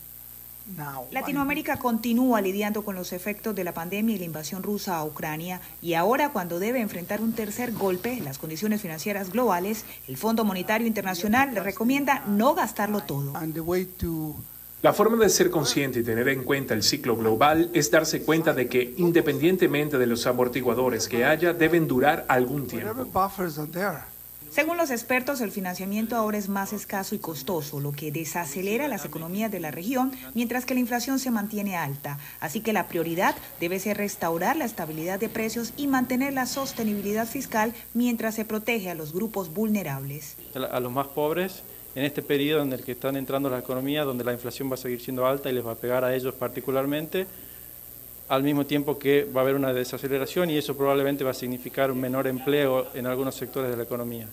Latinoamérica 1.12 1.78
continúa 1.78 2.42
lidiando 2.42 2.84
con 2.84 2.96
los 2.96 3.14
efectos 3.14 3.56
de 3.56 3.64
la 3.64 3.74
pandemia 3.74 4.16
y 4.16 4.20
la 4.20 4.26
invasión 4.26 4.64
rusa 4.64 4.98
a 4.98 5.06
Ucrania 5.06 5.60
y 5.82 5.96
ahora 5.96 6.30
cuando 6.30 6.60
debe 6.60 6.80
enfrentar 6.80 7.22
un 7.22 7.34
tercer 7.34 7.72
golpe 7.72 8.14
en 8.14 8.24
las 8.26 8.38
condiciones 8.38 8.82
financieras 8.82 9.32
globales, 9.32 9.86
el 10.08 10.18
Fondo 10.18 10.46
Monetario 10.46 10.88
Internacional 10.88 11.54
le 11.54 11.62
recomienda 11.62 12.24
no 12.28 12.54
gastarlo 12.54 13.02
todo. 13.02 13.34
La 14.82 14.94
forma 14.94 15.16
de 15.18 15.30
ser 15.30 15.52
consciente 15.52 16.00
y 16.00 16.04
tener 16.04 16.28
en 16.30 16.44
cuenta 16.44 16.74
el 16.74 16.82
ciclo 16.82 17.16
global 17.16 17.70
es 17.74 17.92
darse 17.92 18.24
cuenta 18.24 18.54
de 18.54 18.68
que 18.68 18.96
independientemente 18.98 20.00
de 20.00 20.08
los 20.08 20.26
amortiguadores 20.26 21.08
que 21.08 21.24
haya, 21.24 21.54
deben 21.54 21.88
durar 21.88 22.26
algún 22.28 22.66
tiempo. 22.66 23.06
Según 24.52 24.76
los 24.76 24.92
expertos, 24.92 25.40
el 25.40 25.50
financiamiento 25.50 26.18
ahora 26.18 26.38
es 26.38 26.50
más 26.50 26.74
escaso 26.74 27.16
y 27.16 27.20
costoso, 27.20 27.80
lo 27.80 27.94
que 27.94 28.12
desacelera 28.12 28.90
las 28.90 29.06
economías 29.06 29.50
de 29.50 29.62
la 29.62 29.72
región, 29.72 30.12
mientras 30.34 30.66
que 30.66 30.74
la 30.74 30.82
inflación 30.82 31.20
se 31.20 31.32
mantiene 31.32 31.78
alta. 31.78 32.20
Así 32.42 32.60
que 32.60 32.74
la 32.74 32.90
prioridad 32.90 33.34
debe 33.62 33.80
ser 33.80 33.96
restaurar 33.96 34.58
la 34.58 34.66
estabilidad 34.66 35.22
de 35.22 35.30
precios 35.30 35.72
y 35.78 35.88
mantener 35.88 36.34
la 36.34 36.48
sostenibilidad 36.48 37.28
fiscal 37.28 37.74
mientras 37.94 38.36
se 38.36 38.44
protege 38.44 38.90
a 38.90 38.94
los 38.94 39.14
grupos 39.14 39.54
vulnerables. 39.54 40.36
A 40.54 40.82
los 40.82 40.92
más 40.92 41.08
pobres, 41.08 41.64
en 41.96 42.04
este 42.04 42.22
periodo 42.22 42.64
en 42.64 42.74
el 42.74 42.84
que 42.84 42.92
están 42.92 43.16
entrando 43.16 43.50
la 43.50 43.60
economía, 43.60 44.04
donde 44.04 44.26
la 44.26 44.34
inflación 44.34 44.70
va 44.70 44.74
a 44.74 44.78
seguir 44.78 45.00
siendo 45.00 45.26
alta 45.26 45.50
y 45.50 45.54
les 45.54 45.66
va 45.66 45.72
a 45.72 45.76
pegar 45.76 46.04
a 46.04 46.14
ellos 46.14 46.34
particularmente, 46.34 47.26
al 48.32 48.44
mismo 48.44 48.66
tiempo 48.66 48.98
que 48.98 49.26
va 49.26 49.42
a 49.42 49.44
haber 49.44 49.56
una 49.56 49.74
desaceleración 49.74 50.50
y 50.50 50.58
eso 50.58 50.78
probablemente 50.78 51.22
va 51.26 51.32
a 51.32 51.34
significar 51.34 51.92
un 51.92 52.00
menor 52.00 52.28
empleo 52.28 52.88
en 52.94 53.06
algunos 53.06 53.36
sectores 53.36 53.70
de 53.70 53.76
la 53.76 53.84
economía. 53.84 54.26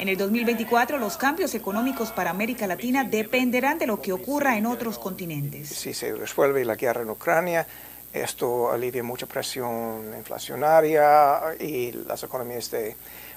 En 0.00 0.08
el 0.08 0.16
2024 0.16 0.98
los 0.98 1.16
cambios 1.16 1.54
económicos 1.54 2.10
para 2.10 2.30
América 2.30 2.66
Latina 2.66 3.04
dependerán 3.04 3.78
de 3.78 3.86
lo 3.86 4.02
que 4.02 4.12
ocurra 4.12 4.58
en 4.58 4.66
otros 4.66 4.98
continentes. 4.98 5.68
Si 5.68 5.94
se 5.94 6.12
resuelve 6.12 6.64
la 6.64 6.74
guerra 6.74 7.02
en 7.02 7.10
Ucrania, 7.10 7.64
esto 8.12 8.72
alivia 8.72 9.04
mucha 9.04 9.26
presión 9.26 10.12
inflacionaria 10.18 11.54
y 11.60 11.92
las 11.92 12.24
economías 12.24 12.68
de, 12.72 12.96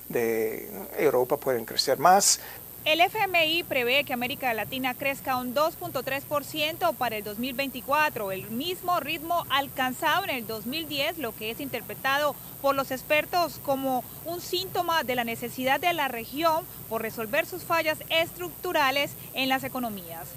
de 0.10 0.70
Europa 0.98 1.38
pueden 1.38 1.66
crecer 1.66 2.00
más. 2.00 2.40
El 2.86 3.00
FMI 3.00 3.64
prevé 3.64 4.04
que 4.04 4.12
América 4.12 4.54
Latina 4.54 4.94
crezca 4.94 5.38
un 5.38 5.56
2.3% 5.56 6.94
para 6.96 7.16
el 7.16 7.24
2024, 7.24 8.34
el 8.34 8.50
mismo 8.52 9.00
ritmo 9.00 9.46
alcanzado 9.50 10.26
en 10.26 10.32
el 10.32 10.46
2010, 10.46 11.18
lo 11.18 11.34
que 11.34 11.50
es 11.50 11.62
interpretado 11.62 12.36
por 12.62 12.76
los 12.76 12.92
expertos 12.92 13.62
como 13.64 14.04
un 14.26 14.42
síntoma 14.42 15.04
de 15.04 15.16
la 15.16 15.24
necesidad 15.24 15.80
de 15.80 15.94
la 15.94 16.10
región 16.10 16.66
por 16.90 17.02
resolver 17.02 17.46
sus 17.46 17.64
fallas 17.64 18.00
estructurales 18.10 19.12
en 19.34 19.48
las 19.48 19.64
economías. 19.64 20.28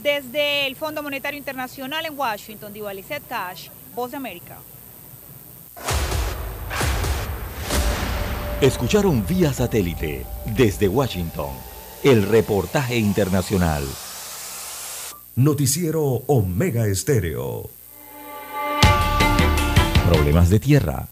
Desde 0.00 0.68
el 0.68 0.76
Fondo 0.76 1.02
Monetario 1.02 1.38
Internacional 1.38 2.06
en 2.06 2.16
Washington, 2.16 2.72
Divalicet 2.72 3.26
Cash, 3.26 3.68
Voz 3.96 4.12
de 4.12 4.18
América. 4.18 4.58
Escucharon 8.60 9.26
vía 9.26 9.52
satélite 9.52 10.24
desde 10.44 10.86
Washington 10.86 11.50
el 12.06 12.22
reportaje 12.22 12.96
internacional. 12.98 13.84
Noticiero 15.34 16.22
Omega 16.28 16.86
Estéreo. 16.86 17.68
Problemas 20.08 20.48
de 20.48 20.60
tierra, 20.60 21.08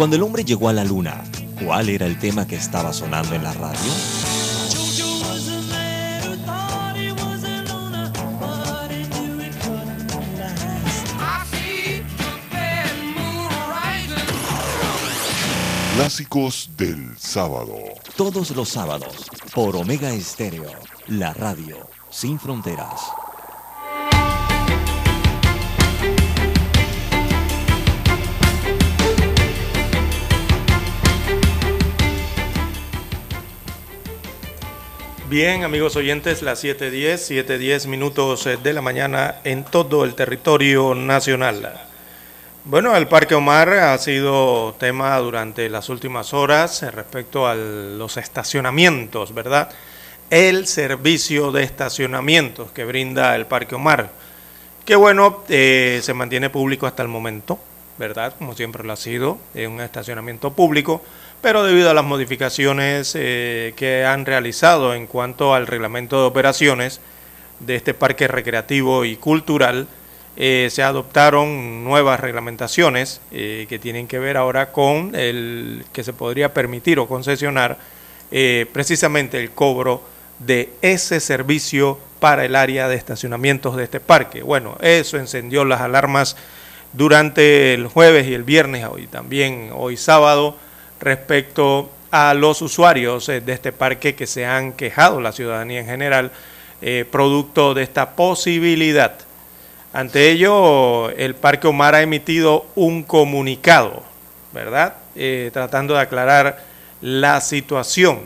Cuando 0.00 0.16
el 0.16 0.22
hombre 0.22 0.46
llegó 0.46 0.70
a 0.70 0.72
la 0.72 0.82
luna, 0.82 1.22
¿cuál 1.62 1.90
era 1.90 2.06
el 2.06 2.18
tema 2.18 2.46
que 2.46 2.56
estaba 2.56 2.90
sonando 2.90 3.34
en 3.34 3.42
la 3.42 3.52
radio? 3.52 3.78
Clásicos 15.96 16.70
del 16.78 17.18
sábado. 17.18 17.74
Todos 18.16 18.52
los 18.52 18.70
sábados, 18.70 19.30
por 19.54 19.76
Omega 19.76 20.14
Estéreo, 20.14 20.72
la 21.08 21.34
radio 21.34 21.76
sin 22.08 22.40
fronteras. 22.40 23.19
Bien, 35.30 35.62
amigos 35.62 35.94
oyentes, 35.94 36.42
las 36.42 36.64
7.10, 36.64 37.46
7.10 37.46 37.86
minutos 37.86 38.48
eh, 38.48 38.58
de 38.60 38.72
la 38.72 38.82
mañana 38.82 39.36
en 39.44 39.62
todo 39.62 40.04
el 40.04 40.16
territorio 40.16 40.92
nacional. 40.96 41.72
Bueno, 42.64 42.96
el 42.96 43.06
Parque 43.06 43.36
Omar 43.36 43.72
ha 43.74 43.96
sido 43.98 44.74
tema 44.80 45.16
durante 45.18 45.68
las 45.68 45.88
últimas 45.88 46.34
horas 46.34 46.82
eh, 46.82 46.90
respecto 46.90 47.46
a 47.46 47.54
los 47.54 48.16
estacionamientos, 48.16 49.32
¿verdad? 49.32 49.70
El 50.30 50.66
servicio 50.66 51.52
de 51.52 51.62
estacionamientos 51.62 52.72
que 52.72 52.84
brinda 52.84 53.36
el 53.36 53.46
Parque 53.46 53.76
Omar, 53.76 54.10
que 54.84 54.96
bueno, 54.96 55.44
eh, 55.48 56.00
se 56.02 56.12
mantiene 56.12 56.50
público 56.50 56.88
hasta 56.88 57.04
el 57.04 57.08
momento, 57.08 57.56
¿verdad? 57.98 58.34
Como 58.36 58.56
siempre 58.56 58.82
lo 58.82 58.94
ha 58.94 58.96
sido, 58.96 59.38
es 59.54 59.68
un 59.68 59.80
estacionamiento 59.80 60.50
público 60.50 61.04
pero 61.40 61.64
debido 61.64 61.90
a 61.90 61.94
las 61.94 62.04
modificaciones 62.04 63.14
eh, 63.14 63.72
que 63.76 64.04
han 64.04 64.26
realizado 64.26 64.94
en 64.94 65.06
cuanto 65.06 65.54
al 65.54 65.66
reglamento 65.66 66.20
de 66.20 66.26
operaciones 66.26 67.00
de 67.60 67.76
este 67.76 67.94
parque 67.94 68.28
recreativo 68.28 69.04
y 69.04 69.16
cultural, 69.16 69.86
eh, 70.36 70.68
se 70.70 70.82
adoptaron 70.82 71.82
nuevas 71.84 72.20
reglamentaciones 72.20 73.20
eh, 73.32 73.66
que 73.68 73.78
tienen 73.78 74.06
que 74.06 74.18
ver 74.18 74.36
ahora 74.36 74.72
con 74.72 75.14
el 75.14 75.84
que 75.92 76.04
se 76.04 76.12
podría 76.12 76.54
permitir 76.54 76.98
o 76.98 77.08
concesionar 77.08 77.78
precisamente 78.72 79.40
el 79.40 79.50
cobro 79.50 80.04
de 80.38 80.68
ese 80.82 81.18
servicio 81.18 81.98
para 82.20 82.44
el 82.44 82.54
área 82.54 82.86
de 82.86 82.94
estacionamientos 82.94 83.74
de 83.74 83.82
este 83.82 83.98
parque. 83.98 84.42
Bueno, 84.42 84.78
eso 84.82 85.16
encendió 85.16 85.64
las 85.64 85.80
alarmas 85.80 86.36
durante 86.92 87.74
el 87.74 87.88
jueves 87.88 88.28
y 88.28 88.34
el 88.34 88.44
viernes, 88.44 88.86
hoy 88.88 89.08
también 89.08 89.70
hoy 89.74 89.96
sábado 89.96 90.56
respecto 91.00 91.90
a 92.10 92.34
los 92.34 92.60
usuarios 92.62 93.28
eh, 93.28 93.40
de 93.40 93.52
este 93.52 93.72
parque 93.72 94.14
que 94.14 94.26
se 94.26 94.44
han 94.44 94.72
quejado, 94.72 95.20
la 95.20 95.32
ciudadanía 95.32 95.80
en 95.80 95.86
general, 95.86 96.32
eh, 96.82 97.04
producto 97.10 97.74
de 97.74 97.82
esta 97.82 98.10
posibilidad. 98.16 99.14
Ante 99.92 100.30
ello, 100.30 101.10
el 101.10 101.34
Parque 101.34 101.66
Omar 101.66 101.94
ha 101.94 102.02
emitido 102.02 102.66
un 102.76 103.02
comunicado, 103.02 104.04
¿verdad? 104.52 104.94
Eh, 105.16 105.50
tratando 105.52 105.94
de 105.94 106.00
aclarar 106.00 106.64
la 107.00 107.40
situación. 107.40 108.20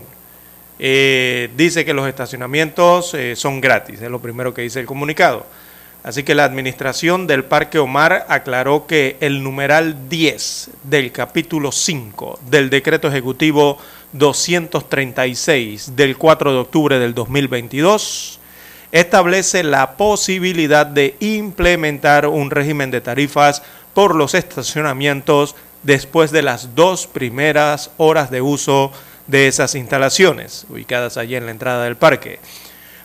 dice 0.76 1.84
que 1.84 1.94
los 1.94 2.08
estacionamientos 2.08 3.16
son 3.36 3.60
gratis, 3.60 4.02
es 4.02 4.10
lo 4.10 4.20
primero 4.20 4.52
que 4.52 4.62
dice 4.62 4.80
el 4.80 4.86
comunicado. 4.86 5.46
Así 6.04 6.22
que 6.22 6.34
la 6.34 6.44
administración 6.44 7.26
del 7.26 7.44
Parque 7.44 7.78
Omar 7.78 8.26
aclaró 8.28 8.86
que 8.86 9.16
el 9.20 9.42
numeral 9.42 10.10
10 10.10 10.70
del 10.82 11.10
capítulo 11.12 11.72
5 11.72 12.40
del 12.50 12.68
decreto 12.68 13.08
ejecutivo 13.08 13.78
236 14.12 15.96
del 15.96 16.18
4 16.18 16.52
de 16.52 16.58
octubre 16.58 16.98
del 16.98 17.14
2022 17.14 18.38
establece 18.92 19.64
la 19.64 19.96
posibilidad 19.96 20.84
de 20.84 21.16
implementar 21.20 22.26
un 22.26 22.50
régimen 22.50 22.90
de 22.90 23.00
tarifas 23.00 23.62
por 23.94 24.14
los 24.14 24.34
estacionamientos 24.34 25.56
después 25.84 26.30
de 26.30 26.42
las 26.42 26.74
dos 26.74 27.06
primeras 27.06 27.90
horas 27.96 28.30
de 28.30 28.42
uso 28.42 28.92
de 29.26 29.48
esas 29.48 29.74
instalaciones 29.74 30.66
ubicadas 30.68 31.16
allí 31.16 31.34
en 31.34 31.46
la 31.46 31.52
entrada 31.52 31.84
del 31.84 31.96
parque. 31.96 32.40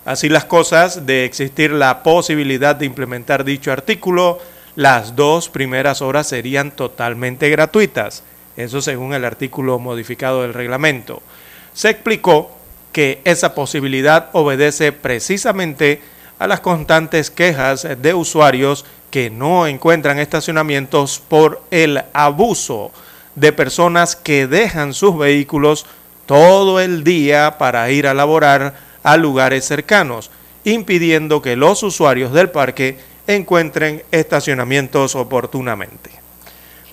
Así 0.09 0.27
las 0.27 0.45
cosas, 0.45 1.05
de 1.05 1.23
existir 1.23 1.69
la 1.69 2.01
posibilidad 2.01 2.75
de 2.75 2.87
implementar 2.87 3.43
dicho 3.43 3.71
artículo, 3.71 4.39
las 4.75 5.15
dos 5.15 5.49
primeras 5.49 6.01
horas 6.01 6.25
serían 6.25 6.71
totalmente 6.71 7.47
gratuitas. 7.51 8.23
Eso 8.57 8.81
según 8.81 9.13
el 9.13 9.23
artículo 9.23 9.77
modificado 9.77 10.41
del 10.41 10.55
reglamento. 10.55 11.21
Se 11.73 11.91
explicó 11.91 12.49
que 12.91 13.21
esa 13.23 13.53
posibilidad 13.53 14.29
obedece 14.33 14.93
precisamente 14.93 16.01
a 16.39 16.47
las 16.47 16.61
constantes 16.61 17.29
quejas 17.29 17.87
de 18.01 18.13
usuarios 18.15 18.85
que 19.11 19.29
no 19.29 19.67
encuentran 19.67 20.17
estacionamientos 20.17 21.19
por 21.19 21.61
el 21.69 22.01
abuso 22.13 22.91
de 23.35 23.53
personas 23.53 24.15
que 24.15 24.47
dejan 24.47 24.95
sus 24.95 25.15
vehículos 25.15 25.85
todo 26.25 26.79
el 26.79 27.03
día 27.03 27.59
para 27.59 27.91
ir 27.91 28.07
a 28.07 28.15
laborar 28.15 28.88
a 29.03 29.17
lugares 29.17 29.65
cercanos, 29.65 30.31
impidiendo 30.63 31.41
que 31.41 31.55
los 31.55 31.83
usuarios 31.83 32.33
del 32.33 32.49
parque 32.49 32.97
encuentren 33.27 34.03
estacionamientos 34.11 35.15
oportunamente. 35.15 36.09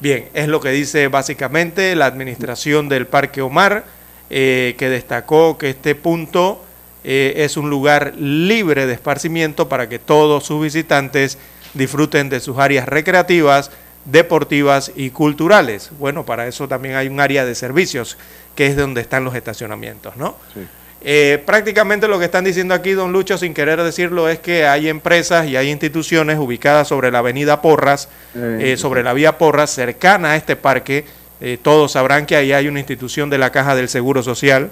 Bien, 0.00 0.28
es 0.34 0.48
lo 0.48 0.60
que 0.60 0.70
dice 0.70 1.08
básicamente 1.08 1.96
la 1.96 2.06
administración 2.06 2.88
del 2.88 3.06
Parque 3.06 3.40
Omar, 3.40 3.84
eh, 4.28 4.74
que 4.78 4.90
destacó 4.90 5.56
que 5.56 5.70
este 5.70 5.94
punto 5.94 6.62
eh, 7.04 7.44
es 7.44 7.56
un 7.56 7.70
lugar 7.70 8.14
libre 8.16 8.86
de 8.86 8.92
esparcimiento 8.92 9.68
para 9.68 9.88
que 9.88 9.98
todos 9.98 10.44
sus 10.44 10.62
visitantes 10.62 11.38
disfruten 11.72 12.28
de 12.28 12.40
sus 12.40 12.58
áreas 12.58 12.86
recreativas, 12.86 13.70
deportivas 14.04 14.92
y 14.94 15.10
culturales. 15.10 15.90
Bueno, 15.98 16.26
para 16.26 16.46
eso 16.46 16.68
también 16.68 16.96
hay 16.96 17.08
un 17.08 17.20
área 17.20 17.44
de 17.44 17.54
servicios, 17.54 18.18
que 18.54 18.66
es 18.66 18.76
donde 18.76 19.00
están 19.00 19.24
los 19.24 19.34
estacionamientos, 19.34 20.16
¿no? 20.16 20.36
Sí. 20.52 20.66
Eh, 21.02 21.42
prácticamente 21.44 22.08
lo 22.08 22.18
que 22.18 22.24
están 22.24 22.44
diciendo 22.44 22.74
aquí, 22.74 22.92
don 22.92 23.12
Lucho, 23.12 23.36
sin 23.38 23.54
querer 23.54 23.82
decirlo, 23.82 24.28
es 24.28 24.38
que 24.38 24.66
hay 24.66 24.88
empresas 24.88 25.46
y 25.46 25.56
hay 25.56 25.70
instituciones 25.70 26.38
ubicadas 26.38 26.88
sobre 26.88 27.10
la 27.10 27.18
avenida 27.18 27.60
Porras, 27.60 28.08
eh, 28.34 28.76
sobre 28.78 29.02
la 29.02 29.12
vía 29.12 29.38
Porras, 29.38 29.70
cercana 29.70 30.32
a 30.32 30.36
este 30.36 30.56
parque. 30.56 31.04
Eh, 31.40 31.58
todos 31.60 31.92
sabrán 31.92 32.24
que 32.24 32.34
ahí 32.34 32.52
hay 32.52 32.66
una 32.66 32.78
institución 32.78 33.28
de 33.28 33.38
la 33.38 33.52
Caja 33.52 33.74
del 33.74 33.88
Seguro 33.88 34.22
Social, 34.22 34.70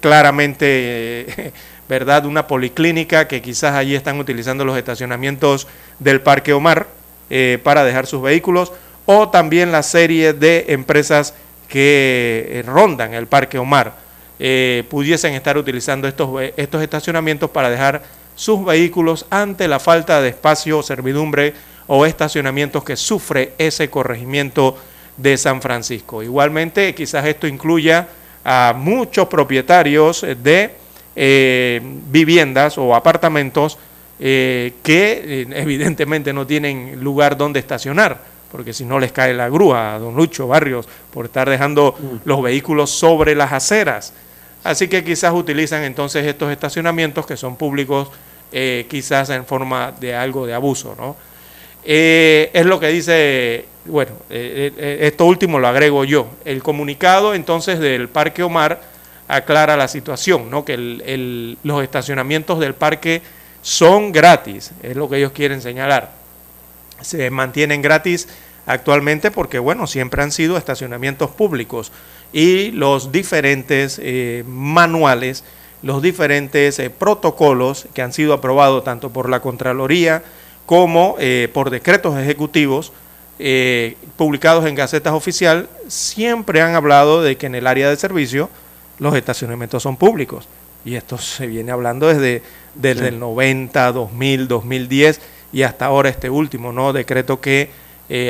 claramente, 0.00 1.52
¿verdad? 1.88 2.26
Una 2.26 2.46
policlínica 2.46 3.28
que 3.28 3.42
quizás 3.42 3.74
allí 3.74 3.94
están 3.94 4.18
utilizando 4.18 4.64
los 4.64 4.76
estacionamientos 4.76 5.66
del 5.98 6.20
Parque 6.20 6.52
Omar 6.52 6.86
para 7.62 7.84
dejar 7.84 8.06
sus 8.06 8.22
vehículos, 8.22 8.72
o 9.06 9.28
también 9.28 9.72
la 9.72 9.82
serie 9.82 10.32
de 10.32 10.66
empresas 10.68 11.34
que 11.68 12.64
rondan 12.66 13.14
el 13.14 13.26
Parque 13.26 13.58
Omar 13.58 14.03
eh, 14.46 14.84
pudiesen 14.90 15.32
estar 15.32 15.56
utilizando 15.56 16.06
estos, 16.06 16.28
estos 16.58 16.82
estacionamientos 16.82 17.48
para 17.48 17.70
dejar 17.70 18.02
sus 18.34 18.62
vehículos 18.62 19.24
ante 19.30 19.66
la 19.68 19.78
falta 19.78 20.20
de 20.20 20.28
espacio, 20.28 20.82
servidumbre 20.82 21.54
o 21.86 22.04
estacionamientos 22.04 22.84
que 22.84 22.94
sufre 22.94 23.54
ese 23.56 23.88
corregimiento 23.88 24.76
de 25.16 25.38
San 25.38 25.62
Francisco. 25.62 26.22
Igualmente, 26.22 26.94
quizás 26.94 27.24
esto 27.24 27.46
incluya 27.46 28.06
a 28.44 28.74
muchos 28.76 29.28
propietarios 29.28 30.26
de 30.42 30.72
eh, 31.16 31.80
viviendas 31.82 32.76
o 32.76 32.94
apartamentos 32.94 33.78
eh, 34.20 34.74
que 34.82 35.48
evidentemente 35.54 36.34
no 36.34 36.46
tienen 36.46 37.02
lugar 37.02 37.38
donde 37.38 37.60
estacionar 37.60 38.34
porque 38.52 38.74
si 38.74 38.84
no 38.84 39.00
les 39.00 39.10
cae 39.10 39.34
la 39.34 39.48
grúa 39.48 39.94
a 39.94 39.98
don 39.98 40.14
Lucho 40.14 40.46
Barrios 40.46 40.86
por 41.12 41.24
estar 41.24 41.50
dejando 41.50 42.20
los 42.24 42.40
vehículos 42.40 42.88
sobre 42.90 43.34
las 43.34 43.52
aceras. 43.52 44.12
Así 44.64 44.88
que 44.88 45.04
quizás 45.04 45.32
utilizan 45.34 45.84
entonces 45.84 46.26
estos 46.26 46.50
estacionamientos 46.50 47.26
que 47.26 47.36
son 47.36 47.56
públicos, 47.56 48.08
eh, 48.50 48.86
quizás 48.88 49.30
en 49.30 49.44
forma 49.44 49.92
de 50.00 50.14
algo 50.14 50.46
de 50.46 50.54
abuso, 50.54 50.94
¿no? 50.98 51.16
Eh, 51.84 52.50
es 52.54 52.64
lo 52.64 52.80
que 52.80 52.88
dice, 52.88 53.66
bueno, 53.84 54.12
eh, 54.30 54.98
esto 55.02 55.26
último 55.26 55.58
lo 55.58 55.68
agrego 55.68 56.04
yo. 56.04 56.28
El 56.46 56.62
comunicado 56.62 57.34
entonces 57.34 57.78
del 57.78 58.08
Parque 58.08 58.42
Omar 58.42 58.80
aclara 59.28 59.76
la 59.76 59.86
situación, 59.88 60.50
¿no? 60.50 60.64
que 60.64 60.76
los 61.62 61.82
estacionamientos 61.82 62.58
del 62.58 62.74
parque 62.74 63.22
son 63.62 64.12
gratis, 64.12 64.72
es 64.82 64.96
lo 64.96 65.08
que 65.08 65.16
ellos 65.16 65.32
quieren 65.32 65.60
señalar. 65.60 66.12
Se 67.00 67.30
mantienen 67.30 67.82
gratis 67.82 68.28
actualmente 68.66 69.30
porque, 69.30 69.58
bueno, 69.58 69.86
siempre 69.86 70.22
han 70.22 70.32
sido 70.32 70.56
estacionamientos 70.56 71.30
públicos 71.30 71.92
y 72.34 72.72
los 72.72 73.12
diferentes 73.12 74.00
eh, 74.02 74.42
manuales, 74.48 75.44
los 75.82 76.02
diferentes 76.02 76.80
eh, 76.80 76.90
protocolos 76.90 77.86
que 77.94 78.02
han 78.02 78.12
sido 78.12 78.34
aprobados 78.34 78.82
tanto 78.82 79.10
por 79.10 79.30
la 79.30 79.38
Contraloría 79.40 80.24
como 80.66 81.14
eh, 81.20 81.48
por 81.54 81.70
decretos 81.70 82.18
ejecutivos 82.18 82.92
publicados 84.16 84.64
en 84.64 84.76
gacetas 84.76 85.12
oficial, 85.12 85.68
siempre 85.88 86.60
han 86.60 86.76
hablado 86.76 87.20
de 87.20 87.36
que 87.36 87.46
en 87.46 87.56
el 87.56 87.66
área 87.66 87.90
de 87.90 87.96
servicio 87.96 88.48
los 89.00 89.16
estacionamientos 89.16 89.82
son 89.82 89.96
públicos. 89.96 90.46
Y 90.84 90.94
esto 90.94 91.18
se 91.18 91.48
viene 91.48 91.72
hablando 91.72 92.06
desde, 92.06 92.42
desde 92.76 93.00
Sí. 93.00 93.06
el 93.08 93.18
90, 93.18 93.90
2000, 93.90 94.46
2010 94.46 95.20
y 95.52 95.62
hasta 95.62 95.86
ahora 95.86 96.10
este 96.10 96.30
último 96.30 96.72
¿no? 96.72 96.92
decreto 96.92 97.40
que 97.40 97.70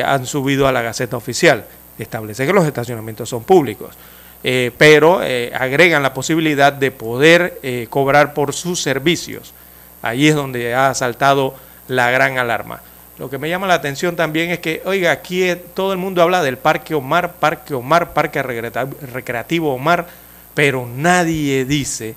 han 0.05 0.25
subido 0.25 0.67
a 0.67 0.73
la 0.73 0.81
Gaceta 0.81 1.19
Oficial. 1.19 1.67
Establece 1.99 2.47
que 2.47 2.53
los 2.53 2.67
estacionamientos 2.67 3.29
son 3.29 3.45
públicos, 3.45 3.95
eh, 4.43 4.73
pero 4.77 5.23
eh, 5.23 5.53
agregan 5.55 6.03
la 6.03 6.13
posibilidad 6.13 6.73
de 6.73 6.91
poder 6.91 7.61
eh, 7.63 7.87
cobrar 7.89 8.35
por 8.35 8.53
sus 8.53 8.83
servicios. 8.83 9.55
Ahí 10.03 10.29
es 10.29 10.35
donde 10.35 10.75
ha 10.75 10.93
saltado 10.95 11.55
la 11.89 12.11
gran 12.11 12.39
alarma. 12.39 12.83
Lo 13.19 13.31
que 13.31 13.39
me 13.39 13.49
llama 13.49 13.69
la 13.69 13.75
atención 13.75 14.17
también 14.17 14.51
es 14.51 14.59
que, 14.59 14.83
oiga, 14.85 15.13
aquí 15.13 15.47
todo 15.75 15.93
el 15.93 15.99
mundo 15.99 16.21
habla 16.21 16.43
del 16.43 16.59
Parque 16.59 16.95
Omar, 16.95 17.35
Parque 17.35 17.73
Omar, 17.73 18.13
Parque 18.13 18.43
Recreativo 18.43 19.73
Omar, 19.73 20.09
pero 20.53 20.87
nadie 20.87 21.65
dice 21.65 22.17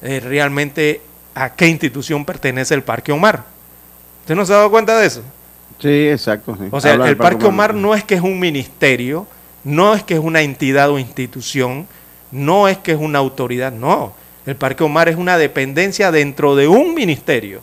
realmente 0.00 1.02
a 1.34 1.54
qué 1.54 1.66
institución 1.66 2.24
pertenece 2.24 2.74
el 2.74 2.82
Parque 2.82 3.12
Omar. 3.12 3.44
¿Usted 4.22 4.34
no 4.34 4.46
se 4.46 4.54
ha 4.54 4.56
dado 4.56 4.70
cuenta 4.70 4.98
de 4.98 5.06
eso? 5.06 5.22
Sí, 5.80 6.08
exacto. 6.08 6.56
sí. 6.58 6.68
O 6.70 6.80
sea, 6.80 6.92
Habla 6.92 7.08
el 7.08 7.16
Parque 7.16 7.46
Omar 7.46 7.74
no 7.74 7.94
es 7.94 8.04
que 8.04 8.14
es 8.14 8.20
un 8.20 8.38
ministerio, 8.38 9.26
no 9.64 9.94
es 9.94 10.02
que 10.02 10.14
es 10.14 10.20
una 10.20 10.42
entidad 10.42 10.90
o 10.90 10.98
institución, 10.98 11.86
no 12.30 12.68
es 12.68 12.78
que 12.78 12.92
es 12.92 12.98
una 12.98 13.18
autoridad, 13.18 13.72
no. 13.72 14.14
El 14.46 14.56
Parque 14.56 14.84
Omar 14.84 15.08
es 15.08 15.16
una 15.16 15.38
dependencia 15.38 16.10
dentro 16.10 16.56
de 16.56 16.68
un 16.68 16.94
ministerio. 16.94 17.62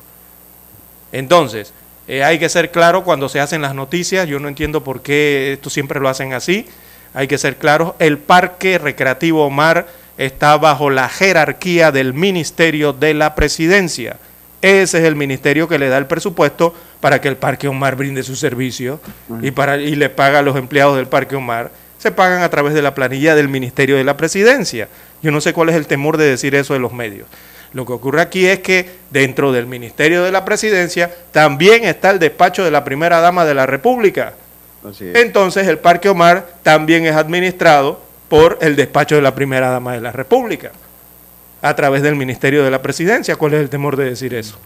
Entonces, 1.11 1.73
eh, 2.07 2.23
hay 2.23 2.39
que 2.39 2.49
ser 2.49 2.71
claro 2.71 3.03
cuando 3.03 3.29
se 3.29 3.39
hacen 3.39 3.61
las 3.61 3.75
noticias, 3.75 4.27
yo 4.27 4.39
no 4.39 4.47
entiendo 4.47 4.83
por 4.83 5.01
qué 5.01 5.53
esto 5.53 5.69
siempre 5.69 5.99
lo 5.99 6.09
hacen 6.09 6.33
así, 6.33 6.65
hay 7.13 7.27
que 7.27 7.37
ser 7.37 7.57
claros, 7.57 7.93
el 7.99 8.17
Parque 8.17 8.77
Recreativo 8.77 9.45
Omar 9.45 9.87
está 10.17 10.57
bajo 10.57 10.89
la 10.89 11.09
jerarquía 11.09 11.91
del 11.91 12.13
Ministerio 12.13 12.93
de 12.93 13.13
la 13.13 13.35
Presidencia. 13.35 14.17
Ese 14.61 14.97
es 14.99 15.03
el 15.03 15.15
ministerio 15.15 15.67
que 15.67 15.77
le 15.77 15.89
da 15.89 15.97
el 15.97 16.07
presupuesto 16.07 16.73
para 16.99 17.21
que 17.21 17.27
el 17.27 17.37
Parque 17.37 17.67
Omar 17.67 17.95
brinde 17.95 18.23
su 18.23 18.35
servicio 18.35 18.99
y, 19.41 19.51
para, 19.51 19.77
y 19.77 19.95
le 19.95 20.09
paga 20.09 20.39
a 20.39 20.41
los 20.41 20.55
empleados 20.55 20.97
del 20.97 21.07
Parque 21.07 21.35
Omar. 21.35 21.71
Se 21.97 22.11
pagan 22.11 22.41
a 22.41 22.49
través 22.49 22.73
de 22.73 22.81
la 22.81 22.95
planilla 22.95 23.35
del 23.35 23.49
Ministerio 23.49 23.97
de 23.97 24.03
la 24.03 24.17
Presidencia. 24.17 24.87
Yo 25.21 25.31
no 25.31 25.41
sé 25.41 25.53
cuál 25.53 25.69
es 25.69 25.75
el 25.75 25.87
temor 25.87 26.17
de 26.17 26.25
decir 26.25 26.55
eso 26.55 26.73
de 26.73 26.79
los 26.79 26.93
medios. 26.93 27.27
Lo 27.73 27.85
que 27.85 27.93
ocurre 27.93 28.21
aquí 28.21 28.45
es 28.47 28.59
que 28.59 28.89
dentro 29.11 29.51
del 29.51 29.67
Ministerio 29.67 30.23
de 30.23 30.31
la 30.31 30.45
Presidencia 30.45 31.11
también 31.31 31.83
está 31.83 32.11
el 32.11 32.19
despacho 32.19 32.63
de 32.63 32.71
la 32.71 32.83
primera 32.83 33.19
dama 33.19 33.45
de 33.45 33.53
la 33.53 33.65
República. 33.65 34.33
Entonces 34.99 35.67
el 35.67 35.79
Parque 35.79 36.09
Omar 36.09 36.47
también 36.63 37.05
es 37.05 37.15
administrado 37.15 38.01
por 38.29 38.57
el 38.61 38.75
despacho 38.75 39.15
de 39.15 39.21
la 39.21 39.35
primera 39.35 39.69
dama 39.69 39.93
de 39.93 40.01
la 40.01 40.11
República, 40.11 40.71
a 41.61 41.75
través 41.75 42.01
del 42.01 42.15
Ministerio 42.15 42.63
de 42.63 42.71
la 42.71 42.81
Presidencia. 42.81 43.35
¿Cuál 43.35 43.53
es 43.55 43.61
el 43.61 43.69
temor 43.69 43.95
de 43.95 44.05
decir 44.05 44.33
eso? 44.33 44.57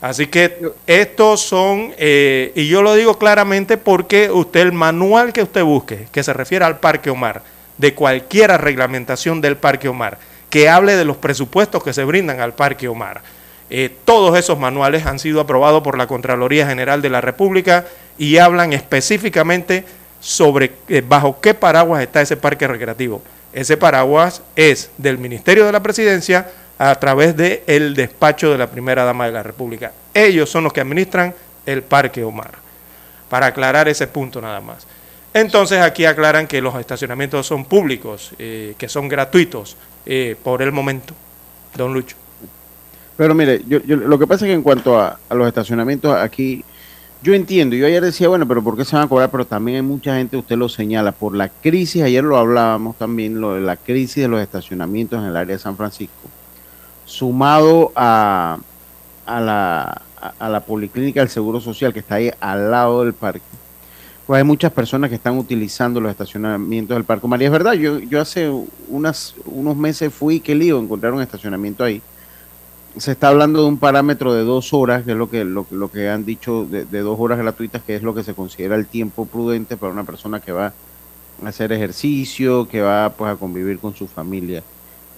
Así 0.00 0.26
que 0.26 0.72
estos 0.86 1.40
son, 1.40 1.94
eh, 1.96 2.50
y 2.56 2.66
yo 2.66 2.82
lo 2.82 2.94
digo 2.94 3.18
claramente 3.18 3.76
porque 3.76 4.30
usted, 4.30 4.60
el 4.60 4.72
manual 4.72 5.32
que 5.32 5.44
usted 5.44 5.62
busque, 5.62 6.08
que 6.10 6.24
se 6.24 6.32
refiere 6.32 6.64
al 6.64 6.80
Parque 6.80 7.08
Omar, 7.08 7.42
de 7.78 7.94
cualquier 7.94 8.50
reglamentación 8.60 9.40
del 9.40 9.56
Parque 9.56 9.88
Omar, 9.88 10.18
que 10.50 10.68
hable 10.68 10.96
de 10.96 11.04
los 11.04 11.18
presupuestos 11.18 11.84
que 11.84 11.92
se 11.92 12.02
brindan 12.02 12.40
al 12.40 12.54
Parque 12.54 12.88
Omar, 12.88 13.22
eh, 13.70 13.90
todos 14.04 14.36
esos 14.36 14.58
manuales 14.58 15.06
han 15.06 15.18
sido 15.18 15.40
aprobados 15.40 15.82
por 15.82 15.96
la 15.96 16.06
Contraloría 16.06 16.66
General 16.66 17.00
de 17.00 17.08
la 17.08 17.20
República 17.20 17.86
y 18.18 18.38
hablan 18.38 18.72
específicamente 18.72 19.84
sobre 20.22 20.72
eh, 20.88 21.02
bajo 21.06 21.40
qué 21.40 21.52
paraguas 21.52 22.00
está 22.00 22.22
ese 22.22 22.36
parque 22.36 22.66
recreativo. 22.68 23.20
Ese 23.52 23.76
paraguas 23.76 24.40
es 24.54 24.90
del 24.96 25.18
Ministerio 25.18 25.66
de 25.66 25.72
la 25.72 25.82
Presidencia 25.82 26.48
a 26.78 26.94
través 26.94 27.36
del 27.36 27.94
despacho 27.94 28.50
de 28.50 28.56
la 28.56 28.70
primera 28.70 29.04
dama 29.04 29.26
de 29.26 29.32
la 29.32 29.42
República. 29.42 29.92
Ellos 30.14 30.48
son 30.48 30.64
los 30.64 30.72
que 30.72 30.80
administran 30.80 31.34
el 31.66 31.82
Parque 31.82 32.22
Omar. 32.22 32.52
Para 33.28 33.46
aclarar 33.46 33.88
ese 33.88 34.06
punto 34.06 34.40
nada 34.40 34.60
más. 34.60 34.86
Entonces 35.34 35.80
aquí 35.80 36.04
aclaran 36.04 36.46
que 36.46 36.62
los 36.62 36.74
estacionamientos 36.76 37.46
son 37.46 37.64
públicos, 37.64 38.32
eh, 38.38 38.74
que 38.78 38.88
son 38.88 39.08
gratuitos 39.08 39.76
eh, 40.06 40.36
por 40.42 40.62
el 40.62 40.70
momento. 40.70 41.14
Don 41.74 41.92
Lucho. 41.92 42.16
Pero 43.16 43.34
mire, 43.34 43.60
yo, 43.66 43.80
lo 43.84 44.18
que 44.18 44.26
pasa 44.26 44.44
es 44.44 44.50
que 44.50 44.54
en 44.54 44.62
cuanto 44.62 45.00
a 45.00 45.18
los 45.30 45.48
estacionamientos 45.48 46.14
aquí, 46.14 46.64
yo 47.22 47.34
entiendo, 47.34 47.76
yo 47.76 47.86
ayer 47.86 48.02
decía, 48.02 48.28
bueno, 48.28 48.48
pero 48.48 48.62
¿por 48.62 48.76
qué 48.76 48.84
se 48.84 48.96
van 48.96 49.04
a 49.04 49.08
cobrar? 49.08 49.30
Pero 49.30 49.46
también 49.46 49.76
hay 49.76 49.82
mucha 49.82 50.16
gente, 50.16 50.36
usted 50.36 50.56
lo 50.56 50.68
señala, 50.68 51.12
por 51.12 51.36
la 51.36 51.48
crisis, 51.48 52.02
ayer 52.02 52.24
lo 52.24 52.36
hablábamos 52.36 52.96
también, 52.96 53.40
lo 53.40 53.54
de 53.54 53.60
la 53.60 53.76
crisis 53.76 54.22
de 54.24 54.28
los 54.28 54.40
estacionamientos 54.40 55.20
en 55.20 55.26
el 55.26 55.36
área 55.36 55.54
de 55.54 55.62
San 55.62 55.76
Francisco, 55.76 56.28
sumado 57.04 57.92
a, 57.94 58.58
a, 59.24 59.40
la, 59.40 60.02
a, 60.38 60.48
la 60.48 60.60
Policlínica 60.60 61.20
del 61.20 61.28
Seguro 61.28 61.60
Social 61.60 61.92
que 61.92 62.00
está 62.00 62.16
ahí 62.16 62.30
al 62.40 62.70
lado 62.72 63.04
del 63.04 63.14
parque. 63.14 63.46
Pues 64.26 64.38
hay 64.38 64.44
muchas 64.44 64.72
personas 64.72 65.08
que 65.08 65.16
están 65.16 65.38
utilizando 65.38 66.00
los 66.00 66.10
estacionamientos 66.10 66.96
del 66.96 67.04
Parque 67.04 67.26
María. 67.26 67.48
Es 67.48 67.52
verdad, 67.52 67.74
yo, 67.74 68.20
hace 68.20 68.50
unas, 68.88 69.34
unos 69.46 69.76
meses 69.76 70.12
fui, 70.12 70.40
qué 70.40 70.54
lío, 70.54 70.80
encontrar 70.80 71.12
un 71.12 71.22
estacionamiento 71.22 71.84
ahí 71.84 72.00
se 72.96 73.12
está 73.12 73.28
hablando 73.28 73.62
de 73.62 73.68
un 73.68 73.78
parámetro 73.78 74.34
de 74.34 74.44
dos 74.44 74.72
horas, 74.74 75.04
que 75.04 75.12
es 75.12 75.16
lo 75.16 75.30
que, 75.30 75.44
lo, 75.44 75.66
lo 75.70 75.90
que 75.90 76.08
han 76.08 76.24
dicho, 76.24 76.64
de, 76.64 76.84
de 76.84 77.00
dos 77.00 77.18
horas 77.18 77.38
gratuitas, 77.38 77.82
que 77.82 77.96
es 77.96 78.02
lo 78.02 78.14
que 78.14 78.22
se 78.22 78.34
considera 78.34 78.74
el 78.76 78.86
tiempo 78.86 79.26
prudente 79.26 79.76
para 79.76 79.92
una 79.92 80.04
persona 80.04 80.40
que 80.40 80.52
va 80.52 80.66
a 81.44 81.48
hacer 81.48 81.72
ejercicio, 81.72 82.68
que 82.68 82.80
va 82.82 83.10
pues 83.10 83.32
a 83.32 83.36
convivir 83.36 83.78
con 83.78 83.94
su 83.94 84.06
familia 84.06 84.62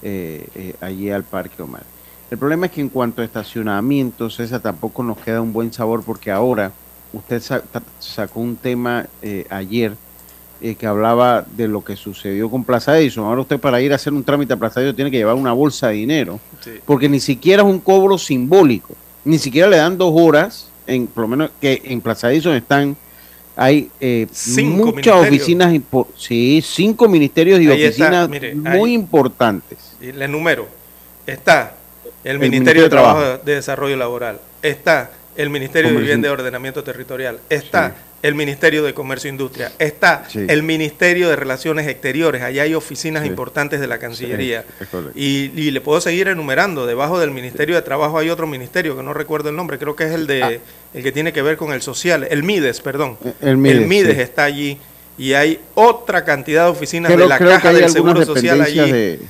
eh, 0.03 0.47
eh, 0.55 0.75
allí 0.81 1.11
al 1.11 1.25
Parque 1.25 1.63
Omar. 1.63 1.83
El 2.31 2.39
problema 2.39 2.67
es 2.67 2.73
que 2.73 2.81
en 2.81 2.89
cuanto 2.89 3.23
a 3.23 3.25
estacionamientos, 3.25 4.39
esa 4.41 4.61
tampoco 4.61 5.03
nos 5.03 5.19
queda 5.19 5.41
un 5.41 5.53
buen 5.53 5.73
sabor 5.73 6.03
porque 6.03 6.31
ahora 6.31 6.73
usted 7.13 7.43
sacó 7.99 8.41
un 8.41 8.57
tema 8.57 9.07
eh, 9.23 9.47
ayer 9.51 9.97
eh, 10.65 10.77
que 10.77 10.87
hablaba 10.87 11.45
de 11.59 11.69
lo 11.69 11.85
que 11.85 11.95
sucedió 11.95 12.49
con 12.51 12.65
Plaza 12.65 12.99
Edison. 12.99 13.27
Ahora 13.27 13.43
usted 13.43 13.61
para 13.61 13.83
ir 13.83 13.93
a 13.93 13.97
hacer 13.97 14.15
un 14.15 14.25
trámite 14.25 14.55
a 14.55 14.57
Plaza 14.57 14.81
Edison 14.81 14.97
tiene 14.97 15.11
que 15.11 15.19
llevar 15.19 15.35
una 15.35 15.53
bolsa 15.53 15.89
de 15.89 15.95
dinero 15.97 16.41
porque 16.87 17.07
ni 17.07 17.21
siquiera 17.21 17.63
es 17.63 17.69
un 17.69 17.81
cobro 17.81 18.17
simbólico, 18.17 18.95
ni 19.27 19.37
siquiera 19.37 19.69
le 19.69 19.77
dan 19.77 19.99
dos 19.99 20.15
horas, 20.17 20.71
en, 20.87 21.07
por 21.07 21.21
lo 21.21 21.29
menos 21.29 21.51
que 21.61 21.83
en 21.85 22.01
Plaza 22.01 22.33
Edison 22.33 22.55
están, 22.55 22.97
hay 23.55 23.91
eh, 24.01 24.27
muchas 24.63 25.17
oficinas, 25.17 25.79
sí, 26.17 26.65
cinco 26.65 27.11
ministerios 27.11 27.61
y 27.61 27.69
Ahí 27.71 27.83
está, 27.83 28.05
oficinas 28.07 28.29
mire, 28.31 28.55
muy 28.55 28.91
ahí. 28.91 28.95
importantes. 28.95 29.79
Le 30.01 30.25
enumero. 30.25 30.67
Está 31.27 31.75
el, 32.25 32.37
El 32.37 32.39
Ministerio, 32.39 32.49
Ministerio 32.51 32.83
de 32.85 32.89
Trabajo. 32.89 33.45
de 33.45 33.55
Desarrollo 33.55 33.97
Laboral. 33.97 34.41
Está 34.63 35.11
el 35.37 35.51
Ministerio 35.51 35.91
de. 35.91 35.97
Vivienda 35.99 36.29
y 36.29 36.31
Ordenamiento 36.31 36.83
Territorial. 36.85 37.39
Está 37.51 37.95
el 38.23 38.35
Ministerio 38.35 38.83
de 38.85 38.95
Comercio 38.95 39.29
e 39.29 39.33
Industria. 39.33 39.73
Está 39.79 40.25
Sí. 40.29 40.47
el 40.49 40.63
Ministerio 40.63 41.29
de 41.29 41.37
Relaciones 41.37 41.87
Exteriores. 41.89 42.43
Allá 42.43 42.63
hay 42.63 42.75
oficinas 42.75 43.23
Sí. 43.23 43.29
importantes 43.29 43.81
de 43.81 43.87
la 43.87 43.99
Cancillería. 43.99 44.65
Y, 45.15 45.51
y 45.55 45.71
le 45.71 45.81
puedo 45.81 46.01
seguir 46.01 46.29
enumerando. 46.29 46.87
Debajo 46.87 47.19
del 47.21 47.31
Ministerio 47.33 47.75
de 47.75 47.83
Trabajo 47.83 48.19
hay 48.19 48.31
otro 48.31 48.47
ministerio 48.47 48.97
que 48.97 49.03
no 49.03 49.13
recuerdo 49.13 49.51
el 49.51 49.57
nombre. 49.57 49.79
Creo 49.79 49.95
que 49.97 50.05
es 50.05 50.13
el 50.13 50.27
de 50.27 50.43
Ah. 50.43 50.51
el 50.95 51.03
que 51.03 51.13
tiene 51.13 51.33
que 51.33 51.43
ver 51.43 51.57
con 51.57 51.73
el 51.73 51.83
social. 51.83 52.27
El 52.31 52.43
MIDES, 52.45 52.81
perdón. 52.81 53.19
El 53.43 53.57
MIDES, 53.59 54.19
está 54.19 54.45
allí. 54.45 54.79
Y 55.17 55.35
hay 55.35 55.61
otra 55.75 56.25
cantidad 56.25 56.65
de 56.65 56.71
oficinas 56.71 57.13
Creo, 57.13 57.25
de 57.25 57.29
la 57.29 57.39
Caja 57.39 57.73
del 57.73 57.89
Seguro 57.91 58.25
Social 58.25 58.61
allí. 58.61 58.91
de... 58.91 59.21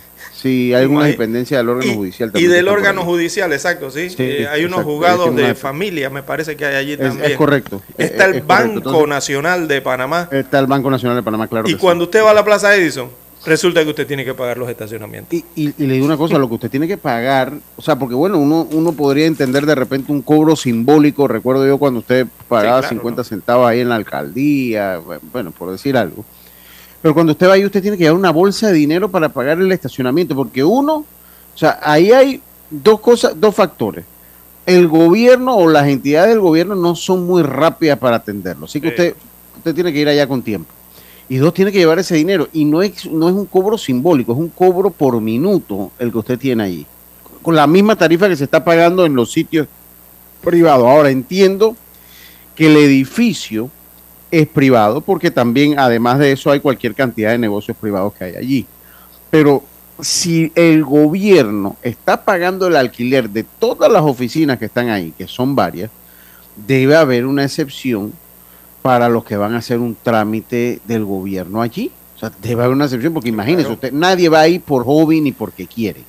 Sí, 0.45 0.75
hay 0.75 0.83
alguna 0.83 1.07
dependencia 1.07 1.57
del 1.57 1.71
órgano 1.71 1.95
judicial 1.95 2.29
Y 2.29 2.33
también. 2.33 2.51
que 2.51 2.57
del 2.57 2.69
órgano 2.69 3.03
judicial, 3.03 3.51
exacto, 3.55 3.91
sí. 3.91 4.11
Sí, 4.11 4.17
Eh, 4.19 4.47
hay 4.47 4.67
unos 4.67 4.85
juzgados 4.85 5.35
de 5.35 5.55
familia, 5.55 6.11
me 6.11 6.23
parece 6.23 6.55
que 6.55 6.67
hay 6.67 6.75
allí 6.77 6.93
Es, 6.93 6.99
también. 6.99 7.31
es 7.31 7.37
correcto. 7.39 7.81
Está 7.97 8.29
es- 8.29 8.37
el. 8.37 8.43
Banco 8.43 8.77
Entonces, 8.77 9.09
Nacional 9.09 9.67
de 9.69 9.81
Panamá. 9.81 10.29
Está 10.31 10.59
el 10.59 10.67
Banco 10.67 10.91
Nacional 10.91 11.17
de 11.17 11.23
Panamá, 11.23 11.49
claro. 11.49 11.67
Y 11.67 11.73
que 11.73 11.79
sí. 11.79 11.81
cuando 11.81 12.05
usted 12.05 12.23
va 12.23 12.33
a 12.33 12.35
la 12.35 12.45
Plaza 12.45 12.77
Edison, 12.77 13.09
resulta 13.47 13.83
que 13.85 13.89
usted 13.89 14.07
tiene 14.07 14.23
que 14.23 14.35
pagar 14.35 14.59
los 14.59 14.69
estacionamientos. 14.69 15.33
Y, 15.33 15.45
y- 15.57 15.75
y 15.79 15.87
le 15.87 15.95
digo 15.95 16.05
una 16.05 16.19
cosa, 16.19 16.37
lo 16.39 16.47
que 16.49 16.55
usted 16.57 16.71
tiene 16.71 16.87
que 16.87 16.99
pagar, 16.99 17.53
o 17.77 17.81
sea, 17.81 17.99
porque 17.99 18.15
bueno, 18.15 18.37
uno, 18.39 18.69
uno 18.71 18.93
podría 18.93 19.25
entender 19.25 19.65
de 19.65 19.75
repente 19.75 20.13
un 20.13 20.21
cobro 20.21 20.57
simbólico, 20.57 21.27
recuerdo 21.27 21.67
yo 21.67 21.79
cuando 21.79 22.01
usted 22.01 22.27
pagaba 22.49 22.81
claro, 22.81 22.89
50 22.97 23.25
centavos 23.25 23.67
ahí 23.67 23.81
en 23.81 23.89
la 23.89 23.95
alcaldía, 23.97 25.01
bueno, 25.33 25.53
por 25.53 25.71
decir 25.71 25.97
algo. 25.97 26.23
Pero 27.05 27.13
cuando 27.13 27.33
usted 27.33 27.49
va 27.49 27.53
ahí, 27.53 27.67
usted 27.67 27.83
tiene 27.83 27.99
que 27.99 28.05
llevar 28.05 28.19
una 28.19 28.31
bolsa 28.31 28.69
de 28.69 28.73
dinero 28.73 29.11
para 29.11 29.29
pagar 29.29 29.59
el 29.59 29.71
estacionamiento, 29.71 30.35
porque 30.35 30.65
uno, 30.65 31.05
o 31.55 31.59
sea, 31.59 31.79
ahí 31.83 32.11
hay 32.13 32.41
dos 32.71 32.99
cosas, 33.01 33.39
dos 33.39 33.55
factores. 33.55 34.07
El 34.65 34.89
gobierno 34.89 35.55
o 35.55 35.69
las 35.69 35.87
entidades 35.87 36.31
del 36.31 36.41
gobierno 36.41 36.75
no 36.75 36.97
son 36.97 37.27
muy 37.27 37.43
rápidas 37.43 37.99
para 37.99 38.17
atenderlo, 38.17 38.65
así 38.65 38.81
que 38.81 38.89
usted, 38.89 39.15
usted 39.59 39.75
tiene 39.75 39.93
que 39.93 39.99
ir 39.99 40.09
allá 40.09 40.27
con 40.27 40.41
tiempo. 40.41 40.73
Y 41.29 41.37
dos, 41.37 41.53
tiene 41.53 41.71
que 41.71 41.77
llevar 41.77 41.99
ese 41.99 42.15
dinero. 42.15 42.49
Y 42.55 42.65
no 42.65 42.81
es, 42.81 43.05
no 43.05 43.29
es 43.29 43.35
un 43.35 43.45
cobro 43.45 43.77
simbólico, 43.77 44.33
es 44.33 44.39
un 44.39 44.49
cobro 44.49 44.89
por 44.89 45.21
minuto 45.21 45.91
el 45.99 46.11
que 46.11 46.17
usted 46.17 46.39
tiene 46.39 46.63
ahí. 46.63 46.87
Con 47.43 47.55
la 47.55 47.67
misma 47.67 47.97
tarifa 47.97 48.31
que 48.31 48.37
se 48.37 48.45
está 48.45 48.65
pagando 48.65 49.05
en 49.05 49.15
los 49.15 49.31
sitios 49.31 49.69
privados. 50.43 50.87
Ahora 50.87 51.11
entiendo 51.11 51.77
que 52.55 52.69
el 52.69 52.79
edificio 52.79 53.69
es 54.41 54.47
privado 54.49 55.01
porque 55.01 55.31
también, 55.31 55.79
además 55.79 56.19
de 56.19 56.33
eso, 56.33 56.51
hay 56.51 56.61
cualquier 56.61 56.95
cantidad 56.95 57.31
de 57.31 57.39
negocios 57.39 57.77
privados 57.77 58.15
que 58.15 58.25
hay 58.25 58.37
allí. 58.37 58.67
Pero 59.31 59.63
si 60.01 60.51
el 60.55 60.85
gobierno 60.85 61.77
está 61.83 62.25
pagando 62.25 62.67
el 62.67 62.77
alquiler 62.77 63.31
de 63.31 63.45
todas 63.45 63.91
las 63.91 64.03
oficinas 64.03 64.59
que 64.59 64.65
están 64.67 64.89
ahí, 64.91 65.13
que 65.17 65.27
son 65.29 65.55
varias, 65.55 65.91
debe 66.57 66.97
haber 66.97 67.27
una 67.27 67.45
excepción 67.45 68.13
para 68.83 69.09
los 69.09 69.25
que 69.25 69.37
van 69.37 69.55
a 69.55 69.59
hacer 69.59 69.79
un 69.79 69.97
trámite 70.01 70.81
del 70.85 71.05
gobierno 71.05 71.63
allí. 71.63 71.91
O 72.17 72.19
sea, 72.19 72.31
debe 72.43 72.63
haber 72.63 72.75
una 72.75 72.85
excepción 72.85 73.13
porque 73.15 73.29
imagínese 73.31 73.69
usted, 73.73 73.93
nadie 73.93 74.29
va 74.29 74.41
ahí 74.41 74.59
por 74.59 74.85
hobby 74.85 75.21
ni 75.21 75.33
porque 75.33 75.67
quiere. 75.67 76.03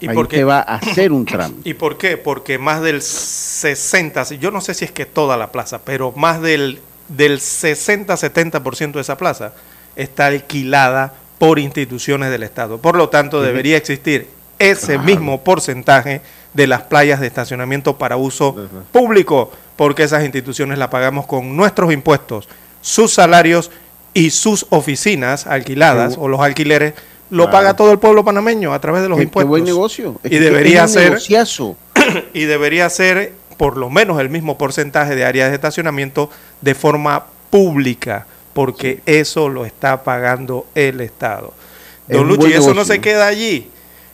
¿Y 0.00 0.08
ahí 0.08 0.14
por 0.14 0.24
usted 0.24 0.38
qué? 0.38 0.44
va 0.44 0.58
a 0.60 0.74
hacer 0.76 1.12
un 1.12 1.24
trámite. 1.26 1.68
¿Y 1.68 1.74
por 1.74 1.96
qué? 1.96 2.16
Porque 2.16 2.58
más 2.58 2.82
del 2.82 3.00
60, 3.02 4.24
si- 4.24 4.38
yo 4.38 4.50
no 4.50 4.60
sé 4.60 4.74
si 4.74 4.84
es 4.84 4.90
que 4.92 5.06
toda 5.06 5.36
la 5.36 5.52
plaza, 5.52 5.80
pero 5.84 6.12
más 6.12 6.42
del, 6.42 6.80
del 7.08 7.38
60-70% 7.38 8.92
de 8.92 9.00
esa 9.00 9.16
plaza 9.16 9.52
está 9.96 10.26
alquilada 10.26 11.12
por 11.38 11.58
instituciones 11.58 12.30
del 12.30 12.42
Estado. 12.42 12.78
Por 12.78 12.96
lo 12.96 13.08
tanto, 13.08 13.42
debería 13.42 13.76
existir 13.76 14.28
ese 14.58 14.98
mismo 14.98 15.42
porcentaje 15.42 16.20
de 16.54 16.66
las 16.66 16.82
playas 16.82 17.20
de 17.20 17.26
estacionamiento 17.26 17.98
para 17.98 18.16
uso 18.16 18.54
público, 18.92 19.50
porque 19.76 20.04
esas 20.04 20.22
instituciones 20.24 20.78
las 20.78 20.88
pagamos 20.88 21.26
con 21.26 21.56
nuestros 21.56 21.92
impuestos, 21.92 22.48
sus 22.80 23.12
salarios 23.12 23.70
y 24.14 24.30
sus 24.30 24.66
oficinas 24.70 25.46
alquiladas 25.46 26.16
o 26.18 26.28
los 26.28 26.40
alquileres 26.40 26.94
lo 27.30 27.44
Claro. 27.44 27.50
paga 27.50 27.76
todo 27.76 27.92
el 27.92 27.98
pueblo 27.98 28.22
panameño 28.24 28.74
a 28.74 28.80
través 28.80 29.02
de 29.02 29.08
los 29.08 29.16
Qué- 29.16 29.22
qué 29.22 29.28
impuestos. 29.28 29.48
buen 29.48 29.64
negocio. 29.64 30.20
Es 30.22 30.32
Y 30.32 30.38
debería 30.38 30.86
ser 30.86 31.18
y 32.34 32.44
debería 32.44 32.90
ser 32.90 33.32
por 33.56 33.76
lo 33.76 33.90
menos 33.90 34.20
el 34.20 34.28
mismo 34.28 34.58
porcentaje 34.58 35.14
de 35.14 35.24
áreas 35.24 35.48
de 35.50 35.54
estacionamiento 35.56 36.30
de 36.60 36.74
forma 36.74 37.26
pública, 37.50 38.26
porque 38.52 39.00
eso 39.06 39.48
lo 39.48 39.64
está 39.64 40.02
pagando 40.04 40.66
el 40.74 41.00
Estado. 41.00 41.52
Es 42.08 42.16
Don 42.16 42.28
Luchi, 42.28 42.52
eso 42.52 42.74
no 42.74 42.84
se 42.84 43.00
queda 43.00 43.26
allí. 43.26 43.70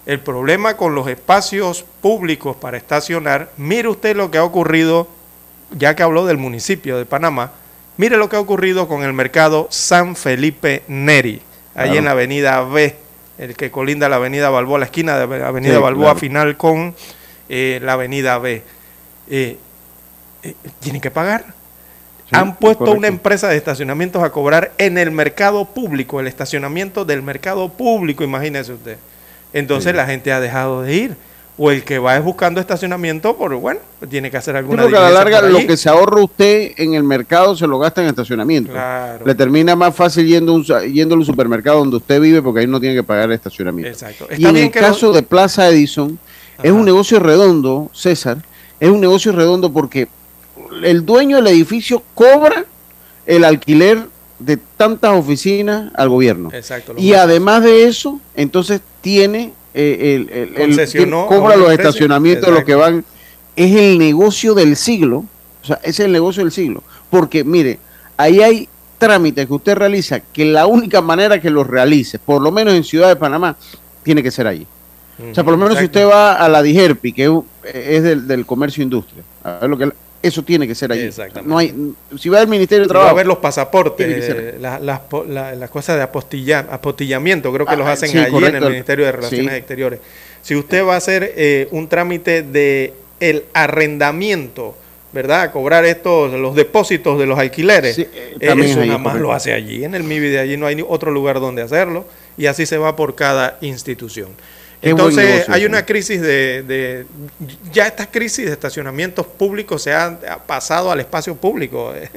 El 0.07 0.21
problema 0.21 0.77
con 0.77 0.95
los 0.95 1.07
espacios 1.09 1.85
públicos 2.01 2.57
para 2.57 2.77
estacionar, 2.77 3.51
mire 3.57 3.89
usted 3.89 4.17
lo 4.17 4.31
que 4.31 4.39
ha 4.39 4.45
ocurrido, 4.45 5.09
ya 5.71 5.95
que 5.95 6.03
habló 6.03 6.25
del 6.27 6.39
municipio 6.39 6.97
de 6.97 7.05
Panamá, 7.05 7.53
mire 7.97 8.17
lo 8.17 8.29
que 8.29 8.37
ha 8.37 8.41
ocurrido 8.41 8.89
con 8.89 9.03
el 9.03 9.13
mercado 9.13 9.67
San 9.71 10.17
Felipe 10.17 10.83
Neri, 10.89 11.43
allí 11.75 11.91
Claro. 11.91 11.99
en 11.99 12.05
la 12.07 12.11
avenida 12.13 12.61
B, 12.63 12.97
el 13.39 13.55
que 13.55 13.71
colinda 13.71 14.09
la 14.09 14.17
avenida 14.17 14.49
Balboa, 14.51 14.79
la 14.79 14.87
esquina 14.87 15.19
de 15.19 15.39
la 15.39 15.49
avenida 15.49 15.75
Sí, 15.77 15.81
Balboa 15.83 16.05
claro. 16.07 16.19
final 16.21 16.57
con 16.57 16.95
eh, 17.51 17.79
la 17.83 17.93
avenida 17.95 18.39
B. 18.39 18.63
Eh, 19.31 19.57
eh, 20.43 20.55
tienen 20.81 21.01
que 21.01 21.11
pagar. 21.11 21.45
Sí, 22.29 22.37
Han 22.37 22.57
puesto 22.57 22.81
correcto. 22.81 22.99
una 22.99 23.09
empresa 23.09 23.49
de 23.49 23.57
estacionamientos 23.57 24.23
a 24.23 24.31
cobrar 24.31 24.73
en 24.79 24.99
el 24.99 25.11
mercado 25.11 25.65
público, 25.65 26.21
el 26.21 26.27
estacionamiento 26.27 27.05
del 27.05 27.23
mercado 27.23 27.71
público, 27.71 28.23
imagínese 28.23 28.75
usted. 28.75 28.99
Entonces 29.53 29.93
Sí. 29.93 29.97
la 29.97 30.07
gente 30.07 30.33
ha 30.33 30.41
dejado 30.41 30.83
de 30.83 30.95
ir. 30.95 31.17
O 31.61 31.73
el 31.73 31.83
que 31.83 31.99
va 31.99 32.17
es 32.17 32.23
buscando 32.23 32.61
estacionamiento, 32.61 33.37
por 33.37 33.53
bueno, 33.57 33.81
tiene 34.09 34.31
que 34.31 34.37
hacer 34.37 34.55
alguna 34.55 34.85
creo 34.85 34.93
que 34.93 34.97
a 34.97 35.01
la 35.01 35.11
larga 35.11 35.43
lo 35.43 35.59
que 35.67 35.77
se 35.77 35.89
ahorra 35.89 36.23
usted 36.23 36.71
en 36.77 36.95
el 36.95 37.03
mercado 37.03 37.57
se 37.57 37.67
lo 37.67 37.81
gasta 37.81 38.01
en 38.01 38.07
estacionamiento. 38.09 38.71
Claro. 38.71 39.27
Le 39.27 39.35
termina 39.35 39.75
más 39.75 39.93
fácil 39.93 40.25
yendo, 40.25 40.55
un 40.55 40.63
yendo 40.65 41.17
al 41.17 41.25
supermercado 41.25 41.79
donde 41.81 41.97
usted 41.97 42.21
vive 42.21 42.43
porque 42.43 42.61
ahí 42.61 42.69
no 42.69 42.79
tiene 42.79 42.95
que 42.95 43.03
pagar 43.03 43.33
estacionamiento. 43.33 43.91
Exacto. 43.91 44.29
Y 44.37 44.47
en 44.47 44.57
el 44.57 44.71
caso 44.71 45.11
de 45.13 45.25
Plaza 45.25 45.69
Edison, 45.69 46.17
es 46.63 46.71
un 46.71 46.85
negocio 46.85 47.19
redondo, 47.19 47.91
César, 47.93 48.39
es 48.81 48.89
un 48.91 49.01
negocio 49.01 49.33
redondo 49.33 49.73
porque 49.73 50.09
el 50.83 51.05
dueño 51.05 51.37
del 51.37 51.49
edificio 51.49 52.03
cobra 52.15 52.65
el 53.27 53.45
alquiler 53.45 54.07
de 54.39 54.57
tantas 54.57 55.13
oficinas 55.17 55.91
al 55.97 56.09
gobierno. 56.09 56.51
Exacto, 56.53 56.95
Y 56.97 57.13
además 57.15 57.63
de 57.65 57.85
eso, 57.89 58.21
entonces 58.37 58.81
tiene 59.01 59.53
eh, 59.75 60.15
el, 60.17 60.31
el- 60.31 60.57
el- 60.63 60.71
cobra 61.29 61.57
los 61.57 61.67
estacionamientos 61.73 62.47
de 62.47 62.53
los 62.53 62.65
que 62.65 62.75
van. 62.75 63.05
Es 63.57 63.75
el 63.75 63.99
negocio 63.99 64.55
del 64.55 64.77
siglo. 64.77 65.25
O 65.63 65.67
sea, 65.67 65.81
es 65.83 65.99
el 66.01 66.13
negocio 66.13 66.43
del 66.45 66.53
siglo. 66.53 66.83
Porque, 67.11 67.43
mire, 67.45 67.79
ahí 68.17 68.41
hay 68.41 68.69
trámites 68.99 69.47
que 69.47 69.53
usted 69.55 69.75
realiza 69.77 70.21
que 70.21 70.45
la 70.45 70.67
única 70.67 71.01
manera 71.03 71.41
que 71.41 71.51
los 71.51 71.67
realice, 71.67 72.19
por 72.19 72.41
lo 72.41 72.51
menos 72.53 72.75
en 72.75 72.85
Ciudad 72.85 73.09
de 73.09 73.17
Panamá, 73.17 73.57
tiene 74.05 74.23
que 74.23 74.31
ser 74.31 74.47
allí. 74.47 74.67
O 75.31 75.35
sea, 75.35 75.43
por 75.45 75.53
lo 75.53 75.59
menos 75.59 75.79
si 75.79 75.85
usted 75.87 76.07
va 76.07 76.35
a 76.35 76.49
la 76.49 76.63
DIGERPI, 76.63 77.13
que 77.13 77.31
es, 77.65 78.03
del, 78.03 78.29
del 78.29 78.47
comercio 78.47 78.83
e 78.83 78.85
industria, 78.85 79.23
a 79.43 79.59
ver 79.61 79.71
lo 79.71 79.77
que 79.79 79.91
eso 80.23 80.43
tiene 80.43 80.67
que 80.67 80.75
ser 80.75 80.91
allí. 80.93 81.03
Exactamente. 81.03 81.49
No 81.49 81.59
hay, 81.59 81.75
si 82.19 82.29
va 82.29 82.41
al 82.41 82.49
Ministerio 82.49 82.83
de 82.83 82.89
Va 82.89 82.93
Trabajo. 82.93 83.11
a 83.11 83.15
ver 83.15 83.27
los 83.27 83.39
pasaportes, 83.39 84.61
las, 84.61 84.81
las 84.81 85.71
cosas 85.71 85.97
de 85.97 86.03
apostilla- 86.03 86.67
apostillamiento, 86.71 87.53
creo 87.53 87.67
que 87.67 87.73
Ah, 87.73 87.77
los 87.77 87.87
hacen 87.89 88.09
sí, 88.11 88.19
allí 88.19 88.37
en 88.45 88.57
el 88.57 88.71
Ministerio 88.71 89.05
de 89.07 89.13
Relaciones 89.13 89.53
Sí. 89.53 89.59
Exteriores. 89.59 90.01
Si 90.43 90.55
usted 90.57 90.85
va 90.85 90.95
a 90.95 90.99
hacer 90.99 91.33
eh, 91.37 91.69
un 91.73 91.89
trámite 91.89 92.43
de 92.43 92.95
el 93.21 93.45
arrendamiento, 93.55 94.77
¿verdad? 95.13 95.43
A 95.43 95.51
cobrar 95.53 95.85
estos, 95.85 96.33
los 96.33 96.55
depósitos 96.55 97.19
de 97.19 97.27
los 97.27 97.39
alquileres, 97.39 97.97
Sí, 97.97 98.07
eh, 98.13 98.37
también 98.47 98.71
eso 98.71 98.81
ahí, 98.81 98.87
nada 98.89 98.99
más 98.99 99.13
correcto. 99.13 99.29
lo 99.29 99.33
hace 99.35 99.53
allí, 99.53 99.85
en 99.85 99.95
el 99.95 100.05
MIBI 100.05 100.29
de 100.29 100.39
allí 100.39 100.57
no 100.57 100.67
hay 100.67 100.77
ni 100.77 100.85
otro 100.87 101.11
lugar 101.11 101.41
donde 101.41 101.63
hacerlo, 101.63 102.05
y 102.37 102.47
así 102.47 102.67
se 102.67 102.77
va 102.79 102.95
por 102.95 103.15
cada 103.15 103.57
institución. 103.63 104.29
Qué 104.81 104.91
Entonces 104.91 105.25
negocio 105.25 105.55
hay 105.55 105.65
una 105.67 105.85
crisis 105.85 106.21
de, 106.21 106.63
de- 106.63 107.07
ya 107.73 107.87
esta 107.87 108.11
crisis 108.11 108.47
de 108.47 108.53
estacionamientos 108.53 109.27
públicos 109.27 109.83
se 109.83 109.93
ha, 109.93 110.07
ha 110.07 110.39
pasado 110.47 110.93
al 110.93 111.01
espacio 111.01 111.35
público 111.35 111.93
eh, 111.95 112.09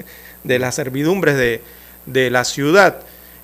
de 0.43 0.59
las 0.59 0.75
servidumbres 0.75 1.35
de, 1.37 1.61
de 2.05 2.29
la 2.29 2.43
ciudad. 2.43 2.99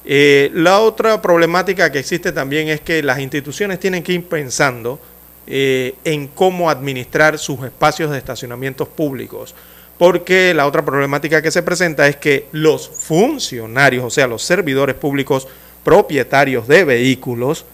Eh, 0.05 0.51
la 0.53 0.79
otra 0.79 1.21
problemática 1.21 1.91
que 1.91 1.99
existe 1.99 2.31
también 2.31 2.69
es 2.69 2.79
que 2.81 3.01
las 3.01 3.19
instituciones 3.19 3.79
tienen 3.79 4.03
que 4.03 4.13
ir 4.13 4.25
pensando 4.25 4.99
eh, 5.47 5.95
en 6.03 6.27
cómo 6.27 6.69
administrar 6.69 7.39
sus 7.39 7.63
espacios 7.63 8.11
de 8.11 8.17
estacionamientos 8.19 8.87
públicos. 8.87 9.55
Porque 9.97 10.53
la 10.53 10.67
otra 10.67 10.85
problemática 10.85 11.41
que 11.41 11.49
se 11.49 11.63
presenta 11.63 12.07
es 12.07 12.17
que 12.17 12.45
los 12.51 12.87
funcionarios, 12.87 14.05
o 14.05 14.09
sea, 14.11 14.27
los 14.27 14.43
servidores 14.43 14.95
públicos 14.95 15.47
propietarios 15.83 16.67
de 16.67 16.83
vehículos, 16.83 17.65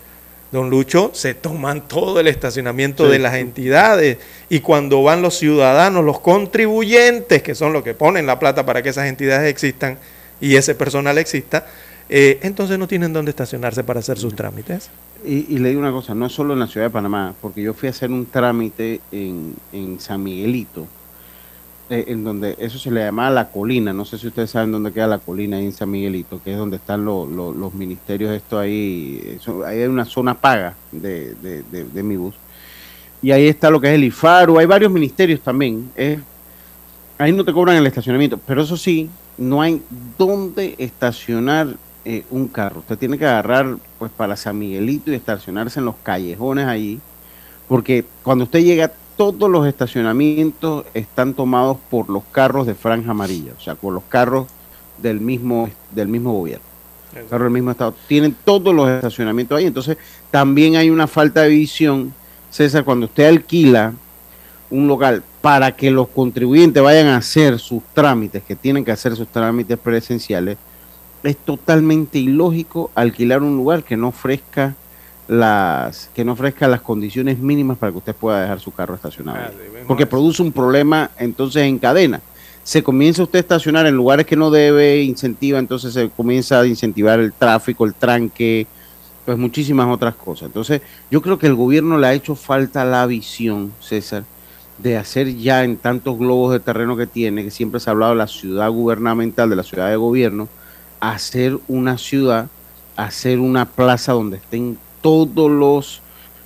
don 0.54 0.70
Lucho, 0.70 1.12
se 1.14 1.34
toman 1.34 1.88
todo 1.90 2.22
el 2.22 2.28
estacionamiento 2.30 3.06
Sí. 3.08 3.12
de 3.12 3.20
las 3.20 3.34
entidades 3.36 4.18
y 4.50 4.62
cuando 4.62 5.04
van 5.04 5.22
los 5.22 5.38
ciudadanos, 5.38 6.06
los 6.06 6.22
contribuyentes, 6.22 7.44
que 7.44 7.56
son 7.56 7.74
los 7.74 7.84
que 7.84 7.94
ponen 7.94 8.26
la 8.26 8.40
plata 8.40 8.66
para 8.66 8.82
que 8.82 8.90
esas 8.90 9.08
entidades 9.08 9.50
existan 9.50 9.98
y 10.40 10.56
ese 10.56 10.76
personal 10.76 11.18
exista, 11.18 11.66
eh, 12.10 12.40
entonces 12.44 12.78
no 12.80 12.88
tienen 12.88 13.12
dónde 13.12 13.32
estacionarse 13.32 13.84
para 13.84 14.00
hacer 14.00 14.18
sus 14.18 14.36
trámites. 14.36 14.90
Y, 15.26 15.46
y 15.54 15.58
le 15.58 15.70
digo 15.70 15.82
una 15.82 15.92
cosa, 15.92 16.14
no 16.14 16.26
es 16.28 16.34
solo 16.34 16.54
en 16.54 16.60
la 16.60 16.68
ciudad 16.68 16.88
de 16.88 16.92
Panamá, 16.92 17.34
porque 17.42 17.62
yo 17.62 17.74
fui 17.74 17.88
a 17.88 17.92
hacer 17.92 18.12
un 18.12 18.26
trámite 18.26 19.00
en, 19.12 19.56
en 19.72 20.00
San 20.00 20.22
Miguelito, 20.22 20.86
eh, 21.90 22.06
en 22.08 22.24
donde 22.24 22.56
eso 22.60 22.80
se 22.80 22.90
le 22.92 23.02
llamaba 23.04 23.30
la 23.30 23.50
colina, 23.50 23.92
no 23.94 24.06
sé 24.06 24.18
si 24.18 24.28
ustedes 24.28 24.50
saben 24.52 24.72
dónde 24.72 24.92
queda 24.92 25.08
la 25.08 25.18
colina 25.20 25.58
ahí 25.58 25.66
en 25.66 25.74
San 25.74 25.92
Miguelito, 25.92 26.42
que 26.44 26.52
es 26.54 26.58
donde 26.58 26.78
están 26.78 27.04
lo- 27.06 27.26
lo- 27.26 27.54
los 27.54 27.74
ministerios, 27.74 28.32
esto 28.32 28.58
ahí, 28.58 29.38
ahí 29.66 29.80
hay 29.82 29.88
una 29.88 30.06
zona 30.06 30.34
paga 30.34 30.76
de, 30.92 31.36
de, 31.36 31.64
de- 31.64 31.84
de 31.86 32.04
mi 32.04 32.16
bus. 32.16 32.36
Y 33.22 33.32
ahí 33.32 33.48
está 33.48 33.70
lo 33.70 33.80
que 33.82 33.88
es 33.90 33.96
el 33.96 34.04
IFARU, 34.06 34.58
hay 34.60 34.66
varios 34.66 34.92
ministerios 34.92 35.40
también, 35.42 35.90
eh, 35.96 36.20
ahí 37.18 37.32
no 37.32 37.44
te 37.46 37.54
cobran 37.54 37.76
el 37.78 37.88
estacionamiento, 37.88 38.38
pero 38.38 38.62
eso 38.64 38.78
sí, 38.78 39.10
no 39.38 39.62
hay 39.62 39.82
dónde 40.18 40.76
estacionar 40.78 41.76
eh, 42.06 42.24
un 42.32 42.48
carro. 42.48 42.80
Usted 42.82 42.98
tiene 42.98 43.18
que 43.18 43.26
agarrar, 43.26 43.78
pues 43.98 44.12
para 44.12 44.36
San 44.36 44.58
Miguelito 44.60 45.12
y 45.12 45.16
estacionarse 45.16 45.80
en 45.80 45.86
los 45.86 45.96
callejones 46.04 46.68
allí, 46.68 47.00
porque 47.68 48.04
cuando 48.24 48.44
usted 48.44 48.60
llega, 48.64 48.92
todos 49.16 49.50
los 49.50 49.68
estacionamientos 49.68 50.86
están 50.94 51.34
tomados 51.34 51.78
por 51.90 52.10
los 52.10 52.24
carros 52.32 52.68
de 52.68 52.76
franja 52.76 53.12
amarilla, 53.12 53.54
o 53.58 53.62
sea, 53.62 53.76
por 53.76 53.94
los 53.94 54.04
carros 54.04 54.48
del 54.98 55.20
mismo, 55.20 55.70
del 55.92 56.08
mismo 56.08 56.34
gobierno. 56.34 56.66
Carros 57.30 57.46
del 57.46 57.54
mismo 57.54 57.72
estado. 57.72 57.94
Tienen 58.08 58.36
todos 58.44 58.74
los 58.74 58.90
estacionamientos 58.90 59.58
ahí. 59.58 59.66
Entonces, 59.66 59.98
también 60.32 60.76
hay 60.76 60.90
una 60.90 61.06
falta 61.06 61.42
de 61.42 61.50
visión, 61.50 62.14
César, 62.50 62.84
cuando 62.84 63.06
usted 63.06 63.28
alquila 63.28 63.94
un 64.72 64.88
local 64.88 65.24
para 65.42 65.76
que 65.76 65.92
los 65.92 66.08
contribuyentes 66.08 66.82
vayan 66.82 67.08
a 67.08 67.18
hacer 67.18 67.60
sus 67.60 67.84
trámites, 67.94 68.42
que 68.44 68.56
tienen 68.56 68.84
que 68.84 68.92
hacer 68.92 69.16
sus 69.16 69.28
trámites 69.28 69.78
presenciales, 69.78 70.58
es 71.24 71.38
totalmente 71.38 72.18
ilógico 72.18 72.90
alquilar 72.96 73.44
un 73.44 73.56
lugar 73.56 73.84
que 73.84 73.96
no 73.96 74.08
ofrezca 74.08 74.76
las 75.28 76.10
que 76.14 76.26
no 76.26 76.34
ofrezca 76.34 76.68
las 76.68 76.82
condiciones 76.82 77.40
mínimas 77.40 77.78
para 77.78 77.92
que 77.92 78.00
usted 78.00 78.16
pueda 78.16 78.42
dejar 78.42 78.60
su 78.60 78.72
carro 78.72 78.96
estacionado. 78.96 79.38
Ah, 79.40 79.52
porque 79.88 80.06
produce 80.06 80.42
un 80.42 80.52
problema 80.52 81.12
entonces 81.18 81.64
en 81.64 81.80
cadena. 81.80 82.22
Se 82.64 82.84
comienza 82.84 83.24
usted 83.24 83.40
a 83.40 83.42
estacionar 83.42 83.86
en 83.86 83.96
lugares 83.96 84.26
que 84.26 84.36
no 84.36 84.50
debe, 84.50 85.02
incentiva, 85.02 85.60
entonces 85.60 85.94
se 85.94 86.10
comienza 86.10 86.62
a 86.62 86.68
incentivar 86.68 87.20
el 87.20 87.34
tráfico, 87.34 87.86
el 87.86 87.94
tranque, 87.94 88.68
pues 89.26 89.38
muchísimas 89.38 89.88
otras 89.88 90.16
cosas. 90.16 90.48
Entonces, 90.48 90.82
yo 91.12 91.22
creo 91.22 91.38
que 91.38 91.48
el 91.48 91.56
gobierno 91.56 91.98
le 91.98 92.08
ha 92.08 92.14
hecho 92.14 92.36
falta 92.36 92.86
la 92.86 93.06
visión, 93.06 93.74
César, 93.82 94.24
de 94.78 94.98
hacer 94.98 95.36
ya 95.36 95.64
en 95.64 95.78
tantos 95.78 96.18
globos 96.18 96.52
de 96.54 96.60
terreno 96.60 96.96
que 96.98 97.08
tiene, 97.08 97.44
que 97.44 97.52
siempre 97.52 97.80
se 97.80 97.90
ha 97.90 97.92
hablado 97.92 98.14
de 98.14 98.18
la 98.18 98.28
ciudad 98.28 98.70
gubernamental, 98.70 99.50
de 99.50 99.56
la 99.56 99.64
ciudad 99.64 99.90
de 99.90 99.96
gobierno, 99.98 100.48
hacer 101.00 101.60
una 101.68 101.98
ciudad, 101.98 102.48
hacer 102.96 103.40
una 103.40 103.66
plaza 103.66 104.14
donde 104.14 104.38
estén 104.38 104.78
todos 105.04 105.52
los 105.52 106.02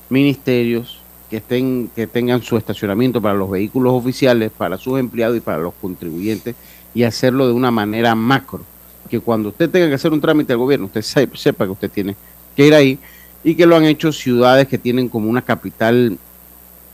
ministerios 0.10 1.00
que 1.30 1.38
estén 1.38 1.90
que 1.96 2.08
tengan 2.08 2.42
su 2.42 2.58
estacionamiento 2.58 3.22
para 3.22 3.36
los 3.36 3.50
vehículos 3.50 3.94
oficiales, 3.94 4.52
para 4.58 4.78
sus 4.78 5.00
empleados 5.00 5.38
y 5.38 5.40
para 5.40 5.60
los 5.60 5.74
contribuyentes 5.82 6.56
y 6.94 7.04
hacerlo 7.04 7.48
de 7.48 7.54
una 7.54 7.72
manera 7.72 8.16
macro, 8.16 8.62
que 9.10 9.20
cuando 9.20 9.50
usted 9.50 9.70
tenga 9.70 9.88
que 9.88 9.94
hacer 9.94 10.12
un 10.12 10.20
trámite 10.20 10.54
al 10.54 10.60
gobierno, 10.60 10.88
usted 10.88 11.02
sepa 11.02 11.66
que 11.66 11.72
usted 11.72 11.92
tiene 11.92 12.16
que 12.56 12.66
ir 12.66 12.74
ahí 12.74 13.00
y 13.44 13.56
que 13.56 13.66
lo 13.66 13.76
han 13.76 13.86
hecho 13.86 14.12
ciudades 14.12 14.68
que 14.68 14.78
tienen 14.78 15.08
como 15.08 15.30
una 15.30 15.42
capital 15.42 16.18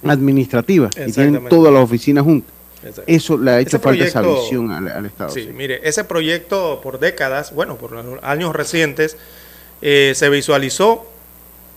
administrativa 0.03 0.89
y 1.07 1.11
tienen 1.11 1.47
todas 1.47 1.73
las 1.73 1.83
oficinas 1.83 2.23
juntas. 2.23 2.51
Eso 3.07 3.37
le 3.37 3.51
ha 3.51 3.59
hecho 3.61 3.79
falta 3.79 4.03
esa 4.03 4.21
visión 4.21 4.69
al, 4.69 5.05
Estado. 5.05 5.29
Sí, 5.29 5.49
mire, 5.55 5.79
ese 5.87 6.03
proyecto 6.03 6.81
por 6.83 6.99
décadas, 6.99 7.53
bueno, 7.53 7.77
por 7.77 8.19
años 8.23 8.53
recientes, 8.53 9.15
eh, 9.81 10.11
se 10.15 10.29
visualizó, 10.29 11.05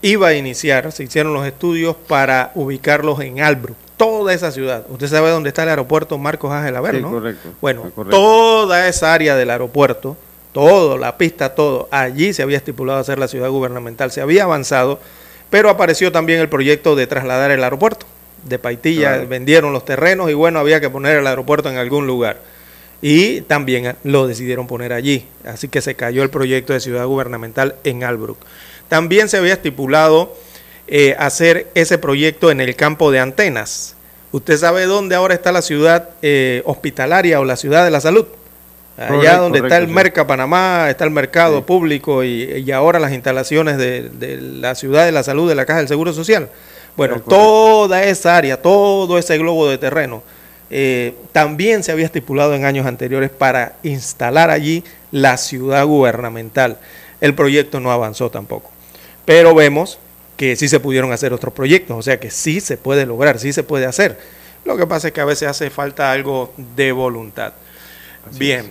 iba 0.02 0.28
a 0.28 0.34
iniciar, 0.34 0.92
se 0.92 1.04
hicieron 1.04 1.34
los 1.34 1.46
estudios 1.46 1.96
para 2.06 2.52
ubicarlos 2.54 3.20
en 3.20 3.40
Albrook, 3.40 3.76
toda 3.96 4.32
esa 4.34 4.50
ciudad. 4.52 4.84
Usted 4.88 5.08
sabe 5.08 5.30
dónde 5.30 5.48
está 5.48 5.62
el 5.62 5.70
aeropuerto 5.70 6.18
Marcos 6.18 6.52
Ángel 6.52 6.76
Aver, 6.76 7.00
¿no? 7.00 7.10
correcto. 7.10 7.48
Bueno, 7.60 7.90
toda 8.10 8.88
esa 8.88 9.14
área 9.14 9.36
del 9.36 9.50
aeropuerto, 9.50 10.16
todo, 10.52 10.98
la 10.98 11.18
pista, 11.18 11.54
todo, 11.54 11.88
allí 11.90 12.32
se 12.32 12.42
había 12.42 12.56
estipulado 12.56 12.98
hacer 12.98 13.18
la 13.18 13.28
ciudad 13.28 13.48
gubernamental, 13.48 14.10
se 14.10 14.20
había 14.20 14.44
avanzado, 14.44 15.00
pero 15.50 15.70
apareció 15.70 16.12
también 16.12 16.40
el 16.40 16.48
proyecto 16.48 16.96
de 16.96 17.06
trasladar 17.06 17.50
el 17.50 17.62
aeropuerto 17.62 18.06
de 18.44 18.58
Paitilla, 18.58 19.18
vendieron 19.18 19.72
los 19.72 19.84
terrenos 19.84 20.30
y 20.30 20.34
bueno, 20.34 20.58
había 20.58 20.80
que 20.80 20.90
poner 20.90 21.16
el 21.16 21.26
aeropuerto 21.26 21.68
en 21.68 21.76
algún 21.76 22.06
lugar. 22.06 22.38
Y 23.02 23.42
también 23.42 23.94
lo 24.04 24.26
decidieron 24.26 24.66
poner 24.66 24.92
allí. 24.92 25.26
Así 25.44 25.68
que 25.68 25.82
se 25.82 25.94
cayó 25.94 26.22
el 26.22 26.30
proyecto 26.30 26.72
de 26.72 26.80
ciudad 26.80 27.04
gubernamental 27.06 27.76
en 27.84 28.04
Albrook. 28.04 28.38
También 28.88 29.28
se 29.28 29.36
había 29.36 29.54
estipulado 29.54 30.34
eh, 30.88 31.16
hacer 31.18 31.68
ese 31.74 31.98
proyecto 31.98 32.50
en 32.50 32.60
el 32.60 32.76
campo 32.76 33.10
de 33.10 33.20
antenas. 33.20 33.94
¿Usted 34.32 34.56
sabe 34.56 34.86
dónde 34.86 35.14
ahora 35.14 35.34
está 35.34 35.52
la 35.52 35.62
ciudad 35.62 36.10
eh, 36.22 36.62
hospitalaria 36.64 37.40
o 37.40 37.44
la 37.44 37.56
ciudad 37.56 37.84
de 37.84 37.90
la 37.90 38.00
salud? 38.00 38.26
Allá 38.98 39.36
donde 39.36 39.58
está 39.58 39.76
el 39.76 39.88
Merca 39.88 40.26
Panamá, 40.26 40.88
está 40.88 41.04
el 41.04 41.10
mercado 41.10 41.66
público 41.66 42.24
y, 42.24 42.70
ahora 42.72 42.98
las 42.98 43.12
instalaciones 43.12 43.76
de, 43.76 44.08
de 44.08 44.40
la 44.40 44.74
ciudad 44.74 45.04
de 45.04 45.12
la 45.12 45.22
salud 45.22 45.46
de 45.46 45.54
la 45.54 45.66
Caja 45.66 45.80
del 45.80 45.88
Seguro 45.88 46.14
Social. 46.14 46.48
Bueno, 46.96 47.20
toda 47.20 48.04
esa 48.04 48.36
área, 48.36 48.62
todo 48.62 49.18
ese 49.18 49.36
globo 49.36 49.68
de 49.68 49.76
terreno, 49.76 50.22
eh, 50.70 51.14
también 51.32 51.82
se 51.82 51.92
había 51.92 52.06
estipulado 52.06 52.54
en 52.54 52.64
años 52.64 52.86
anteriores 52.86 53.30
para 53.30 53.76
instalar 53.82 54.50
allí 54.50 54.82
la 55.12 55.36
ciudad 55.36 55.84
gubernamental. 55.84 56.78
El 57.20 57.34
proyecto 57.34 57.80
no 57.80 57.92
avanzó 57.92 58.30
tampoco. 58.30 58.70
Pero 59.26 59.54
vemos 59.54 59.98
que 60.38 60.56
sí 60.56 60.68
se 60.68 60.80
pudieron 60.80 61.12
hacer 61.12 61.34
otros 61.34 61.52
proyectos, 61.52 61.98
o 61.98 62.02
sea 62.02 62.18
que 62.18 62.30
sí 62.30 62.60
se 62.60 62.78
puede 62.78 63.04
lograr, 63.04 63.38
sí 63.38 63.52
se 63.52 63.62
puede 63.62 63.84
hacer. 63.84 64.18
Lo 64.64 64.76
que 64.76 64.86
pasa 64.86 65.08
es 65.08 65.14
que 65.14 65.20
a 65.20 65.24
veces 65.26 65.48
hace 65.48 65.68
falta 65.68 66.10
algo 66.10 66.54
de 66.56 66.92
voluntad. 66.92 67.52
Bien. 68.32 68.70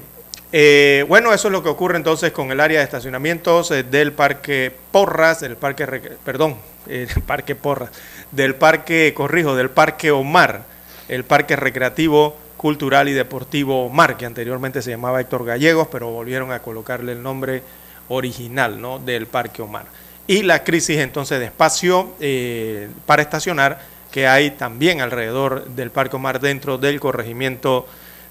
Eh, 0.52 1.06
bueno, 1.08 1.34
eso 1.34 1.48
es 1.48 1.52
lo 1.52 1.64
que 1.64 1.70
ocurre 1.70 1.98
entonces 1.98 2.32
con 2.32 2.52
el 2.52 2.60
área 2.60 2.80
de 2.80 2.86
estacionamientos 2.86 3.72
eh, 3.72 3.84
del 3.84 4.14
Parque 4.14 4.72
Porras, 4.92 5.42
del 5.42 5.58
Parque, 5.58 5.86
perdón, 6.24 6.56
el 6.88 7.10
Parque 7.26 7.56
Porras, 7.56 7.90
del 8.32 8.56
Parque, 8.56 9.14
corrijo, 9.16 9.56
del 9.56 9.70
Parque 9.70 10.12
Omar, 10.12 10.64
el 11.10 11.26
Parque 11.26 11.56
Recreativo, 11.56 12.38
Cultural 12.58 13.10
y 13.10 13.14
Deportivo 13.14 13.86
Omar, 13.86 14.18
que 14.18 14.26
anteriormente 14.26 14.82
se 14.82 14.92
llamaba 14.92 15.20
Héctor 15.20 15.46
Gallegos, 15.46 15.88
pero 15.92 16.10
volvieron 16.10 16.52
a 16.52 16.62
colocarle 16.62 17.12
el 17.12 17.24
nombre 17.24 17.62
original 18.08 18.80
¿no? 18.80 19.00
del 19.00 19.28
Parque 19.28 19.62
Omar. 19.62 19.86
Y 20.28 20.42
la 20.44 20.64
crisis 20.64 20.98
entonces 20.98 21.40
de 21.40 21.46
espacio 21.46 22.14
eh, 22.20 22.90
para 23.06 23.22
estacionar 23.22 23.80
que 24.12 24.28
hay 24.28 24.52
también 24.52 25.02
alrededor 25.02 25.66
del 25.66 25.92
Parque 25.92 26.16
Omar 26.16 26.40
dentro 26.40 26.78
del 26.78 27.00
corregimiento 27.00 27.86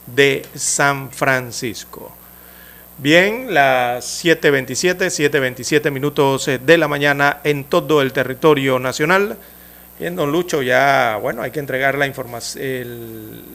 de 0.06 0.44
San 0.54 1.10
Francisco. 1.10 2.10
Bien, 2.96 3.52
las 3.52 4.24
7.27, 4.24 5.06
7.27 5.06 5.90
minutos 5.90 6.46
de 6.46 6.78
la 6.78 6.88
mañana 6.88 7.40
en 7.44 7.64
todo 7.64 8.00
el 8.02 8.12
territorio 8.12 8.78
nacional. 8.78 9.36
Bien, 9.98 10.16
don 10.16 10.32
Lucho, 10.32 10.62
ya, 10.62 11.18
bueno, 11.20 11.42
hay 11.42 11.50
que 11.50 11.60
entregar 11.60 11.96
la, 11.96 12.10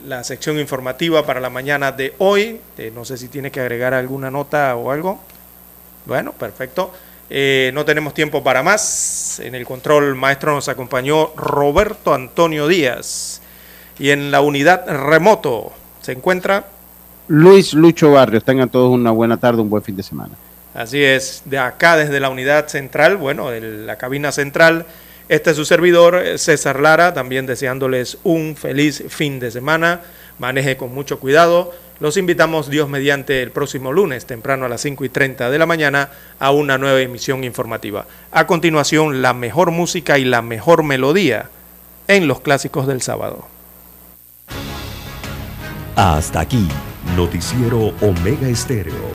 la 0.07 0.23
sección 0.23 0.59
informativa 0.59 1.25
para 1.25 1.39
la 1.39 1.49
mañana 1.49 1.91
de 1.91 2.13
hoy. 2.19 2.61
Eh, 2.77 2.91
no 2.93 3.03
sé 3.05 3.17
si 3.17 3.27
tiene 3.27 3.51
que 3.51 3.59
agregar 3.59 3.93
alguna 3.93 4.29
nota 4.29 4.75
o 4.75 4.91
algo. 4.91 5.19
Bueno, 6.05 6.31
perfecto. 6.33 6.93
Eh, 7.29 7.71
no 7.73 7.85
tenemos 7.85 8.13
tiempo 8.13 8.43
para 8.43 8.63
más. 8.63 9.39
En 9.39 9.55
el 9.55 9.65
control 9.65 10.15
maestro 10.15 10.53
nos 10.53 10.67
acompañó 10.67 11.31
Roberto 11.35 12.13
Antonio 12.13 12.67
Díaz. 12.67 13.41
Y 13.97 14.11
en 14.11 14.31
la 14.31 14.41
unidad 14.41 14.87
remoto 14.87 15.71
se 16.01 16.13
encuentra 16.13 16.67
Luis 17.27 17.73
Lucho 17.73 18.11
Barrios. 18.11 18.43
Tengan 18.43 18.69
todos 18.69 18.91
una 18.91 19.11
buena 19.11 19.37
tarde, 19.37 19.61
un 19.61 19.69
buen 19.69 19.83
fin 19.83 19.95
de 19.95 20.03
semana. 20.03 20.33
Así 20.73 21.03
es, 21.03 21.41
de 21.45 21.57
acá 21.57 21.97
desde 21.97 22.19
la 22.19 22.29
unidad 22.29 22.67
central, 22.67 23.17
bueno, 23.17 23.49
de 23.49 23.59
la 23.59 23.97
cabina 23.97 24.31
central 24.31 24.85
este 25.29 25.51
es 25.51 25.57
su 25.57 25.63
servidor, 25.63 26.39
César 26.39 26.79
Lara, 26.79 27.13
también 27.13 27.45
deseándoles 27.45 28.17
un 28.23 28.55
feliz 28.55 29.03
fin 29.09 29.39
de 29.39 29.51
semana. 29.51 30.01
Maneje 30.39 30.75
con 30.75 30.91
mucho 30.91 31.19
cuidado. 31.19 31.71
Los 31.99 32.15
invitamos, 32.15 32.69
Dios 32.69 32.87
mediante, 32.87 33.43
el 33.43 33.51
próximo 33.51 33.91
lunes, 33.91 34.25
temprano 34.25 34.65
a 34.65 34.69
las 34.69 34.81
5 34.81 35.03
y 35.03 35.09
30 35.09 35.49
de 35.49 35.57
la 35.57 35.65
mañana, 35.65 36.11
a 36.39 36.51
una 36.51 36.77
nueva 36.77 37.01
emisión 37.01 37.43
informativa. 37.43 38.05
A 38.31 38.47
continuación, 38.47 39.21
la 39.21 39.33
mejor 39.33 39.71
música 39.71 40.17
y 40.17 40.23
la 40.23 40.41
mejor 40.41 40.83
melodía 40.83 41.49
en 42.07 42.27
los 42.27 42.39
clásicos 42.39 42.87
del 42.87 43.01
sábado. 43.01 43.47
Hasta 45.95 46.39
aquí, 46.39 46.67
Noticiero 47.17 47.93
Omega 48.01 48.47
Estéreo 48.47 49.07